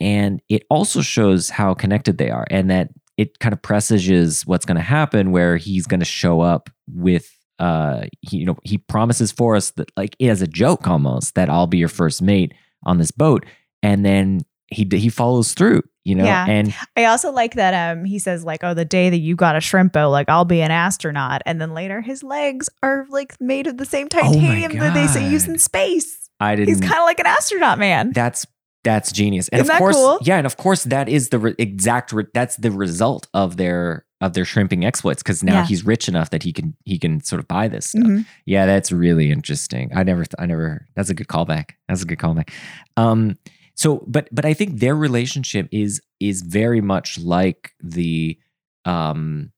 And 0.00 0.40
it 0.48 0.64
also 0.70 1.02
shows 1.02 1.50
how 1.50 1.74
connected 1.74 2.18
they 2.18 2.30
are 2.30 2.46
and 2.50 2.70
that 2.70 2.88
it 3.16 3.38
kind 3.38 3.52
of 3.52 3.60
presages 3.60 4.46
what's 4.46 4.64
going 4.64 4.76
to 4.76 4.82
happen 4.82 5.30
where 5.30 5.56
he's 5.56 5.86
going 5.86 6.00
to 6.00 6.06
show 6.06 6.40
up 6.40 6.70
with 6.88 7.36
uh 7.58 8.04
he, 8.22 8.38
you 8.38 8.46
know 8.46 8.56
he 8.64 8.78
promises 8.78 9.30
Forrest 9.30 9.76
that 9.76 9.90
like 9.94 10.16
as 10.22 10.40
a 10.40 10.46
joke 10.46 10.88
almost 10.88 11.34
that 11.34 11.50
I'll 11.50 11.66
be 11.66 11.76
your 11.76 11.88
first 11.88 12.22
mate 12.22 12.54
on 12.84 12.96
this 12.96 13.10
boat 13.10 13.44
and 13.82 14.04
then 14.04 14.40
he 14.70 14.86
he 14.92 15.08
follows 15.08 15.52
through 15.54 15.82
you 16.04 16.14
know 16.14 16.24
Yeah. 16.24 16.46
and 16.48 16.74
I 16.96 17.04
also 17.06 17.30
like 17.32 17.54
that 17.54 17.92
um 17.92 18.04
he 18.04 18.18
says 18.18 18.44
like 18.44 18.62
oh 18.62 18.72
the 18.74 18.84
day 18.84 19.10
that 19.10 19.18
you 19.18 19.36
got 19.36 19.56
a 19.56 19.58
shrimpo 19.58 20.10
like 20.10 20.28
I'll 20.28 20.44
be 20.44 20.60
an 20.62 20.70
astronaut 20.70 21.42
and 21.44 21.60
then 21.60 21.74
later 21.74 22.00
his 22.00 22.22
legs 22.22 22.68
are 22.82 23.04
like 23.10 23.34
made 23.40 23.66
of 23.66 23.76
the 23.78 23.84
same 23.84 24.08
titanium 24.08 24.76
that 24.78 24.94
they 24.94 25.06
say 25.08 25.28
use 25.30 25.46
in 25.48 25.58
space. 25.58 26.30
I 26.38 26.54
didn't 26.56 26.68
He's 26.68 26.80
kind 26.80 26.94
of 27.00 27.04
like 27.04 27.18
an 27.20 27.26
astronaut 27.26 27.78
man. 27.78 28.12
That's 28.12 28.46
that's 28.82 29.12
genius. 29.12 29.48
And 29.48 29.60
Isn't 29.60 29.74
of 29.74 29.78
course, 29.78 29.94
cool? 29.96 30.18
yeah, 30.22 30.38
and 30.38 30.46
of 30.46 30.56
course 30.56 30.84
that 30.84 31.06
is 31.06 31.28
the 31.28 31.38
re- 31.38 31.54
exact 31.58 32.12
re- 32.12 32.24
that's 32.32 32.56
the 32.56 32.70
result 32.70 33.26
of 33.34 33.58
their 33.58 34.06
of 34.22 34.32
their 34.32 34.46
shrimping 34.46 34.84
exploits 34.86 35.22
because 35.22 35.42
now 35.42 35.54
Yeah. 35.60 35.66
he's 35.66 35.84
rich 35.84 36.08
enough 36.08 36.30
that 36.30 36.42
he 36.42 36.52
can 36.52 36.74
he 36.86 36.98
can 36.98 37.22
sort 37.22 37.40
of 37.40 37.48
buy 37.48 37.68
this 37.68 37.88
stuff. 37.90 38.04
Mhm. 38.04 38.24
Yeah, 38.46 38.64
that's 38.64 38.90
really 38.90 39.30
interesting. 39.30 39.90
I 39.94 40.02
never 40.02 40.24
th- 40.24 40.34
I 40.38 40.46
never 40.46 40.86
that's 40.96 41.10
a 41.10 41.14
good 41.14 41.26
callback. 41.28 41.72
That's 41.88 42.02
a 42.02 42.06
good 42.06 42.18
callback. 42.18 42.50
Um 42.96 43.36
so 43.80 44.04
but 44.06 44.28
but 44.30 44.44
I 44.44 44.52
think 44.52 44.78
their 44.78 44.94
relationship 44.94 45.66
is 45.72 46.02
is 46.20 46.42
very 46.42 46.82
much 46.82 47.18
like 47.18 47.72
the 47.82 48.38
um 48.84 49.52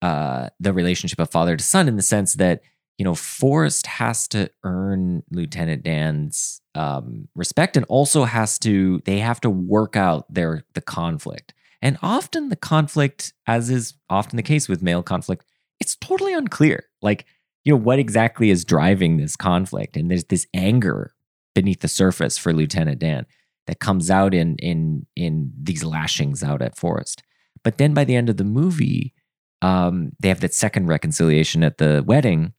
uh 0.00 0.48
the 0.58 0.72
relationship 0.72 1.18
of 1.18 1.30
father 1.30 1.58
to 1.58 1.62
son 1.62 1.86
in 1.86 1.96
the 1.96 2.02
sense 2.02 2.34
that 2.34 2.62
you 2.96 3.04
know 3.04 3.14
Forrest 3.14 3.86
has 3.86 4.26
to 4.28 4.50
earn 4.64 5.22
Lieutenant 5.30 5.82
Dan's 5.82 6.62
um 6.74 7.28
respect 7.34 7.76
and 7.76 7.84
also 7.90 8.24
has 8.24 8.58
to 8.60 9.02
they 9.04 9.18
have 9.18 9.42
to 9.42 9.50
work 9.50 9.94
out 9.94 10.32
their 10.32 10.64
the 10.72 10.80
conflict. 10.80 11.52
And 11.82 11.98
often 12.02 12.48
the 12.48 12.56
conflict 12.56 13.34
as 13.46 13.68
is 13.68 13.92
often 14.08 14.38
the 14.38 14.42
case 14.42 14.70
with 14.70 14.82
male 14.82 15.02
conflict 15.02 15.44
it's 15.80 15.96
totally 15.96 16.32
unclear. 16.32 16.84
Like, 17.02 17.26
you 17.64 17.72
know, 17.72 17.78
what 17.78 17.98
exactly 17.98 18.48
is 18.50 18.64
driving 18.64 19.18
this 19.18 19.36
conflict? 19.36 19.96
And 19.96 20.10
there's 20.10 20.24
this 20.24 20.46
anger 20.54 21.12
beneath 21.54 21.80
the 21.80 21.88
surface 21.88 22.38
for 22.38 22.54
Lieutenant 22.54 22.98
Dan 22.98 23.26
that 23.70 23.78
comes 23.78 24.10
out 24.10 24.34
in 24.34 24.56
in 24.56 25.06
in 25.14 25.52
these 25.56 25.84
lashings 25.84 26.42
out 26.42 26.60
at 26.60 26.76
Forrest. 26.76 27.22
But 27.62 27.78
then 27.78 27.94
by 27.94 28.02
the 28.02 28.16
end 28.16 28.28
of 28.28 28.36
the 28.36 28.42
movie, 28.44 29.14
um, 29.62 30.10
they 30.18 30.28
have 30.28 30.40
that 30.40 30.54
second 30.54 30.88
reconciliation 30.88 31.62
at 31.62 31.78
the 31.78 32.02
wedding, 32.04 32.52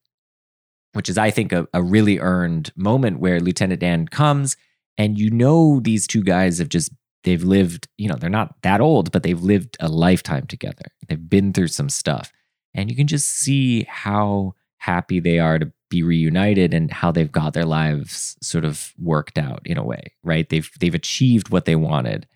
which 0.93 1.09
is, 1.09 1.17
I 1.17 1.29
think, 1.29 1.51
a, 1.51 1.67
a 1.73 1.83
really 1.83 2.17
earned 2.19 2.71
moment 2.77 3.19
where 3.19 3.41
Lieutenant 3.41 3.81
Dan 3.81 4.07
comes 4.07 4.55
and 4.97 5.19
you 5.19 5.29
know 5.29 5.81
these 5.81 6.07
two 6.07 6.23
guys 6.23 6.59
have 6.59 6.69
just 6.69 6.91
they've 7.25 7.43
lived 7.43 7.89
you 7.97 8.07
know 8.07 8.15
they're 8.15 8.29
not 8.29 8.55
that 8.63 8.81
old 8.81 9.11
but 9.11 9.23
they've 9.23 9.41
lived 9.41 9.77
a 9.79 9.87
lifetime 9.87 10.45
together 10.47 10.85
they've 11.07 11.29
been 11.29 11.53
through 11.53 11.67
some 11.67 11.87
stuff 11.87 12.31
and 12.73 12.89
you 12.89 12.95
can 12.95 13.07
just 13.07 13.29
see 13.29 13.83
how 13.87 14.53
happy 14.79 15.19
they 15.19 15.39
are 15.39 15.59
to 15.59 15.71
be 15.91 16.01
reunited 16.01 16.73
and 16.73 16.89
how 16.89 17.11
they've 17.11 17.31
got 17.31 17.53
their 17.53 17.65
lives 17.65 18.35
sort 18.41 18.65
of 18.65 18.93
worked 18.97 19.37
out 19.37 19.61
in 19.65 19.77
a 19.77 19.83
way 19.83 20.13
right? 20.23 20.49
They've 20.49 20.71
they've 20.79 20.95
achieved 20.95 21.49
what 21.49 21.65
they 21.65 21.75
wanted. 21.75 22.27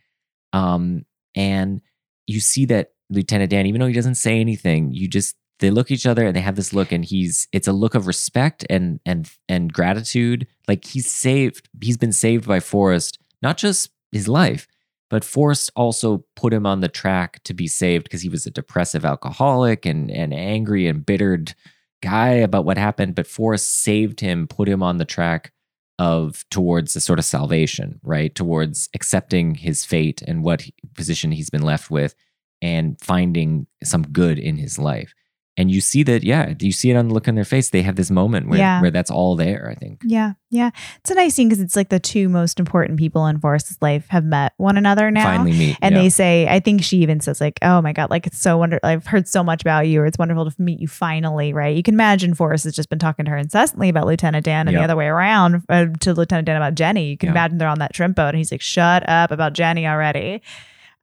Um 0.53 1.05
and 1.33 1.81
you 2.27 2.39
see 2.39 2.65
that 2.65 2.91
lieutenant 3.09 3.49
dan 3.49 3.65
even 3.65 3.81
though 3.81 3.87
he 3.87 3.93
doesn't 3.93 4.15
say 4.15 4.39
anything 4.39 4.91
you 4.91 5.07
just 5.07 5.35
they 5.59 5.69
look 5.69 5.87
at 5.87 5.91
each 5.91 6.05
other 6.05 6.25
and 6.25 6.35
they 6.35 6.41
have 6.41 6.55
this 6.55 6.73
look 6.73 6.91
and 6.91 7.05
he's 7.05 7.47
it's 7.51 7.67
a 7.67 7.73
look 7.73 7.95
of 7.95 8.07
respect 8.07 8.65
and 8.69 8.99
and 9.05 9.31
and 9.49 9.73
gratitude. 9.73 10.45
Like 10.67 10.85
he's 10.85 11.09
saved 11.09 11.69
he's 11.81 11.97
been 11.97 12.13
saved 12.13 12.47
by 12.47 12.59
forrest 12.59 13.17
not 13.41 13.57
just 13.57 13.89
his 14.11 14.27
life 14.27 14.67
but 15.09 15.23
forrest 15.23 15.71
also 15.75 16.25
put 16.35 16.51
him 16.51 16.65
on 16.65 16.81
the 16.81 16.89
track 16.89 17.41
to 17.43 17.53
be 17.53 17.67
saved 17.67 18.03
because 18.03 18.21
he 18.21 18.29
was 18.29 18.45
a 18.45 18.51
depressive 18.51 19.05
alcoholic 19.05 19.85
and 19.85 20.11
and 20.11 20.33
angry 20.33 20.87
and 20.87 21.05
bittered 21.05 21.55
guy 22.01 22.29
about 22.29 22.65
what 22.65 22.77
happened 22.77 23.15
but 23.15 23.27
forrest 23.27 23.83
saved 23.83 24.19
him 24.19 24.47
put 24.47 24.67
him 24.67 24.83
on 24.83 24.97
the 24.97 25.05
track 25.05 25.51
of 25.97 26.43
towards 26.51 26.95
a 26.95 26.99
sort 26.99 27.19
of 27.19 27.25
salvation 27.25 27.99
right? 28.03 28.35
Towards 28.35 28.89
accepting 28.93 29.55
his 29.55 29.85
fate 29.85 30.21
and 30.21 30.43
what 30.43 30.65
position 30.93 31.31
he's 31.31 31.49
been 31.49 31.63
left 31.63 31.89
with 31.89 32.15
and 32.61 32.99
finding 33.01 33.67
some 33.83 34.03
good 34.03 34.37
in 34.39 34.57
his 34.57 34.77
life 34.77 35.13
and 35.57 35.71
you 35.71 35.79
see 35.81 36.03
that 36.03 36.23
yeah 36.23 36.53
you 36.59 36.71
see 36.71 36.91
it 36.91 36.95
on 36.97 37.07
the 37.07 37.13
look 37.13 37.27
on 37.27 37.35
their 37.35 37.45
face 37.45 37.69
they 37.69 37.81
have 37.81 37.95
this 37.95 38.11
moment 38.11 38.47
where, 38.49 38.59
Yeah. 38.59 38.81
where 38.81 38.91
that's 38.91 39.09
all 39.11 39.35
there 39.35 39.69
i 39.71 39.75
think 39.75 40.01
Yeah, 40.03 40.33
yeah. 40.49 40.71
It's 41.01 41.11
a 41.11 41.15
nice 41.15 41.33
scene 41.35 41.47
because 41.49 41.59
it's 41.61 41.75
like 41.75 41.89
the 41.89 41.99
two 41.99 42.29
most 42.29 42.59
important 42.59 42.97
people 42.97 43.25
in 43.27 43.39
Forrest's 43.39 43.77
life 43.81 44.07
have 44.09 44.23
met 44.23 44.53
one 44.57 44.77
another 44.77 45.11
now. 45.11 45.23
finally 45.23 45.51
meet 45.51 45.77
And 45.81 45.95
yeah. 45.95 46.01
they 46.01 46.09
say, 46.09 46.47
I 46.47 46.59
think 46.61 46.81
she 46.83 46.97
even 46.99 47.19
says, 47.19 47.41
like, 47.41 47.59
oh 47.61 47.81
my 47.81 47.91
God, 47.91 48.09
like 48.09 48.25
it's 48.25 48.39
so 48.39 48.57
wonderful. 48.57 48.87
I've 48.87 49.05
heard 49.05 49.27
so 49.27 49.43
much 49.43 49.61
about 49.61 49.87
you, 49.87 50.01
or 50.01 50.05
it's 50.05 50.17
wonderful 50.17 50.49
to 50.49 50.61
meet 50.61 50.79
you 50.79 50.87
finally, 50.87 51.51
right? 51.51 51.75
You 51.75 51.83
can 51.83 51.93
imagine 51.93 52.33
Forrest 52.35 52.63
has 52.63 52.73
just 52.75 52.89
been 52.89 52.99
talking 52.99 53.25
to 53.25 53.31
her 53.31 53.37
incessantly 53.37 53.89
about 53.89 54.05
Lieutenant 54.07 54.45
Dan 54.45 54.67
and 54.67 54.73
Yep. 54.75 54.79
the 54.79 54.83
other 54.85 54.95
way 54.95 55.07
around 55.07 55.63
uh, 55.67 55.87
to 56.01 56.13
Lieutenant 56.13 56.45
Dan 56.45 56.55
about 56.55 56.75
Jenny. 56.75 57.09
You 57.09 57.17
can 57.17 57.27
Yeah. 57.27 57.33
imagine 57.33 57.57
they're 57.57 57.67
on 57.67 57.79
that 57.79 57.93
shrimp 57.95 58.15
boat 58.15 58.29
and 58.29 58.37
he's 58.37 58.51
like, 58.51 58.61
shut 58.61 59.03
up 59.09 59.31
about 59.31 59.53
Jenny 59.53 59.85
already. 59.87 60.41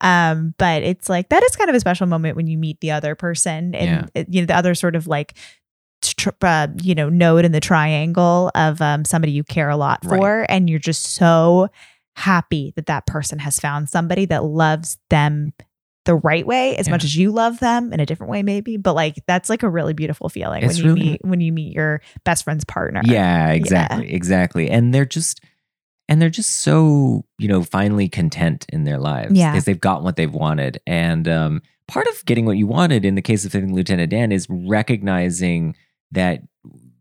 Um, 0.03 0.55
but 0.59 0.83
it's 0.83 1.09
like 1.09 1.29
that 1.31 1.43
is 1.45 1.57
kind 1.57 1.71
of 1.71 1.77
a 1.77 1.81
special 1.81 2.07
moment 2.07 2.37
when 2.37 2.47
you 2.49 2.59
meet 2.59 2.81
the 2.81 2.91
other 2.91 3.15
person 3.15 3.75
and 3.75 3.91
Yeah. 3.91 4.07
it- 4.15 4.29
you 4.29 4.43
know 4.43 4.47
the 4.47 4.57
other 4.57 4.75
sort 4.75 4.97
of 4.97 5.07
like 5.07 5.35
tr- 6.03 6.31
uh, 6.43 6.67
you 6.83 6.95
know 6.95 7.09
node 7.09 7.45
in 7.45 7.53
the 7.53 7.61
triangle 7.61 8.51
of 8.55 8.83
um, 8.83 9.05
somebody 9.05 9.33
you 9.33 9.45
care 9.45 9.71
a 9.71 9.77
lot 9.77 10.01
Right. 10.05 10.19
for 10.19 10.47
and 10.49 10.69
you're 10.69 10.79
just 10.81 11.15
so 11.15 11.69
happy 12.17 12.73
that 12.77 12.87
that 12.87 13.07
person 13.07 13.39
has 13.39 13.59
found 13.61 13.89
somebody 13.89 14.27
that 14.27 14.45
loves 14.45 14.99
them 15.09 15.53
the 16.05 16.17
right 16.17 16.45
way 16.45 16.77
as 16.77 16.89
Yeah. 16.89 16.95
much 16.95 17.05
as 17.05 17.17
you 17.17 17.31
love 17.31 17.61
them 17.61 17.93
in 17.93 18.01
a 18.01 18.05
different 18.07 18.31
way 18.31 18.43
maybe 18.43 18.77
but 18.77 18.95
like 18.95 19.15
that's 19.29 19.49
like 19.49 19.63
a 19.63 19.69
really 19.71 19.95
beautiful 19.95 20.29
feeling 20.29 20.65
It's 20.65 20.79
when 20.79 20.85
you 20.87 20.95
really- 20.95 21.11
meet 21.13 21.21
when 21.25 21.41
you 21.41 21.53
meet 21.53 21.73
your 21.75 22.03
best 22.25 22.43
friend's 22.43 22.65
partner 22.65 23.03
Yeah, 23.05 23.51
exactly, 23.53 24.13
exactly. 24.13 24.69
And 24.69 24.93
they're 24.93 25.05
just 25.07 25.41
and 26.13 26.21
they're 26.21 26.29
just 26.29 26.61
so, 26.61 27.25
you 27.39 27.49
know, 27.49 27.63
finally 27.63 28.07
content 28.07 28.67
in 28.69 28.85
their 28.85 28.99
lives. 28.99 29.33
Yeah. 29.33 29.51
Because 29.53 29.65
they've 29.65 29.81
gotten 29.81 30.05
what 30.05 30.17
they've 30.17 30.31
wanted. 30.31 30.79
And 30.87 31.27
um, 31.27 31.63
part 31.89 32.07
of 32.07 32.23
getting 32.27 32.45
what 32.45 32.59
you 32.59 32.67
wanted 32.67 33.07
in 33.07 33.15
the 33.15 33.23
case 33.23 33.47
of 33.47 33.55
Lieutenant 33.55 34.11
Dan 34.11 34.31
is 34.31 34.47
recognizing 34.51 35.75
that 36.11 36.43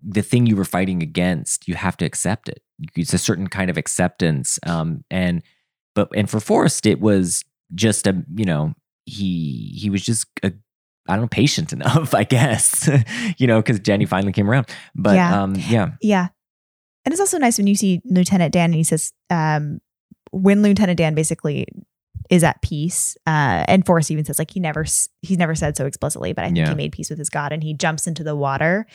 the 0.01 0.21
thing 0.21 0.45
you 0.45 0.55
were 0.55 0.63
fighting 0.63 1.03
against, 1.03 1.67
you 1.67 1.75
have 1.75 1.97
to 1.97 2.05
accept 2.05 2.47
it. 2.47 2.63
It's 2.95 3.13
a 3.13 3.17
certain 3.17 3.47
kind 3.47 3.69
of 3.69 3.75
acceptance. 3.75 4.57
Um, 4.65 5.03
and 5.11 5.43
but 5.93 6.07
and 6.15 6.29
for 6.29 6.39
Forrest, 6.39 6.85
it 6.85 7.01
was 7.01 7.43
just 7.75 8.07
a, 8.07 8.23
you 8.33 8.45
know, 8.45 8.73
he 9.03 9.73
he 9.77 9.89
was 9.89 10.03
just 10.03 10.25
a 10.41 10.53
I 11.09 11.15
don't 11.15 11.23
know, 11.23 11.27
patient 11.27 11.73
enough, 11.73 12.13
I 12.15 12.23
guess, 12.23 12.89
you 13.37 13.45
know, 13.45 13.61
because 13.61 13.81
Jenny 13.81 14.05
finally 14.05 14.31
came 14.31 14.49
around. 14.49 14.69
But 14.95 15.15
Yeah. 15.15 15.43
um, 15.43 15.55
yeah, 15.67 15.89
Yeah. 16.01 16.29
And 17.05 17.11
it's 17.13 17.19
also 17.19 17.37
nice 17.37 17.57
when 17.57 17.67
you 17.67 17.75
see 17.75 18.01
Lieutenant 18.05 18.53
Dan 18.53 18.65
and 18.65 18.75
he 18.75 18.83
says, 18.83 19.11
um, 19.29 19.79
when 20.31 20.61
Lieutenant 20.61 20.97
Dan 20.97 21.15
basically 21.15 21.65
is 22.29 22.43
at 22.43 22.61
peace, 22.61 23.17
uh, 23.27 23.65
and 23.67 23.85
Forrest 23.85 24.11
even 24.11 24.23
says, 24.23 24.39
like, 24.39 24.51
he 24.51 24.59
never, 24.59 24.83
he's 25.21 25.37
never 25.37 25.55
said 25.55 25.75
so 25.75 25.85
explicitly, 25.85 26.31
but 26.33 26.43
I 26.43 26.47
think 26.47 26.57
Yeah. 26.59 26.69
he 26.69 26.75
made 26.75 26.91
peace 26.91 27.09
with 27.09 27.19
his 27.19 27.29
God 27.29 27.51
and 27.51 27.63
he 27.63 27.73
jumps 27.73 28.07
into 28.07 28.23
the 28.23 28.35
water. 28.35 28.85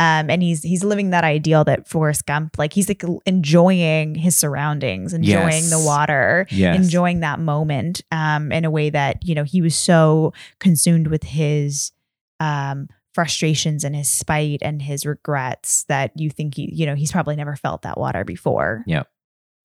Um, 0.00 0.30
and 0.30 0.40
he's 0.44 0.62
he's 0.62 0.84
living 0.84 1.10
that 1.10 1.24
ideal 1.24 1.64
that 1.64 1.88
Forrest 1.88 2.24
Gump, 2.24 2.56
like 2.56 2.72
he's 2.72 2.88
like 2.88 3.02
enjoying 3.26 4.14
his 4.14 4.36
surroundings, 4.36 5.12
enjoying 5.12 5.64
Yes. 5.64 5.70
the 5.70 5.80
water, 5.80 6.46
yes, 6.52 6.76
enjoying 6.76 7.18
that 7.20 7.40
moment 7.40 8.02
um, 8.12 8.52
in 8.52 8.64
a 8.64 8.70
way 8.70 8.90
that 8.90 9.26
you 9.26 9.34
know 9.34 9.42
he 9.42 9.60
was 9.60 9.74
so 9.74 10.32
consumed 10.60 11.08
with 11.08 11.24
his 11.24 11.90
um, 12.38 12.88
frustrations 13.18 13.82
and 13.82 13.96
his 13.96 14.08
spite 14.08 14.60
and 14.62 14.80
his 14.80 15.04
regrets 15.04 15.82
that 15.88 16.12
you 16.14 16.30
think 16.30 16.54
he 16.54 16.72
you 16.72 16.86
know 16.86 16.94
he's 16.94 17.10
probably 17.10 17.34
never 17.34 17.56
felt 17.56 17.82
that 17.82 17.98
water 17.98 18.22
before 18.24 18.84
Yeah. 18.86 19.02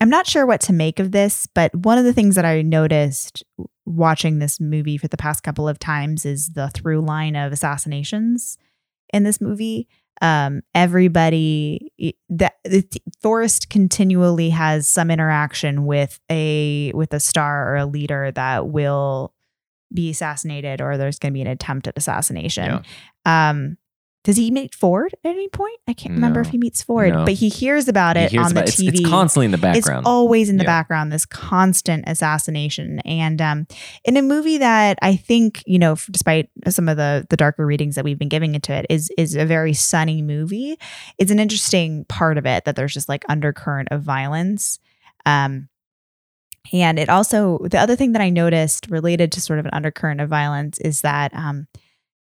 i'm 0.02 0.10
not 0.10 0.26
sure 0.26 0.48
what 0.48 0.60
to 0.62 0.74
make 0.74 1.00
of 1.00 1.12
this 1.12 1.46
but 1.54 1.70
one 1.76 2.00
of 2.00 2.04
the 2.04 2.14
things 2.14 2.34
that 2.34 2.46
i 2.46 2.64
noticed 2.64 3.44
watching 3.86 4.40
this 4.40 4.60
movie 4.60 4.98
for 4.98 5.08
the 5.08 5.18
past 5.18 5.44
couple 5.44 5.68
of 5.70 5.78
times 5.78 6.26
is 6.26 6.54
the 6.54 6.70
through 6.70 7.02
line 7.02 7.36
of 7.36 7.52
assassinations 7.52 8.58
in 9.14 9.22
this 9.22 9.40
movie 9.40 9.88
um 10.22 10.62
everybody 10.74 11.92
that 12.30 12.54
forrest 13.22 13.70
continually 13.70 14.50
has 14.50 14.88
some 14.88 15.12
interaction 15.12 15.86
with 15.86 16.20
a 16.32 16.92
with 16.96 17.14
a 17.14 17.20
star 17.20 17.72
or 17.72 17.76
a 17.76 17.86
leader 17.86 18.32
that 18.32 18.68
will 18.70 19.33
be 19.94 20.10
assassinated 20.10 20.82
or 20.82 20.98
there's 20.98 21.20
going 21.20 21.32
to 21.32 21.34
be 21.34 21.42
an 21.42 21.48
attempt 21.48 21.88
at 21.88 21.98
assassination 21.98 22.84
um 23.26 23.78
does 24.26 24.38
he 24.38 24.52
meet 24.52 24.74
ford 24.74 25.14
at 25.26 25.30
any 25.30 25.50
point 25.50 25.78
i 25.88 25.94
can't 25.94 26.14
remember 26.16 26.40
if 26.40 26.48
he 26.48 26.58
meets 26.58 26.82
ford 26.82 27.12
No. 27.14 27.26
but 27.26 27.34
he 27.34 27.50
hears 27.50 27.88
about 27.90 28.16
He 28.16 28.24
it 28.24 28.32
hears 28.32 28.46
on 28.46 28.54
the 28.54 28.60
about- 28.62 28.70
it's, 28.70 28.82
tv 28.82 28.88
it's 29.00 29.10
constantly 29.10 29.46
in 29.46 29.52
the 29.52 29.58
background. 29.58 30.00
it's 30.00 30.08
always 30.08 30.50
in 30.50 30.56
the 30.58 30.64
Yeah. 30.64 30.70
background, 30.70 31.12
this 31.12 31.26
constant 31.26 32.06
assassination. 32.08 33.00
And 33.02 33.42
um, 33.42 33.68
in 34.06 34.16
a 34.16 34.22
movie 34.22 34.58
that 34.60 34.98
I 35.02 35.18
think, 35.18 35.62
you 35.66 35.78
know, 35.78 35.96
despite 36.10 36.50
some 36.70 36.88
of 36.88 36.96
the 36.96 37.28
the 37.30 37.36
darker 37.38 37.66
readings 37.66 37.96
that 37.96 38.06
we've 38.06 38.18
been 38.18 38.30
giving 38.30 38.56
into 38.56 38.72
it, 38.74 38.86
is 38.90 39.12
is 39.18 39.36
a 39.36 39.46
very 39.46 39.74
sunny 39.74 40.22
movie. 40.22 40.78
It's 41.18 41.32
an 41.32 41.40
interesting 41.40 42.06
part 42.06 42.38
of 42.38 42.46
it 42.46 42.64
that 42.66 42.76
there's 42.78 42.94
just 42.94 43.10
like 43.10 43.26
undercurrent 43.28 43.90
of 43.92 44.04
violence. 44.04 44.80
Um, 45.26 45.68
and 46.72 46.98
it 46.98 47.10
also 47.10 47.60
the 47.70 47.80
other 47.80 47.96
thing 47.96 48.14
that 48.14 48.22
I 48.22 48.30
noticed 48.30 48.88
related 48.90 49.32
to 49.34 49.42
sort 49.42 49.60
of 49.60 49.66
an 49.66 49.72
undercurrent 49.74 50.22
of 50.22 50.30
violence 50.30 50.80
is 50.80 51.02
that 51.02 51.34
um, 51.36 51.68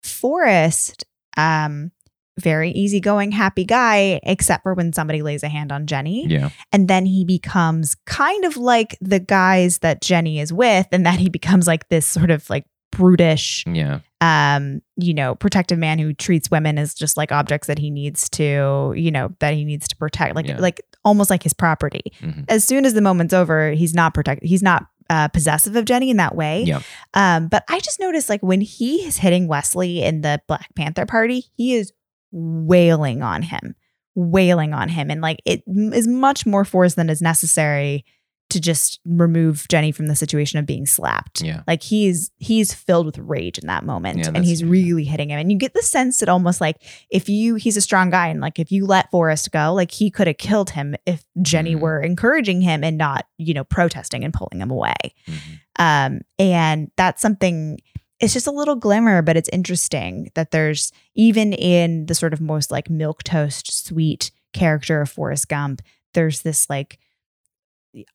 Forrest, 0.03 1.05
um, 1.37 1.91
very 2.39 2.71
easygoing, 2.71 3.31
happy 3.31 3.63
guy, 3.63 4.19
except 4.23 4.63
for 4.63 4.73
when 4.73 4.91
somebody 4.93 5.21
lays 5.21 5.41
a 5.43 5.47
hand 5.47 5.71
on 5.71 5.87
Jenny. 5.87 6.27
Yeah, 6.27 6.49
and 6.71 6.87
then 6.87 7.05
he 7.05 7.23
becomes 7.25 7.95
kind 8.05 8.45
of 8.45 8.57
like 8.57 8.97
the 9.01 9.19
guys 9.19 9.79
that 9.79 10.01
Jenny 10.01 10.39
is 10.39 10.51
with 10.51 10.87
and 10.91 11.05
that 11.05 11.19
he 11.19 11.29
becomes 11.29 11.65
like 11.67 11.87
this 11.89 12.05
sort 12.05 12.31
of 12.31 12.49
like 12.49 12.65
brutish 12.91 13.65
yeah, 13.67 13.99
um 14.21 14.81
you 14.95 15.13
know 15.13 15.35
protective 15.35 15.77
man 15.77 15.99
who 15.99 16.13
treats 16.13 16.49
women 16.49 16.77
as 16.77 16.93
just 16.93 17.17
like 17.17 17.29
objects 17.29 17.67
that 17.67 17.77
he 17.77 17.89
needs 17.91 18.29
to 18.29 18.93
you 18.95 19.11
know 19.11 19.33
that 19.39 19.53
he 19.53 19.65
needs 19.65 19.85
to 19.85 19.97
protect 19.97 20.33
like 20.33 20.47
Yeah. 20.47 20.57
like 20.59 20.79
almost 21.05 21.29
like 21.29 21.43
his 21.43 21.53
property 21.53 22.11
mhm. 22.19 22.43
as 22.49 22.65
soon 22.65 22.85
as 22.85 22.93
the 22.93 23.01
moment's 23.01 23.33
over 23.33 23.71
he's 23.71 23.93
not 23.93 24.13
protected 24.13 24.47
he's 24.47 24.63
not 24.63 24.87
uh, 25.09 25.27
possessive 25.27 25.75
of 25.75 25.85
Jenny 25.85 26.09
in 26.09 26.17
that 26.17 26.35
way. 26.35 26.63
Yeah. 26.63 26.81
Um, 27.13 27.47
but 27.47 27.63
I 27.69 27.79
just 27.79 27.99
noticed 27.99 28.29
like 28.29 28.41
when 28.41 28.61
he 28.61 29.05
is 29.05 29.17
hitting 29.17 29.47
Wesley 29.47 30.01
in 30.03 30.21
the 30.21 30.41
Black 30.47 30.73
Panther 30.75 31.05
party, 31.05 31.45
he 31.55 31.75
is 31.75 31.93
wailing 32.31 33.21
on 33.21 33.43
him, 33.43 33.75
wailing 34.15 34.73
on 34.73 34.89
him. 34.89 35.11
And 35.11 35.21
like 35.21 35.41
it 35.45 35.63
m- 35.67 35.93
is 35.93 36.07
much 36.07 36.45
more 36.45 36.65
force 36.65 36.95
than 36.95 37.09
is 37.09 37.21
necessary 37.21 38.05
to 38.49 38.61
just 38.61 38.99
remove 39.05 39.65
Jenny 39.69 39.91
from 39.91 40.05
the 40.05 40.15
situation 40.15 40.59
of 40.59 40.65
being 40.67 40.85
slapped. 40.85 41.41
Yeah. 41.41 41.63
Like 41.67 41.81
he's 41.81 42.29
he's 42.37 42.73
filled 42.73 43.05
with 43.07 43.17
rage 43.17 43.57
in 43.57 43.67
that 43.67 43.83
moment 43.83 44.19
Yeah, 44.19 44.31
and 44.35 44.45
he's 44.45 44.63
really 44.63 45.03
hitting 45.03 45.29
him. 45.29 45.39
And 45.39 45.51
you 45.51 45.57
get 45.57 45.73
the 45.73 45.81
sense 45.81 46.19
that 46.19 46.29
almost 46.29 46.61
like 46.61 46.77
if 47.09 47.27
you 47.27 47.55
he's 47.55 47.75
a 47.75 47.81
strong 47.81 48.11
guy 48.11 48.27
and 48.27 48.39
like 48.41 48.59
if 48.59 48.71
you 48.71 48.85
let 48.85 49.09
Forrest 49.09 49.51
go, 49.51 49.73
like 49.73 49.89
he 49.91 50.11
could 50.11 50.27
have 50.27 50.37
killed 50.37 50.69
him 50.69 50.95
if 51.07 51.25
Jenny 51.41 51.75
Mhm. 51.75 51.79
were 51.79 51.99
encouraging 52.01 52.61
him 52.61 52.83
and 52.83 52.97
not, 52.97 53.25
you 53.39 53.53
know, 53.55 53.63
protesting 53.63 54.23
and 54.23 54.33
pulling 54.33 54.61
him 54.61 54.69
away. 54.69 54.93
Mhm. 55.27 55.39
Um, 55.77 56.21
and 56.39 56.91
that's 56.97 57.21
something 57.21 57.79
it's 58.21 58.33
just 58.33 58.47
a 58.47 58.51
little 58.51 58.75
glimmer, 58.75 59.21
but 59.21 59.35
it's 59.35 59.49
interesting 59.49 60.29
that 60.35 60.51
there's 60.51 60.91
even 61.15 61.51
in 61.51 62.05
the 62.05 62.15
sort 62.15 62.31
of 62.31 62.39
most 62.39 62.71
like 62.71 62.89
milk 62.89 63.23
toast 63.23 63.85
sweet 63.85 64.31
character 64.53 65.01
of 65.01 65.09
Forrest 65.09 65.49
Gump, 65.49 65.81
there's 66.13 66.41
this 66.43 66.69
like 66.69 66.97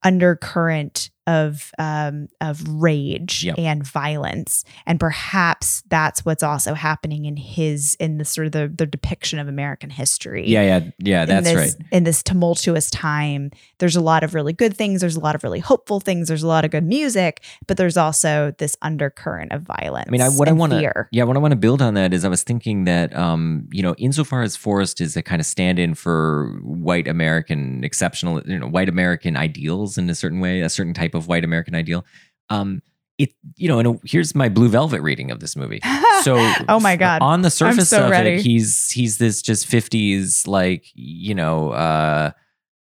undercurrent 0.04 1.10
of 1.30 1.70
um, 1.78 2.28
of 2.40 2.62
rage 2.68 3.44
Yep. 3.44 3.54
and 3.58 3.86
violence, 3.86 4.64
and 4.86 4.98
perhaps 4.98 5.82
that's 5.88 6.24
what's 6.24 6.42
also 6.42 6.74
happening 6.74 7.24
in 7.24 7.36
his 7.36 7.94
in 8.00 8.18
the 8.18 8.24
sort 8.24 8.46
of 8.46 8.52
the, 8.52 8.68
the 8.68 8.86
depiction 8.86 9.38
of 9.38 9.46
American 9.48 9.90
history. 9.90 10.44
Yeah, 10.48 10.62
yeah, 10.62 10.90
yeah. 10.98 11.24
That's 11.26 11.48
in 11.48 11.56
right. 11.56 11.64
this, 11.64 11.76
In 11.92 12.04
this 12.04 12.22
tumultuous 12.22 12.90
time, 12.90 13.50
there's 13.78 13.96
a 13.96 14.00
lot 14.00 14.24
of 14.24 14.34
really 14.34 14.52
good 14.52 14.76
things. 14.76 15.00
There's 15.00 15.16
a 15.16 15.20
lot 15.20 15.34
of 15.34 15.44
really 15.44 15.60
hopeful 15.60 16.00
things. 16.00 16.28
There's 16.28 16.42
a 16.42 16.48
lot 16.48 16.64
of 16.64 16.70
good 16.70 16.84
music, 16.84 17.42
but 17.66 17.76
there's 17.76 17.96
also 17.96 18.52
this 18.58 18.76
undercurrent 18.82 19.52
of 19.52 19.62
violence. 19.62 20.06
I 20.08 20.10
mean, 20.10 20.20
I, 20.22 20.28
what 20.28 20.48
I 20.48 20.52
want 20.52 20.72
to, 20.72 21.06
yeah, 21.12 21.24
what 21.24 21.36
I 21.36 21.40
want 21.40 21.52
to 21.52 21.56
build 21.56 21.80
on 21.80 21.94
that 21.94 22.12
is 22.12 22.24
I 22.24 22.28
was 22.28 22.42
thinking 22.42 22.84
that, 22.84 23.14
um, 23.16 23.68
you 23.70 23.82
know, 23.82 23.94
insofar 23.98 24.42
as 24.42 24.56
Forrest 24.56 25.00
is 25.00 25.16
a 25.16 25.22
kind 25.22 25.40
of 25.40 25.46
stand-in 25.46 25.94
for 25.94 26.58
white 26.62 27.06
American 27.06 27.84
exceptional, 27.84 28.42
you 28.46 28.58
know, 28.58 28.66
white 28.66 28.88
American 28.88 29.36
ideals 29.36 29.96
in 29.96 30.10
a 30.10 30.14
certain 30.14 30.40
way, 30.40 30.60
a 30.60 30.68
certain 30.68 30.94
type 30.94 31.14
of 31.14 31.19
white 31.28 31.44
American 31.44 31.74
ideal. 31.74 32.04
Um, 32.48 32.82
it, 33.18 33.34
you 33.56 33.68
know, 33.68 33.78
and 33.78 34.00
here's 34.04 34.34
my 34.34 34.48
Blue 34.48 34.68
Velvet 34.68 35.02
reading 35.02 35.30
of 35.30 35.40
this 35.40 35.56
movie. 35.56 35.80
So, 36.20 36.36
oh 36.68 36.78
my 36.80 36.96
god, 36.96 37.22
on 37.22 37.40
the 37.40 37.48
surface 37.50 37.88
so 37.88 38.04
of 38.04 38.10
ready. 38.10 38.32
it, 38.34 38.42
he's 38.42 38.90
he's 38.90 39.16
this 39.16 39.40
just 39.40 39.66
fifties 39.66 40.46
like 40.46 40.84
you 40.92 41.34
know 41.34 41.70
uh, 41.70 42.32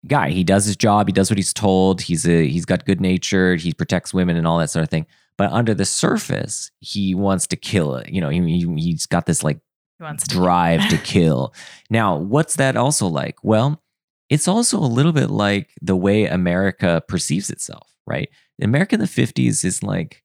guy. 0.08 0.30
He 0.30 0.42
does 0.42 0.64
his 0.64 0.74
job. 0.74 1.06
He 1.06 1.12
does 1.12 1.30
what 1.30 1.38
he's 1.38 1.52
told. 1.52 2.00
He's 2.00 2.26
a 2.26 2.48
he's 2.48 2.64
got 2.64 2.84
good 2.84 3.00
natured. 3.00 3.60
He 3.60 3.72
protects 3.72 4.12
women 4.12 4.36
and 4.36 4.48
all 4.48 4.58
that 4.58 4.70
sort 4.70 4.82
of 4.82 4.88
thing. 4.88 5.06
But 5.38 5.52
under 5.52 5.74
the 5.74 5.84
surface, 5.84 6.72
he 6.80 7.14
wants 7.14 7.46
to 7.46 7.56
kill 7.56 7.94
it. 7.94 8.08
You 8.08 8.20
know, 8.20 8.30
he, 8.30 8.40
he 8.40 8.66
he's 8.82 9.06
got 9.06 9.26
this 9.26 9.44
like 9.44 9.60
He 9.98 10.02
wants 10.02 10.24
to- 10.26 10.34
drive 10.34 10.88
to 10.88 10.98
kill. 11.04 11.54
Now, 11.88 12.16
what's 12.16 12.56
that 12.56 12.76
also 12.76 13.06
like? 13.06 13.36
Well, 13.44 13.80
it's 14.28 14.48
also 14.48 14.76
a 14.78 14.90
little 14.90 15.12
bit 15.12 15.30
like 15.30 15.70
the 15.80 15.94
way 15.94 16.26
America 16.26 17.00
perceives 17.06 17.48
itself, 17.48 17.89
right? 18.10 18.28
America 18.60 18.94
in 18.96 19.00
the 19.00 19.06
50s 19.06 19.64
is 19.64 19.82
like 19.82 20.22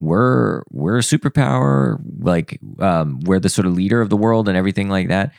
we're 0.00 0.62
we're 0.70 0.98
a 0.98 1.00
superpower, 1.02 1.98
like 2.20 2.60
um, 2.78 3.20
we're 3.24 3.40
the 3.40 3.48
sort 3.48 3.66
of 3.66 3.74
leader 3.74 4.00
of 4.00 4.10
the 4.10 4.16
world 4.16 4.48
and 4.48 4.56
everything 4.56 4.88
like 4.88 5.08
that. 5.08 5.32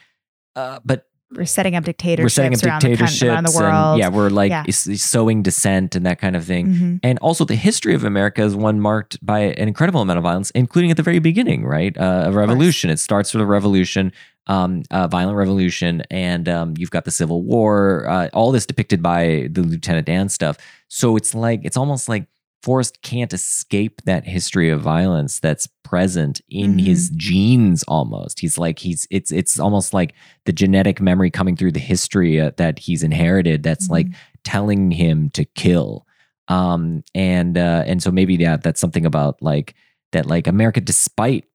Uh, 0.55 0.79
but 0.83 1.05
We're 1.33 1.45
setting 1.45 1.75
up 1.77 1.85
dictatorships. 1.85 2.23
we're 2.25 2.29
setting 2.29 2.53
up 2.57 2.63
around 2.63 2.81
the, 2.81 2.87
coun- 2.87 2.91
dictatorships, 2.91 3.23
around 3.23 3.43
the 3.45 3.51
and, 3.51 3.59
world. 3.73 3.99
yeah, 3.99 4.09
we're 4.09 4.29
like 4.29 4.49
Yeah. 4.51 4.63
sowing 4.69 5.43
dissent 5.43 5.95
and 5.95 6.05
that 6.05 6.19
kind 6.19 6.35
of 6.35 6.43
thing. 6.43 6.67
Mhm. 6.67 6.99
And 7.03 7.19
also, 7.19 7.45
the 7.45 7.55
history 7.55 7.93
of 7.93 8.03
America 8.03 8.43
is 8.43 8.53
one 8.55 8.81
marked 8.81 9.23
by 9.25 9.39
an 9.39 9.67
incredible 9.69 10.01
amount 10.01 10.17
of 10.17 10.23
violence, 10.23 10.51
including 10.51 10.91
at 10.91 10.97
the 10.97 11.03
very 11.03 11.19
beginning, 11.19 11.63
right? 11.65 11.97
Uh, 11.97 12.23
a 12.27 12.31
revolution. 12.31 12.89
It 12.89 12.99
starts 12.99 13.33
with 13.33 13.41
a 13.41 13.45
revolution, 13.45 14.11
um, 14.47 14.83
a 14.91 15.07
violent 15.07 15.37
revolution, 15.37 16.03
and 16.11 16.49
um, 16.49 16.73
you've 16.77 16.91
got 16.91 17.05
the 17.05 17.11
Civil 17.11 17.43
War. 17.43 18.05
Uh, 18.09 18.27
all 18.33 18.51
this 18.51 18.65
depicted 18.65 19.01
by 19.01 19.47
the 19.51 19.61
Lieutenant 19.61 20.07
Dan 20.07 20.27
stuff. 20.27 20.57
So 20.89 21.15
it's 21.15 21.33
like 21.33 21.61
it's 21.63 21.77
almost 21.77 22.09
like 22.09 22.27
Forrest 22.61 23.01
can't 23.03 23.31
escape 23.31 24.01
that 24.03 24.25
history 24.25 24.69
of 24.69 24.81
violence 24.81 25.39
that's 25.39 25.65
present 25.85 26.41
in 26.49 26.75
Mhm. 26.75 26.81
his 26.85 27.09
genes. 27.11 27.83
Almost, 27.83 28.41
he's 28.41 28.57
like 28.57 28.79
he's 28.79 29.07
it's 29.09 29.31
it's 29.31 29.57
almost 29.59 29.93
like 29.93 30.13
the 30.45 30.51
genetic 30.51 30.99
memory 30.99 31.31
coming 31.31 31.55
through 31.55 31.71
the 31.71 31.79
history 31.79 32.41
uh, 32.41 32.51
that 32.57 32.79
he's 32.79 33.01
inherited. 33.01 33.63
That's 33.63 33.89
like 33.89 34.07
Mhm. 34.07 34.15
telling 34.43 34.91
him 34.91 35.29
to 35.31 35.45
kill 35.45 36.05
um 36.47 37.03
and 37.13 37.57
uh 37.59 37.83
and 37.85 38.01
so 38.01 38.09
maybe 38.09 38.33
yeah 38.35 38.57
that's 38.57 38.81
something 38.81 39.05
about 39.05 39.39
like 39.39 39.75
that 40.13 40.25
like 40.25 40.47
america 40.47 40.81
despite 40.81 41.45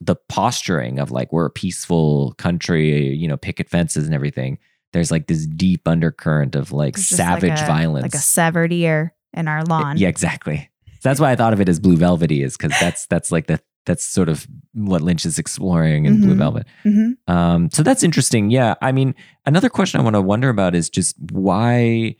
the 0.00 0.16
posturing 0.28 0.98
of 0.98 1.12
like 1.12 1.32
we're 1.32 1.46
a 1.46 1.50
peaceful 1.50 2.34
country 2.36 3.14
you 3.14 3.28
know 3.28 3.36
picket 3.36 3.68
fences 3.70 4.06
and 4.06 4.14
everything 4.14 4.58
there's 4.94 5.10
like 5.10 5.26
this 5.26 5.44
deep 5.46 5.86
undercurrent 5.86 6.54
of 6.56 6.72
like 6.72 6.94
It's 6.96 7.10
just 7.10 7.20
like 7.20 7.40
savage 7.42 7.60
a- 7.60 7.66
violence 7.66 8.02
like 8.04 8.14
a 8.14 8.18
severed 8.18 8.72
ear 8.72 9.14
in 9.34 9.46
our 9.48 9.62
lawn. 9.64 9.98
yeah 9.98 10.08
exactly 10.08 10.70
so 10.86 11.08
that's 11.10 11.20
why 11.20 11.30
i 11.30 11.36
thought 11.36 11.52
of 11.52 11.60
it 11.60 11.68
as 11.68 11.78
blue 11.78 11.96
velvety 11.98 12.42
is 12.42 12.56
because 12.56 12.72
that's 12.80 13.06
that's 13.08 13.30
like 13.30 13.46
the 13.46 13.60
that's 13.86 14.02
sort 14.02 14.30
of 14.30 14.46
what 14.72 15.02
lynch 15.02 15.26
is 15.26 15.38
exploring 15.38 16.06
in 16.06 16.20
blue 16.22 16.34
Mhm. 16.34 16.38
velvet 16.38 16.66
hmm 16.84 17.10
um, 17.28 17.68
so 17.70 17.82
that's 17.82 18.02
interesting. 18.02 18.50
Yeah. 18.50 18.74
I 18.82 18.92
mean, 18.92 19.14
another 19.46 19.68
question 19.68 20.00
I 20.00 20.02
want 20.04 20.14
to 20.14 20.20
wonder 20.22 20.48
about 20.50 20.74
is 20.74 20.88
just 20.90 21.16
why 21.32 22.16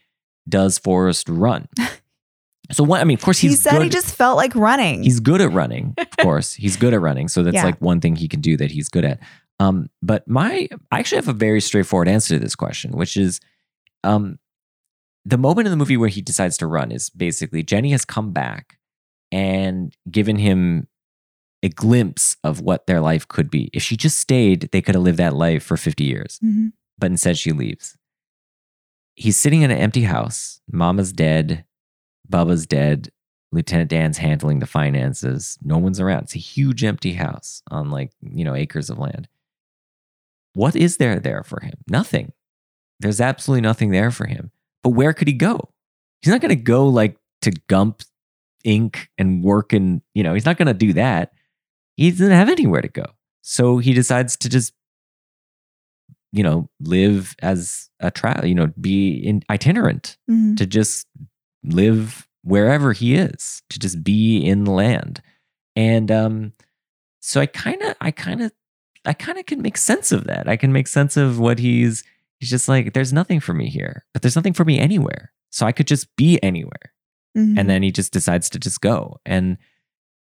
does 0.48 0.78
Forrest 0.78 1.28
run? 1.28 1.68
So 2.72 2.82
what? 2.84 3.00
I 3.00 3.04
mean, 3.04 3.16
of 3.18 3.22
course 3.22 3.38
He 3.38 3.50
said 3.54 3.72
good. 3.72 3.82
he 3.82 3.88
just 3.90 4.14
felt 4.14 4.36
like 4.38 4.54
running. 4.54 5.02
he's 5.02 5.20
good 5.20 5.40
at 5.42 5.52
running. 5.52 5.94
Of 5.98 6.10
course, 6.20 6.54
he's 6.54 6.76
good 6.76 6.94
at 6.94 7.00
running. 7.02 7.28
So 7.28 7.42
that's 7.42 7.54
Yeah. 7.54 7.64
like 7.64 7.80
one 7.80 8.00
thing 8.00 8.16
he 8.16 8.28
can 8.28 8.40
do 8.40 8.56
that 8.56 8.70
he's 8.70 8.88
good 8.88 9.04
at. 9.04 9.20
Um, 9.60 9.88
but 10.02 10.26
my, 10.28 10.68
I 10.90 10.98
actually 10.98 11.16
have 11.18 11.28
a 11.28 11.32
very 11.32 11.60
straightforward 11.60 12.08
answer 12.08 12.34
to 12.34 12.40
this 12.40 12.54
question, 12.56 12.92
which 12.92 13.16
is, 13.16 13.40
um, 14.02 14.38
the 15.24 15.38
moment 15.38 15.66
in 15.66 15.70
the 15.70 15.76
movie 15.76 15.96
where 15.96 16.08
he 16.08 16.20
decides 16.20 16.58
to 16.58 16.66
run 16.66 16.92
is 16.92 17.08
basically 17.08 17.62
Jenny 17.62 17.92
has 17.92 18.04
come 18.04 18.32
back 18.32 18.78
and 19.32 19.96
given 20.10 20.36
him 20.36 20.86
a 21.62 21.68
glimpse 21.70 22.36
of 22.44 22.60
what 22.60 22.86
their 22.86 23.00
life 23.00 23.26
could 23.26 23.50
be. 23.50 23.70
If 23.72 23.82
she 23.82 23.96
just 23.96 24.18
stayed, 24.18 24.68
they 24.72 24.82
could 24.82 24.94
have 24.94 25.04
lived 25.04 25.18
that 25.18 25.34
life 25.34 25.62
for 25.62 25.76
50 25.78 26.04
years 26.04 26.38
Mhm. 26.44 26.72
but 26.98 27.10
instead 27.10 27.38
she 27.38 27.52
leaves. 27.52 27.96
He's 29.14 29.36
sitting 29.36 29.62
in 29.62 29.70
an 29.70 29.78
empty 29.78 30.02
house. 30.02 30.60
Mama's 30.70 31.12
dead. 31.12 31.64
Bubba's 32.30 32.66
dead. 32.66 33.10
Lieutenant 33.52 33.88
Dan's 33.88 34.18
handling 34.18 34.58
the 34.58 34.66
finances. 34.66 35.56
No 35.62 35.78
one's 35.78 36.00
around. 36.00 36.24
It's 36.24 36.34
a 36.34 36.38
huge 36.40 36.82
empty 36.84 37.12
house 37.14 37.62
on 37.70 37.90
like, 37.90 38.10
you 38.20 38.44
know, 38.44 38.54
acres 38.54 38.90
of 38.90 38.98
land. 38.98 39.28
What 40.54 40.74
is 40.76 40.96
there 40.96 41.18
there 41.20 41.42
for 41.42 41.60
him? 41.60 41.74
Nothing. 41.88 42.32
There's 43.00 43.20
absolutely 43.20 43.60
nothing 43.62 43.90
there 43.90 44.10
for 44.10 44.26
him. 44.26 44.50
But 44.82 44.90
where 44.90 45.12
could 45.12 45.28
he 45.28 45.34
go? 45.34 45.70
He's 46.22 46.32
not 46.32 46.40
going 46.40 46.50
to 46.56 46.62
go 46.62 46.86
like 46.88 47.16
to 47.42 47.50
Gump 47.68 48.02
Inc. 48.64 49.08
and 49.18 49.42
work 49.42 49.72
in, 49.72 50.00
you 50.14 50.22
know, 50.22 50.32
he's 50.34 50.46
not 50.46 50.56
going 50.56 50.68
to 50.68 50.74
do 50.74 50.92
that. 50.94 51.32
He 51.96 52.10
doesn't 52.10 52.30
have 52.30 52.48
anywhere 52.48 52.80
to 52.80 52.88
go. 52.88 53.04
So 53.42 53.78
he 53.78 53.92
decides 53.92 54.36
to 54.38 54.48
just 54.48 54.72
you 56.32 56.42
know, 56.42 56.68
live 56.80 57.36
as 57.42 57.90
a 58.00 58.10
travel, 58.10 58.44
you 58.44 58.56
know, 58.56 58.66
be 58.80 59.12
in 59.14 59.44
itinerant 59.48 60.16
Mhm. 60.28 60.56
to 60.56 60.66
just 60.66 61.06
live 61.62 62.26
wherever 62.42 62.92
he 62.92 63.14
is, 63.14 63.62
to 63.70 63.78
just 63.78 64.02
be 64.02 64.38
in 64.38 64.64
the 64.64 64.72
land. 64.72 65.22
And 65.76 66.10
um, 66.10 66.52
so 67.20 67.40
I 67.40 67.46
kind 67.46 67.80
of, 67.82 67.94
I 68.00 68.10
kind 68.10 68.42
of, 68.42 68.50
I 69.04 69.12
kind 69.12 69.38
of 69.38 69.46
can 69.46 69.60
make 69.62 69.76
sense 69.76 70.12
of 70.12 70.24
that. 70.24 70.48
I 70.48 70.56
can 70.56 70.72
make 70.72 70.88
sense 70.88 71.16
of 71.16 71.38
what 71.38 71.58
he's, 71.58 72.02
he's 72.40 72.50
just 72.50 72.68
like, 72.68 72.92
there's 72.94 73.12
nothing 73.12 73.40
for 73.40 73.52
me 73.54 73.68
here, 73.68 74.04
but 74.12 74.22
there's 74.22 74.36
nothing 74.36 74.52
for 74.54 74.64
me 74.64 74.78
anywhere. 74.78 75.32
So 75.50 75.66
I 75.66 75.72
could 75.72 75.86
just 75.86 76.14
be 76.16 76.42
anywhere. 76.42 76.92
Mhm. 77.36 77.58
And 77.58 77.68
then 77.68 77.82
he 77.82 77.90
just 77.92 78.12
decides 78.12 78.48
to 78.50 78.58
just 78.58 78.80
go. 78.80 79.20
And 79.26 79.58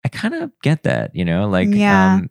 I 0.04 0.10
kind 0.10 0.34
of 0.34 0.52
get 0.64 0.84
that, 0.84 1.16
you 1.16 1.24
know, 1.26 1.48
like, 1.48 1.70
Yeah. 1.70 2.16
um, 2.16 2.30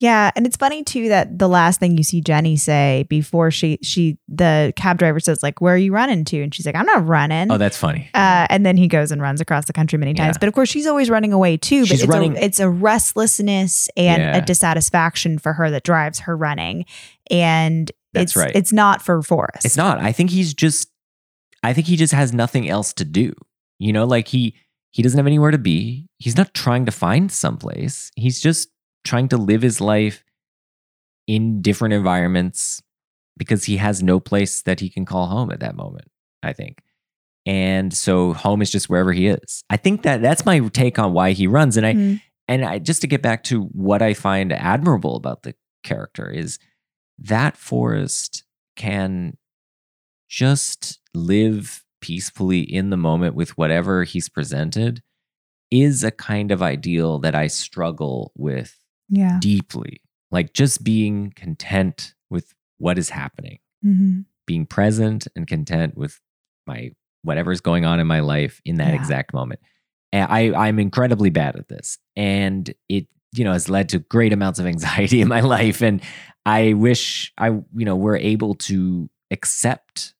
Yeah, 0.00 0.30
and 0.34 0.46
it's 0.46 0.56
funny 0.56 0.82
too 0.82 1.10
that 1.10 1.38
the 1.38 1.46
last 1.48 1.78
thing 1.78 1.98
you 1.98 2.02
see 2.02 2.22
Jenny 2.22 2.56
say 2.56 3.04
before 3.10 3.50
she 3.50 3.78
she 3.82 4.16
the 4.28 4.72
cab 4.74 4.96
driver 4.98 5.20
says 5.20 5.42
like, 5.42 5.60
"Where 5.60 5.74
are 5.74 5.78
you 5.78 5.92
running 5.92 6.24
to?" 6.24 6.42
and 6.42 6.54
she's 6.54 6.64
like, 6.64 6.74
"I'm 6.74 6.86
not 6.86 7.06
running." 7.06 7.50
oh, 7.52 7.58
that's 7.58 7.76
funny. 7.76 8.08
uh, 8.14 8.46
and 8.48 8.64
then 8.64 8.78
he 8.78 8.88
goes 8.88 9.12
and 9.12 9.20
runs 9.20 9.42
across 9.42 9.66
the 9.66 9.74
country 9.74 9.98
many 9.98 10.14
times. 10.14 10.36
Yeah. 10.36 10.38
But 10.40 10.48
of 10.48 10.54
course, 10.54 10.70
she's 10.70 10.86
always 10.86 11.10
running 11.10 11.34
away 11.34 11.58
too. 11.58 11.82
But 11.82 11.88
She's 11.88 12.02
it's 12.02 12.08
running- 12.10 12.36
a 12.36 12.40
it's 12.40 12.60
a 12.60 12.70
restlessness 12.70 13.88
and 13.96 14.22
Yeah. 14.22 14.36
a 14.38 14.40
dissatisfaction 14.44 15.38
for 15.38 15.52
her 15.52 15.70
that 15.70 15.84
drives 15.84 16.20
her 16.20 16.34
running. 16.36 16.86
And 17.30 17.92
That's 18.14 18.32
it's 18.32 18.36
right. 18.36 18.52
it's 18.54 18.72
not 18.72 19.02
for 19.02 19.20
Forrest. 19.22 19.64
It's 19.66 19.76
not. 19.76 19.98
I 20.00 20.12
think 20.12 20.30
he's 20.30 20.54
just 20.54 20.88
I 21.62 21.74
think 21.74 21.86
he 21.86 21.96
just 21.96 22.14
has 22.14 22.32
nothing 22.32 22.68
else 22.70 22.94
to 22.94 23.04
do. 23.04 23.34
You 23.78 23.92
know, 23.92 24.06
like 24.06 24.28
he 24.28 24.54
he 24.92 25.02
doesn't 25.02 25.18
have 25.18 25.26
anywhere 25.26 25.50
to 25.50 25.58
be. 25.58 26.08
He's 26.16 26.36
not 26.38 26.54
trying 26.54 26.86
to 26.86 26.90
find 26.92 27.30
someplace. 27.30 28.10
He's 28.16 28.40
just 28.40 28.68
trying 29.04 29.28
to 29.28 29.36
live 29.36 29.62
his 29.62 29.80
life 29.80 30.24
in 31.26 31.62
different 31.62 31.94
environments 31.94 32.82
because 33.36 33.64
he 33.64 33.76
has 33.78 34.02
no 34.02 34.20
place 34.20 34.62
that 34.62 34.80
he 34.80 34.88
can 34.90 35.04
call 35.04 35.26
home 35.26 35.50
at 35.50 35.60
that 35.60 35.76
moment, 35.76 36.10
I 36.42 36.52
think. 36.52 36.82
And 37.46 37.92
so 37.94 38.32
home 38.34 38.60
is 38.60 38.70
just 38.70 38.90
wherever 38.90 39.12
he 39.12 39.28
is. 39.28 39.64
I 39.70 39.76
think 39.76 40.02
that 40.02 40.20
that's 40.20 40.44
my 40.44 40.58
take 40.68 40.98
on 40.98 41.12
why 41.12 41.32
he 41.32 41.46
runs 41.46 41.76
and 41.76 41.86
I 41.86 41.94
Mhm. 41.94 42.20
and 42.48 42.64
I 42.64 42.78
just 42.78 43.00
to 43.02 43.06
get 43.06 43.22
back 43.22 43.44
to 43.44 43.62
what 43.66 44.02
I 44.02 44.12
find 44.12 44.52
admirable 44.52 45.16
about 45.16 45.42
the 45.44 45.54
character 45.84 46.28
is 46.30 46.58
that 47.18 47.56
Forrest 47.56 48.44
can 48.76 49.36
just 50.28 50.98
live 51.14 51.84
peacefully 52.00 52.60
in 52.60 52.90
the 52.90 52.96
moment 52.96 53.34
with 53.34 53.56
whatever 53.56 54.04
he's 54.04 54.28
presented 54.28 55.02
is 55.70 56.02
a 56.02 56.10
kind 56.10 56.50
of 56.50 56.62
ideal 56.62 57.18
that 57.20 57.34
I 57.34 57.46
struggle 57.46 58.32
with 58.34 58.79
yeah. 59.10 59.38
deeply. 59.40 60.00
Like 60.30 60.52
just 60.54 60.82
being 60.84 61.32
content 61.36 62.14
with 62.30 62.54
what 62.78 62.96
is 62.98 63.10
happening, 63.10 63.58
Mhm. 63.84 64.24
being 64.46 64.64
present 64.66 65.26
and 65.36 65.46
content 65.46 65.96
with 65.96 66.20
my 66.66 66.92
whatever's 67.22 67.60
going 67.60 67.84
on 67.84 68.00
in 68.00 68.06
my 68.06 68.20
life 68.20 68.60
in 68.64 68.76
that 68.76 68.88
Yeah. 68.94 69.00
exact 69.00 69.34
moment. 69.34 69.60
And 70.12 70.26
I, 70.30 70.52
I'm 70.68 70.78
incredibly 70.78 71.30
bad 71.30 71.56
at 71.56 71.68
this. 71.68 71.98
And 72.16 72.72
it, 72.88 73.06
you 73.34 73.44
know, 73.44 73.52
has 73.52 73.68
led 73.68 73.88
to 73.90 73.98
great 73.98 74.32
amounts 74.32 74.58
of 74.58 74.66
anxiety 74.74 75.20
in 75.20 75.28
my 75.28 75.40
life. 75.40 75.82
And 75.82 76.00
I 76.46 76.72
wish 76.72 77.32
I, 77.36 77.48
you 77.48 77.84
know, 77.84 77.96
were 77.96 78.16
able 78.16 78.54
to 78.54 79.10
accept 79.30 80.14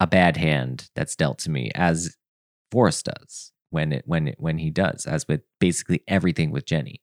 a 0.00 0.06
bad 0.06 0.36
hand 0.36 0.90
that's 0.96 1.14
dealt 1.16 1.38
to 1.40 1.50
me 1.50 1.70
as 1.74 2.16
Forrest 2.72 3.06
does 3.06 3.52
when 3.70 3.92
it 3.92 4.02
when 4.06 4.28
it 4.28 4.36
when 4.38 4.58
he 4.58 4.70
does, 4.70 5.06
as 5.06 5.26
with 5.28 5.42
basically 5.60 6.02
everything 6.08 6.50
with 6.50 6.66
Jenny. 6.66 7.00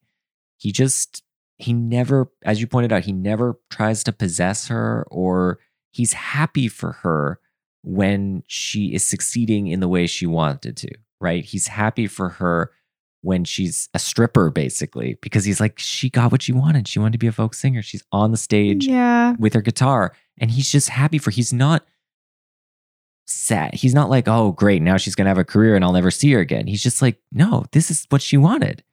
He 0.61 0.71
just 0.71 1.23
he 1.57 1.73
never, 1.73 2.31
as 2.43 2.61
you 2.61 2.67
pointed 2.67 2.93
out, 2.93 3.03
he 3.05 3.11
never 3.13 3.59
tries 3.71 4.03
to 4.03 4.11
possess 4.11 4.67
her 4.67 5.05
or 5.09 5.59
he's 5.91 6.13
happy 6.13 6.67
for 6.67 6.91
her 6.91 7.39
when 7.83 8.43
she 8.47 8.93
is 8.93 9.07
succeeding 9.07 9.65
in 9.67 9.79
the 9.79 9.88
way 9.88 10.05
she 10.05 10.27
wanted 10.27 10.77
to, 10.77 10.89
right? 11.19 11.43
He's 11.43 11.65
happy 11.67 12.05
for 12.05 12.29
her 12.29 12.71
when 13.21 13.43
she's 13.43 13.89
a 13.95 13.99
stripper, 13.99 14.49
basically, 14.51 15.17
because 15.21 15.45
he's 15.45 15.59
like, 15.59 15.77
she 15.79 16.09
got 16.09 16.31
what 16.31 16.41
she 16.43 16.51
wanted. 16.53 16.88
She 16.88 16.99
wanted 16.99 17.13
to 17.13 17.17
be 17.19 17.27
a 17.27 17.31
folk 17.31 17.53
singer. 17.55 17.81
She's 17.81 18.03
on 18.11 18.29
the 18.31 18.38
stage 18.38 18.85
Yeah. 18.88 19.35
with 19.39 19.53
her 19.53 19.61
guitar, 19.61 20.13
and 20.39 20.49
he's 20.51 20.71
just 20.71 20.89
happy 20.89 21.17
for. 21.19 21.29
He's 21.31 21.53
not 21.53 21.83
sad. 23.27 23.73
He's 23.75 23.93
not 23.93 24.09
like, 24.09 24.27
oh, 24.27 24.51
great, 24.51 24.81
now 24.81 24.97
she's 24.97 25.15
gonna 25.15 25.29
have 25.29 25.38
a 25.38 25.43
career 25.45 25.75
and 25.75 25.83
I'll 25.85 25.93
never 25.93 26.11
see 26.11 26.31
her 26.33 26.39
again. 26.39 26.67
He's 26.67 26.83
just 26.83 27.01
like, 27.01 27.17
no, 27.31 27.65
this 27.71 27.89
is 27.91 28.05
what 28.09 28.21
she 28.21 28.38
wanted. 28.38 28.83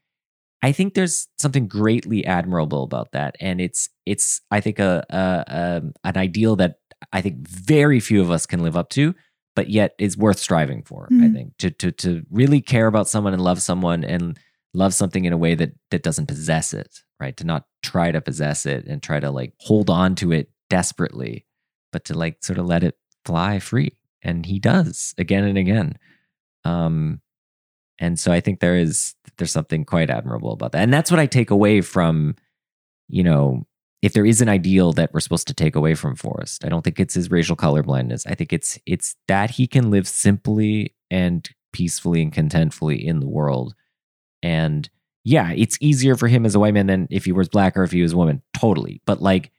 I 0.63 0.73
think 0.73 0.95
there's 0.95 1.29
something 1.39 1.69
greatly 1.69 2.27
admirable 2.27 2.83
about 2.83 3.13
that, 3.13 3.37
and 3.41 3.61
it's 3.61 3.89
it's 4.07 4.41
I 4.51 4.61
think 4.61 4.79
a, 4.81 5.05
a, 5.11 5.45
a 5.47 5.83
an 6.09 6.17
ideal 6.17 6.57
that 6.57 6.77
I 7.13 7.21
think 7.21 7.47
very 7.49 8.01
few 8.01 8.21
of 8.21 8.31
us 8.31 8.45
can 8.47 8.61
live 8.63 8.77
up 8.77 8.89
to, 8.91 9.15
but 9.55 9.71
yet 9.71 9.95
is 9.99 10.17
worth 10.17 10.39
striving 10.39 10.83
for. 10.83 11.09
I 11.13 11.29
Mhm. 11.29 11.33
think 11.35 11.57
to 11.59 11.71
to 11.71 11.93
to 11.93 12.27
really 12.31 12.61
care 12.61 12.89
about 12.89 13.09
someone 13.09 13.35
and 13.35 13.43
love 13.43 13.63
someone 13.63 14.03
and 14.05 14.37
love 14.75 14.95
something 14.95 15.25
in 15.25 15.33
a 15.33 15.39
way 15.39 15.55
that 15.55 15.73
that 15.91 16.03
doesn't 16.03 16.27
possess 16.27 16.75
it, 16.75 17.03
right? 17.21 17.37
To 17.37 17.45
not 17.45 17.67
try 17.83 18.11
to 18.13 18.21
possess 18.21 18.67
it 18.67 18.87
and 18.87 19.01
try 19.03 19.21
to 19.21 19.31
like 19.31 19.53
hold 19.61 19.89
on 19.91 20.15
to 20.17 20.33
it 20.33 20.51
desperately, 20.71 21.47
but 21.93 22.05
to 22.07 22.15
like 22.15 22.43
sort 22.45 22.59
of 22.59 22.67
let 22.67 22.83
it 22.83 22.97
fly 23.25 23.61
free. 23.61 23.93
And 24.23 24.45
he 24.45 24.59
does 24.59 25.15
again 25.19 25.45
and 25.45 25.57
again. 25.57 25.99
Um 26.65 27.21
and 27.99 28.19
so 28.19 28.33
I 28.33 28.41
think 28.41 28.61
there 28.61 28.77
is 28.77 29.15
there's 29.37 29.53
something 29.53 29.85
quite 29.85 30.11
admirable 30.11 30.53
about 30.53 30.73
that. 30.73 30.83
And 30.83 30.93
that's 30.93 31.11
what 31.11 31.21
I 31.21 31.27
take 31.27 31.51
away 31.51 31.81
from, 31.81 32.35
you 33.09 33.23
know, 33.23 33.67
if 34.03 34.13
there 34.13 34.27
is 34.27 34.41
an 34.41 34.49
ideal 34.49 34.93
that 34.93 35.13
we're 35.13 35.21
supposed 35.21 35.49
to 35.49 35.55
take 35.55 35.75
away 35.75 35.95
from 35.95 36.15
Forrest, 36.15 36.65
I 36.65 36.69
don't 36.69 36.83
think 36.83 37.01
it's 37.01 37.15
his 37.15 37.31
racial 37.31 37.57
colorblindness. 37.57 38.27
I 38.31 38.35
think 38.35 38.53
it's 38.53 38.79
it's 38.87 39.17
that 39.27 39.51
he 39.51 39.67
can 39.67 39.91
live 39.91 40.07
simply 40.07 40.95
and 41.11 41.49
peacefully 41.73 42.23
and 42.23 42.33
contentfully 42.33 43.03
in 43.03 43.21
the 43.21 43.29
world. 43.29 43.75
And 44.43 44.89
yeah, 45.25 45.53
it's 45.53 45.79
easier 45.81 46.17
for 46.17 46.29
him 46.29 46.47
as 46.47 46.55
a 46.55 46.61
white 46.61 46.75
man 46.75 46.87
than 46.87 47.09
if 47.11 47.25
he 47.25 47.33
was 47.33 47.49
black 47.49 47.77
or 47.77 47.83
if 47.83 47.91
he 47.91 48.03
was 48.03 48.13
a 48.13 48.17
woman. 48.17 48.43
Totally. 48.57 49.03
But 49.05 49.21
like 49.21 49.51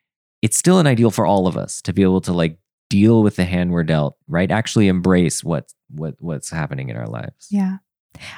it's 0.41 0.57
still 0.57 0.79
an 0.79 0.87
ideal 0.87 1.11
for 1.11 1.25
all 1.25 1.47
of 1.47 1.57
us 1.57 1.81
to 1.81 1.93
be 1.93 2.01
able 2.01 2.21
to 2.21 2.33
like 2.33 2.57
deal 2.89 3.21
with 3.21 3.35
the 3.35 3.45
hand 3.45 3.71
we're 3.71 3.83
dealt, 3.83 4.17
right? 4.27 4.49
Actually 4.49 4.87
embrace 4.87 5.43
what 5.43 5.71
what 5.89 6.15
what's 6.19 6.49
happening 6.49 6.89
in 6.89 6.95
our 6.95 7.07
lives. 7.07 7.47
Yeah. 7.51 7.77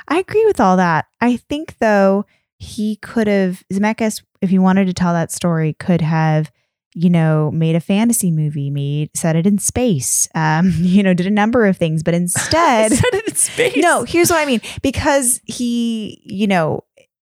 I 0.07 0.19
agree 0.19 0.45
with 0.45 0.59
all 0.59 0.77
that. 0.77 1.05
I 1.19 1.37
think 1.37 1.77
though 1.79 2.25
he 2.57 2.97
could 2.97 3.27
have 3.27 3.63
Zemeckis, 3.73 4.23
if 4.41 4.49
he 4.49 4.59
wanted 4.59 4.85
to 4.85 4.93
tell 4.93 5.13
that 5.13 5.31
story, 5.31 5.73
could 5.73 6.01
have, 6.01 6.51
you 6.93 7.09
know, 7.09 7.49
made 7.51 7.75
a 7.75 7.79
fantasy 7.79 8.31
movie, 8.31 8.69
made 8.69 9.09
set 9.15 9.35
it 9.35 9.47
in 9.47 9.57
space, 9.57 10.27
um, 10.35 10.71
you 10.77 11.01
know, 11.03 11.13
did 11.13 11.27
a 11.27 11.31
number 11.31 11.65
of 11.65 11.77
things, 11.77 12.03
but 12.03 12.13
instead 12.13 12.91
Set 12.91 13.13
it 13.13 13.27
in 13.27 13.35
space. 13.35 13.77
No, 13.77 14.03
here's 14.03 14.29
what 14.29 14.39
I 14.39 14.45
mean. 14.45 14.61
Because 14.81 15.41
he, 15.45 16.21
you 16.25 16.47
know, 16.47 16.83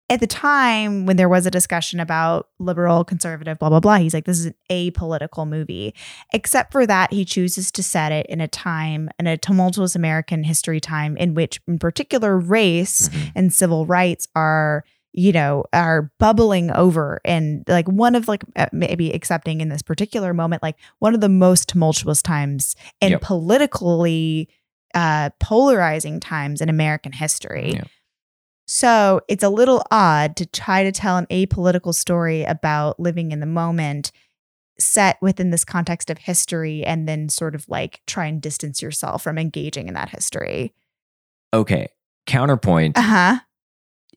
at 0.09 0.21
the 0.21 0.27
time 0.27 1.05
when 1.05 1.17
there 1.17 1.27
was 1.27 1.45
a 1.45 1.51
discussion 1.51 1.99
about 1.99 2.47
liberal, 2.59 3.03
conservative, 3.03 3.59
blah, 3.59 3.67
blah, 3.69 3.81
blah, 3.81 3.97
he's 3.97 4.13
like, 4.13 4.23
this 4.25 4.39
is 4.39 4.45
an 4.45 4.55
apolitical 4.71 5.45
movie. 5.47 5.93
Except 6.31 6.71
for 6.71 6.85
that, 6.85 7.11
he 7.11 7.25
chooses 7.25 7.71
to 7.73 7.83
set 7.83 8.13
it 8.13 8.25
in 8.27 8.39
a 8.39 8.47
time, 8.47 9.09
in 9.19 9.27
a 9.27 9.37
tumultuous 9.37 9.95
American 9.95 10.43
history 10.45 10.79
time 10.79 11.17
in 11.17 11.33
which, 11.33 11.59
in 11.67 11.77
particular, 11.77 12.37
race 12.37 13.09
Mhm. 13.09 13.31
and 13.35 13.53
civil 13.53 13.85
rights 13.85 14.27
are 14.35 14.83
you 15.13 15.31
know 15.31 15.63
are 15.73 16.11
bubbling 16.19 16.69
over 16.71 17.19
and 17.25 17.63
like 17.67 17.87
one 17.87 18.13
of 18.13 18.27
like 18.27 18.43
uh, 18.55 18.67
maybe 18.71 19.11
accepting 19.11 19.61
in 19.61 19.69
this 19.69 19.81
particular 19.81 20.31
moment 20.33 20.61
like 20.61 20.75
one 20.99 21.15
of 21.15 21.21
the 21.21 21.29
most 21.29 21.69
tumultuous 21.69 22.21
times 22.21 22.75
and 23.01 23.11
Yep. 23.11 23.21
politically 23.21 24.47
uh 24.93 25.29
polarizing 25.39 26.19
times 26.19 26.61
in 26.61 26.69
american 26.69 27.11
history 27.13 27.71
Yeah. 27.73 27.83
So 28.67 29.21
it's 29.27 29.43
a 29.43 29.49
little 29.49 29.83
odd 29.91 30.35
to 30.35 30.45
try 30.45 30.83
to 30.83 30.91
tell 30.91 31.17
an 31.17 31.25
apolitical 31.27 31.93
story 31.93 32.43
about 32.43 32.99
living 32.99 33.31
in 33.31 33.39
the 33.39 33.45
moment 33.45 34.11
set 34.79 35.17
within 35.21 35.49
this 35.49 35.65
context 35.65 36.09
of 36.09 36.19
history 36.19 36.83
and 36.85 37.07
then 37.07 37.29
sort 37.29 37.55
of 37.55 37.67
like 37.67 38.01
try 38.05 38.25
and 38.25 38.41
distance 38.41 38.81
yourself 38.81 39.23
from 39.23 39.37
engaging 39.37 39.87
in 39.87 39.93
that 39.93 40.09
history 40.09 40.73
Okay. 41.53 41.87
Counterpoint. 42.25 42.97
uh-huh 42.97 43.39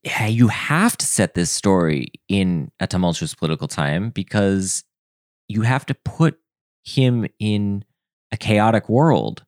yeah, 0.03 0.27
you 0.27 0.49
have 0.49 0.97
to 0.97 1.07
set 1.07 1.35
this 1.35 1.51
story 1.51 2.09
in 2.29 2.71
a 2.81 2.87
tumultuous 2.87 3.35
political 3.35 3.69
time 3.69 4.11
because 4.11 4.83
you 5.49 5.63
have 5.63 5.85
to 5.87 5.95
put 5.95 6.39
him 6.85 7.27
in 7.39 7.85
a 8.33 8.37
chaotic 8.37 8.89
world 8.89 9.45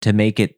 to 0.00 0.12
make 0.12 0.40
it 0.40 0.56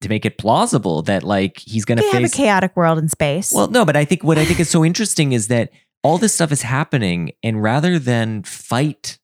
to 0.00 0.08
make 0.08 0.24
it 0.24 0.38
plausible 0.38 1.02
that 1.02 1.22
like 1.22 1.58
he's 1.58 1.84
going 1.84 1.98
to 1.98 2.02
they 2.02 2.10
have 2.10 2.24
a 2.24 2.28
chaotic 2.28 2.76
world 2.76 2.98
in 2.98 3.08
space 3.08 3.52
Well, 3.52 3.68
no, 3.68 3.84
but 3.84 3.96
I 3.96 4.04
think 4.04 4.22
what 4.22 4.38
I 4.38 4.44
think 4.44 4.60
is 4.60 4.70
so 4.70 4.84
interesting 4.84 5.32
is 5.32 5.48
that 5.48 5.70
all 6.02 6.18
this 6.18 6.34
stuff 6.34 6.52
is 6.52 6.62
happening 6.62 7.32
and 7.42 7.62
rather 7.62 7.98
than 7.98 8.42
fight 8.42 9.18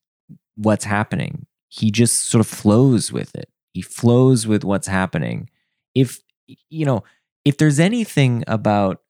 what's 0.57 0.85
happening, 0.85 1.47
he 1.69 1.91
just 1.91 2.29
sort 2.29 2.41
of 2.41 2.47
flows 2.47 3.13
with 3.13 3.35
it. 3.35 3.49
He 3.73 3.83
flows 3.83 4.47
with 4.47 4.65
what's 4.65 4.87
happening. 4.87 5.51
If 5.95 6.21
you 6.69 6.85
know, 6.85 7.05
if 7.45 7.59
there's 7.59 7.81
anything 7.81 8.45
about 8.47 9.01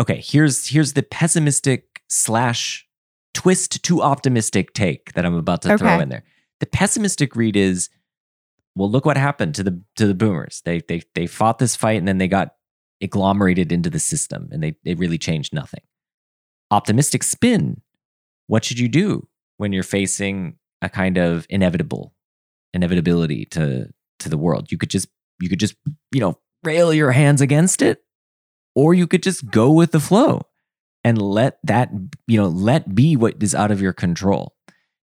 okay, 0.00 0.22
here's 0.24 0.68
here's 0.68 0.92
the 0.92 1.02
pessimistic 1.02 2.02
slash 2.08 2.86
twist 3.34 3.82
to 3.82 4.02
optimistic 4.02 4.72
take 4.72 5.12
that 5.12 5.26
I'm 5.26 5.34
about 5.34 5.62
to 5.62 5.76
throw 5.76 6.00
in 6.00 6.08
there. 6.08 6.24
The 6.60 6.66
pessimistic 6.66 7.36
read 7.36 7.54
is, 7.54 7.90
well, 8.76 8.90
look 8.90 9.06
what 9.06 9.16
happened 9.16 9.54
to 9.56 9.64
the 9.64 9.82
to 9.96 10.06
the 10.06 10.14
boomers. 10.14 10.62
They 10.64 10.82
they 10.86 11.02
they 11.14 11.26
fought 11.26 11.58
this 11.58 11.74
fight 11.74 11.96
and 11.96 12.06
then 12.06 12.18
they 12.18 12.28
got 12.28 12.54
agglomerated 13.02 13.72
into 13.72 13.90
the 13.90 13.98
system 13.98 14.48
and 14.52 14.62
they 14.62 14.76
they 14.84 14.94
really 14.94 15.18
changed 15.18 15.52
nothing. 15.52 15.80
Optimistic 16.70 17.22
spin. 17.22 17.80
What 18.48 18.64
should 18.64 18.78
you 18.78 18.88
do 18.88 19.26
when 19.56 19.72
you're 19.72 19.82
facing 19.82 20.58
a 20.82 20.90
kind 20.90 21.16
of 21.16 21.46
inevitable 21.48 22.14
inevitability 22.74 23.46
to 23.46 23.88
to 24.18 24.28
the 24.28 24.38
world? 24.38 24.70
You 24.70 24.76
could 24.76 24.90
just 24.90 25.08
you 25.40 25.48
could 25.48 25.60
just, 25.60 25.74
you 26.12 26.20
know, 26.20 26.38
rail 26.62 26.92
your 26.92 27.12
hands 27.12 27.40
against 27.40 27.80
it 27.80 28.02
or 28.74 28.92
you 28.92 29.06
could 29.06 29.22
just 29.22 29.50
go 29.50 29.72
with 29.72 29.92
the 29.92 30.00
flow 30.00 30.42
and 31.02 31.20
let 31.20 31.58
that, 31.62 31.90
you 32.26 32.38
know, 32.38 32.48
let 32.48 32.94
be 32.94 33.16
what 33.16 33.42
is 33.42 33.54
out 33.54 33.70
of 33.70 33.80
your 33.80 33.94
control. 33.94 34.54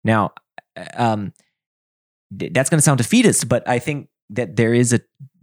Now, 0.03 0.33
um 0.97 1.27
th- 1.27 1.37
that's 2.31 2.69
going 2.69 2.77
to 2.77 2.81
sound 2.81 2.97
defeatist, 2.97 3.47
but 3.49 3.67
I 3.67 3.79
think 3.79 4.07
that 4.29 4.55
there 4.55 4.73
is 4.73 4.93
a, 4.93 5.01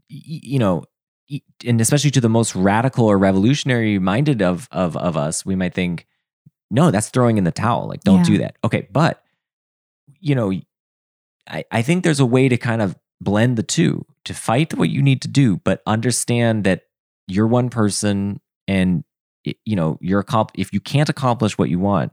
you 0.09 0.59
know, 0.59 0.85
and 1.67 1.81
especially 1.81 2.11
to 2.13 2.21
the 2.21 2.29
most 2.31 2.55
radical 2.55 3.05
or 3.05 3.19
revolutionary 3.19 3.99
minded 3.99 4.41
of 4.41 4.67
of 4.73 4.97
of 4.97 5.17
us, 5.17 5.45
we 5.45 5.55
might 5.55 5.75
think, 5.75 6.07
no, 6.71 6.91
that's 6.91 7.11
throwing 7.11 7.37
in 7.39 7.45
the 7.45 7.53
towel. 7.53 7.87
Like, 7.89 8.01
don't 8.03 8.21
Yeah. 8.21 8.25
do 8.25 8.39
that. 8.39 8.57
Okay, 8.65 8.89
but 8.91 9.23
you 10.21 10.35
know, 10.35 10.51
I 11.49 11.65
I 11.71 11.83
think 11.83 12.03
there's 12.05 12.21
a 12.21 12.27
way 12.27 12.49
to 12.49 12.57
kind 12.57 12.81
of 12.81 12.97
blend 13.21 13.57
the 13.59 13.63
two 13.63 14.07
to 14.25 14.33
fight 14.33 14.73
what 14.79 14.89
you 14.89 15.03
need 15.03 15.21
to 15.23 15.29
do, 15.29 15.59
but 15.59 15.83
understand 15.87 16.65
that 16.65 16.83
you're 17.27 17.47
one 17.47 17.69
person, 17.69 18.41
and 18.67 19.05
you 19.45 19.77
know, 19.77 19.99
you're 20.01 20.23
accom- 20.25 20.51
if 20.55 20.73
you 20.73 20.81
can't 20.81 21.09
accomplish 21.11 21.59
what 21.59 21.69
you 21.69 21.79
want, 21.79 22.13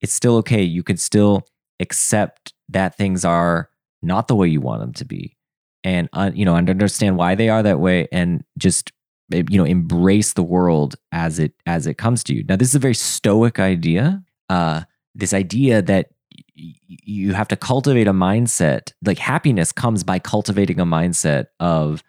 it's 0.00 0.12
still 0.14 0.36
okay. 0.36 0.62
You 0.62 0.84
can 0.84 0.96
still 0.96 1.42
accept 1.80 2.52
that 2.68 2.96
things 2.96 3.24
are 3.24 3.68
not 4.02 4.28
the 4.28 4.34
way 4.34 4.48
you 4.48 4.60
want 4.60 4.80
them 4.80 4.92
to 4.94 5.04
be. 5.04 5.36
And 5.84 6.08
uh, 6.12 6.30
you 6.34 6.44
know 6.44 6.54
and 6.54 6.70
understand 6.70 7.16
why 7.16 7.34
they 7.34 7.48
are 7.48 7.62
that 7.62 7.80
way 7.80 8.06
and 8.12 8.44
just 8.56 8.92
eh, 9.32 9.42
you 9.48 9.58
know 9.58 9.64
embrace 9.64 10.34
the 10.34 10.42
world 10.42 10.94
as 11.10 11.38
it 11.38 11.54
as 11.66 11.86
it 11.86 11.98
comes 11.98 12.22
to 12.24 12.34
you. 12.34 12.44
Now 12.48 12.56
this 12.56 12.68
is 12.68 12.74
a 12.74 12.80
very 12.80 12.94
stoic 12.94 13.58
idea. 13.58 14.22
Uh 14.48 14.82
this 15.14 15.34
idea 15.34 15.82
that 15.82 16.08
y- 16.56 16.74
you 16.86 17.34
have 17.34 17.48
to 17.48 17.56
cultivate 17.56 18.06
a 18.06 18.12
mindset 18.12 18.92
like 19.04 19.18
happiness 19.18 19.72
comes 19.72 20.04
by 20.04 20.18
cultivating 20.18 20.78
a 20.78 20.86
mindset 20.86 21.46
of 21.58 22.02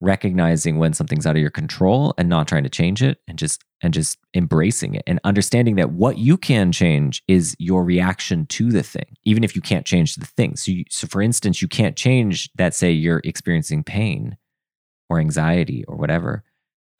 recognizing 0.00 0.78
when 0.78 0.92
something's 0.92 1.26
out 1.26 1.34
of 1.34 1.40
your 1.42 1.50
control 1.50 2.14
and 2.18 2.28
not 2.28 2.46
trying 2.46 2.62
to 2.62 2.68
change 2.68 3.02
it 3.02 3.18
and 3.26 3.38
just 3.38 3.64
and 3.80 3.92
just 3.92 4.18
embracing 4.34 4.94
it 4.94 5.02
and 5.06 5.18
understanding 5.24 5.76
that 5.76 5.90
what 5.90 6.18
you 6.18 6.36
can 6.36 6.70
change 6.70 7.22
is 7.26 7.56
your 7.58 7.84
reaction 7.84 8.46
to 8.46 8.70
the 8.70 8.82
thing 8.82 9.16
even 9.24 9.42
if 9.42 9.56
you 9.56 9.62
can't 9.62 9.86
change 9.86 10.14
the 10.16 10.26
thing. 10.26 10.56
So 10.56 10.70
you, 10.70 10.84
so 10.88 11.06
for 11.08 11.20
instance 11.20 11.60
you 11.60 11.68
can't 11.68 11.96
change 11.96 12.50
that 12.54 12.74
say 12.74 12.92
you're 12.92 13.20
experiencing 13.24 13.82
pain 13.82 14.36
or 15.08 15.18
anxiety 15.18 15.84
or 15.86 15.96
whatever 15.96 16.44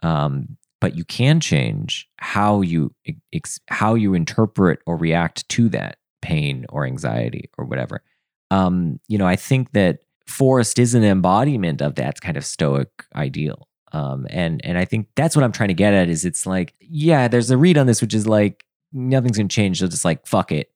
um, 0.03 0.57
but 0.81 0.97
you 0.97 1.05
can 1.05 1.41
change 1.41 2.09
how 2.19 2.61
you 2.61 2.93
ex- 3.33 3.61
how 3.69 3.95
you 3.95 4.15
interpret 4.15 4.81
or 4.87 4.97
react 4.97 5.49
to 5.51 5.69
that 5.71 5.99
pain 6.23 6.67
or 6.69 6.85
anxiety 6.85 7.51
or 7.59 7.65
whatever. 7.65 8.03
Um, 8.51 8.99
you 9.09 9.19
know 9.19 9.27
i 9.27 9.37
think 9.37 9.73
that 9.73 9.99
Forrest 10.29 10.79
is 10.79 10.95
an 10.95 11.05
embodiment 11.05 11.83
of 11.83 11.97
that 11.97 12.21
kind 12.21 12.37
of 12.37 12.45
stoic 12.47 12.91
ideal 13.17 13.67
Um, 13.93 14.27
and 14.31 14.61
and 14.65 14.77
I 14.79 14.85
think 14.85 15.09
that's 15.17 15.35
what 15.35 15.45
I'm 15.45 15.53
trying 15.53 15.69
to 15.69 15.75
get 15.75 15.95
at 15.95 16.09
is 16.09 16.25
it's 16.25 16.47
like, 16.47 16.75
yeah, 16.81 17.29
there's 17.29 17.51
a 17.51 17.57
read 17.57 17.79
on 17.79 17.87
this, 17.87 18.03
which 18.03 18.15
is 18.15 18.27
like 18.27 18.65
nothing's 18.93 19.39
gonna 19.39 19.49
change. 19.49 19.79
So 19.81 19.89
just 19.89 20.05
like 20.05 20.27
fuck 20.27 20.53
it. 20.53 20.71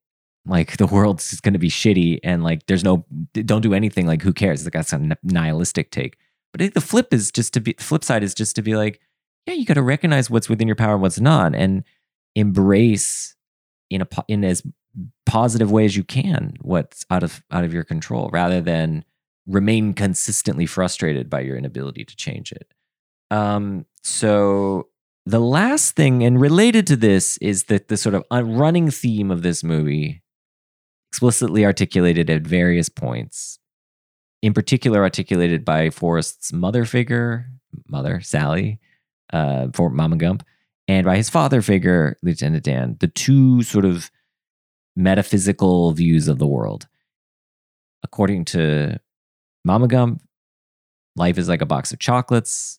Like 0.47 0.77
the 0.79 0.87
world's 0.87 1.31
just 1.31 1.43
gonna 1.43 1.59
be 1.59 1.69
shitty 1.71 2.19
and 2.25 2.43
like 2.43 2.67
there's 2.67 2.83
no 2.85 3.05
don't 3.35 3.61
do 3.63 3.75
anything, 3.75 4.07
like 4.07 4.23
who 4.23 4.33
cares? 4.33 4.65
Like 4.65 4.73
that's 4.73 4.93
a 4.95 5.17
nihilistic 5.23 5.91
take. 5.91 6.17
But 6.53 6.61
I 6.63 6.65
think 6.65 6.75
the 6.75 6.81
flip 6.81 7.13
is 7.13 7.31
just 7.31 7.53
to 7.55 7.61
be 7.61 7.75
flip 7.79 8.05
side 8.05 8.23
is 8.23 8.35
just 8.35 8.57
to 8.57 8.63
be 8.63 8.75
like, 8.77 9.01
yeah, 9.47 9.55
you 9.55 9.67
gotta 9.67 9.83
recognize 9.83 10.31
what's 10.31 10.49
within 10.49 10.67
your 10.69 10.77
power 10.77 10.95
and 10.95 11.03
what's 11.03 11.21
not, 11.21 11.55
and 11.55 11.85
embrace 12.35 13.37
in 13.91 14.01
a 14.03 14.09
in 14.29 14.45
as 14.45 14.63
positive 15.27 15.71
way 15.71 15.85
as 15.87 15.97
you 15.97 16.05
can 16.05 16.55
what's 16.61 17.05
out 17.11 17.23
of 17.23 17.43
out 17.51 17.65
of 17.65 17.73
your 17.73 17.85
control 17.85 18.29
rather 18.33 18.61
than 18.61 19.05
remain 19.47 19.93
consistently 19.95 20.67
frustrated 20.67 21.29
by 21.29 21.41
your 21.41 21.57
inability 21.57 22.05
to 22.05 22.17
change 22.17 22.53
it. 22.53 22.73
Um, 23.31 23.87
so 24.03 24.89
the 25.27 25.41
last 25.41 25.97
thing, 25.97 26.23
and 26.23 26.41
related 26.41 26.87
to 26.89 26.97
this, 26.97 27.39
is 27.39 27.65
that 27.65 27.89
the 27.89 27.97
sort 27.97 28.15
of 28.15 28.25
running 28.31 28.91
theme 28.91 29.31
of 29.31 29.43
this 29.43 29.65
movie, 29.65 30.23
explicitly 31.11 31.65
articulated 31.65 32.31
at 32.31 32.43
various 32.43 32.89
points, 32.89 33.59
in 34.43 34.53
particular 34.53 35.03
articulated 35.03 35.65
by 35.65 35.91
Forrest's 35.91 36.53
mother 36.53 36.85
figure, 36.85 37.47
mother 37.89 38.21
Sally, 38.21 38.81
uh, 39.33 39.69
for 39.73 39.91
Mama 39.91 40.17
Gump, 40.17 40.45
and 40.89 41.05
by 41.05 41.17
his 41.17 41.31
father 41.31 41.63
figure, 41.63 42.17
Lieutenant 42.23 42.65
Dan. 42.65 42.97
The 43.01 43.09
two 43.09 43.63
sort 43.63 43.85
of 43.85 44.11
metaphysical 44.97 45.93
views 45.93 46.29
of 46.29 46.39
the 46.39 46.47
world. 46.47 46.87
According 48.03 48.47
to 48.47 48.99
Mama 49.65 49.89
Gump, 49.89 50.23
life 51.17 51.39
is 51.39 51.49
like 51.49 51.63
a 51.63 51.67
box 51.67 51.93
of 51.93 51.99
chocolates. 51.99 52.79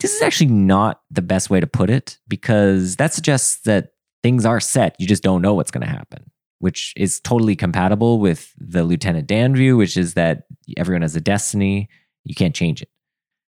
This 0.00 0.14
is 0.14 0.22
actually 0.22 0.50
not 0.50 1.02
the 1.10 1.22
best 1.22 1.50
way 1.50 1.60
to 1.60 1.66
put 1.66 1.90
it 1.90 2.18
because 2.28 2.96
that 2.96 3.14
suggests 3.14 3.62
that 3.62 3.92
things 4.22 4.44
are 4.44 4.60
set. 4.60 4.96
You 4.98 5.06
just 5.06 5.22
don't 5.22 5.42
know 5.42 5.54
what's 5.54 5.70
going 5.70 5.86
to 5.86 5.90
happen, 5.90 6.30
which 6.58 6.92
is 6.96 7.20
totally 7.20 7.56
compatible 7.56 8.18
with 8.18 8.52
the 8.58 8.84
Lieutenant 8.84 9.26
Dan 9.26 9.54
view, 9.54 9.76
which 9.76 9.96
is 9.96 10.14
that 10.14 10.44
everyone 10.76 11.02
has 11.02 11.14
a 11.16 11.20
destiny. 11.20 11.88
You 12.24 12.34
can't 12.34 12.54
change 12.54 12.82
it. 12.82 12.88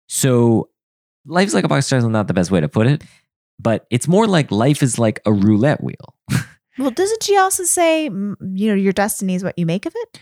So, 0.08 0.70
life's 1.26 1.54
like 1.54 1.64
a 1.64 1.68
box 1.68 1.86
of 1.86 1.90
chocolates 1.96 2.12
not 2.12 2.28
the 2.28 2.34
best 2.34 2.50
way 2.50 2.60
to 2.60 2.68
put 2.68 2.86
it, 2.86 3.02
but 3.58 3.86
it's 3.90 4.06
more 4.06 4.26
like 4.26 4.52
life 4.52 4.82
is 4.82 4.98
like 4.98 5.20
a 5.26 5.32
roulette 5.32 5.82
wheel. 5.82 6.14
Well, 6.78 6.90
doesn't 6.90 7.22
she 7.22 7.38
also 7.38 7.64
say, 7.64 8.04
you 8.04 8.10
know, 8.10 8.74
your 8.74 8.92
destiny 8.92 9.34
is 9.34 9.42
what 9.42 9.58
you 9.58 9.64
make 9.64 9.86
of 9.86 9.94
it? 9.96 10.20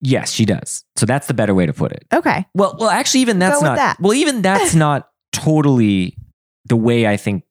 Yes, 0.00 0.32
she 0.32 0.44
does. 0.44 0.84
So 0.96 1.06
that's 1.06 1.26
the 1.26 1.34
better 1.34 1.54
way 1.54 1.66
to 1.66 1.72
put 1.72 1.92
it. 1.92 2.06
Okay. 2.12 2.46
Well, 2.54 2.76
well, 2.78 2.90
actually, 2.90 3.20
even 3.20 3.38
that's 3.38 3.62
not. 3.62 3.76
that. 3.76 3.98
Well, 4.00 4.14
even 4.14 4.42
that's 4.42 4.74
not 4.86 5.08
totally 5.32 6.16
the 6.66 6.76
way 6.76 7.06
I 7.06 7.16
think 7.16 7.44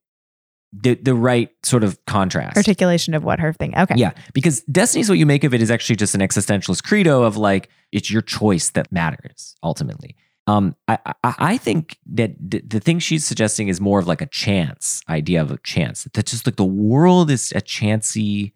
the 0.74 0.96
the 0.96 1.16
right 1.16 1.50
sort 1.64 1.84
of 1.84 2.04
contrast. 2.06 2.58
Articulation 2.58 3.14
of 3.14 3.24
what 3.24 3.40
her 3.40 3.54
thing. 3.54 3.78
Okay. 3.78 3.96
Yeah, 3.98 4.12
because 4.34 4.62
Destiny's 4.64 5.10
what 5.10 5.18
you 5.18 5.26
make 5.26 5.44
of 5.44 5.54
it 5.54 5.62
is 5.62 5.72
actually 5.72 5.96
just 5.96 6.16
an 6.16 6.22
existentialist 6.22 6.84
credo 6.84 7.24
of 7.24 7.38
like 7.38 7.70
it's 7.92 8.12
your 8.12 8.22
choice 8.22 8.72
that 8.72 8.92
matters 8.92 9.56
ultimately. 9.64 10.16
Um, 10.48 10.76
I 10.88 11.00
I, 11.06 11.36
I 11.40 11.58
think 11.58 11.98
that 12.08 12.36
the, 12.40 12.62
the 12.62 12.80
thing 12.80 13.00
she's 13.00 13.26
suggesting 13.26 13.68
is 13.68 13.80
more 13.80 14.00
of 14.00 14.08
like 14.08 14.22
a 14.22 14.28
chance 14.28 15.02
idea 15.10 15.42
of 15.42 15.52
a 15.52 15.58
chance. 15.60 16.08
That 16.14 16.26
just 16.26 16.46
like 16.46 16.58
the 16.58 16.66
world 16.66 17.32
is 17.32 17.54
a 17.56 17.62
chancy 17.62 18.54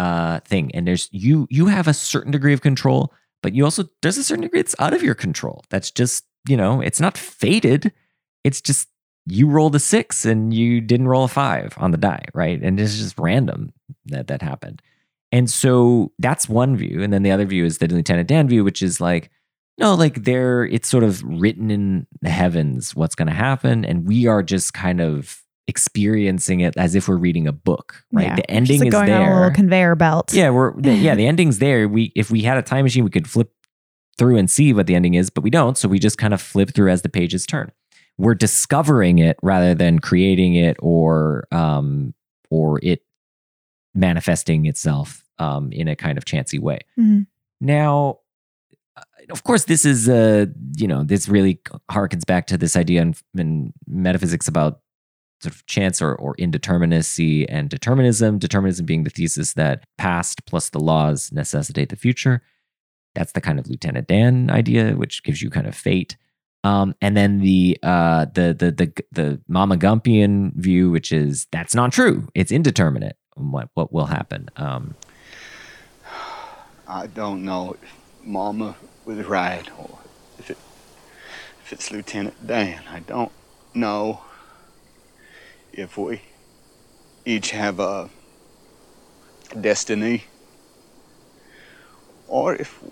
uh 0.00 0.40
thing, 0.40 0.70
and 0.74 0.86
there's 0.86 1.08
you 1.12 1.46
you 1.50 1.66
have 1.66 1.86
a 1.86 1.94
certain 1.94 2.32
degree 2.32 2.54
of 2.54 2.62
control, 2.62 3.12
but 3.42 3.54
you 3.54 3.64
also 3.64 3.84
there's 4.02 4.18
a 4.18 4.24
certain 4.24 4.42
degree 4.42 4.60
that's 4.60 4.76
out 4.78 4.94
of 4.94 5.02
your 5.02 5.14
control. 5.14 5.62
That's 5.70 5.90
just 5.90 6.24
you 6.48 6.56
know 6.56 6.80
it's 6.80 7.00
not 7.00 7.18
fated. 7.18 7.92
It's 8.42 8.60
just 8.60 8.88
you 9.26 9.46
rolled 9.48 9.74
a 9.74 9.78
six 9.78 10.24
and 10.24 10.54
you 10.54 10.80
didn't 10.80 11.08
roll 11.08 11.24
a 11.24 11.28
five 11.28 11.74
on 11.76 11.90
the 11.90 11.98
die, 11.98 12.24
right? 12.34 12.60
And 12.62 12.80
it's 12.80 12.96
just 12.96 13.18
random 13.18 13.72
that 14.06 14.28
that 14.28 14.42
happened. 14.42 14.82
And 15.32 15.48
so 15.48 16.12
that's 16.18 16.48
one 16.48 16.76
view. 16.76 17.02
And 17.02 17.12
then 17.12 17.22
the 17.22 17.30
other 17.30 17.44
view 17.44 17.64
is 17.64 17.78
the 17.78 17.86
Lieutenant 17.86 18.28
Dan 18.28 18.48
view, 18.48 18.64
which 18.64 18.82
is 18.82 19.00
like, 19.00 19.30
no, 19.78 19.94
like 19.94 20.24
there, 20.24 20.64
it's 20.64 20.88
sort 20.88 21.04
of 21.04 21.22
written 21.22 21.70
in 21.70 22.06
the 22.20 22.30
heavens 22.30 22.94
what's 22.94 23.14
going 23.14 23.28
to 23.28 23.34
happen. 23.34 23.84
And 23.84 24.06
we 24.06 24.26
are 24.26 24.42
just 24.42 24.74
kind 24.74 25.00
of 25.00 25.39
experiencing 25.70 26.60
it 26.60 26.76
as 26.76 26.94
if 26.94 27.08
we're 27.08 27.16
reading 27.16 27.46
a 27.46 27.52
book, 27.52 28.04
right? 28.12 28.26
Yeah. 28.26 28.36
The 28.36 28.50
ending 28.50 28.80
like 28.80 28.88
is 28.88 28.94
on 28.94 29.04
a 29.04 29.06
there. 29.06 29.34
little 29.34 29.50
conveyor 29.52 29.94
belt. 29.94 30.34
Yeah, 30.34 30.50
we're 30.50 30.78
the, 30.80 30.92
yeah, 30.94 31.14
the 31.14 31.26
ending's 31.26 31.58
there. 31.58 31.88
We 31.88 32.12
if 32.14 32.30
we 32.30 32.42
had 32.42 32.58
a 32.58 32.62
time 32.62 32.84
machine, 32.84 33.04
we 33.04 33.10
could 33.10 33.28
flip 33.28 33.50
through 34.18 34.36
and 34.36 34.50
see 34.50 34.74
what 34.74 34.86
the 34.86 34.94
ending 34.94 35.14
is, 35.14 35.30
but 35.30 35.42
we 35.42 35.48
don't. 35.50 35.78
So 35.78 35.88
we 35.88 35.98
just 35.98 36.18
kind 36.18 36.34
of 36.34 36.42
flip 36.42 36.74
through 36.74 36.90
as 36.90 37.00
the 37.02 37.08
pages 37.08 37.46
turn. 37.46 37.72
We're 38.18 38.34
discovering 38.34 39.18
it 39.18 39.38
rather 39.42 39.74
than 39.74 39.98
creating 40.00 40.54
it 40.56 40.76
or 40.80 41.46
um 41.52 42.12
or 42.50 42.78
it 42.82 43.00
manifesting 43.94 44.66
itself 44.66 45.24
um 45.38 45.72
in 45.72 45.88
a 45.88 45.96
kind 45.96 46.18
of 46.18 46.24
chancy 46.24 46.58
way. 46.58 46.80
Mhm. 46.98 47.26
Now, 47.62 48.18
uh, 48.96 49.02
of 49.30 49.44
course, 49.44 49.64
this 49.64 49.84
is 49.84 50.08
uh 50.08 50.46
you 50.76 50.86
know 50.88 51.02
this 51.04 51.28
really 51.28 51.60
harkens 51.90 52.26
back 52.26 52.46
to 52.48 52.58
this 52.58 52.76
idea 52.76 53.00
in, 53.02 53.14
in 53.38 53.72
metaphysics 53.86 54.48
about 54.48 54.80
sort 55.40 55.54
of 55.54 55.66
chance 55.66 56.02
or, 56.02 56.14
or 56.14 56.34
indeterminacy 56.36 57.46
and 57.48 57.68
determinism. 57.68 58.38
Determinism 58.38 58.86
being 58.86 59.04
the 59.04 59.10
thesis 59.10 59.54
that 59.54 59.84
past 59.98 60.44
plus 60.46 60.70
the 60.70 60.80
laws 60.80 61.32
necessitate 61.32 61.88
the 61.88 61.96
future. 61.96 62.42
That's 63.14 63.32
the 63.32 63.40
kind 63.40 63.58
of 63.58 63.68
Lieutenant 63.68 64.06
Dan 64.06 64.50
idea, 64.50 64.92
which 64.92 65.22
gives 65.22 65.42
you 65.42 65.50
kind 65.50 65.66
of 65.66 65.74
fate. 65.74 66.16
Um, 66.62 66.94
and 67.00 67.16
then 67.16 67.40
the 67.40 67.78
uh, 67.82 68.26
the 68.26 68.54
the 68.54 68.70
the 68.70 69.04
the 69.12 69.40
Mama 69.48 69.76
Gumpian 69.76 70.54
view, 70.54 70.90
which 70.90 71.10
is 71.10 71.46
that's 71.50 71.74
not 71.74 71.90
true. 71.90 72.28
It's 72.34 72.52
indeterminate. 72.52 73.16
What 73.34 73.70
what 73.74 73.92
will 73.92 74.06
happen? 74.06 74.50
Um, 74.56 74.94
I 76.86 77.06
don't 77.06 77.44
know 77.44 77.76
if 77.82 78.26
Mama 78.26 78.76
was 79.06 79.24
right 79.24 79.66
or 79.78 79.98
if 80.38 80.50
it 80.50 80.58
if 81.64 81.72
it's 81.72 81.90
Lieutenant 81.90 82.46
Dan. 82.46 82.82
I 82.90 83.00
don't 83.00 83.32
know 83.72 84.20
if 85.72 85.96
we 85.96 86.22
each 87.24 87.50
have 87.50 87.80
a 87.80 88.08
destiny 89.60 90.24
or 92.28 92.54
if 92.54 92.82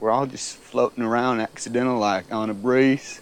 we're 0.00 0.10
all 0.10 0.26
just 0.26 0.56
floating 0.56 1.04
around 1.04 1.40
accidental 1.40 1.98
like 1.98 2.32
on 2.32 2.50
a 2.50 2.54
breeze. 2.54 3.20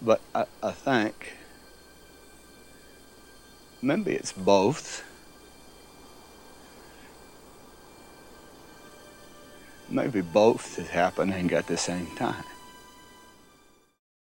But 0.00 0.20
I, 0.34 0.46
I 0.62 0.70
think 0.72 1.32
maybe 3.82 4.12
it's 4.12 4.32
both. 4.32 5.04
Maybe 9.88 10.20
both 10.20 10.78
is 10.78 10.88
happening 10.88 11.52
at 11.52 11.66
the 11.66 11.76
same 11.76 12.08
time. 12.16 12.44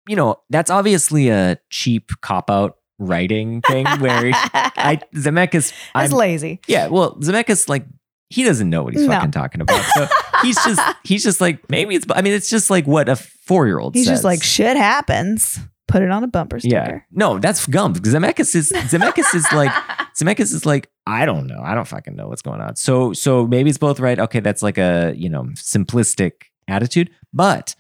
You 0.08 0.16
know, 0.16 0.36
that's 0.50 0.70
obviously 0.70 1.28
a 1.28 1.58
cheap 1.70 2.10
cop 2.20 2.50
out 2.50 2.76
writing 2.98 3.60
thing 3.62 3.84
where 3.98 4.30
I 4.34 5.00
Zemeckis 5.14 5.72
is 6.04 6.12
lazy. 6.12 6.60
Yeah, 6.68 6.88
well, 6.88 7.16
Zemeckis 7.16 7.68
like 7.68 7.84
he 8.30 8.44
doesn't 8.44 8.70
know 8.70 8.82
what 8.82 8.94
he's 8.94 9.02
No. 9.06 9.12
fucking 9.12 9.30
talking 9.32 9.60
about. 9.60 9.84
So 9.94 10.06
he's 10.42 10.56
just 10.64 10.80
he's 11.04 11.22
just 11.22 11.40
like 11.40 11.68
maybe 11.68 11.94
it's 11.94 12.06
I 12.10 12.22
mean 12.22 12.32
it's 12.32 12.48
just 12.48 12.70
like 12.70 12.86
what 12.86 13.08
a 13.08 13.12
4-year-old 13.48 13.94
He's 13.94 14.06
says. 14.06 14.14
just 14.18 14.24
like, 14.24 14.42
shit 14.42 14.76
happens. 14.76 15.58
Put 15.88 16.00
it 16.02 16.10
on 16.10 16.24
a 16.24 16.28
bumper 16.28 16.58
sticker. 16.58 16.74
yeah. 16.74 17.00
No, 17.10 17.38
that's 17.38 17.66
Gump. 17.66 17.98
Zemeckis 17.98 18.54
is 18.54 18.70
Zemeckis 18.72 19.34
is 19.34 19.44
like 19.52 19.70
Zemeckis 20.18 20.52
is 20.54 20.64
like 20.64 20.88
I 21.06 21.26
don't 21.26 21.46
know. 21.46 21.60
I 21.62 21.74
don't 21.74 21.86
fucking 21.86 22.14
know 22.16 22.28
what's 22.28 22.40
going 22.42 22.60
on. 22.62 22.76
So 22.76 23.12
so 23.12 23.46
maybe 23.46 23.68
it's 23.68 23.78
both 23.78 24.00
right. 24.00 24.18
Okay, 24.18 24.40
that's 24.40 24.62
like 24.62 24.78
a, 24.78 25.12
you 25.16 25.28
know, 25.28 25.42
simplistic 25.54 26.32
attitude, 26.68 27.10
but 27.34 27.74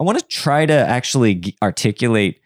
I 0.00 0.04
want 0.04 0.18
to 0.18 0.26
try 0.26 0.66
to 0.66 0.72
actually 0.72 1.34
g- 1.36 1.56
articulate 1.62 2.40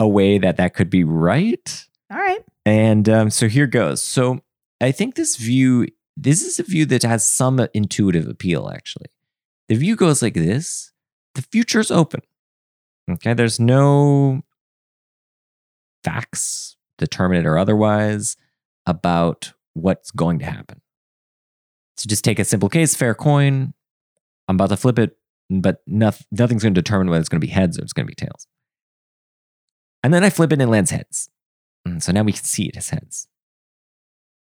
a 0.00 0.08
way 0.08 0.38
that 0.38 0.56
that 0.56 0.74
could 0.74 0.90
be 0.90 1.04
right. 1.04 1.86
All 2.10 2.18
right. 2.18 2.44
And 2.64 3.08
um, 3.08 3.30
so 3.30 3.48
here 3.48 3.66
goes. 3.66 4.02
So 4.02 4.40
I 4.80 4.92
think 4.92 5.14
this 5.14 5.36
view, 5.36 5.86
this 6.16 6.42
is 6.42 6.58
a 6.58 6.62
view 6.62 6.86
that 6.86 7.02
has 7.02 7.28
some 7.28 7.66
intuitive 7.74 8.28
appeal, 8.28 8.70
actually. 8.74 9.06
The 9.68 9.76
view 9.76 9.96
goes 9.96 10.22
like 10.22 10.34
this 10.34 10.92
the 11.34 11.42
future's 11.42 11.90
open. 11.90 12.22
Okay. 13.10 13.34
There's 13.34 13.60
no 13.60 14.42
facts, 16.02 16.76
determinate 16.98 17.46
or 17.46 17.58
otherwise, 17.58 18.36
about 18.86 19.52
what's 19.74 20.10
going 20.10 20.38
to 20.38 20.46
happen. 20.46 20.80
So 21.96 22.08
just 22.08 22.24
take 22.24 22.38
a 22.38 22.44
simple 22.44 22.68
case 22.68 22.94
fair 22.94 23.14
coin. 23.14 23.74
I'm 24.48 24.56
about 24.56 24.68
to 24.68 24.76
flip 24.76 24.98
it, 24.98 25.16
but 25.50 25.82
noth- 25.86 26.26
nothing's 26.30 26.62
going 26.62 26.74
to 26.74 26.80
determine 26.80 27.08
whether 27.08 27.20
it's 27.20 27.28
going 27.28 27.40
to 27.40 27.46
be 27.46 27.52
heads 27.52 27.78
or 27.78 27.82
it's 27.82 27.92
going 27.92 28.06
to 28.06 28.10
be 28.10 28.14
tails. 28.14 28.46
And 30.02 30.12
then 30.12 30.24
I 30.24 30.30
flip 30.30 30.50
it 30.52 30.54
and 30.54 30.62
it 30.62 30.66
lands 30.68 30.90
heads. 30.90 31.28
And 31.84 32.02
so 32.02 32.12
now 32.12 32.22
we 32.22 32.32
can 32.32 32.44
see 32.44 32.64
it 32.66 32.76
as 32.76 32.90
heads. 32.90 33.28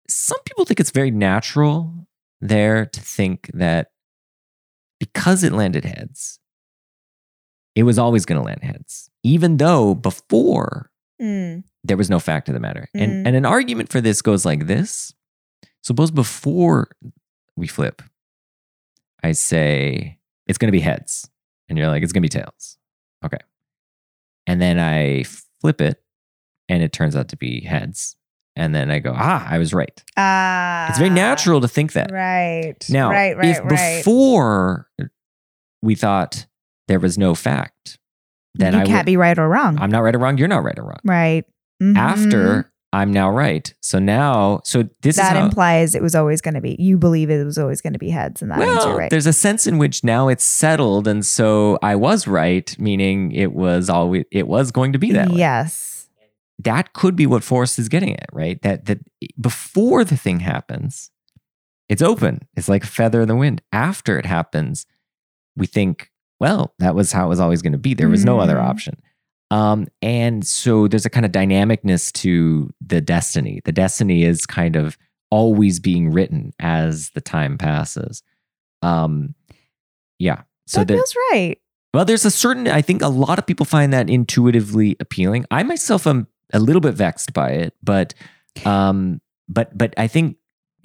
Some 0.08 0.40
people 0.46 0.66
think 0.66 0.80
it's 0.80 0.92
very 0.92 1.12
natural 1.12 2.08
there 2.40 2.86
to 2.86 3.00
think 3.02 3.50
that 3.54 3.92
because 5.00 5.44
it 5.44 5.52
landed 5.54 5.86
heads, 5.86 6.40
it 7.76 7.84
was 7.84 7.98
always 7.98 8.26
going 8.26 8.40
to 8.40 8.46
land 8.46 8.64
heads, 8.64 9.10
even 9.24 9.58
though 9.58 9.96
before 9.96 10.90
Mm. 11.22 11.64
there 11.84 11.98
was 11.98 12.10
no 12.10 12.20
fact 12.20 12.48
of 12.50 12.56
the 12.56 12.60
matter. 12.60 12.90
Mhm. 12.96 13.02
And 13.04 13.28
and 13.28 13.36
an 13.36 13.46
argument 13.46 13.90
for 13.92 14.02
this 14.02 14.24
goes 14.24 14.44
like 14.44 14.66
this. 14.66 15.14
Suppose 15.84 16.10
before 16.10 16.90
we 17.56 17.68
flip, 17.68 18.02
I 19.24 19.34
say 19.34 20.18
it's 20.52 20.58
going 20.58 20.68
to 20.68 20.74
be 20.74 20.82
heads, 20.82 21.30
and 21.70 21.78
you're 21.78 21.88
like 21.88 22.04
it's 22.04 22.12
going 22.12 22.22
to 22.22 22.26
be 22.26 22.30
tails. 22.30 22.78
Okay, 23.26 23.40
and 24.46 24.62
then 24.62 24.80
I 24.80 25.24
flip 25.62 25.80
it, 25.80 26.04
and 26.68 26.84
it 26.84 26.92
turns 26.92 27.16
out 27.16 27.30
to 27.30 27.38
be 27.38 27.62
heads, 27.62 28.18
and 28.58 28.76
then 28.76 28.92
I 28.92 29.00
go 29.00 29.14
ah 29.16 29.48
I 29.50 29.58
was 29.58 29.74
right. 29.74 30.04
Ah. 30.18 30.90
It's 30.90 30.98
very 30.98 31.10
natural 31.10 31.62
to 31.62 31.70
think 31.70 31.94
that. 31.94 32.12
Right. 32.12 32.76
Now, 32.90 33.10
right, 33.10 33.38
right, 33.38 33.46
if 33.48 33.60
right. 33.60 34.00
before 34.00 34.90
we 35.82 35.96
thought 35.96 36.46
there 36.90 37.00
was 37.00 37.18
no 37.18 37.34
fact, 37.34 37.98
then 38.56 38.74
you 38.74 38.80
I 38.80 38.86
can't 38.86 39.00
would, 39.00 39.06
be 39.06 39.16
right 39.16 39.40
or 39.40 39.48
wrong. 39.48 39.80
I'm 39.80 39.90
not 39.90 40.00
right 40.00 40.14
or 40.14 40.20
wrong. 40.20 40.38
You're 40.38 40.50
not 40.50 40.64
right 40.64 40.78
or 40.78 40.84
wrong. 40.84 41.00
right. 41.06 41.46
Mhm. 41.82 41.98
After 41.98 42.72
I'm 42.94 43.12
now 43.12 43.30
right. 43.30 43.74
So 43.80 44.00
now, 44.00 44.60
so 44.66 44.84
this 45.02 45.16
that 45.16 45.38
how, 45.38 45.46
implies 45.46 45.96
it 45.96 46.02
was 46.02 46.14
always 46.14 46.42
going 46.42 46.56
to 46.56 46.62
be. 46.62 46.76
You 46.78 46.98
believe 46.98 47.30
it 47.30 47.44
was 47.46 47.58
always 47.58 47.80
going 47.80 47.94
to 47.94 48.00
be 48.00 48.10
heads, 48.10 48.42
and 48.42 48.52
that 48.52 48.60
means 48.60 48.76
well, 48.76 48.88
you're 48.90 48.98
right. 48.98 49.10
there's 49.10 49.28
a 49.28 49.34
sense 49.34 49.66
in 49.66 49.78
which 49.78 50.04
now 50.04 50.28
it's 50.28 50.44
settled, 50.44 51.08
and 51.08 51.26
so 51.26 51.80
I 51.82 51.96
was 51.96 52.28
right, 52.28 52.76
meaning 52.78 53.32
it 53.32 53.54
was 53.54 53.90
always 53.90 54.26
it 54.32 54.48
was 54.48 54.72
going 54.72 54.92
to 54.94 55.00
be 55.00 55.12
that 55.14 55.30
way. 55.30 55.38
Yes. 55.38 56.10
That 56.60 56.94
could 56.94 57.16
be 57.16 57.26
what 57.26 57.44
Forrest 57.44 57.80
is 57.80 57.88
getting 57.90 58.14
at, 58.20 58.28
right? 58.34 58.62
That 58.62 58.86
that 58.86 59.00
before 59.40 60.04
the 60.04 60.18
thing 60.18 60.42
happens, 60.42 61.10
it's 61.90 62.02
open. 62.02 62.48
It's 62.56 62.70
like 62.70 62.84
a 62.84 62.88
feather 62.88 63.22
in 63.22 63.28
the 63.30 63.36
wind. 63.36 63.62
After 63.72 64.20
it 64.20 64.26
happens, 64.26 64.86
we 65.56 65.66
think, 65.66 66.12
well, 66.40 66.74
that 66.80 66.94
was 66.94 67.14
how 67.14 67.26
it 67.26 67.30
was 67.30 67.40
always 67.40 67.62
going 67.62 67.72
to 67.72 67.78
be. 67.80 67.94
There 67.94 68.10
was 68.10 68.26
no 68.26 68.40
other 68.40 68.58
Mm. 68.58 68.64
option. 68.70 69.02
Um, 69.52 69.88
and 70.02 70.48
so 70.48 70.88
there's 70.88 71.06
a 71.06 71.10
kind 71.10 71.26
of 71.26 71.34
dynamicness 71.34 72.12
to 72.14 72.72
the 72.80 73.02
destiny. 73.02 73.62
The 73.66 73.74
destiny 73.74 74.24
is 74.24 74.46
kind 74.46 74.78
of 74.78 74.98
always 75.30 75.80
being 75.80 76.10
written 76.10 76.54
as 76.60 77.10
the 77.12 77.22
time 77.22 77.58
passes. 77.58 78.24
Um, 78.82 79.36
yeah. 80.20 80.44
So 80.68 80.86
that 80.86 80.94
feels 80.94 81.16
right. 81.32 81.58
well, 81.94 82.06
there's 82.06 82.24
a 82.24 82.32
certain, 82.32 82.70
I 82.70 82.82
think 82.82 83.02
a 83.02 83.10
lot 83.10 83.40
of 83.40 83.46
people 83.46 83.66
find 83.66 83.92
that 83.92 84.10
intuitively 84.10 84.96
appealing. 85.02 85.46
I 85.52 85.64
myself 85.64 86.08
am 86.08 86.28
a 86.54 86.60
little 86.60 86.82
bit 86.82 86.94
vexed 86.94 87.34
by 87.34 87.50
it, 87.50 87.74
but, 87.84 88.14
um, 88.64 89.20
but, 89.50 89.78
but 89.78 89.94
I 89.98 90.08
think 90.08 90.38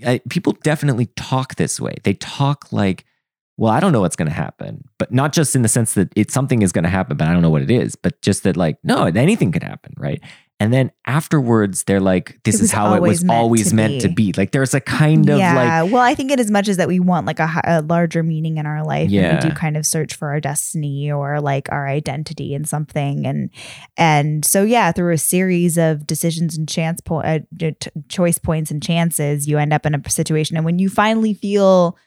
I, 0.05 0.21
people 0.29 0.57
definitely 0.65 1.07
talk 1.15 1.55
this 1.55 1.81
way. 1.81 1.95
They 2.03 2.15
talk 2.15 2.73
like, 2.73 3.05
well, 3.57 3.73
I 3.73 3.81
don't 3.81 3.93
know 3.93 4.01
what's 4.01 4.17
going 4.17 4.29
to 4.29 4.35
happen, 4.35 4.85
but 4.99 5.13
not 5.13 5.33
just 5.33 5.57
in 5.57 5.63
the 5.63 5.69
sense 5.69 5.95
that 5.95 6.13
it's 6.15 6.35
something 6.35 6.63
is 6.63 6.73
going 6.73 6.85
to 6.85 6.91
happen, 6.91 7.17
but 7.17 7.27
I 7.27 7.33
don't 7.33 7.43
know 7.43 7.51
what 7.51 7.63
it 7.63 7.71
is, 7.71 7.97
but 7.97 8.21
just 8.23 8.43
that 8.43 8.57
like, 8.57 8.77
no, 8.83 9.05
anything 9.05 9.51
could 9.53 9.63
happen. 9.63 9.95
Right. 9.97 10.21
And 10.59 10.73
then 10.73 10.91
afterwards, 11.07 11.85
they're 11.85 12.01
like, 12.01 12.39
this 12.45 12.63
is 12.63 12.73
how 12.73 12.95
it 12.95 13.03
was 13.03 13.23
always 13.23 13.25
meant 13.25 13.39
always 13.39 13.69
to 13.71 13.75
meant 13.75 14.01
to 14.01 14.09
be. 14.09 14.33
be. 14.33 14.41
Like, 14.41 14.53
there's 14.53 14.73
a 14.73 14.81
kind 14.81 15.29
of 15.29 15.39
yeah. 15.39 15.83
like, 15.83 15.93
well, 15.93 16.01
I 16.01 16.15
think 16.15 16.31
it 16.31 16.41
as 16.41 16.51
much 16.51 16.69
as 16.69 16.79
that 16.79 16.89
we 16.89 16.99
want 16.99 17.27
like 17.27 17.41
a, 17.41 17.61
a 17.65 17.83
larger 17.83 18.23
meaning 18.23 18.57
in 18.57 18.65
our 18.65 18.83
life, 18.83 19.11
Yeah. 19.11 19.35
we 19.35 19.51
do 19.51 19.55
kind 19.55 19.77
of 19.77 19.85
search 19.85 20.15
for 20.15 20.31
our 20.31 20.41
destiny 20.41 21.13
or 21.13 21.43
like 21.43 21.71
our 21.71 21.87
identity 21.87 22.55
in 22.55 22.65
something, 22.65 23.27
and 23.27 23.51
and 23.99 24.47
so 24.47 24.63
yeah, 24.63 24.93
through 24.93 25.13
a 25.13 25.19
series 25.19 25.77
of 25.77 26.07
decisions 26.07 26.57
and 26.57 26.67
chance 26.67 27.03
po- 27.03 27.21
uh, 27.21 27.41
choice 28.09 28.39
points 28.39 28.71
and 28.71 28.83
chances, 28.83 29.47
you 29.47 29.59
end 29.59 29.75
up 29.75 29.85
in 29.85 29.95
a 29.95 30.11
situation, 30.11 30.57
and 30.57 30.65
when 30.65 30.79
you 30.79 30.89
finally 30.89 31.35
feel 31.35 31.99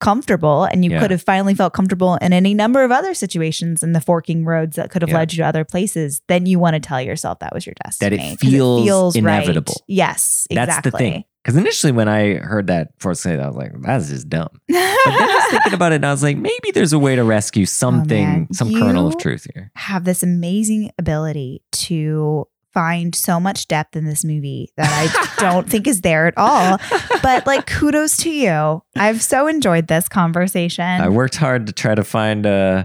comfortable 0.00 0.64
and 0.64 0.84
you 0.84 0.90
Yeah. 0.90 1.00
could 1.00 1.10
have 1.10 1.22
finally 1.22 1.54
felt 1.54 1.72
comfortable 1.72 2.16
in 2.16 2.32
any 2.32 2.54
number 2.54 2.84
of 2.84 2.90
other 2.90 3.14
situations 3.14 3.82
in 3.82 3.92
the 3.92 4.00
forking 4.00 4.44
roads 4.44 4.76
that 4.76 4.90
could 4.90 5.02
have 5.02 5.08
Yeah. 5.08 5.16
led 5.18 5.32
you 5.32 5.38
to 5.38 5.42
other 5.46 5.64
places 5.64 6.20
then 6.28 6.46
you 6.46 6.58
want 6.58 6.74
to 6.74 6.80
tell 6.80 7.00
yourself 7.00 7.38
that 7.40 7.54
was 7.54 7.64
your 7.66 7.74
destiny. 7.84 8.10
That 8.10 8.14
it 8.14 8.18
destiny 8.18 8.50
'cause 8.50 8.84
feels 8.84 9.14
right. 9.16 9.38
inevitable. 9.38 9.74
yes 9.86 10.46
exactly 10.50 10.72
that's 10.72 10.84
the 10.84 10.90
thing. 10.98 11.24
Because 11.44 11.56
initially, 11.58 11.92
when 11.92 12.08
I 12.08 12.34
heard 12.38 12.66
that 12.66 12.88
Forrest 12.98 13.22
say 13.22 13.36
that, 13.36 13.40
I 13.44 13.46
was 13.46 13.54
like, 13.56 13.70
that's 13.80 14.08
just 14.08 14.28
dumb. 14.28 14.48
But 14.68 14.74
then 14.74 15.28
I 15.30 15.34
was 15.36 15.44
thinking 15.52 15.74
about 15.74 15.92
it 15.92 15.96
and 15.96 16.06
I 16.06 16.10
was 16.10 16.20
like, 16.24 16.36
maybe 16.36 16.72
there's 16.74 16.92
a 16.92 16.98
way 16.98 17.14
to 17.14 17.22
rescue 17.22 17.62
oh, 17.62 17.66
something, 17.66 18.48
Oh, 18.50 18.52
some 18.52 18.72
kernel 18.74 19.06
of 19.06 19.16
truth 19.18 19.46
here. 19.54 19.70
have 19.76 20.02
this 20.04 20.24
amazing 20.24 20.90
ability 20.98 21.62
to 21.70 22.48
find 22.76 23.14
so 23.14 23.40
much 23.40 23.68
depth 23.68 23.96
in 23.96 24.04
this 24.04 24.22
movie 24.22 24.70
that 24.76 24.90
I 24.92 25.36
don't 25.40 25.66
think 25.66 25.86
is 25.86 26.02
there 26.02 26.26
at 26.26 26.34
all. 26.36 26.78
But 27.22 27.46
like 27.46 27.66
kudos 27.66 28.18
to 28.18 28.30
you. 28.30 28.82
I've 28.94 29.22
so 29.22 29.46
enjoyed 29.46 29.86
this 29.86 30.10
conversation. 30.10 30.84
I 30.84 31.08
worked 31.08 31.36
hard 31.36 31.68
to 31.68 31.72
try 31.72 31.94
to 31.94 32.04
find 32.04 32.44
uh 32.44 32.84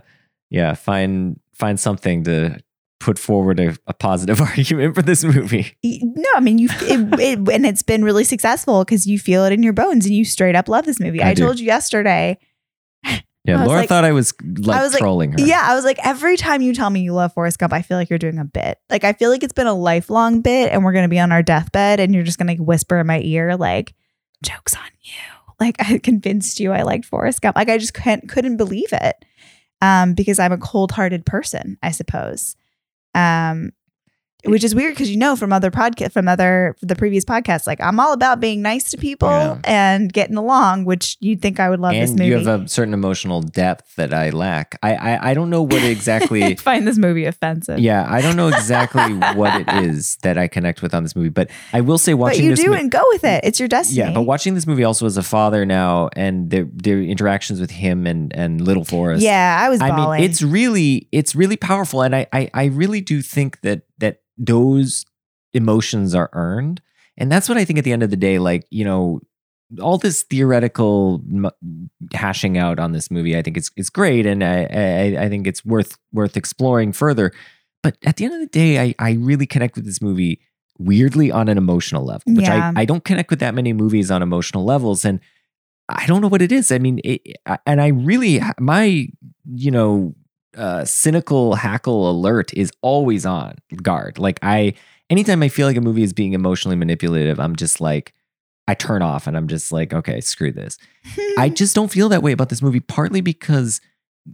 yeah, 0.49 0.75
find 0.75 1.41
find 1.53 1.77
something 1.77 2.23
to 2.23 2.57
put 3.01 3.19
forward 3.19 3.59
a, 3.59 3.75
a 3.85 3.93
positive 3.93 4.39
argument 4.41 4.95
for 4.95 5.01
this 5.01 5.25
movie. 5.25 5.75
no, 5.83 6.29
I 6.35 6.39
mean 6.39 6.57
you 6.57 6.69
it, 6.71 7.19
it, 7.19 7.49
and 7.49 7.65
it's 7.65 7.81
been 7.81 8.05
really 8.05 8.23
successful 8.23 8.85
because 8.85 9.05
you 9.05 9.19
feel 9.19 9.43
it 9.43 9.51
in 9.51 9.61
your 9.61 9.73
bones 9.73 10.05
and 10.05 10.15
you 10.15 10.23
straight 10.23 10.55
up 10.55 10.69
love 10.69 10.85
this 10.85 11.01
movie. 11.01 11.21
I 11.21 11.31
I, 11.31 11.33
told 11.33 11.59
you 11.59 11.65
yesterday. 11.65 12.37
Yeah, 13.43 13.63
Laura 13.65 13.79
like- 13.79 13.89
thought 13.89 14.05
I 14.05 14.11
was 14.11 14.33
like 14.59 14.77
I 14.77 14.83
was 14.83 14.93
like, 14.93 15.01
trolling 15.01 15.31
her. 15.31 15.37
Yeah, 15.41 15.61
I 15.63 15.73
was 15.75 15.83
like, 15.83 15.97
every 16.05 16.37
time 16.37 16.61
you 16.61 16.73
tell 16.75 16.89
me 16.89 17.01
you 17.01 17.13
love 17.13 17.33
Forrest 17.33 17.57
Gump, 17.57 17.73
I 17.73 17.81
feel 17.81 17.97
like 17.97 18.09
you're 18.09 18.19
doing 18.19 18.37
a 18.37 18.45
bit. 18.45 18.77
Like, 18.89 19.03
I 19.03 19.13
feel 19.13 19.31
like 19.31 19.41
it's 19.41 19.53
been 19.53 19.67
a 19.67 19.73
lifelong 19.73 20.41
bit, 20.41 20.71
and 20.71 20.83
we're 20.83 20.93
gonna 20.93 21.07
be 21.07 21.19
on 21.19 21.31
our 21.31 21.41
deathbed, 21.41 21.99
and 21.99 22.13
you're 22.13 22.23
just 22.23 22.37
gonna 22.37 22.55
whisper 22.55 22.99
in 22.99 23.07
my 23.07 23.19
ear, 23.21 23.57
like, 23.57 23.95
"Jokes 24.43 24.75
on 24.75 24.89
you." 25.01 25.13
Like, 25.59 25.75
I 25.79 25.99
convinced 25.99 26.59
you 26.59 26.71
I 26.71 26.81
liked 26.81 27.05
Forrest 27.05 27.39
Gump. 27.43 27.55
Like, 27.55 27.69
I 27.69 27.77
just 27.77 27.93
couldn't 27.93 28.27
couldn't 28.27 28.57
believe 28.57 28.91
it, 28.91 29.15
um, 29.79 30.15
because 30.15 30.39
I'm 30.39 30.51
a 30.51 30.57
cold 30.57 30.91
hearted 30.91 31.23
person, 31.23 31.77
I 31.83 31.91
suppose. 31.91 32.55
Um, 33.13 33.71
which 34.45 34.63
is 34.63 34.73
weird 34.75 34.93
because 34.93 35.09
you 35.09 35.17
know 35.17 35.35
from 35.35 35.53
other 35.53 35.71
podcast 35.71 36.11
from 36.13 36.27
other 36.27 36.75
the 36.81 36.95
previous 36.95 37.23
podcasts, 37.25 37.67
like 37.67 37.79
I'm 37.81 37.99
all 37.99 38.13
about 38.13 38.39
being 38.39 38.61
nice 38.61 38.89
to 38.91 38.97
people 38.97 39.29
Yeah. 39.29 39.57
and 39.63 40.11
getting 40.11 40.37
along, 40.37 40.85
which 40.85 41.17
you'd 41.19 41.41
think 41.41 41.59
I 41.59 41.69
would 41.69 41.79
love 41.79 41.93
this 41.93 42.11
movie. 42.11 42.27
you 42.27 42.37
have 42.37 42.47
a 42.63 42.67
certain 42.67 42.93
emotional 42.93 43.41
depth 43.41 43.95
that 43.95 44.13
I 44.13 44.29
lack. 44.31 44.77
I 44.83 44.95
I, 44.95 45.31
I 45.31 45.33
don't 45.33 45.49
know 45.49 45.61
what 45.61 45.83
exactly 45.83 46.55
find 46.69 46.87
this 46.87 46.97
movie 46.97 47.25
offensive. 47.25 47.79
Yeah, 47.79 48.05
I 48.09 48.21
don't 48.21 48.35
know 48.35 48.47
exactly 48.47 49.13
what 49.35 49.61
it 49.61 49.69
is 49.85 50.17
that 50.17 50.37
I 50.37 50.47
connect 50.47 50.81
with 50.81 50.93
on 50.93 51.03
this 51.03 51.15
movie, 51.15 51.29
but 51.29 51.49
I 51.73 51.81
will 51.81 51.97
say 51.97 52.13
watching 52.13 52.49
but 52.49 52.57
you 52.59 52.65
do 52.65 52.71
mo- 52.71 52.77
and 52.77 52.91
go 52.91 53.01
with 53.09 53.23
it. 53.23 53.41
It's 53.43 53.59
your 53.59 53.67
destiny. 53.67 53.99
Yeah, 53.99 54.13
but 54.13 54.23
watching 54.23 54.53
this 54.55 54.65
movie 54.67 54.83
also 54.83 55.05
as 55.05 55.17
a 55.17 55.23
father 55.23 55.65
now 55.65 56.09
and 56.15 56.49
the 56.49 56.69
the 56.73 57.09
interactions 57.09 57.59
with 57.61 57.71
him 57.71 58.07
and 58.07 58.33
and 58.35 58.61
Little 58.61 58.85
Forrest. 58.85 59.23
Yeah, 59.23 59.57
I 59.61 59.69
was 59.69 59.81
I 59.81 59.95
mean, 59.95 60.23
it's 60.23 60.41
really 60.41 61.07
it's 61.11 61.35
really 61.35 61.57
powerful, 61.57 62.01
and 62.01 62.15
I, 62.15 62.27
I 62.33 62.49
I 62.53 62.65
really 62.65 63.01
do 63.01 63.21
think 63.21 63.61
that 63.61 63.81
that 64.01 64.21
those 64.37 65.05
emotions 65.53 66.13
are 66.13 66.29
earned, 66.33 66.81
and 67.17 67.31
that's 67.31 67.47
what 67.49 67.57
I 67.57 67.65
think 67.65 67.79
at 67.79 67.85
the 67.85 67.93
end 67.93 68.03
of 68.03 68.09
the 68.09 68.17
day. 68.17 68.37
Like 68.37 68.65
you 68.69 68.83
know, 68.83 69.21
all 69.81 69.97
this 69.97 70.23
theoretical 70.23 71.23
m- 71.31 71.89
hashing 72.13 72.57
out 72.57 72.79
on 72.79 72.91
this 72.91 73.09
movie, 73.09 73.37
I 73.37 73.41
think 73.41 73.57
it's 73.57 73.71
it's 73.77 73.89
great, 73.89 74.25
and 74.25 74.43
I 74.43 74.67
I, 74.69 75.23
I 75.25 75.29
think 75.29 75.47
it's 75.47 75.63
worth 75.65 75.97
worth 76.11 76.35
exploring 76.37 76.91
further. 76.91 77.31
But 77.81 77.97
at 78.05 78.17
the 78.17 78.25
end 78.25 78.33
of 78.35 78.39
the 78.41 78.47
day, 78.47 78.79
I 78.81 78.95
I 78.99 79.13
really 79.13 79.47
connect 79.47 79.75
with 79.75 79.85
this 79.85 80.01
movie 80.01 80.41
weirdly 80.77 81.31
on 81.31 81.47
an 81.47 81.57
emotional 81.57 82.03
level, 82.03 82.23
which 82.33 82.47
Yeah. 82.47 82.71
I 82.75 82.81
I 82.81 82.85
don't 82.85 83.03
connect 83.03 83.29
with 83.29 83.39
that 83.39 83.55
many 83.55 83.73
movies 83.73 84.11
on 84.11 84.21
emotional 84.21 84.65
levels, 84.65 85.05
and 85.05 85.19
I 85.89 86.05
don't 86.05 86.21
know 86.21 86.27
what 86.27 86.41
it 86.41 86.51
is. 86.51 86.71
I 86.71 86.79
mean, 86.79 86.99
it, 87.03 87.21
and 87.65 87.81
I 87.81 87.87
really 87.87 88.41
my 88.59 89.07
you 89.53 89.71
know 89.71 90.15
uh, 90.57 90.85
cynical 90.85 91.55
hackle 91.55 92.09
alert 92.09 92.53
is 92.53 92.71
always 92.81 93.25
on 93.25 93.55
guard. 93.81 94.19
Like 94.19 94.39
I, 94.41 94.73
anytime 95.09 95.41
I 95.43 95.49
feel 95.49 95.67
like 95.67 95.77
a 95.77 95.81
movie 95.81 96.03
is 96.03 96.13
being 96.13 96.33
emotionally 96.33 96.75
manipulative, 96.75 97.39
I'm 97.39 97.55
just 97.55 97.79
like, 97.81 98.13
I 98.67 98.73
turn 98.73 99.01
off 99.01 99.27
and 99.27 99.35
I'm 99.35 99.47
just 99.47 99.71
like, 99.71 99.93
okay, 99.93 100.21
screw 100.21 100.51
this. 100.51 100.77
I 101.37 101.49
just 101.55 101.75
don't 101.75 101.91
feel 101.91 102.09
that 102.09 102.21
way 102.23 102.31
about 102.31 102.49
this 102.49 102.61
movie. 102.61 102.79
Partly 102.79 103.21
because 103.21 103.81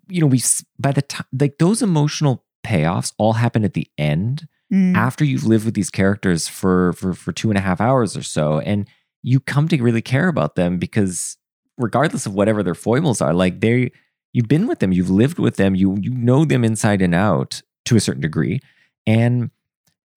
you 0.10 0.20
know 0.20 0.28
we 0.28 0.42
by 0.78 0.92
the 0.92 1.02
time 1.02 1.26
like 1.40 1.60
those 1.60 1.82
emotional 1.82 2.44
payoffs 2.66 3.14
all 3.18 3.34
happen 3.34 3.64
at 3.64 3.74
the 3.74 3.88
end 3.98 4.48
Mm. 4.70 4.98
after 4.98 5.24
you've 5.24 5.46
lived 5.46 5.64
with 5.64 5.76
these 5.76 5.90
characters 5.90 6.50
for 6.50 6.92
for 6.92 7.14
for 7.14 7.32
two 7.32 7.48
and 7.50 7.58
a 7.58 7.62
half 7.62 7.80
hours 7.80 8.18
or 8.18 8.22
so 8.22 8.60
and 8.60 8.86
you 9.24 9.40
come 9.40 9.70
to 9.70 9.82
really 9.82 10.02
care 10.02 10.28
about 10.28 10.56
them 10.56 10.78
because 10.78 11.38
regardless 11.78 12.26
of 12.26 12.34
whatever 12.34 12.62
their 12.64 12.76
foibles 12.76 13.22
are 13.22 13.34
like 13.34 13.62
they 13.62 13.94
you've 14.34 14.48
been 14.48 14.68
with 14.68 14.80
them 14.80 14.92
you've 14.92 15.10
lived 15.10 15.40
with 15.40 15.56
them 15.58 15.76
you 15.76 15.98
you 16.02 16.12
know 16.12 16.46
them 16.46 16.64
inside 16.64 17.02
and 17.02 17.16
out 17.16 17.62
to 17.86 17.96
a 17.96 18.00
certain 18.00 18.22
degree 18.22 18.60
and 19.06 19.50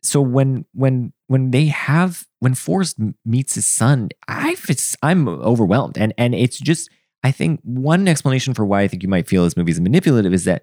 so 0.02 0.20
when 0.20 0.64
when 0.72 1.12
when 1.28 1.50
they 1.50 1.66
have 1.66 2.26
when 2.40 2.54
Forrest 2.54 2.98
meets 3.24 3.54
his 3.54 3.66
son 3.66 4.08
I 4.28 4.56
it's, 4.68 4.96
I'm 5.02 5.28
overwhelmed 5.28 5.96
and 5.98 6.12
and 6.18 6.34
it's 6.34 6.58
just 6.58 6.88
I 7.22 7.30
think 7.32 7.60
one 7.62 8.08
explanation 8.08 8.54
for 8.54 8.64
why 8.64 8.80
I 8.82 8.88
think 8.88 9.02
you 9.02 9.08
might 9.08 9.28
feel 9.28 9.44
this 9.44 9.56
movie 9.56 9.72
is 9.72 9.80
manipulative 9.80 10.32
is 10.32 10.44
that 10.44 10.62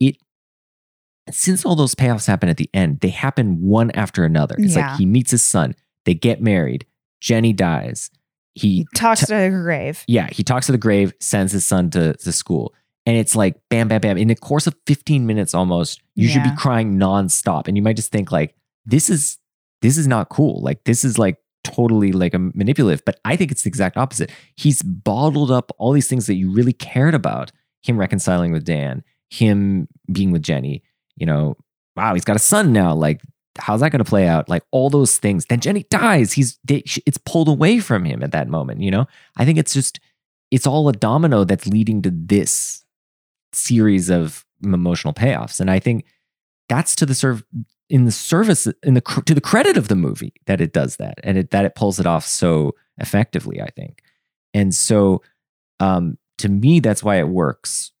it 0.00 0.16
since 1.30 1.64
all 1.66 1.76
those 1.76 1.94
payoffs 1.94 2.26
happen 2.26 2.48
at 2.48 2.56
the 2.56 2.70
end, 2.72 3.00
they 3.00 3.10
happen 3.10 3.60
one 3.60 3.90
after 3.90 4.24
another. 4.24 4.54
It's 4.58 4.74
Yeah. 4.74 4.90
like 4.92 4.98
he 4.98 5.04
meets 5.06 5.30
his 5.30 5.44
son, 5.44 5.74
they 6.06 6.14
get 6.14 6.40
married, 6.40 6.86
Jenny 7.20 7.52
dies. 7.52 8.10
He 8.54 8.86
Talks 8.94 9.20
to 9.20 9.26
the 9.34 9.50
grave. 9.50 10.02
yeah, 10.08 10.28
he 10.32 10.42
talks 10.42 10.66
to 10.66 10.72
the 10.72 10.78
grave, 10.78 11.12
sends 11.20 11.52
his 11.52 11.64
son 11.66 11.90
to, 11.90 12.14
to 12.14 12.32
school. 12.32 12.74
And 13.08 13.16
it's 13.16 13.34
like 13.34 13.56
bam, 13.70 13.88
bam, 13.88 14.02
bam. 14.02 14.18
In 14.18 14.28
the 14.28 14.34
course 14.34 14.66
of 14.66 14.76
15 14.86 15.26
minutes 15.26 15.54
almost, 15.54 16.02
you 16.14 16.28
should 16.28 16.42
be 16.42 16.54
crying 16.58 16.98
nonstop. 16.98 17.66
And 17.66 17.74
you 17.74 17.82
might 17.82 17.96
just 17.96 18.12
think 18.12 18.30
like, 18.30 18.54
this 18.84 19.08
is 19.08 19.38
this 19.80 19.96
is 19.96 20.06
not 20.06 20.28
cool. 20.28 20.60
Like 20.62 20.84
this 20.84 21.06
is 21.06 21.18
like 21.18 21.38
totally 21.64 22.12
like 22.12 22.34
a 22.34 22.38
manipulative. 22.38 23.02
But 23.06 23.18
I 23.24 23.34
think 23.34 23.50
it's 23.50 23.62
the 23.62 23.68
exact 23.68 23.96
opposite. 23.96 24.30
He's 24.56 24.82
bottled 24.82 25.50
up 25.50 25.72
all 25.78 25.92
these 25.92 26.06
things 26.06 26.26
that 26.26 26.34
you 26.34 26.52
really 26.52 26.74
cared 26.74 27.14
about. 27.14 27.50
Him 27.82 27.96
reconciling 27.96 28.52
with 28.52 28.64
Dan, 28.64 29.02
him 29.30 29.88
being 30.12 30.30
with 30.30 30.42
Jenny, 30.42 30.82
you 31.16 31.24
know, 31.24 31.56
wow, 31.96 32.12
he's 32.12 32.26
got 32.26 32.36
a 32.36 32.40
son 32.40 32.74
now. 32.74 32.92
Like, 32.92 33.22
how's 33.58 33.80
that 33.80 33.90
going 33.90 34.04
to 34.04 34.08
play 34.08 34.28
out? 34.28 34.50
Like 34.50 34.64
all 34.70 34.90
those 34.90 35.16
things. 35.16 35.46
Then 35.46 35.60
Jenny 35.60 35.86
dies. 35.88 36.34
He's 36.34 36.58
it's 36.68 37.18
pulled 37.24 37.48
away 37.48 37.78
from 37.78 38.04
him 38.04 38.22
at 38.22 38.32
that 38.32 38.48
moment. 38.48 38.82
You 38.82 38.90
know, 38.90 39.06
I 39.38 39.46
think 39.46 39.56
it's 39.56 39.72
just 39.72 39.98
it's 40.50 40.66
all 40.66 40.90
a 40.90 40.92
domino 40.92 41.44
that's 41.44 41.66
leading 41.66 42.02
to 42.02 42.10
this 42.12 42.84
series 43.52 44.10
of 44.10 44.44
emotional 44.62 45.14
payoffs, 45.14 45.60
and 45.60 45.70
I 45.70 45.78
think 45.78 46.04
that's 46.68 46.94
to 46.96 47.06
the 47.06 47.14
serve 47.14 47.44
in 47.88 48.04
the 48.04 48.12
service 48.12 48.68
in 48.82 48.94
the 48.94 49.00
cr- 49.00 49.22
to 49.22 49.34
the 49.34 49.40
credit 49.40 49.76
of 49.76 49.88
the 49.88 49.96
movie 49.96 50.34
that 50.46 50.60
it 50.60 50.72
does 50.72 50.96
that 50.96 51.14
and 51.22 51.38
it, 51.38 51.50
that 51.50 51.64
it 51.64 51.74
pulls 51.74 51.98
it 51.98 52.06
off 52.06 52.26
so 52.26 52.74
effectively. 52.98 53.60
I 53.60 53.70
think, 53.70 54.02
and 54.54 54.74
so 54.74 55.22
um, 55.80 56.18
to 56.38 56.48
me, 56.48 56.80
that's 56.80 57.02
why 57.02 57.16
it 57.16 57.28
works 57.28 57.92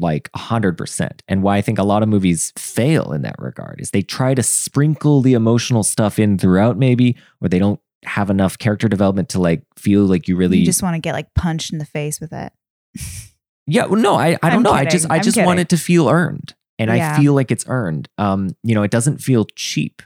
like 0.00 0.30
100% 0.36 1.10
and 1.26 1.42
why 1.42 1.56
i 1.56 1.60
think 1.60 1.76
a 1.76 1.82
lot 1.82 2.04
of 2.04 2.08
movies 2.08 2.52
fail 2.56 3.12
in 3.12 3.22
that 3.22 3.34
regard 3.40 3.80
is 3.80 3.90
they 3.90 4.00
try 4.00 4.32
to 4.32 4.44
sprinkle 4.44 5.22
the 5.22 5.34
emotional 5.34 5.82
stuff 5.82 6.20
in 6.20 6.38
throughout 6.38 6.78
maybe 6.78 7.16
or 7.40 7.48
they 7.48 7.58
don't 7.58 7.80
have 8.04 8.30
enough 8.30 8.58
character 8.58 8.88
development 8.88 9.28
to 9.30 9.40
like 9.40 9.62
feel 9.76 10.04
like 10.04 10.28
you 10.28 10.36
really 10.36 10.58
You 10.58 10.66
just 10.66 10.82
want 10.82 10.94
to 10.94 11.00
get 11.00 11.12
like 11.12 11.34
punched 11.34 11.72
in 11.72 11.78
the 11.78 11.84
face 11.84 12.20
with 12.20 12.32
it. 12.32 12.52
yeah 13.68 13.86
well, 13.86 14.00
no 14.00 14.14
i, 14.14 14.36
I 14.42 14.50
don't 14.50 14.58
I'm 14.58 14.62
know. 14.62 14.72
I 14.72 14.84
just 14.84 15.10
i 15.10 15.16
I'm 15.16 15.22
just 15.22 15.36
want 15.36 15.60
it 15.60 15.68
to 15.70 15.76
feel 15.76 16.08
earned 16.08 16.54
and 16.78 16.90
i 16.90 17.16
feel 17.16 17.34
like 17.34 17.50
it's 17.50 17.64
earned. 17.68 18.08
Um 18.18 18.50
you 18.62 18.74
know 18.74 18.82
it 18.82 18.90
doesn't 18.90 19.18
feel 19.18 19.46
cheap 19.54 20.02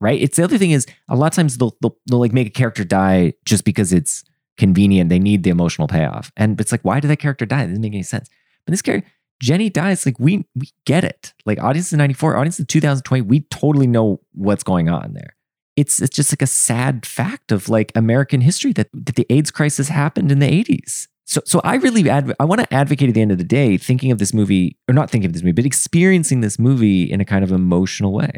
right? 0.00 0.20
It's 0.20 0.36
the 0.36 0.44
other 0.44 0.58
thing 0.58 0.70
is 0.70 0.86
a 1.08 1.16
lot 1.16 1.26
of 1.26 1.34
times 1.34 1.58
they'll, 1.58 1.76
they'll, 1.82 1.96
they'll 2.06 2.20
like 2.20 2.32
make 2.32 2.46
a 2.46 2.50
character 2.50 2.84
die 2.84 3.34
just 3.44 3.64
because 3.64 3.92
it's 3.92 4.24
convenient. 4.56 5.10
They 5.10 5.18
need 5.18 5.42
the 5.42 5.50
emotional 5.50 5.88
payoff. 5.88 6.32
And 6.36 6.60
it's 6.60 6.72
like 6.72 6.82
why 6.82 7.00
did 7.00 7.08
that 7.08 7.18
character 7.18 7.46
die? 7.46 7.64
It 7.64 7.68
doesn't 7.68 7.82
make 7.82 7.92
any 7.92 8.02
sense. 8.02 8.28
But 8.64 8.72
this 8.72 8.82
character 8.82 9.10
Jenny 9.40 9.70
dies. 9.70 10.04
Like 10.04 10.18
we 10.20 10.46
we 10.54 10.70
get 10.84 11.02
it. 11.02 11.32
Like 11.46 11.58
audience 11.60 11.92
in 11.92 11.98
'94, 11.98 12.36
audience 12.36 12.60
in 12.60 12.66
2020, 12.66 13.22
we 13.22 13.40
totally 13.50 13.86
know 13.86 14.20
what's 14.32 14.62
going 14.62 14.88
on 14.88 15.14
there. 15.14 15.34
It's 15.76 16.00
it's 16.00 16.14
just 16.14 16.30
like 16.30 16.42
a 16.42 16.46
sad 16.46 17.06
fact 17.06 17.50
of 17.50 17.68
like 17.68 17.90
American 17.94 18.42
history 18.42 18.72
that 18.74 18.88
that 18.92 19.16
the 19.16 19.26
AIDS 19.30 19.50
crisis 19.50 19.88
happened 19.88 20.30
in 20.30 20.40
the 20.40 20.46
80s. 20.64 21.08
So 21.30 21.40
so 21.44 21.60
I 21.62 21.76
really 21.76 22.10
adv- 22.10 22.34
I 22.40 22.44
want 22.44 22.60
to 22.60 22.74
advocate 22.74 23.08
at 23.08 23.14
the 23.14 23.22
end 23.22 23.30
of 23.30 23.38
the 23.38 23.44
day, 23.44 23.76
thinking 23.76 24.10
of 24.10 24.18
this 24.18 24.34
movie 24.34 24.76
or 24.88 24.94
not 24.94 25.10
thinking 25.10 25.26
of 25.26 25.32
this 25.32 25.42
movie, 25.42 25.52
but 25.52 25.64
experiencing 25.64 26.40
this 26.40 26.58
movie 26.58 27.04
in 27.04 27.20
a 27.20 27.24
kind 27.24 27.44
of 27.44 27.52
emotional 27.52 28.12
way. 28.12 28.32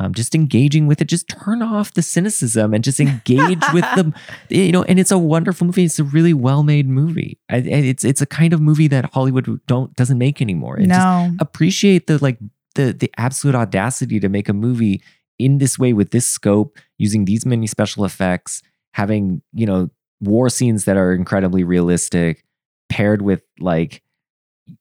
Um, 0.00 0.14
just 0.14 0.34
engaging 0.34 0.86
with 0.86 1.02
it, 1.02 1.06
just 1.06 1.28
turn 1.28 1.60
off 1.60 1.92
the 1.92 2.00
cynicism 2.00 2.72
and 2.72 2.82
just 2.82 2.98
engage 2.98 3.62
with 3.74 3.84
the, 3.96 4.14
you 4.48 4.72
know. 4.72 4.84
And 4.84 4.98
it's 4.98 5.10
a 5.10 5.18
wonderful 5.18 5.66
movie. 5.66 5.84
It's 5.84 5.98
a 5.98 6.04
really 6.04 6.32
well 6.32 6.62
made 6.62 6.88
movie. 6.88 7.38
I, 7.50 7.56
and 7.56 7.84
it's 7.84 8.04
it's 8.04 8.22
a 8.22 8.26
kind 8.26 8.54
of 8.54 8.60
movie 8.62 8.88
that 8.88 9.12
Hollywood 9.12 9.60
don't 9.66 9.94
doesn't 9.94 10.16
make 10.16 10.40
anymore. 10.40 10.76
And 10.76 10.88
just 10.88 11.00
no. 11.00 11.36
appreciate 11.40 12.06
the 12.06 12.16
like 12.24 12.38
the 12.74 12.94
the 12.94 13.12
absolute 13.18 13.54
audacity 13.54 14.18
to 14.20 14.30
make 14.30 14.48
a 14.48 14.54
movie 14.54 15.02
in 15.38 15.58
this 15.58 15.78
way 15.78 15.92
with 15.92 16.10
this 16.10 16.26
scope, 16.26 16.78
using 16.96 17.26
these 17.26 17.44
many 17.44 17.66
special 17.66 18.06
effects, 18.06 18.62
having 18.94 19.42
you 19.52 19.66
know 19.66 19.90
war 20.20 20.48
scenes 20.48 20.84
that 20.84 20.96
are 20.96 21.12
incredibly 21.12 21.64
realistic, 21.64 22.44
paired 22.88 23.22
with 23.22 23.42
like 23.58 24.02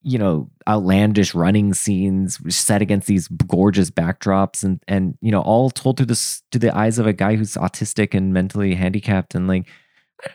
you 0.01 0.17
know 0.17 0.49
outlandish 0.67 1.33
running 1.33 1.73
scenes 1.73 2.39
set 2.53 2.81
against 2.81 3.07
these 3.07 3.29
gorgeous 3.29 3.89
backdrops 3.89 4.61
and 4.61 4.83
and 4.87 5.17
you 5.21 5.31
know 5.31 5.41
all 5.41 5.69
told 5.69 5.95
through 5.95 6.05
this 6.05 6.43
to 6.51 6.59
the 6.59 6.75
eyes 6.75 6.99
of 6.99 7.07
a 7.07 7.13
guy 7.13 7.37
who's 7.37 7.53
autistic 7.53 8.13
and 8.13 8.33
mentally 8.33 8.75
handicapped 8.75 9.33
and 9.33 9.47
like 9.47 9.65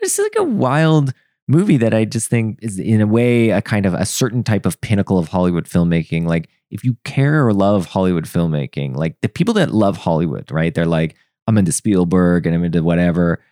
it's 0.00 0.18
like 0.18 0.34
a 0.38 0.44
wild 0.44 1.12
movie 1.48 1.76
that 1.76 1.94
I 1.94 2.04
just 2.04 2.28
think 2.28 2.58
is 2.62 2.78
in 2.78 3.00
a 3.00 3.06
way 3.06 3.50
a 3.50 3.60
kind 3.60 3.86
of 3.86 3.94
a 3.94 4.06
certain 4.06 4.42
type 4.42 4.66
of 4.66 4.80
pinnacle 4.80 5.18
of 5.18 5.28
Hollywood 5.28 5.66
filmmaking. 5.66 6.24
Like 6.26 6.48
if 6.70 6.84
you 6.84 6.96
care 7.04 7.46
or 7.46 7.52
love 7.52 7.86
Hollywood 7.86 8.24
filmmaking, 8.24 8.96
like 8.96 9.20
the 9.22 9.28
people 9.28 9.54
that 9.54 9.72
love 9.72 9.96
Hollywood, 9.96 10.50
right? 10.50 10.74
They're 10.74 10.86
like, 10.86 11.16
I'm 11.46 11.58
into 11.58 11.72
Spielberg 11.72 12.46
and 12.46 12.54
I'm 12.54 12.64
into 12.64 12.82
whatever. 12.82 13.42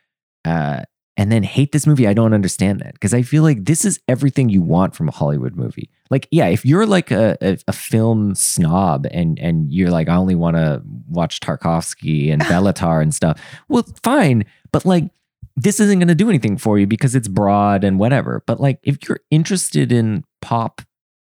Uh, 0.45 0.83
and 1.17 1.31
then 1.31 1.43
hate 1.43 1.73
this 1.73 1.87
movie. 1.87 2.07
I 2.07 2.15
don't 2.15 2.33
understand 2.33 2.81
that 2.81 2.95
because 2.95 3.13
I 3.13 3.23
feel 3.23 3.43
like 3.43 3.65
this 3.65 3.85
is 3.85 4.01
everything 4.09 4.49
you 4.49 4.63
want 4.63 4.95
from 4.95 5.09
a 5.09 5.13
Hollywood 5.13 5.57
movie. 5.57 5.91
Like, 6.09 6.27
yeah, 6.31 6.47
if 6.47 6.65
you're 6.65 6.87
like 6.87 7.11
a, 7.11 7.37
a, 7.41 7.59
a 7.69 7.73
film 7.73 8.35
snob 8.35 9.07
and 9.11 9.39
and 9.39 9.73
you're 9.73 9.91
like, 9.91 10.09
I 10.09 10.17
only 10.17 10.35
want 10.35 10.57
to 10.57 10.83
watch 11.09 11.41
Tarkovsky 11.41 12.33
and 12.33 12.43
Béla 12.43 12.75
Tarr 12.75 13.01
and 13.01 13.15
stuff, 13.15 13.41
well, 13.69 13.87
fine. 14.03 14.45
But 14.73 14.85
like, 14.85 15.11
this 15.57 15.81
isn't 15.81 15.99
going 15.99 16.09
to 16.09 16.15
do 16.15 16.29
anything 16.29 16.57
for 16.57 16.79
you 16.79 16.87
because 16.87 17.15
it's 17.15 17.29
broad 17.29 17.85
and 17.85 17.99
whatever. 17.99 18.43
But 18.47 18.61
like, 18.61 18.79
if 18.83 19.09
you're 19.09 19.21
interested 19.31 19.93
in 19.93 20.25
pop 20.41 20.81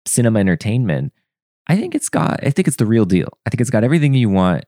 cinema 0.07 0.39
entertainment, 0.39 1.13
I 1.67 1.75
think 1.75 1.95
it's 1.95 2.09
got. 2.09 2.39
I 2.43 2.49
think 2.49 2.67
it's 2.67 2.77
the 2.77 2.85
real 2.85 3.05
deal. 3.05 3.29
I 3.45 3.49
think 3.49 3.61
it's 3.61 3.69
got 3.69 3.83
everything 3.83 4.13
you 4.13 4.29
want, 4.29 4.65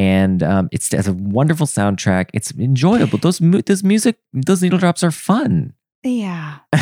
and 0.00 0.42
um, 0.42 0.68
it's 0.72 0.92
it 0.92 0.96
has 0.96 1.08
a 1.08 1.12
wonderful 1.12 1.66
soundtrack. 1.66 2.30
It's 2.32 2.50
enjoyable. 2.58 3.18
Those 3.18 3.40
mu- 3.40 3.60
those 3.62 3.82
music, 3.84 4.16
those 4.32 4.62
needle 4.62 4.78
drops 4.78 5.02
are 5.04 5.10
fun. 5.10 5.74
Yeah. 6.02 6.58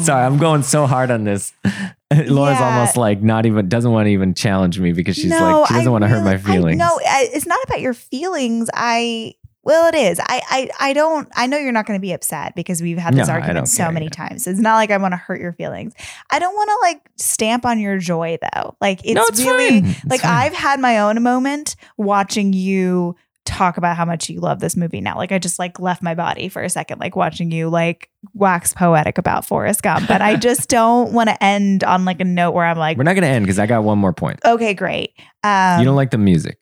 Sorry, 0.00 0.24
I'm 0.24 0.38
going 0.38 0.62
so 0.64 0.86
hard 0.86 1.10
on 1.12 1.22
this. 1.24 1.52
Laura's 2.12 2.58
Yeah. 2.58 2.74
almost 2.74 2.96
like 2.96 3.22
not 3.22 3.46
even 3.46 3.68
doesn't 3.68 3.90
want 3.92 4.06
to 4.06 4.10
even 4.10 4.34
challenge 4.34 4.80
me 4.80 4.92
because 4.92 5.14
she's 5.16 5.30
no, 5.30 5.60
like 5.60 5.68
she 5.68 5.74
doesn't 5.74 5.88
I 5.88 5.90
want 5.90 6.02
to 6.02 6.08
hurt 6.08 6.24
my 6.24 6.32
really- 6.32 6.42
I- 6.50 6.52
feelings. 6.54 6.78
no, 6.78 6.98
I- 7.06 7.28
it's 7.32 7.46
not 7.46 7.58
about 7.64 7.80
your 7.80 7.94
feelings. 7.94 8.68
I 8.74 9.34
well, 9.66 9.88
it 9.88 9.94
is. 9.96 10.18
I 10.20 10.40
I 10.48 10.70
I 10.80 10.92
don't. 10.94 11.28
I 11.36 11.46
know 11.46 11.58
you're 11.58 11.72
not 11.72 11.84
going 11.86 11.98
to 11.98 12.02
be 12.02 12.12
upset 12.12 12.54
because 12.54 12.80
we've 12.80 12.96
had 12.96 13.14
this 13.14 13.26
No, 13.28 13.34
argument 13.34 13.68
so 13.68 13.82
care, 13.84 13.92
many 13.92 14.06
yeah. 14.06 14.10
times. 14.28 14.46
It's 14.46 14.60
not 14.60 14.76
like 14.76 14.90
I 14.90 14.96
want 14.96 15.12
to 15.12 15.16
hurt 15.18 15.40
your 15.40 15.52
feelings. 15.52 15.92
I 16.30 16.38
don't 16.38 16.54
want 16.54 16.70
to 16.70 16.78
like 16.82 17.00
stamp 17.16 17.66
on 17.66 17.78
your 17.80 17.98
joy 17.98 18.38
though. 18.40 18.76
Like 18.80 19.00
it's, 19.04 19.14
no, 19.14 19.24
it's 19.26 19.40
really 19.40 19.80
fine. 19.82 19.96
Like 20.06 20.20
fine. 20.22 20.30
I've 20.32 20.54
had 20.54 20.80
my 20.80 21.00
own 21.00 21.22
moment 21.22 21.76
watching 21.98 22.52
you 22.52 23.16
talk 23.44 23.76
about 23.76 23.96
how 23.96 24.04
much 24.04 24.28
you 24.28 24.40
love 24.40 24.58
this 24.58 24.76
movie 24.76 25.00
now. 25.00 25.16
Like 25.16 25.30
I 25.32 25.38
just 25.38 25.58
like 25.58 25.78
left 25.78 26.02
my 26.02 26.14
body 26.14 26.48
for 26.48 26.62
a 26.62 26.70
second, 26.70 26.98
like 27.00 27.14
watching 27.16 27.50
you 27.52 27.68
like 27.68 28.08
wax 28.34 28.72
poetic 28.72 29.18
about 29.18 29.44
Forrest 29.46 29.82
Gump. 29.82 30.08
But 30.08 30.20
I 30.22 30.36
just 30.36 30.68
don't 30.68 31.12
want 31.12 31.28
to 31.28 31.44
end 31.44 31.84
on 31.84 32.04
like 32.04 32.20
a 32.20 32.24
note 32.24 32.52
where 32.52 32.64
I'm 32.66 32.76
like, 32.78 32.96
We're 32.98 33.04
not 33.04 33.14
going 33.14 33.22
to 33.22 33.28
end 33.28 33.44
because 33.44 33.58
I 33.58 33.66
got 33.66 33.82
one 33.84 33.98
more 33.98 34.12
point. 34.12 34.40
okay, 34.44 34.74
great. 34.74 35.12
Um, 35.44 35.78
you 35.80 35.84
don't 35.84 35.94
like 35.96 36.10
the 36.10 36.18
music. 36.18 36.58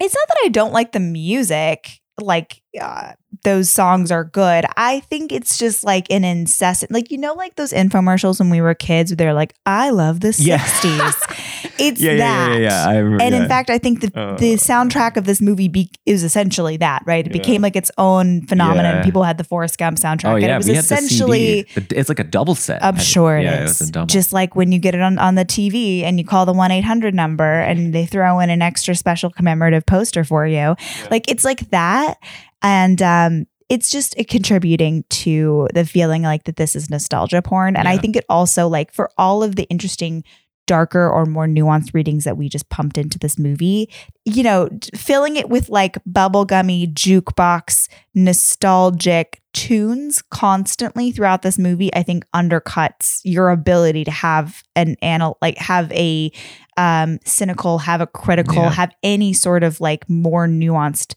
it's 0.00 0.14
not 0.14 0.28
that 0.28 0.38
I 0.44 0.48
don't 0.48 0.72
like 0.72 0.92
the 0.92 1.00
music. 1.00 2.00
Like 2.20 2.62
uh, 2.80 3.12
those 3.44 3.70
songs 3.70 4.10
are 4.10 4.24
good. 4.24 4.64
I 4.76 5.00
think 5.00 5.32
it's 5.32 5.58
just 5.58 5.84
like 5.84 6.10
an 6.10 6.24
incessant, 6.24 6.90
like 6.92 7.10
you 7.10 7.18
know, 7.18 7.34
like 7.34 7.56
those 7.56 7.72
infomercials 7.72 8.38
when 8.40 8.50
we 8.50 8.60
were 8.60 8.74
kids. 8.74 9.14
They're 9.14 9.34
like, 9.34 9.54
"I 9.66 9.90
love 9.90 10.20
the 10.20 10.34
Yeah. 10.38 10.58
'60s." 10.58 11.34
It's 11.80 12.00
yeah, 12.00 12.16
that. 12.16 12.50
yeah, 12.52 12.56
yeah, 12.58 12.68
yeah. 12.68 12.88
I 12.88 12.96
remember, 12.98 13.22
And 13.22 13.34
in 13.36 13.48
fact, 13.48 13.70
I 13.70 13.78
think 13.78 14.00
the 14.00 14.10
Uh. 14.20 14.36
the 14.36 14.54
soundtrack 14.54 15.16
of 15.16 15.24
this 15.26 15.40
movie 15.40 15.68
be- 15.68 15.90
is 16.06 16.24
essentially 16.24 16.76
that, 16.78 17.02
right? 17.06 17.24
It 17.24 17.32
became 17.32 17.62
like 17.62 17.76
its 17.76 17.90
own 17.98 18.46
phenomenon. 18.46 19.04
People 19.04 19.22
had 19.22 19.38
the 19.38 19.44
Forrest 19.44 19.78
Gump 19.78 19.96
soundtrack. 19.96 20.24
oh 20.30 20.34
and 20.34 20.42
yeah, 20.44 20.54
it 20.54 20.58
was 20.58 20.66
we 20.68 20.74
had 20.74 20.84
the 20.84 20.94
essentially 20.94 21.66
CD. 21.74 21.86
It's 21.94 22.08
like 22.08 22.18
a 22.18 22.24
double 22.24 22.56
set. 22.56 22.82
I'm 22.84 22.98
sure 22.98 23.38
it 23.38 23.44
is. 23.44 23.50
yeah, 23.50 23.60
it 23.60 23.62
was 23.62 23.80
a 23.80 23.92
double. 23.92 24.06
Just 24.06 24.32
like 24.32 24.56
when 24.56 24.72
you 24.72 24.80
get 24.80 24.94
it 24.96 25.00
on, 25.00 25.18
on 25.18 25.36
the 25.36 25.44
TV 25.44 26.02
and 26.02 26.18
you 26.18 26.24
call 26.24 26.46
the 26.46 26.52
1 26.52 26.70
800 26.72 27.14
number 27.14 27.60
and 27.60 27.92
they 27.94 28.06
throw 28.06 28.40
in 28.40 28.50
an 28.50 28.60
extra 28.62 28.96
special 28.96 29.30
commemorative 29.30 29.86
poster 29.86 30.24
for 30.24 30.46
you. 30.48 30.74
Like 31.12 31.30
it's 31.30 31.44
like 31.44 31.70
that. 31.70 32.18
And 32.62 33.00
um, 33.02 33.46
it's 33.68 33.90
just 33.90 34.16
contributing 34.28 35.04
to 35.10 35.68
the 35.74 35.84
feeling 35.84 36.22
like 36.22 36.44
that 36.44 36.56
this 36.56 36.74
is 36.74 36.90
nostalgia 36.90 37.42
porn. 37.42 37.76
And 37.76 37.86
I 37.88 37.98
think 37.98 38.16
it 38.16 38.24
also, 38.28 38.68
like, 38.68 38.92
for 38.92 39.10
all 39.18 39.42
of 39.42 39.56
the 39.56 39.64
interesting, 39.64 40.24
darker 40.66 41.08
or 41.08 41.24
more 41.24 41.46
nuanced 41.46 41.94
readings 41.94 42.24
that 42.24 42.36
we 42.36 42.46
just 42.46 42.68
pumped 42.68 42.98
into 42.98 43.18
this 43.18 43.38
movie, 43.38 43.88
you 44.26 44.42
know, 44.42 44.68
filling 44.94 45.36
it 45.36 45.48
with 45.48 45.70
like 45.70 45.96
bubblegummy 46.04 46.92
jukebox 46.92 47.88
nostalgic 48.14 49.40
tunes 49.54 50.22
constantly 50.30 51.10
throughout 51.10 51.42
this 51.42 51.58
movie 51.58 51.92
i 51.94 52.02
think 52.02 52.24
undercuts 52.34 53.20
your 53.24 53.48
ability 53.48 54.04
to 54.04 54.10
have 54.10 54.62
an 54.76 54.94
anal 55.02 55.36
like 55.42 55.56
have 55.58 55.90
a 55.92 56.30
um 56.76 57.18
cynical 57.24 57.78
have 57.78 58.00
a 58.00 58.06
critical 58.06 58.54
Yeah. 58.62 58.70
have 58.70 58.94
any 59.02 59.32
sort 59.32 59.64
of 59.64 59.80
like 59.80 60.08
more 60.08 60.46
nuanced 60.46 61.14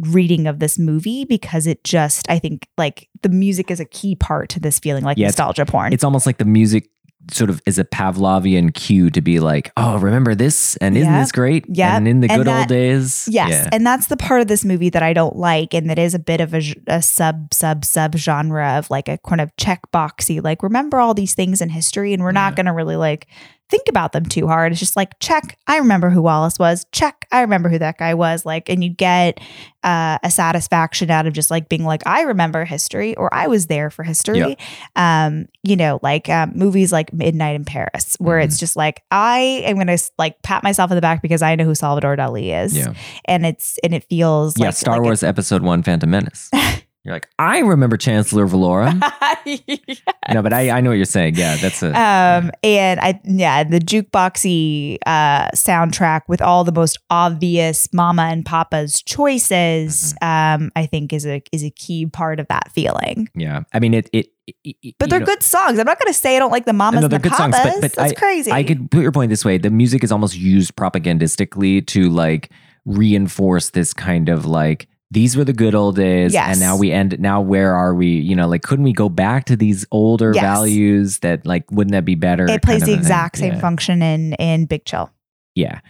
reading 0.00 0.46
of 0.46 0.58
this 0.60 0.78
movie 0.78 1.24
because 1.24 1.66
it 1.66 1.82
just 1.84 2.28
i 2.30 2.38
think 2.38 2.68
like 2.78 3.08
the 3.22 3.28
music 3.28 3.70
is 3.70 3.80
a 3.80 3.84
key 3.84 4.14
part 4.14 4.48
to 4.48 4.60
this 4.60 4.78
feeling 4.78 5.02
like 5.04 5.18
Yeah, 5.18 5.24
it's- 5.26 5.32
nostalgia 5.38 5.66
porn 5.66 5.92
it's 5.92 6.04
almost 6.04 6.24
like 6.26 6.38
the 6.38 6.44
music 6.44 6.88
sort 7.30 7.50
of 7.50 7.60
is 7.66 7.78
a 7.78 7.84
Pavlovian 7.84 8.72
cue 8.72 9.10
to 9.10 9.20
be 9.20 9.38
like, 9.38 9.70
oh, 9.76 9.98
remember 9.98 10.34
this? 10.34 10.76
And 10.78 10.96
isn't 10.96 11.12
this 11.12 11.30
great? 11.30 11.66
Yeah. 11.68 11.94
And 11.94 12.08
in 12.08 12.20
the 12.20 12.28
good 12.28 12.46
that- 12.46 12.60
old 12.60 12.68
days. 12.68 13.28
Yes, 13.30 13.50
Yeah. 13.50 13.68
and 13.70 13.86
that's 13.86 14.06
the 14.06 14.16
part 14.16 14.40
of 14.40 14.46
this 14.48 14.64
movie 14.64 14.88
that 14.88 15.02
I 15.02 15.12
don't 15.12 15.36
like, 15.36 15.74
and 15.74 15.90
that 15.90 15.98
is 15.98 16.14
a 16.14 16.18
bit 16.18 16.40
of 16.40 16.54
a 16.54 17.02
sub 17.02 17.52
sub 17.52 17.84
sub 17.84 18.16
genre 18.16 18.78
of 18.78 18.88
like 18.88 19.08
a 19.08 19.18
kind 19.18 19.42
of 19.42 19.54
checkboxy. 19.56 20.42
Like, 20.42 20.62
remember 20.62 21.00
all 21.00 21.12
these 21.12 21.34
things 21.34 21.60
in 21.60 21.68
history, 21.68 22.14
and 22.14 22.22
we're 22.22 22.32
not 22.32 22.56
going 22.56 22.64
to 22.66 22.72
really 22.72 22.96
like 22.96 23.26
think 23.70 23.88
about 23.88 24.12
them 24.12 24.24
too 24.24 24.46
hard. 24.46 24.72
It's 24.72 24.78
just 24.80 24.96
like 24.96 25.18
check, 25.20 25.58
I 25.66 25.78
remember 25.78 26.10
who 26.10 26.22
Wallace 26.22 26.58
was. 26.58 26.86
Check, 26.92 27.26
I 27.30 27.40
remember 27.42 27.68
who 27.68 27.78
that 27.78 27.98
guy 27.98 28.14
was. 28.14 28.46
Like, 28.46 28.68
and 28.70 28.82
you 28.82 28.90
get 28.90 29.38
uh, 29.84 30.18
a 30.22 30.30
satisfaction 30.30 31.10
out 31.10 31.26
of 31.26 31.32
just 31.34 31.50
like 31.50 31.68
being 31.68 31.84
like, 31.84 32.02
I 32.06 32.22
remember 32.22 32.64
history, 32.64 33.14
or 33.16 33.32
I 33.34 33.46
was 33.46 33.66
there 33.66 33.90
for 33.90 34.02
history. 34.02 34.56
Um, 34.96 35.46
you 35.62 35.76
know, 35.76 36.00
like 36.02 36.28
um, 36.28 36.52
movies 36.54 36.92
like 36.92 37.12
Midnight 37.12 37.56
in 37.56 37.64
Paris, 37.64 38.16
where 38.18 38.38
Mm-hmm. 38.38 38.44
it's 38.46 38.58
just 38.58 38.76
like 38.76 39.02
I 39.10 39.62
am 39.64 39.74
going 39.76 39.86
to 39.88 39.98
like 40.18 40.40
pat 40.42 40.62
myself 40.62 40.90
in 40.90 40.94
the 40.94 41.00
back 41.02 41.22
because 41.22 41.42
I 41.42 41.54
know 41.54 41.64
who 41.64 41.74
Salvador 41.74 42.16
Dali 42.16 42.64
is 42.64 42.76
Yeah. 42.76 42.94
and 43.26 43.44
it's 43.46 43.78
and 43.84 43.92
it 43.94 44.04
feels 44.04 44.54
Yeah, 44.58 44.66
like 44.66 44.74
Star 44.76 44.94
like 44.96 45.02
Wars 45.02 45.22
Episode 45.22 45.62
One, 45.62 45.82
Phantom 45.82 46.08
Menace. 46.10 46.50
You're 47.04 47.14
like, 47.14 47.28
I 47.38 47.60
remember 47.60 47.96
Chancellor 47.96 48.46
Valorum. 48.46 49.00
it- 49.46 50.00
no, 50.32 50.42
but 50.42 50.52
I, 50.52 50.70
I 50.70 50.80
know 50.82 50.90
what 50.90 50.96
you're 50.96 51.04
saying. 51.06 51.36
Yeah, 51.36 51.56
that's 51.56 51.82
a 51.82 51.88
um 51.88 52.50
and 52.62 53.00
I 53.00 53.18
yeah 53.24 53.64
the 53.64 53.78
jukeboxy 53.78 54.98
uh 55.06 55.48
soundtrack 55.54 56.22
with 56.28 56.42
all 56.42 56.64
the 56.64 56.72
most 56.72 56.98
obvious 57.08 57.88
mama 57.94 58.22
and 58.22 58.44
papa's 58.44 59.00
choices 59.02 60.14
Mm-hmm. 60.22 60.62
um 60.64 60.72
I 60.76 60.86
think 60.86 61.12
is 61.12 61.24
a 61.24 61.42
is 61.52 61.62
a 61.64 61.70
key 61.70 62.06
part 62.06 62.40
of 62.40 62.48
that 62.48 62.70
feeling. 62.72 63.28
yeah. 63.34 63.62
I 63.72 63.78
mean, 63.80 63.94
it 63.94 64.10
it. 64.12 64.26
it- 64.64 64.94
But 64.98 65.08
they're 65.10 65.20
know, 65.20 65.26
good 65.26 65.42
songs. 65.42 65.78
I'm 65.78 65.86
not 65.86 65.98
going 65.98 66.12
to 66.12 66.18
say 66.18 66.36
I 66.36 66.38
don't 66.38 66.50
like 66.50 66.64
the 66.66 66.72
mamas 66.72 67.00
No, 67.00 67.04
and 67.06 67.12
the 67.12 67.18
they're 67.18 67.30
good 67.30 67.34
songs, 67.36 67.54
but- 67.62 67.80
but 67.80 67.92
That's 67.92 68.12
I- 68.12 68.14
crazy. 68.14 68.50
I 68.52 68.62
could 68.64 68.90
put 68.90 69.00
your 69.02 69.12
point 69.12 69.30
this 69.30 69.44
way: 69.44 69.56
the 69.58 69.70
music 69.70 70.02
is 70.04 70.10
almost 70.12 70.36
used 70.36 70.74
propagandistically 70.76 71.86
to 71.88 72.10
like 72.10 72.50
reinforce 72.84 73.70
this 73.70 73.92
kind 73.94 74.28
of 74.28 74.44
like 74.46 74.88
these 75.10 75.36
were 75.36 75.44
the 75.44 75.52
good 75.54 75.74
old 75.74 75.96
days, 75.96 76.34
Yes. 76.34 76.50
and 76.50 76.60
now 76.60 76.76
we 76.76 76.92
end. 76.92 77.18
Now 77.18 77.40
where 77.40 77.74
are 77.74 77.94
we? 77.94 78.08
You 78.08 78.36
know, 78.36 78.46
like 78.48 78.62
couldn't 78.62 78.84
we 78.84 78.92
go 78.92 79.08
back 79.08 79.46
to 79.46 79.56
these 79.56 79.86
older 79.90 80.32
Yes. 80.34 80.42
values? 80.42 81.18
That 81.20 81.46
like 81.46 81.70
wouldn't 81.70 81.92
that 81.92 82.04
be 82.04 82.14
better? 82.14 82.46
it 82.48 82.62
plays 82.62 82.82
the 82.82 82.92
exact 82.94 83.38
same 83.38 83.54
Yeah. 83.54 83.60
function 83.60 84.02
in 84.02 84.34
in 84.34 84.66
Big 84.66 84.84
Chill. 84.84 85.10
Yeah. 85.54 85.80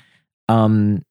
Um, 0.48 1.02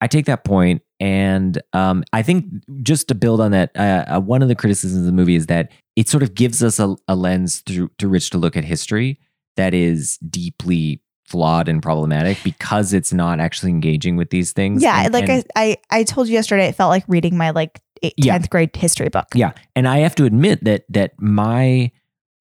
I 0.00 0.06
take 0.06 0.26
that 0.26 0.44
point, 0.44 0.82
and 1.00 1.60
um, 1.72 2.04
I 2.12 2.22
think 2.22 2.44
just 2.82 3.08
to 3.08 3.14
build 3.14 3.40
on 3.40 3.50
that, 3.52 3.70
uh, 3.76 4.04
uh, 4.16 4.20
one 4.20 4.42
of 4.42 4.48
the 4.48 4.54
criticisms 4.54 5.00
of 5.00 5.06
the 5.06 5.12
movie 5.12 5.34
is 5.36 5.46
that 5.46 5.70
it 5.96 6.08
sort 6.08 6.22
of 6.22 6.34
gives 6.34 6.62
us 6.62 6.78
a, 6.78 6.94
a 7.08 7.16
lens 7.16 7.60
through 7.66 7.90
to 7.98 8.08
which 8.08 8.30
to 8.30 8.38
look 8.38 8.56
at 8.56 8.64
history 8.64 9.18
that 9.56 9.72
is 9.74 10.18
deeply 10.18 11.00
flawed 11.28 11.68
and 11.68 11.82
problematic 11.82 12.38
because 12.44 12.92
it's 12.92 13.12
not 13.12 13.40
actually 13.40 13.70
engaging 13.70 14.16
with 14.16 14.30
these 14.30 14.52
things. 14.52 14.82
Yeah, 14.82 15.04
And- 15.04 15.12
like 15.14 15.28
and- 15.28 15.44
I, 15.56 15.76
I 15.90 15.98
I 16.00 16.02
told 16.04 16.28
you 16.28 16.34
yesterday, 16.34 16.66
it 16.66 16.74
felt 16.74 16.90
like 16.90 17.04
reading 17.08 17.36
my 17.36 17.50
like 17.50 17.80
eight- 18.02 18.14
Yeah. 18.16 18.38
10th 18.38 18.50
grade 18.50 18.74
history 18.76 19.08
book. 19.08 19.26
Yeah, 19.34 19.52
and 19.74 19.88
I 19.88 19.98
have 19.98 20.14
to 20.16 20.24
admit 20.24 20.62
that 20.64 20.84
that 20.90 21.12
my 21.20 21.90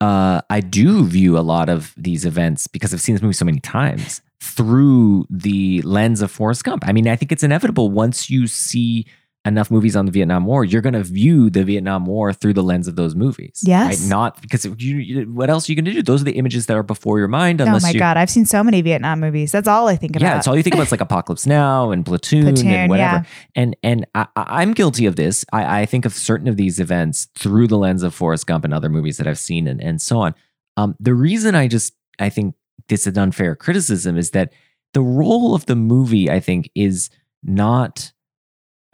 uh, 0.02 0.42
I 0.50 0.60
do 0.60 1.06
view 1.06 1.38
a 1.38 1.42
lot 1.42 1.70
of 1.70 1.94
these 1.98 2.26
events 2.26 2.68
because 2.68 2.94
I've 2.94 3.00
seen 3.02 3.16
this 3.16 3.22
movie 3.22 3.34
so 3.34 3.46
many 3.46 3.60
times 3.62 4.22
through 4.42 5.26
the 5.30 5.82
lens 5.84 6.22
of 6.22 6.30
Forrest 6.30 6.64
Gump. 6.66 6.84
I 6.88 6.92
mean, 6.92 7.08
I 7.08 7.16
think 7.16 7.32
it's 7.32 7.44
inevitable 7.44 7.90
once 7.90 8.30
you 8.30 8.46
see 8.48 9.06
enough 9.46 9.70
movies 9.70 9.96
on 9.96 10.06
the 10.06 10.12
Vietnam 10.12 10.46
War, 10.46 10.66
you're 10.66 10.82
going 10.82 10.94
to 10.94 11.04
view 11.04 11.50
the 11.50 11.64
Vietnam 11.64 12.06
War 12.06 12.34
through 12.34 12.54
the 12.54 12.64
lens 12.64 12.88
of 12.88 12.96
those 12.96 13.16
movies. 13.16 13.62
Yes. 13.64 14.02
right? 14.02 14.10
not 14.10 14.42
because 14.42 14.66
you, 14.66 14.98
you. 14.98 15.32
What 15.32 15.50
else 15.50 15.70
are 15.70 15.72
you 15.72 15.76
going 15.76 15.86
to 15.86 15.94
do? 15.94 16.02
Those 16.02 16.22
are 16.22 16.26
the 16.26 16.34
images 16.34 16.66
that 16.66 16.76
are 16.76 16.84
before 16.84 17.20
your 17.20 17.28
mind. 17.28 17.62
Oh 17.62 17.80
my 17.80 17.90
you, 17.92 18.00
god, 18.00 18.18
I've 18.18 18.30
seen 18.30 18.46
so 18.46 18.64
many 18.64 18.82
Vietnam 18.82 19.20
movies. 19.20 19.52
That's 19.52 19.68
all 19.68 19.88
I 19.88 19.96
think 19.96 20.16
about. 20.16 20.26
yeah, 20.26 20.38
it's 20.38 20.48
all 20.48 20.58
you 20.58 20.64
think 20.64 20.74
about. 20.76 20.84
It's 20.84 20.92
like 20.92 21.02
Apocalypse 21.02 21.46
Now 21.46 21.92
and 21.92 22.06
Platoon, 22.06 22.44
Platoon, 22.44 22.68
and 22.68 22.90
whatever. 22.90 23.18
yeah. 23.18 23.24
And 23.56 23.76
and 23.84 24.06
I, 24.16 24.28
I- 24.36 24.62
I'm 24.62 24.74
guilty 24.74 25.06
of 25.06 25.16
this. 25.16 25.46
I, 25.54 25.82
I 25.82 25.86
think 25.86 26.06
of 26.06 26.14
certain 26.14 26.48
of 26.48 26.58
these 26.58 26.80
events 26.80 27.28
through 27.36 27.68
the 27.68 27.78
lens 27.78 28.04
of 28.04 28.14
Forrest 28.14 28.48
Gump 28.48 28.66
and 28.66 28.74
other 28.74 28.90
movies 28.90 29.18
that 29.18 29.28
I've 29.28 29.40
seen, 29.40 29.68
and 29.68 29.82
and 29.82 30.02
so 30.02 30.20
on. 30.20 30.34
Um, 30.78 30.96
the 31.00 31.14
reason 31.14 31.56
I 31.56 31.68
just 31.68 31.94
I 32.20 32.30
think 32.30 32.56
this 32.90 33.02
is 33.02 33.08
an 33.08 33.18
unfair 33.20 33.56
criticism 33.56 34.18
is 34.18 34.32
that 34.32 34.52
the 34.94 35.02
role 35.02 35.54
of 35.56 35.66
the 35.68 35.76
movie 35.76 36.30
I 36.30 36.40
think 36.40 36.70
is 36.76 37.10
not. 37.44 38.12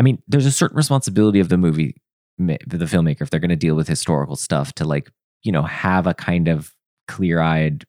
I 0.02 0.04
mean, 0.04 0.20
there's 0.28 0.48
a 0.48 0.52
certain 0.52 0.78
responsibility 0.78 1.40
of 1.40 1.50
the 1.50 1.60
movie, 1.60 1.96
the 2.40 2.58
filmmaker, 2.86 3.22
if 3.22 3.30
they're 3.30 3.40
going 3.40 3.50
to 3.50 3.56
deal 3.56 3.76
with 3.76 3.88
historical 3.88 4.36
stuff, 4.36 4.74
to 4.74 4.84
like 4.84 5.12
you 5.44 5.52
know 5.52 5.62
have 5.62 6.08
a 6.08 6.16
kind 6.16 6.48
of 6.48 6.74
clear-eyed 7.08 7.86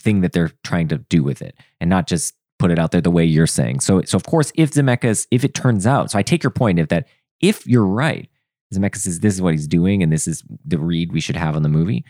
thing 0.00 0.22
that 0.22 0.32
they're 0.32 0.50
trying 0.64 0.88
to 0.88 0.98
do 0.98 1.22
with 1.22 1.42
it 1.42 1.56
and 1.80 1.88
not 1.88 2.08
just 2.08 2.34
put 2.58 2.72
it 2.72 2.78
out 2.80 2.90
there 2.90 3.00
the 3.00 3.08
way 3.08 3.24
you're 3.24 3.46
saying. 3.46 3.78
So 3.78 4.02
so 4.02 4.16
of 4.16 4.24
course 4.24 4.50
if 4.56 4.72
Zemeckis 4.72 5.28
if 5.30 5.44
it 5.44 5.54
turns 5.54 5.86
out 5.86 6.10
so 6.10 6.18
I 6.18 6.24
take 6.24 6.42
your 6.42 6.50
point 6.50 6.80
of 6.80 6.88
that 6.88 7.06
if 7.40 7.68
you're 7.68 7.86
right 7.86 8.28
Zemeckis 8.74 8.96
says 8.96 9.20
this 9.20 9.34
is 9.34 9.40
what 9.40 9.54
he's 9.54 9.68
doing 9.68 10.02
and 10.02 10.12
this 10.12 10.26
is 10.26 10.42
the 10.64 10.78
read 10.78 11.12
we 11.12 11.20
should 11.20 11.36
have 11.36 11.54
on 11.54 11.62
the 11.62 11.68
movie 11.68 12.04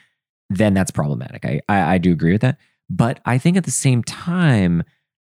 then 0.48 0.72
that's 0.72 0.90
problematic. 0.90 1.44
I 1.44 1.60
I, 1.68 1.94
I 1.94 1.98
do 1.98 2.12
agree 2.12 2.32
with 2.32 2.40
that. 2.40 2.56
But 2.89 3.20
I 3.26 3.36
think 3.36 3.59
at 3.59 3.64
the 3.64 3.70
same 3.70 4.02
time 4.02 4.82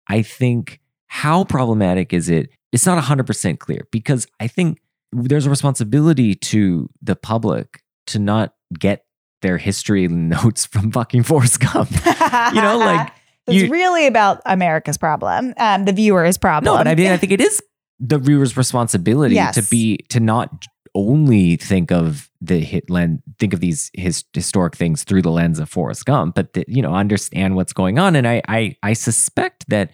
I 0.07 0.24
think 0.24 0.80
how 1.06 1.44
problematic 1.44 2.14
is 2.14 2.30
it 2.30 2.49
it's 2.76 2.85
not 2.85 3.02
100% 3.03 3.57
clear 3.60 3.88
because 3.91 4.27
I 4.39 4.47
think 4.47 4.80
there's 5.11 5.45
a 5.45 5.49
responsibility 5.49 6.35
to 6.35 6.89
the 7.02 7.15
public 7.15 7.81
to 8.07 8.19
not 8.19 8.53
get 8.77 9.06
their 9.41 9.57
history 9.57 10.07
notes 10.35 10.65
from 10.65 10.91
fucking 10.91 11.23
Forrest 11.23 11.60
Gump. 11.61 11.89
You 12.53 12.61
know, 12.61 12.77
like, 12.77 13.11
it's 13.47 13.56
you- 13.64 13.69
really 13.72 14.07
about 14.07 14.41
America's 14.45 14.97
problem, 14.97 15.53
um, 15.57 15.85
the 15.85 15.93
viewer's 15.93 16.38
problem. 16.38 16.72
No, 16.73 16.77
but 16.77 16.88
I 16.88 16.95
mean, 16.95 17.11
I 17.11 17.18
think 17.18 17.31
it 17.31 17.41
is 17.41 17.61
the 17.99 18.18
viewer's 18.19 18.57
responsibility 18.57 19.35
Yes. 19.35 19.56
to 19.56 19.61
be 19.64 19.97
to 20.10 20.19
not 20.19 20.65
only 20.93 21.56
think 21.56 21.91
of 21.91 22.30
the 22.41 22.60
hit 22.60 22.89
lens, 22.89 23.22
think 23.39 23.53
of 23.53 23.60
these 23.61 23.89
his, 23.93 24.23
historic 24.34 24.76
things 24.76 25.03
through 25.03 25.22
the 25.22 25.31
lens 25.31 25.60
of 25.60 25.69
Forrest 25.69 26.06
Gump, 26.06 26.35
but 26.35 26.53
that 26.53 26.68
you 26.69 26.81
know 26.81 26.93
understand 26.93 27.56
what's 27.56 27.73
going 27.73 27.97
on. 27.99 28.15
And 28.15 28.27
I 28.27 28.41
I 28.47 28.76
I 28.84 28.93
suspect 28.93 29.65
that 29.69 29.91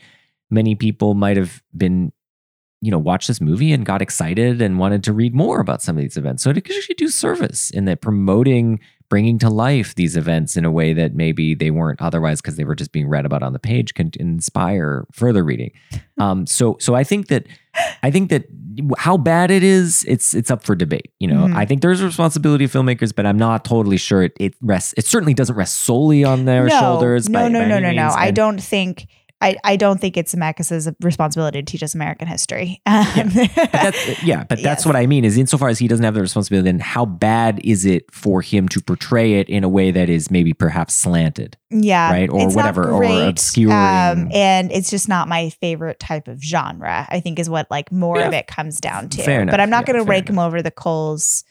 many 0.49 0.73
people 0.75 1.13
might 1.13 1.37
have 1.37 1.61
been 1.77 2.11
you 2.81 2.91
know 2.91 2.99
watched 2.99 3.27
this 3.27 3.39
movie 3.41 3.71
and 3.71 3.85
got 3.85 4.01
excited 4.01 4.61
and 4.61 4.79
wanted 4.79 5.03
to 5.03 5.13
read 5.13 5.33
more 5.35 5.59
about 5.59 5.81
some 5.81 5.95
of 5.97 6.01
these 6.01 6.17
events. 6.17 6.43
So 6.43 6.49
it 6.49 6.63
could 6.65 6.75
actually 6.75 6.95
do 6.95 7.07
service 7.09 7.69
in 7.69 7.85
that 7.85 8.01
promoting 8.01 8.79
bringing 9.09 9.37
to 9.37 9.49
life 9.49 9.93
these 9.95 10.15
events 10.15 10.55
in 10.55 10.63
a 10.63 10.71
way 10.71 10.93
that 10.93 11.13
maybe 11.13 11.53
they 11.53 11.69
weren't 11.69 12.01
otherwise 12.01 12.39
because 12.41 12.55
they 12.55 12.63
were 12.63 12.75
just 12.75 12.93
being 12.93 13.09
read 13.09 13.25
about 13.25 13.43
on 13.43 13.51
the 13.51 13.59
page 13.59 13.93
can 13.93 14.09
inspire 14.17 15.05
further 15.11 15.43
reading. 15.43 15.71
Um, 16.17 16.45
so 16.45 16.77
so 16.79 16.93
I 16.93 17.03
think 17.03 17.29
that 17.29 17.47
I 18.03 18.11
think 18.11 18.29
that 18.29 18.45
how 18.99 19.17
bad 19.17 19.49
it 19.49 19.63
is, 19.63 20.05
it's 20.07 20.35
it's 20.35 20.51
up 20.51 20.61
for 20.61 20.75
debate. 20.75 21.11
You 21.19 21.27
know, 21.27 21.47
Mhm. 21.47 21.55
I 21.55 21.65
think 21.65 21.81
there's 21.81 21.99
a 21.99 22.05
responsibility 22.05 22.65
of 22.65 22.71
filmmakers, 22.71 23.11
but 23.15 23.25
I'm 23.25 23.37
not 23.39 23.65
totally 23.65 23.97
sure 23.97 24.21
it, 24.21 24.33
it 24.39 24.53
rests. 24.61 24.93
It 24.97 25.07
certainly 25.07 25.33
doesn't 25.33 25.55
rest 25.55 25.77
solely 25.79 26.23
on 26.23 26.45
their 26.45 26.65
no, 26.67 26.79
shoulders. 26.79 27.27
No, 27.27 27.39
by- 27.39 27.47
no, 27.47 27.61
by 27.61 27.67
no, 27.69 27.75
any 27.77 27.95
no, 27.95 28.07
no. 28.09 28.13
I 28.13 28.29
don't 28.29 28.61
think. 28.61 29.07
I, 29.41 29.55
I 29.63 29.76
don't 29.76 29.99
think 29.99 30.18
it's 30.18 30.35
Zemeckis' 30.35 30.93
responsibility 31.01 31.61
to 31.61 31.65
teach 31.65 31.81
us 31.84 31.95
American 31.95 32.27
history. 32.27 32.81
Um, 32.88 33.31
But 33.34 33.72
that's, 33.72 34.23
yeah, 34.23 34.39
but 34.43 34.61
that's 34.61 34.81
Yes. 34.81 34.85
what 34.85 34.95
I 34.95 35.07
mean. 35.07 35.26
Is 35.26 35.38
insofar 35.38 35.69
as 35.69 35.80
he 35.80 35.88
doesn't 35.88 36.03
have 36.05 36.13
the 36.13 36.22
responsibility, 36.22 36.69
then 36.69 36.80
how 36.80 37.05
bad 37.05 37.59
is 37.63 37.85
it 37.85 38.05
for 38.13 38.41
him 38.41 38.68
to 38.69 38.81
portray 38.81 39.34
it 39.34 39.49
in 39.49 39.63
a 39.63 39.69
way 39.69 39.91
that 39.91 40.09
is 40.09 40.30
maybe 40.30 40.53
perhaps 40.53 40.93
slanted? 40.93 41.57
yeah, 41.72 42.11
right? 42.11 42.30
Or 42.30 42.49
whatever, 42.53 42.91
or 42.91 43.03
obscuring. 43.30 43.72
um, 43.72 44.30
and 44.34 44.72
it's 44.72 44.89
just 44.89 45.07
not 45.09 45.27
my 45.27 45.49
favorite 45.49 45.99
type 45.99 46.27
of 46.27 46.41
genre. 46.43 47.07
I 47.09 47.19
think 47.22 47.39
is 47.39 47.49
what 47.49 47.69
like 47.72 47.91
more 47.91 48.19
Yeah. 48.19 48.27
of 48.27 48.34
it 48.34 48.47
comes 48.47 48.80
down 48.80 49.09
to. 49.09 49.23
Fair 49.23 49.41
enough. 49.41 49.53
But 49.53 49.61
I'm 49.61 49.69
not 49.69 49.88
Yeah, 49.88 49.93
going 49.93 50.05
to 50.05 50.09
rake 50.09 50.30
him 50.30 50.38
over 50.38 50.61
the 50.61 50.69
coals, 50.72 51.43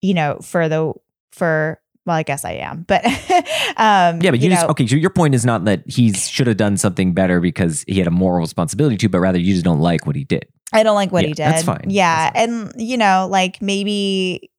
you 0.00 0.14
know, 0.14 0.38
for 0.42 0.68
the 0.68 0.92
for. 1.32 1.80
Well, 2.04 2.16
I 2.16 2.22
guess 2.24 2.44
I 2.44 2.52
am, 2.54 2.84
but 2.88 3.04
um, 3.76 4.20
Yeah, 4.20 4.30
but 4.30 4.40
you, 4.40 4.50
just 4.50 4.62
know, 4.62 4.70
okay. 4.70 4.86
So 4.86 4.96
your 4.96 5.10
point 5.10 5.34
is 5.34 5.44
not 5.44 5.64
that 5.66 5.82
he 5.86 6.12
should 6.12 6.48
have 6.48 6.56
done 6.56 6.76
something 6.76 7.14
better 7.14 7.40
because 7.40 7.84
he 7.86 7.98
had 7.98 8.08
a 8.08 8.10
moral 8.10 8.40
responsibility 8.40 8.96
to, 8.98 9.08
but 9.08 9.20
rather 9.20 9.38
you 9.38 9.52
just 9.52 9.64
don't 9.64 9.80
like 9.80 10.04
what 10.06 10.16
he 10.16 10.24
did. 10.24 10.46
I 10.72 10.82
don't 10.82 10.94
like 10.96 11.12
what 11.12 11.22
Yeah, 11.22 11.28
he 11.28 11.34
did. 11.34 11.46
that's 11.46 11.62
fine. 11.62 11.84
Yeah, 11.88 12.30
That's 12.32 12.38
and 12.48 12.72
you 12.76 12.96
know, 12.96 13.28
like 13.30 13.62
maybe 13.62 14.50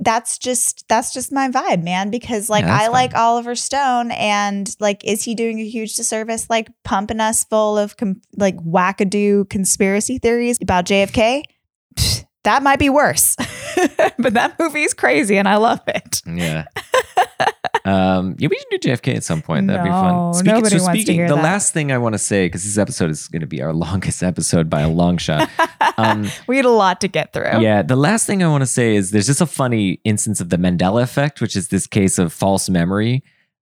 that's 0.00 0.38
just 0.38 0.84
that's 0.88 1.12
just 1.12 1.30
my 1.30 1.48
vibe, 1.50 1.84
man. 1.84 2.10
Because 2.10 2.50
like 2.50 2.64
Yeah, 2.64 2.76
I 2.76 2.88
like. 2.88 3.14
Oliver 3.14 3.54
Stone, 3.54 4.10
and 4.12 4.74
like, 4.80 5.04
is 5.04 5.22
he 5.22 5.34
doing 5.36 5.60
a 5.60 5.64
huge 5.68 5.94
disservice, 5.94 6.50
like 6.50 6.68
pumping 6.82 7.20
us 7.20 7.44
full 7.44 7.78
of 7.78 7.96
com- 7.96 8.20
like 8.36 8.56
wackadoo 8.56 9.48
conspiracy 9.48 10.18
theories 10.18 10.58
about 10.60 10.86
JFK? 10.86 11.44
That 12.44 12.62
might 12.62 12.78
be 12.80 12.88
worse, 12.90 13.36
but 14.18 14.34
that 14.34 14.56
movie 14.58 14.82
is 14.82 14.94
crazy, 14.94 15.36
and 15.36 15.46
I 15.48 15.56
love 15.56 15.80
it. 15.86 16.22
Yeah. 16.26 16.64
um, 17.84 18.34
yeah, 18.38 18.48
we 18.48 18.58
should 18.58 18.80
do 18.80 18.90
JFK 18.90 19.16
at 19.16 19.24
some 19.24 19.42
point. 19.42 19.68
That'd 19.68 19.84
be 19.84 19.90
No, 19.90 20.32
fun. 20.34 20.44
nobody 20.44 20.80
wants 20.80 21.04
to 21.04 21.12
hear 21.12 21.28
the 21.28 21.36
that. 21.36 21.42
last 21.42 21.72
thing 21.72 21.92
I 21.92 21.98
want 21.98 22.14
to 22.14 22.18
say, 22.18 22.46
because 22.46 22.64
this 22.64 22.78
episode 22.78 23.10
is 23.10 23.28
going 23.28 23.40
to 23.42 23.46
be 23.46 23.62
our 23.62 23.72
longest 23.86 24.22
episode 24.22 24.68
by 24.68 24.80
a 24.80 24.88
long 24.88 25.18
shot. 25.18 25.48
Um, 25.96 26.28
we 26.48 26.56
had 26.56 26.64
a 26.64 26.70
lot 26.70 27.00
to 27.02 27.08
get 27.08 27.32
through. 27.32 27.60
Yeah, 27.60 27.82
the 27.82 27.96
last 27.96 28.26
thing 28.26 28.42
I 28.42 28.48
want 28.48 28.62
to 28.62 28.66
say 28.66 28.96
is 28.96 29.10
there's 29.12 29.26
just 29.26 29.40
a 29.40 29.46
funny 29.46 30.00
instance 30.04 30.40
of 30.40 30.48
the 30.48 30.56
Mandela 30.56 31.02
effect, 31.02 31.40
which 31.40 31.54
is 31.56 31.68
this 31.68 31.86
case 31.86 32.18
of 32.18 32.32
false 32.32 32.68
memory. 32.68 33.22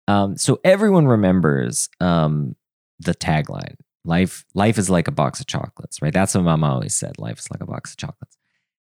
Um, 0.07 0.37
so 0.37 0.59
everyone 0.63 1.07
remembers 1.07 1.89
um, 1.99 2.55
the 2.99 3.13
tagline: 3.15 3.75
"Life, 4.05 4.45
life 4.53 4.77
is 4.77 4.89
like 4.89 5.07
a 5.07 5.11
box 5.11 5.39
of 5.39 5.47
chocolates." 5.47 6.01
Right? 6.01 6.13
That's 6.13 6.35
what 6.35 6.43
Mama 6.43 6.71
always 6.73 6.93
said. 6.93 7.17
Life 7.17 7.39
is 7.39 7.49
like 7.51 7.61
a 7.61 7.65
box 7.65 7.91
of 7.91 7.97
chocolates. 7.97 8.36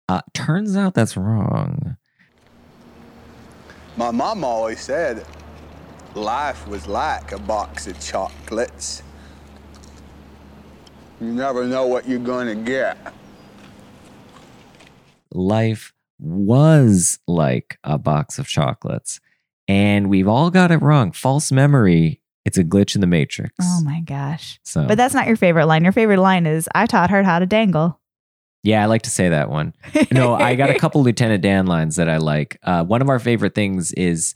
Uh, 0.08 0.22
turns 0.32 0.76
out 0.76 0.94
that's 0.94 1.16
wrong. 1.16 1.96
My 3.96 4.10
mom 4.10 4.44
always 4.44 4.80
said 4.80 5.26
life 6.14 6.66
was 6.66 6.86
like 6.86 7.32
a 7.32 7.38
box 7.38 7.86
of 7.86 8.00
chocolates. 8.00 9.02
You 11.20 11.32
never 11.32 11.66
know 11.66 11.86
what 11.86 12.08
you're 12.08 12.20
gonna 12.20 12.54
get. 12.54 12.96
Life 15.32 15.92
was 16.18 17.18
like 17.26 17.78
a 17.84 17.98
box 17.98 18.38
of 18.38 18.46
chocolates, 18.46 19.20
and 19.66 20.08
we've 20.08 20.28
all 20.28 20.50
got 20.50 20.70
it 20.70 20.78
wrong. 20.78 21.12
False 21.12 21.52
memory. 21.52 22.20
It's 22.44 22.56
a 22.56 22.64
glitch 22.64 22.94
in 22.94 23.02
the 23.02 23.06
matrix. 23.06 23.54
Oh 23.60 23.82
my 23.84 24.00
gosh. 24.00 24.58
So, 24.62 24.86
But 24.86 24.96
that's 24.96 25.12
not 25.12 25.26
your 25.26 25.36
favorite 25.36 25.66
line. 25.66 25.82
Your 25.82 25.92
favorite 25.92 26.20
line 26.20 26.46
is 26.46 26.66
I 26.74 26.86
taught 26.86 27.10
her 27.10 27.22
how 27.22 27.40
to 27.40 27.46
dangle. 27.46 27.97
Yeah, 28.62 28.82
I 28.82 28.86
like 28.86 29.02
to 29.02 29.10
say 29.10 29.28
that 29.28 29.50
one. 29.50 29.74
no, 30.12 30.34
I 30.34 30.54
got 30.54 30.70
a 30.70 30.74
couple 30.78 31.02
Lieutenant 31.02 31.42
Dan 31.42 31.66
lines 31.66 31.96
that 31.96 32.08
I 32.08 32.18
like. 32.18 32.58
Uh, 32.62 32.84
one 32.84 33.00
of 33.02 33.08
our 33.08 33.18
favorite 33.18 33.54
things 33.54 33.92
is 33.92 34.34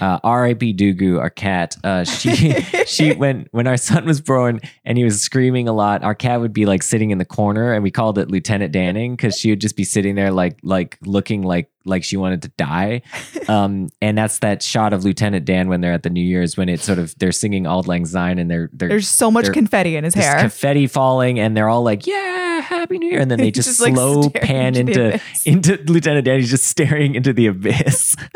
uh, 0.00 0.18
R.I.P. 0.22 0.74
Dugu, 0.74 1.18
our 1.18 1.30
cat. 1.30 1.76
Uh, 1.82 2.04
she 2.04 2.52
she 2.86 3.12
when 3.14 3.48
when 3.52 3.66
our 3.66 3.76
son 3.76 4.04
was 4.04 4.20
born 4.20 4.60
and 4.84 4.96
he 4.98 5.04
was 5.04 5.20
screaming 5.22 5.68
a 5.68 5.72
lot, 5.72 6.02
our 6.02 6.14
cat 6.14 6.40
would 6.40 6.52
be 6.52 6.66
like 6.66 6.82
sitting 6.82 7.10
in 7.10 7.18
the 7.18 7.24
corner, 7.24 7.72
and 7.72 7.82
we 7.82 7.90
called 7.90 8.18
it 8.18 8.30
Lieutenant 8.30 8.72
Danning 8.74 9.12
because 9.12 9.36
she 9.38 9.50
would 9.50 9.60
just 9.60 9.76
be 9.76 9.84
sitting 9.84 10.14
there 10.14 10.30
like 10.30 10.58
like 10.62 10.98
looking 11.04 11.42
like 11.42 11.70
like 11.86 12.04
she 12.04 12.16
wanted 12.16 12.42
to 12.42 12.48
die. 12.58 13.00
Um, 13.48 13.88
and 14.02 14.16
that's 14.16 14.40
that 14.40 14.62
shot 14.62 14.92
of 14.92 15.02
Lieutenant 15.04 15.44
Dan 15.46 15.68
when 15.68 15.80
they're 15.80 15.94
at 15.94 16.02
the 16.02 16.10
New 16.10 16.24
Year's 16.24 16.56
when 16.56 16.68
it's 16.68 16.84
sort 16.84 16.98
of 16.98 17.14
they're 17.18 17.32
singing 17.32 17.66
Auld 17.66 17.86
Lang 17.88 18.04
Syne 18.06 18.38
and 18.38 18.50
they're 18.50 18.68
they're 18.72 18.90
There's 18.90 19.08
so 19.08 19.30
much 19.30 19.44
they're- 19.46 19.54
confetti 19.54 19.96
in 19.96 20.04
his 20.04 20.14
hair. 20.14 20.38
confetti 20.40 20.86
falling, 20.86 21.40
and 21.40 21.56
they're 21.56 21.68
all 21.68 21.82
like, 21.82 22.06
"Yeah, 22.06 22.60
Happy 22.60 22.98
New 22.98 23.10
Year!" 23.10 23.20
And 23.20 23.30
then 23.30 23.38
they 23.38 23.50
just, 23.60 23.68
Just, 23.68 23.78
slow 23.78 24.22
staring 24.22 24.46
pan 24.46 24.76
into 24.76 25.20
into 25.44 25.80
into 25.80 25.92
Lieutenant 25.92 26.26
Dan. 26.26 26.38
He's 26.40 26.50
just 26.50 26.66
staring 26.66 27.14
into 27.14 27.32
the 27.32 27.46
abyss. 27.46 28.14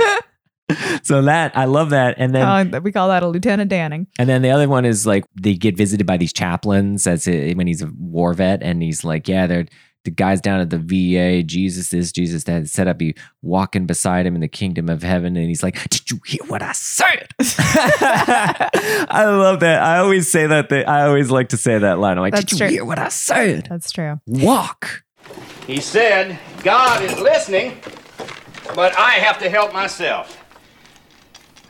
so 1.03 1.23
that 1.23 1.57
I 1.57 1.67
love 1.67 1.91
that, 1.91 2.15
and 2.19 2.35
then 2.35 2.75
Oh, 2.75 2.81
we 2.81 2.91
call 2.93 3.09
that 3.09 3.23
a 3.23 3.29
Lieutenant 3.29 3.71
Danning. 3.71 4.07
and 4.19 4.29
then 4.29 4.43
the 4.43 4.51
other 4.51 4.69
one 4.69 4.85
is 4.85 5.07
like 5.07 5.25
they 5.41 5.55
get 5.55 5.77
visited 5.77 6.07
by 6.07 6.17
these 6.17 6.33
chaplains 6.33 7.07
as 7.07 7.27
it, 7.27 7.57
when 7.57 7.67
he's 7.67 7.83
a 7.83 7.91
war 7.99 8.33
vet, 8.35 8.63
and 8.63 8.83
he's 8.83 9.05
like, 9.05 9.29
"Yeah, 9.29 9.47
they're." 9.47 9.67
The 10.05 10.11
guys 10.11 10.43
down 10.43 10.61
at 10.61 10.69
the 10.69 10.77
VA, 10.77 11.43
Jesus 11.43 11.95
is 11.95 12.13
Jesus 12.13 12.45
that 12.45 12.69
set 12.69 12.87
up, 12.87 12.99
be 12.99 13.15
walking 13.41 13.87
beside 13.87 14.27
him 14.27 14.35
in 14.35 14.43
the 14.43 14.49
kingdom 14.49 14.91
of 14.91 15.03
heaven. 15.03 15.35
And 15.35 15.49
he's 15.49 15.63
like, 15.63 15.89
Did 15.89 16.11
you 16.11 16.21
hear 16.27 16.43
what 16.47 16.61
I 16.61 16.73
said? 16.73 17.29
I 17.41 19.25
love 19.27 19.61
that. 19.61 19.83
I 19.83 19.99
always 20.01 20.29
say 20.31 20.47
that. 20.47 20.69
Thing. 20.69 20.85
I 20.87 21.07
always 21.07 21.31
like 21.31 21.49
to 21.51 21.57
say 21.57 21.79
that 21.79 21.99
line. 21.99 22.19
I'm 22.19 22.23
like, 22.23 22.35
That's 22.35 22.45
Did 22.45 22.53
you 22.53 22.59
true. 22.59 22.69
hear 22.69 22.85
what 22.85 22.99
I 22.99 23.09
said? 23.09 23.67
That's 23.71 23.91
true. 23.91 24.21
Walk. 24.27 25.05
He 25.67 25.81
said, 25.81 26.39
God 26.63 27.03
is 27.03 27.19
listening, 27.19 27.79
but 28.75 28.95
I 28.99 29.13
have 29.13 29.39
to 29.39 29.49
help 29.49 29.73
myself. 29.73 30.44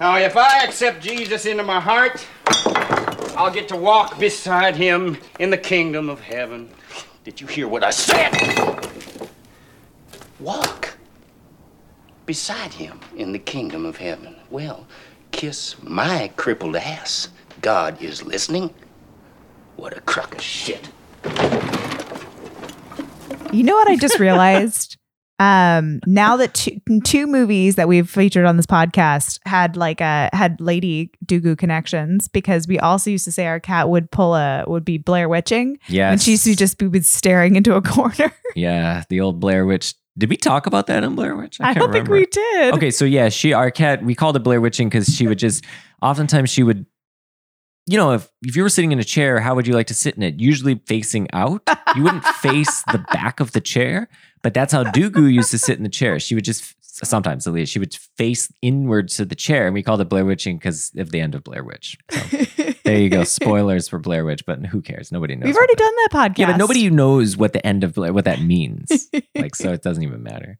Now, 0.01 0.19
if 0.19 0.37
I 0.37 0.65
accept 0.65 1.03
Jesus 1.03 1.47
into 1.47 1.63
my 1.63 1.81
heart, 1.81 2.27
I'll 3.37 3.53
get 3.53 3.69
to 3.69 3.77
walk 3.77 4.19
beside 4.19 4.75
him 4.75 5.17
in 5.39 5.51
the 5.51 5.57
kingdom 5.57 6.09
of 6.09 6.21
heaven. 6.21 6.69
Did 7.23 7.41
you 7.41 7.47
hear 7.47 7.69
what 7.69 7.85
I 7.85 7.91
said? 7.91 8.33
Walk 10.41 10.97
beside 12.27 12.73
him 12.73 12.99
in 13.17 13.33
the 13.33 13.39
kingdom 13.39 13.87
of 13.87 13.97
heaven. 13.97 14.35
Well, 14.51 14.87
kiss 15.31 15.81
my 15.83 16.31
crippled 16.37 16.77
ass. 16.77 17.29
God 17.61 18.03
is 18.03 18.23
listening. 18.25 18.75
What 19.77 19.97
a 19.97 20.01
crock 20.01 20.35
of 20.35 20.43
shit. 20.43 20.89
You 23.53 23.63
know 23.63 23.75
what 23.75 23.89
I 23.89 23.97
just 23.97 24.19
realized? 24.21 24.97
Um, 25.41 26.01
now 26.07 26.37
that 26.37 26.55
two, 26.55 26.79
two 27.05 27.27
movies 27.27 27.75
that 27.75 27.89
we've 27.89 28.09
featured 28.09 28.45
on 28.45 28.57
this 28.57 28.67
podcast 28.67 29.41
had 29.47 29.77
like 29.77 30.01
a 30.01 30.31
had 30.33 30.61
Lady 30.61 31.11
Dugu 31.27 31.59
connections 31.59 32.29
because 32.29 32.69
we 32.69 32.79
also 32.79 33.11
used 33.11 33.25
to 33.25 33.33
say 33.33 33.47
our 33.47 33.59
cat 33.59 33.89
would 33.89 34.11
pull 34.13 34.35
a 34.35 34.65
would 34.69 34.85
be 34.85 34.97
Blair 34.97 35.29
witching 35.29 35.79
yeah 35.89 36.13
and 36.13 36.23
she 36.23 36.33
used 36.33 36.45
to 36.45 36.55
just 36.55 36.79
be 36.79 37.01
staring 37.01 37.57
into 37.57 37.75
a 37.75 37.83
corner. 37.83 38.33
Yeah, 38.57 39.03
the 39.09 39.21
old 39.21 39.41
Blair 39.41 39.67
Witch. 39.67 39.95
Did 40.17 40.31
we 40.31 40.37
talk 40.37 40.67
about 40.67 40.87
that 40.87 41.03
in 41.03 41.17
Blair 41.17 41.35
Witch? 41.35 41.61
I, 41.61 41.75
can't 41.75 41.79
don't 41.79 41.93
think 41.93 42.09
we 42.09 42.25
did. 42.27 42.75
Okay, 42.75 42.93
so 42.93 43.05
yeah, 43.05 43.29
she 43.31 43.53
our 43.53 43.73
cat. 43.73 44.05
We 44.05 44.15
called 44.15 44.37
it 44.37 44.45
Blair 44.45 44.61
Witching 44.61 44.89
because 44.89 45.09
she 45.09 45.27
would 45.27 45.41
just. 45.41 45.65
Oftentimes, 46.01 46.51
she 46.51 46.63
would. 46.63 46.87
You 47.87 47.99
know, 47.99 48.13
if 48.13 48.31
if 48.43 48.55
you 48.55 48.63
were 48.63 48.69
sitting 48.69 48.93
in 48.93 49.01
a 49.01 49.05
chair, 49.05 49.41
how 49.41 49.57
would 49.57 49.67
you 49.67 49.75
like 49.75 49.89
to 49.89 49.95
sit 49.95 50.15
in 50.15 50.23
it? 50.23 50.39
Usually 50.39 50.81
facing 50.87 51.27
out. 51.33 51.69
You 51.97 52.05
wouldn't 52.05 52.25
face 52.37 52.85
the 52.93 53.05
back 53.13 53.41
of 53.41 53.51
the 53.53 53.61
chair, 53.61 54.09
but 54.45 54.53
that's 54.53 54.73
how 54.75 54.85
Dugu 54.85 55.33
used 55.33 55.51
to 55.53 55.59
sit 55.59 55.79
in 55.79 55.83
the 55.83 55.89
chair. 55.89 56.21
She 56.21 56.35
would 56.35 56.45
just 56.45 56.75
sometimes 56.83 57.47
at 57.47 57.53
least 57.55 57.73
she 57.73 57.79
would 57.79 57.95
face 58.17 58.53
inwards 58.63 59.17
to 59.17 59.25
the 59.25 59.35
chair, 59.35 59.65
and 59.67 59.73
we 59.73 59.83
called 59.83 60.03
it 60.03 60.09
Blair 60.11 60.25
Witching 60.27 60.59
because 60.59 60.93
of 60.99 61.11
the 61.11 61.21
end 61.21 61.35
of 61.35 61.43
Blair 61.43 61.65
Witch. 61.65 61.97
So 62.11 62.21
there 62.85 62.99
you 62.99 63.09
go. 63.09 63.25
Spoilers 63.25 63.89
for 63.89 63.99
Blair 63.99 64.23
Witch, 64.25 64.45
but 64.47 64.65
who 64.67 64.83
cares? 64.83 65.11
Nobody 65.11 65.35
knows. 65.35 65.47
We've 65.47 65.57
already 65.57 65.75
done 65.77 65.93
that 65.97 66.09
podcast. 66.13 66.39
yeah, 66.39 66.47
but 66.53 66.59
nobody 66.59 66.91
knows 66.91 67.39
what 67.39 67.55
the 67.55 67.67
end 67.67 67.85
of 67.85 67.95
Blair, 67.95 68.13
what 68.13 68.27
that 68.27 68.43
means. 68.43 69.09
like, 69.35 69.55
so 69.57 69.73
it 69.73 69.83
doesn't 69.83 70.05
even 70.05 70.23
matter. 70.23 70.59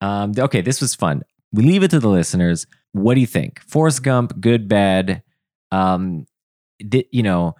Um, 0.00 0.32
okay, 0.38 0.60
this 0.60 0.80
was 0.80 0.94
fun. 0.94 1.22
We 1.52 1.64
leave 1.64 1.82
it 1.82 1.90
to 1.90 1.98
the 1.98 2.08
listeners. 2.08 2.66
What 2.92 3.14
do 3.14 3.20
you 3.20 3.26
think? 3.26 3.60
Forrest 3.62 4.04
Gump, 4.04 4.40
good, 4.40 4.68
bad. 4.68 5.24
Um, 5.72 6.26
di- 6.78 7.08
you 7.10 7.24
know, 7.24 7.56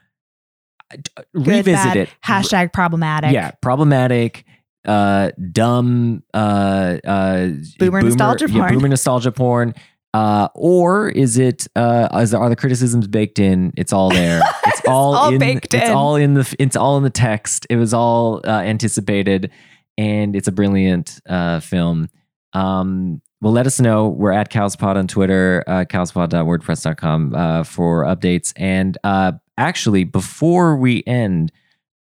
Good, 0.91 1.11
revisit 1.35 1.67
bad, 1.67 1.97
it. 1.97 2.09
Hashtag 2.25 2.73
problematic. 2.73 3.33
Yeah, 3.33 3.51
problematic, 3.61 4.45
uh, 4.87 5.31
dumb, 5.53 6.23
uh, 6.35 6.99
uh, 7.05 7.49
Boomer 7.79 8.03
nostalgia 8.03 8.47
yeah, 8.49 8.59
porn. 8.59 8.75
boomer 8.75 8.89
nostalgia 8.89 9.33
porn. 9.33 9.75
Uh, 10.15 10.49
or 10.55 11.11
is 11.11 11.37
it? 11.37 11.67
Uh, 11.77 12.09
is 12.21 12.33
are 12.33 12.49
the 12.49 12.57
criticisms 12.57 13.07
baked 13.07 13.39
in? 13.39 13.73
It's 13.77 13.93
all 13.93 14.11
there. 14.11 14.41
It's 14.67 14.87
all, 14.87 15.15
all 15.15 15.33
in. 15.33 15.39
baked 15.39 15.75
it's 15.75 15.89
in. 15.89 15.93
all 15.93 16.17
in 16.17 16.35
the. 16.35 16.57
It's 16.59 16.77
all 16.77 16.97
in 16.97 17.03
the 17.03 17.11
text. 17.11 17.67
It 17.69 17.77
was 17.77 17.93
all 17.93 18.41
uh, 18.45 18.61
anticipated, 18.61 19.51
and 19.99 20.35
it's 20.35 20.49
a 20.49 20.53
brilliant 20.53 21.21
uh, 21.29 21.61
film. 21.61 22.09
Um, 22.55 23.21
well, 23.41 23.53
let 23.53 23.67
us 23.67 23.81
know. 23.81 24.09
We're 24.09 24.33
at 24.33 24.51
Cowspot 24.51 24.97
on 24.97 25.07
Twitter, 25.07 25.63
uh, 25.67 25.85
cowspot.wordpress.com 25.85 27.35
uh, 27.35 27.63
for 27.65 28.05
updates. 28.05 28.53
And 28.57 28.99
uh, 29.05 29.33
actually, 29.57 30.05
before 30.05 30.77
we 30.77 31.05
end, 31.07 31.53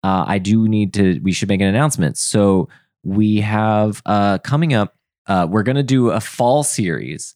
uh, 0.03 0.25
I 0.27 0.37
do 0.39 0.67
need 0.67 0.93
to, 0.95 1.19
we 1.19 1.31
should 1.31 1.49
make 1.49 1.61
an 1.61 1.67
announcement. 1.67 2.17
So 2.17 2.69
we 3.03 3.41
have 3.41 4.01
uh, 4.05 4.37
coming 4.39 4.73
up, 4.73 4.95
uh, 5.27 5.47
we're 5.49 5.63
going 5.63 5.75
to 5.77 5.83
do 5.83 6.11
a 6.11 6.19
fall 6.19 6.63
series. 6.63 7.35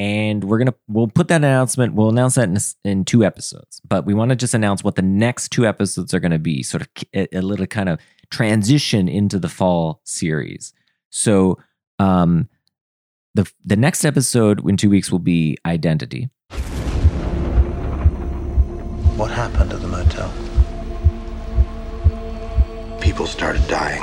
And 0.00 0.44
we're 0.44 0.58
gonna 0.58 0.76
we'll 0.86 1.08
put 1.08 1.26
that 1.26 1.38
announcement. 1.38 1.94
We'll 1.94 2.10
announce 2.10 2.36
that 2.36 2.48
in, 2.48 2.56
in 2.84 3.04
two 3.04 3.24
episodes. 3.24 3.80
But 3.84 4.06
we 4.06 4.14
want 4.14 4.28
to 4.28 4.36
just 4.36 4.54
announce 4.54 4.84
what 4.84 4.94
the 4.94 5.02
next 5.02 5.48
two 5.48 5.66
episodes 5.66 6.14
are 6.14 6.20
going 6.20 6.30
to 6.30 6.38
be. 6.38 6.62
Sort 6.62 6.82
of 6.82 6.88
a, 7.12 7.38
a 7.38 7.42
little 7.42 7.66
kind 7.66 7.88
of 7.88 7.98
transition 8.30 9.08
into 9.08 9.40
the 9.40 9.48
fall 9.48 10.00
series. 10.04 10.72
So 11.10 11.58
um, 11.98 12.48
the 13.34 13.50
the 13.64 13.74
next 13.74 14.04
episode 14.04 14.64
in 14.68 14.76
two 14.76 14.88
weeks 14.88 15.10
will 15.10 15.18
be 15.18 15.58
identity. 15.66 16.30
What 19.16 19.32
happened 19.32 19.72
at 19.72 19.80
the 19.80 19.88
motel? 19.88 20.32
People 23.08 23.26
started 23.26 23.66
dying. 23.68 24.02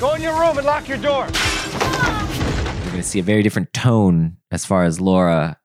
Go 0.00 0.14
in 0.14 0.22
your 0.22 0.32
room 0.40 0.56
and 0.56 0.66
lock 0.66 0.88
your 0.88 0.96
door. 0.96 1.28
You're 1.28 2.86
going 2.86 2.96
to 2.96 3.02
see 3.02 3.18
a 3.18 3.22
very 3.22 3.42
different 3.42 3.70
tone 3.74 4.38
as 4.50 4.64
far 4.64 4.84
as 4.84 4.98
Laura 4.98 5.58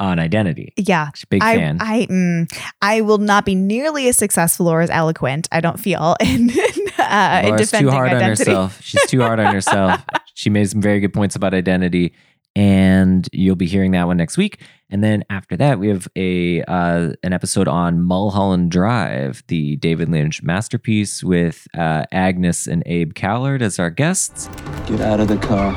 on 0.00 0.18
identity. 0.18 0.72
Yeah. 0.76 1.10
She's 1.14 1.22
a 1.22 1.26
big 1.28 1.44
I, 1.44 1.54
fan. 1.54 1.78
I, 1.80 2.06
mm, 2.06 2.60
I 2.82 3.02
will 3.02 3.18
not 3.18 3.44
be 3.44 3.54
nearly 3.54 4.08
as 4.08 4.16
successful 4.16 4.66
or 4.66 4.80
as 4.80 4.90
eloquent. 4.90 5.46
I 5.52 5.60
don't 5.60 5.78
feel 5.78 6.16
in, 6.20 6.50
uh, 6.98 7.40
in 7.44 7.50
Laura's 7.50 7.70
defending 7.70 7.92
too 7.92 7.96
hard 7.96 8.10
on 8.10 8.16
identity. 8.16 8.50
herself. 8.50 8.82
She's 8.82 9.06
too 9.06 9.20
hard 9.20 9.38
on 9.38 9.54
herself. 9.54 10.04
She 10.34 10.50
made 10.50 10.68
some 10.68 10.80
very 10.80 10.98
good 10.98 11.12
points 11.12 11.36
about 11.36 11.54
identity, 11.54 12.14
and 12.56 13.28
you'll 13.32 13.56
be 13.56 13.66
hearing 13.66 13.92
that 13.92 14.06
one 14.06 14.16
next 14.16 14.36
week. 14.36 14.60
And 14.90 15.04
then 15.04 15.24
after 15.30 15.56
that, 15.56 15.78
we 15.78 15.88
have 15.88 16.08
a 16.16 16.62
uh, 16.64 17.12
an 17.22 17.32
episode 17.32 17.68
on 17.68 18.00
Mulholland 18.02 18.72
Drive, 18.72 19.44
the 19.46 19.76
David 19.76 20.08
Lynch 20.08 20.42
masterpiece, 20.42 21.22
with 21.22 21.68
uh, 21.78 22.04
Agnes 22.10 22.66
and 22.66 22.82
Abe 22.86 23.14
Callard 23.14 23.62
as 23.62 23.78
our 23.78 23.90
guests. 23.90 24.48
Get 24.86 25.00
out 25.00 25.20
of 25.20 25.28
the 25.28 25.36
car. 25.36 25.72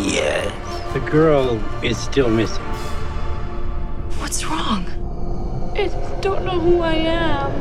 Yeah. 0.00 0.50
The 0.94 1.00
girl 1.10 1.60
is 1.84 1.98
still 1.98 2.30
missing. 2.30 2.62
What's 4.20 4.44
wrong? 4.44 4.86
I 5.76 5.88
just 5.88 6.22
don't 6.22 6.44
know 6.44 6.58
who 6.60 6.80
I 6.80 6.94
am. 6.94 7.52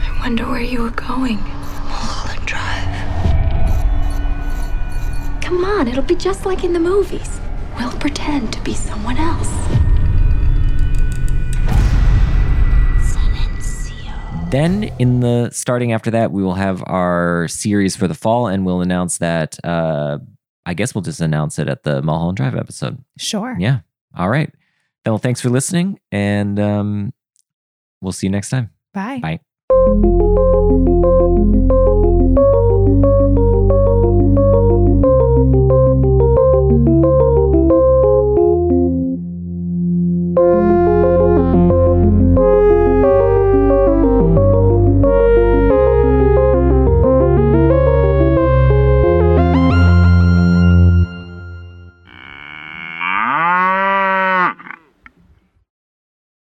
I 0.00 0.18
wonder 0.20 0.46
where 0.46 0.60
you 0.60 0.82
were 0.82 0.90
going. 0.90 1.38
Mulholland 2.44 2.46
Drive. 2.46 2.90
Come 5.42 5.64
on, 5.64 5.88
it'll 5.88 6.02
be 6.02 6.14
just 6.16 6.46
like 6.46 6.64
in 6.64 6.72
the 6.72 6.80
movies. 6.80 7.40
We'll 7.78 7.92
pretend 7.92 8.52
to 8.52 8.60
be 8.62 8.74
someone 8.74 9.16
else. 9.16 9.50
Then, 14.50 14.84
in 15.00 15.18
the 15.20 15.50
starting 15.50 15.92
after 15.92 16.12
that, 16.12 16.30
we 16.30 16.42
will 16.42 16.54
have 16.54 16.82
our 16.86 17.48
series 17.48 17.96
for 17.96 18.06
the 18.06 18.14
fall, 18.14 18.46
and 18.46 18.64
we'll 18.64 18.82
announce 18.82 19.18
that. 19.18 19.58
Uh, 19.64 20.18
I 20.64 20.74
guess 20.74 20.94
we'll 20.94 21.02
just 21.02 21.20
announce 21.20 21.58
it 21.58 21.68
at 21.68 21.82
the 21.82 22.02
Mulholland 22.02 22.36
Drive 22.36 22.54
episode. 22.54 23.02
Sure. 23.18 23.56
Yeah. 23.58 23.80
All 24.16 24.28
right. 24.28 24.54
Well, 25.04 25.18
thanks 25.18 25.40
for 25.40 25.50
listening, 25.50 25.98
and 26.12 26.60
um, 26.60 27.12
we'll 28.00 28.12
see 28.12 28.28
you 28.28 28.30
next 28.30 28.50
time. 28.50 28.70
Bye. 28.92 29.18
Bye. 29.18 29.40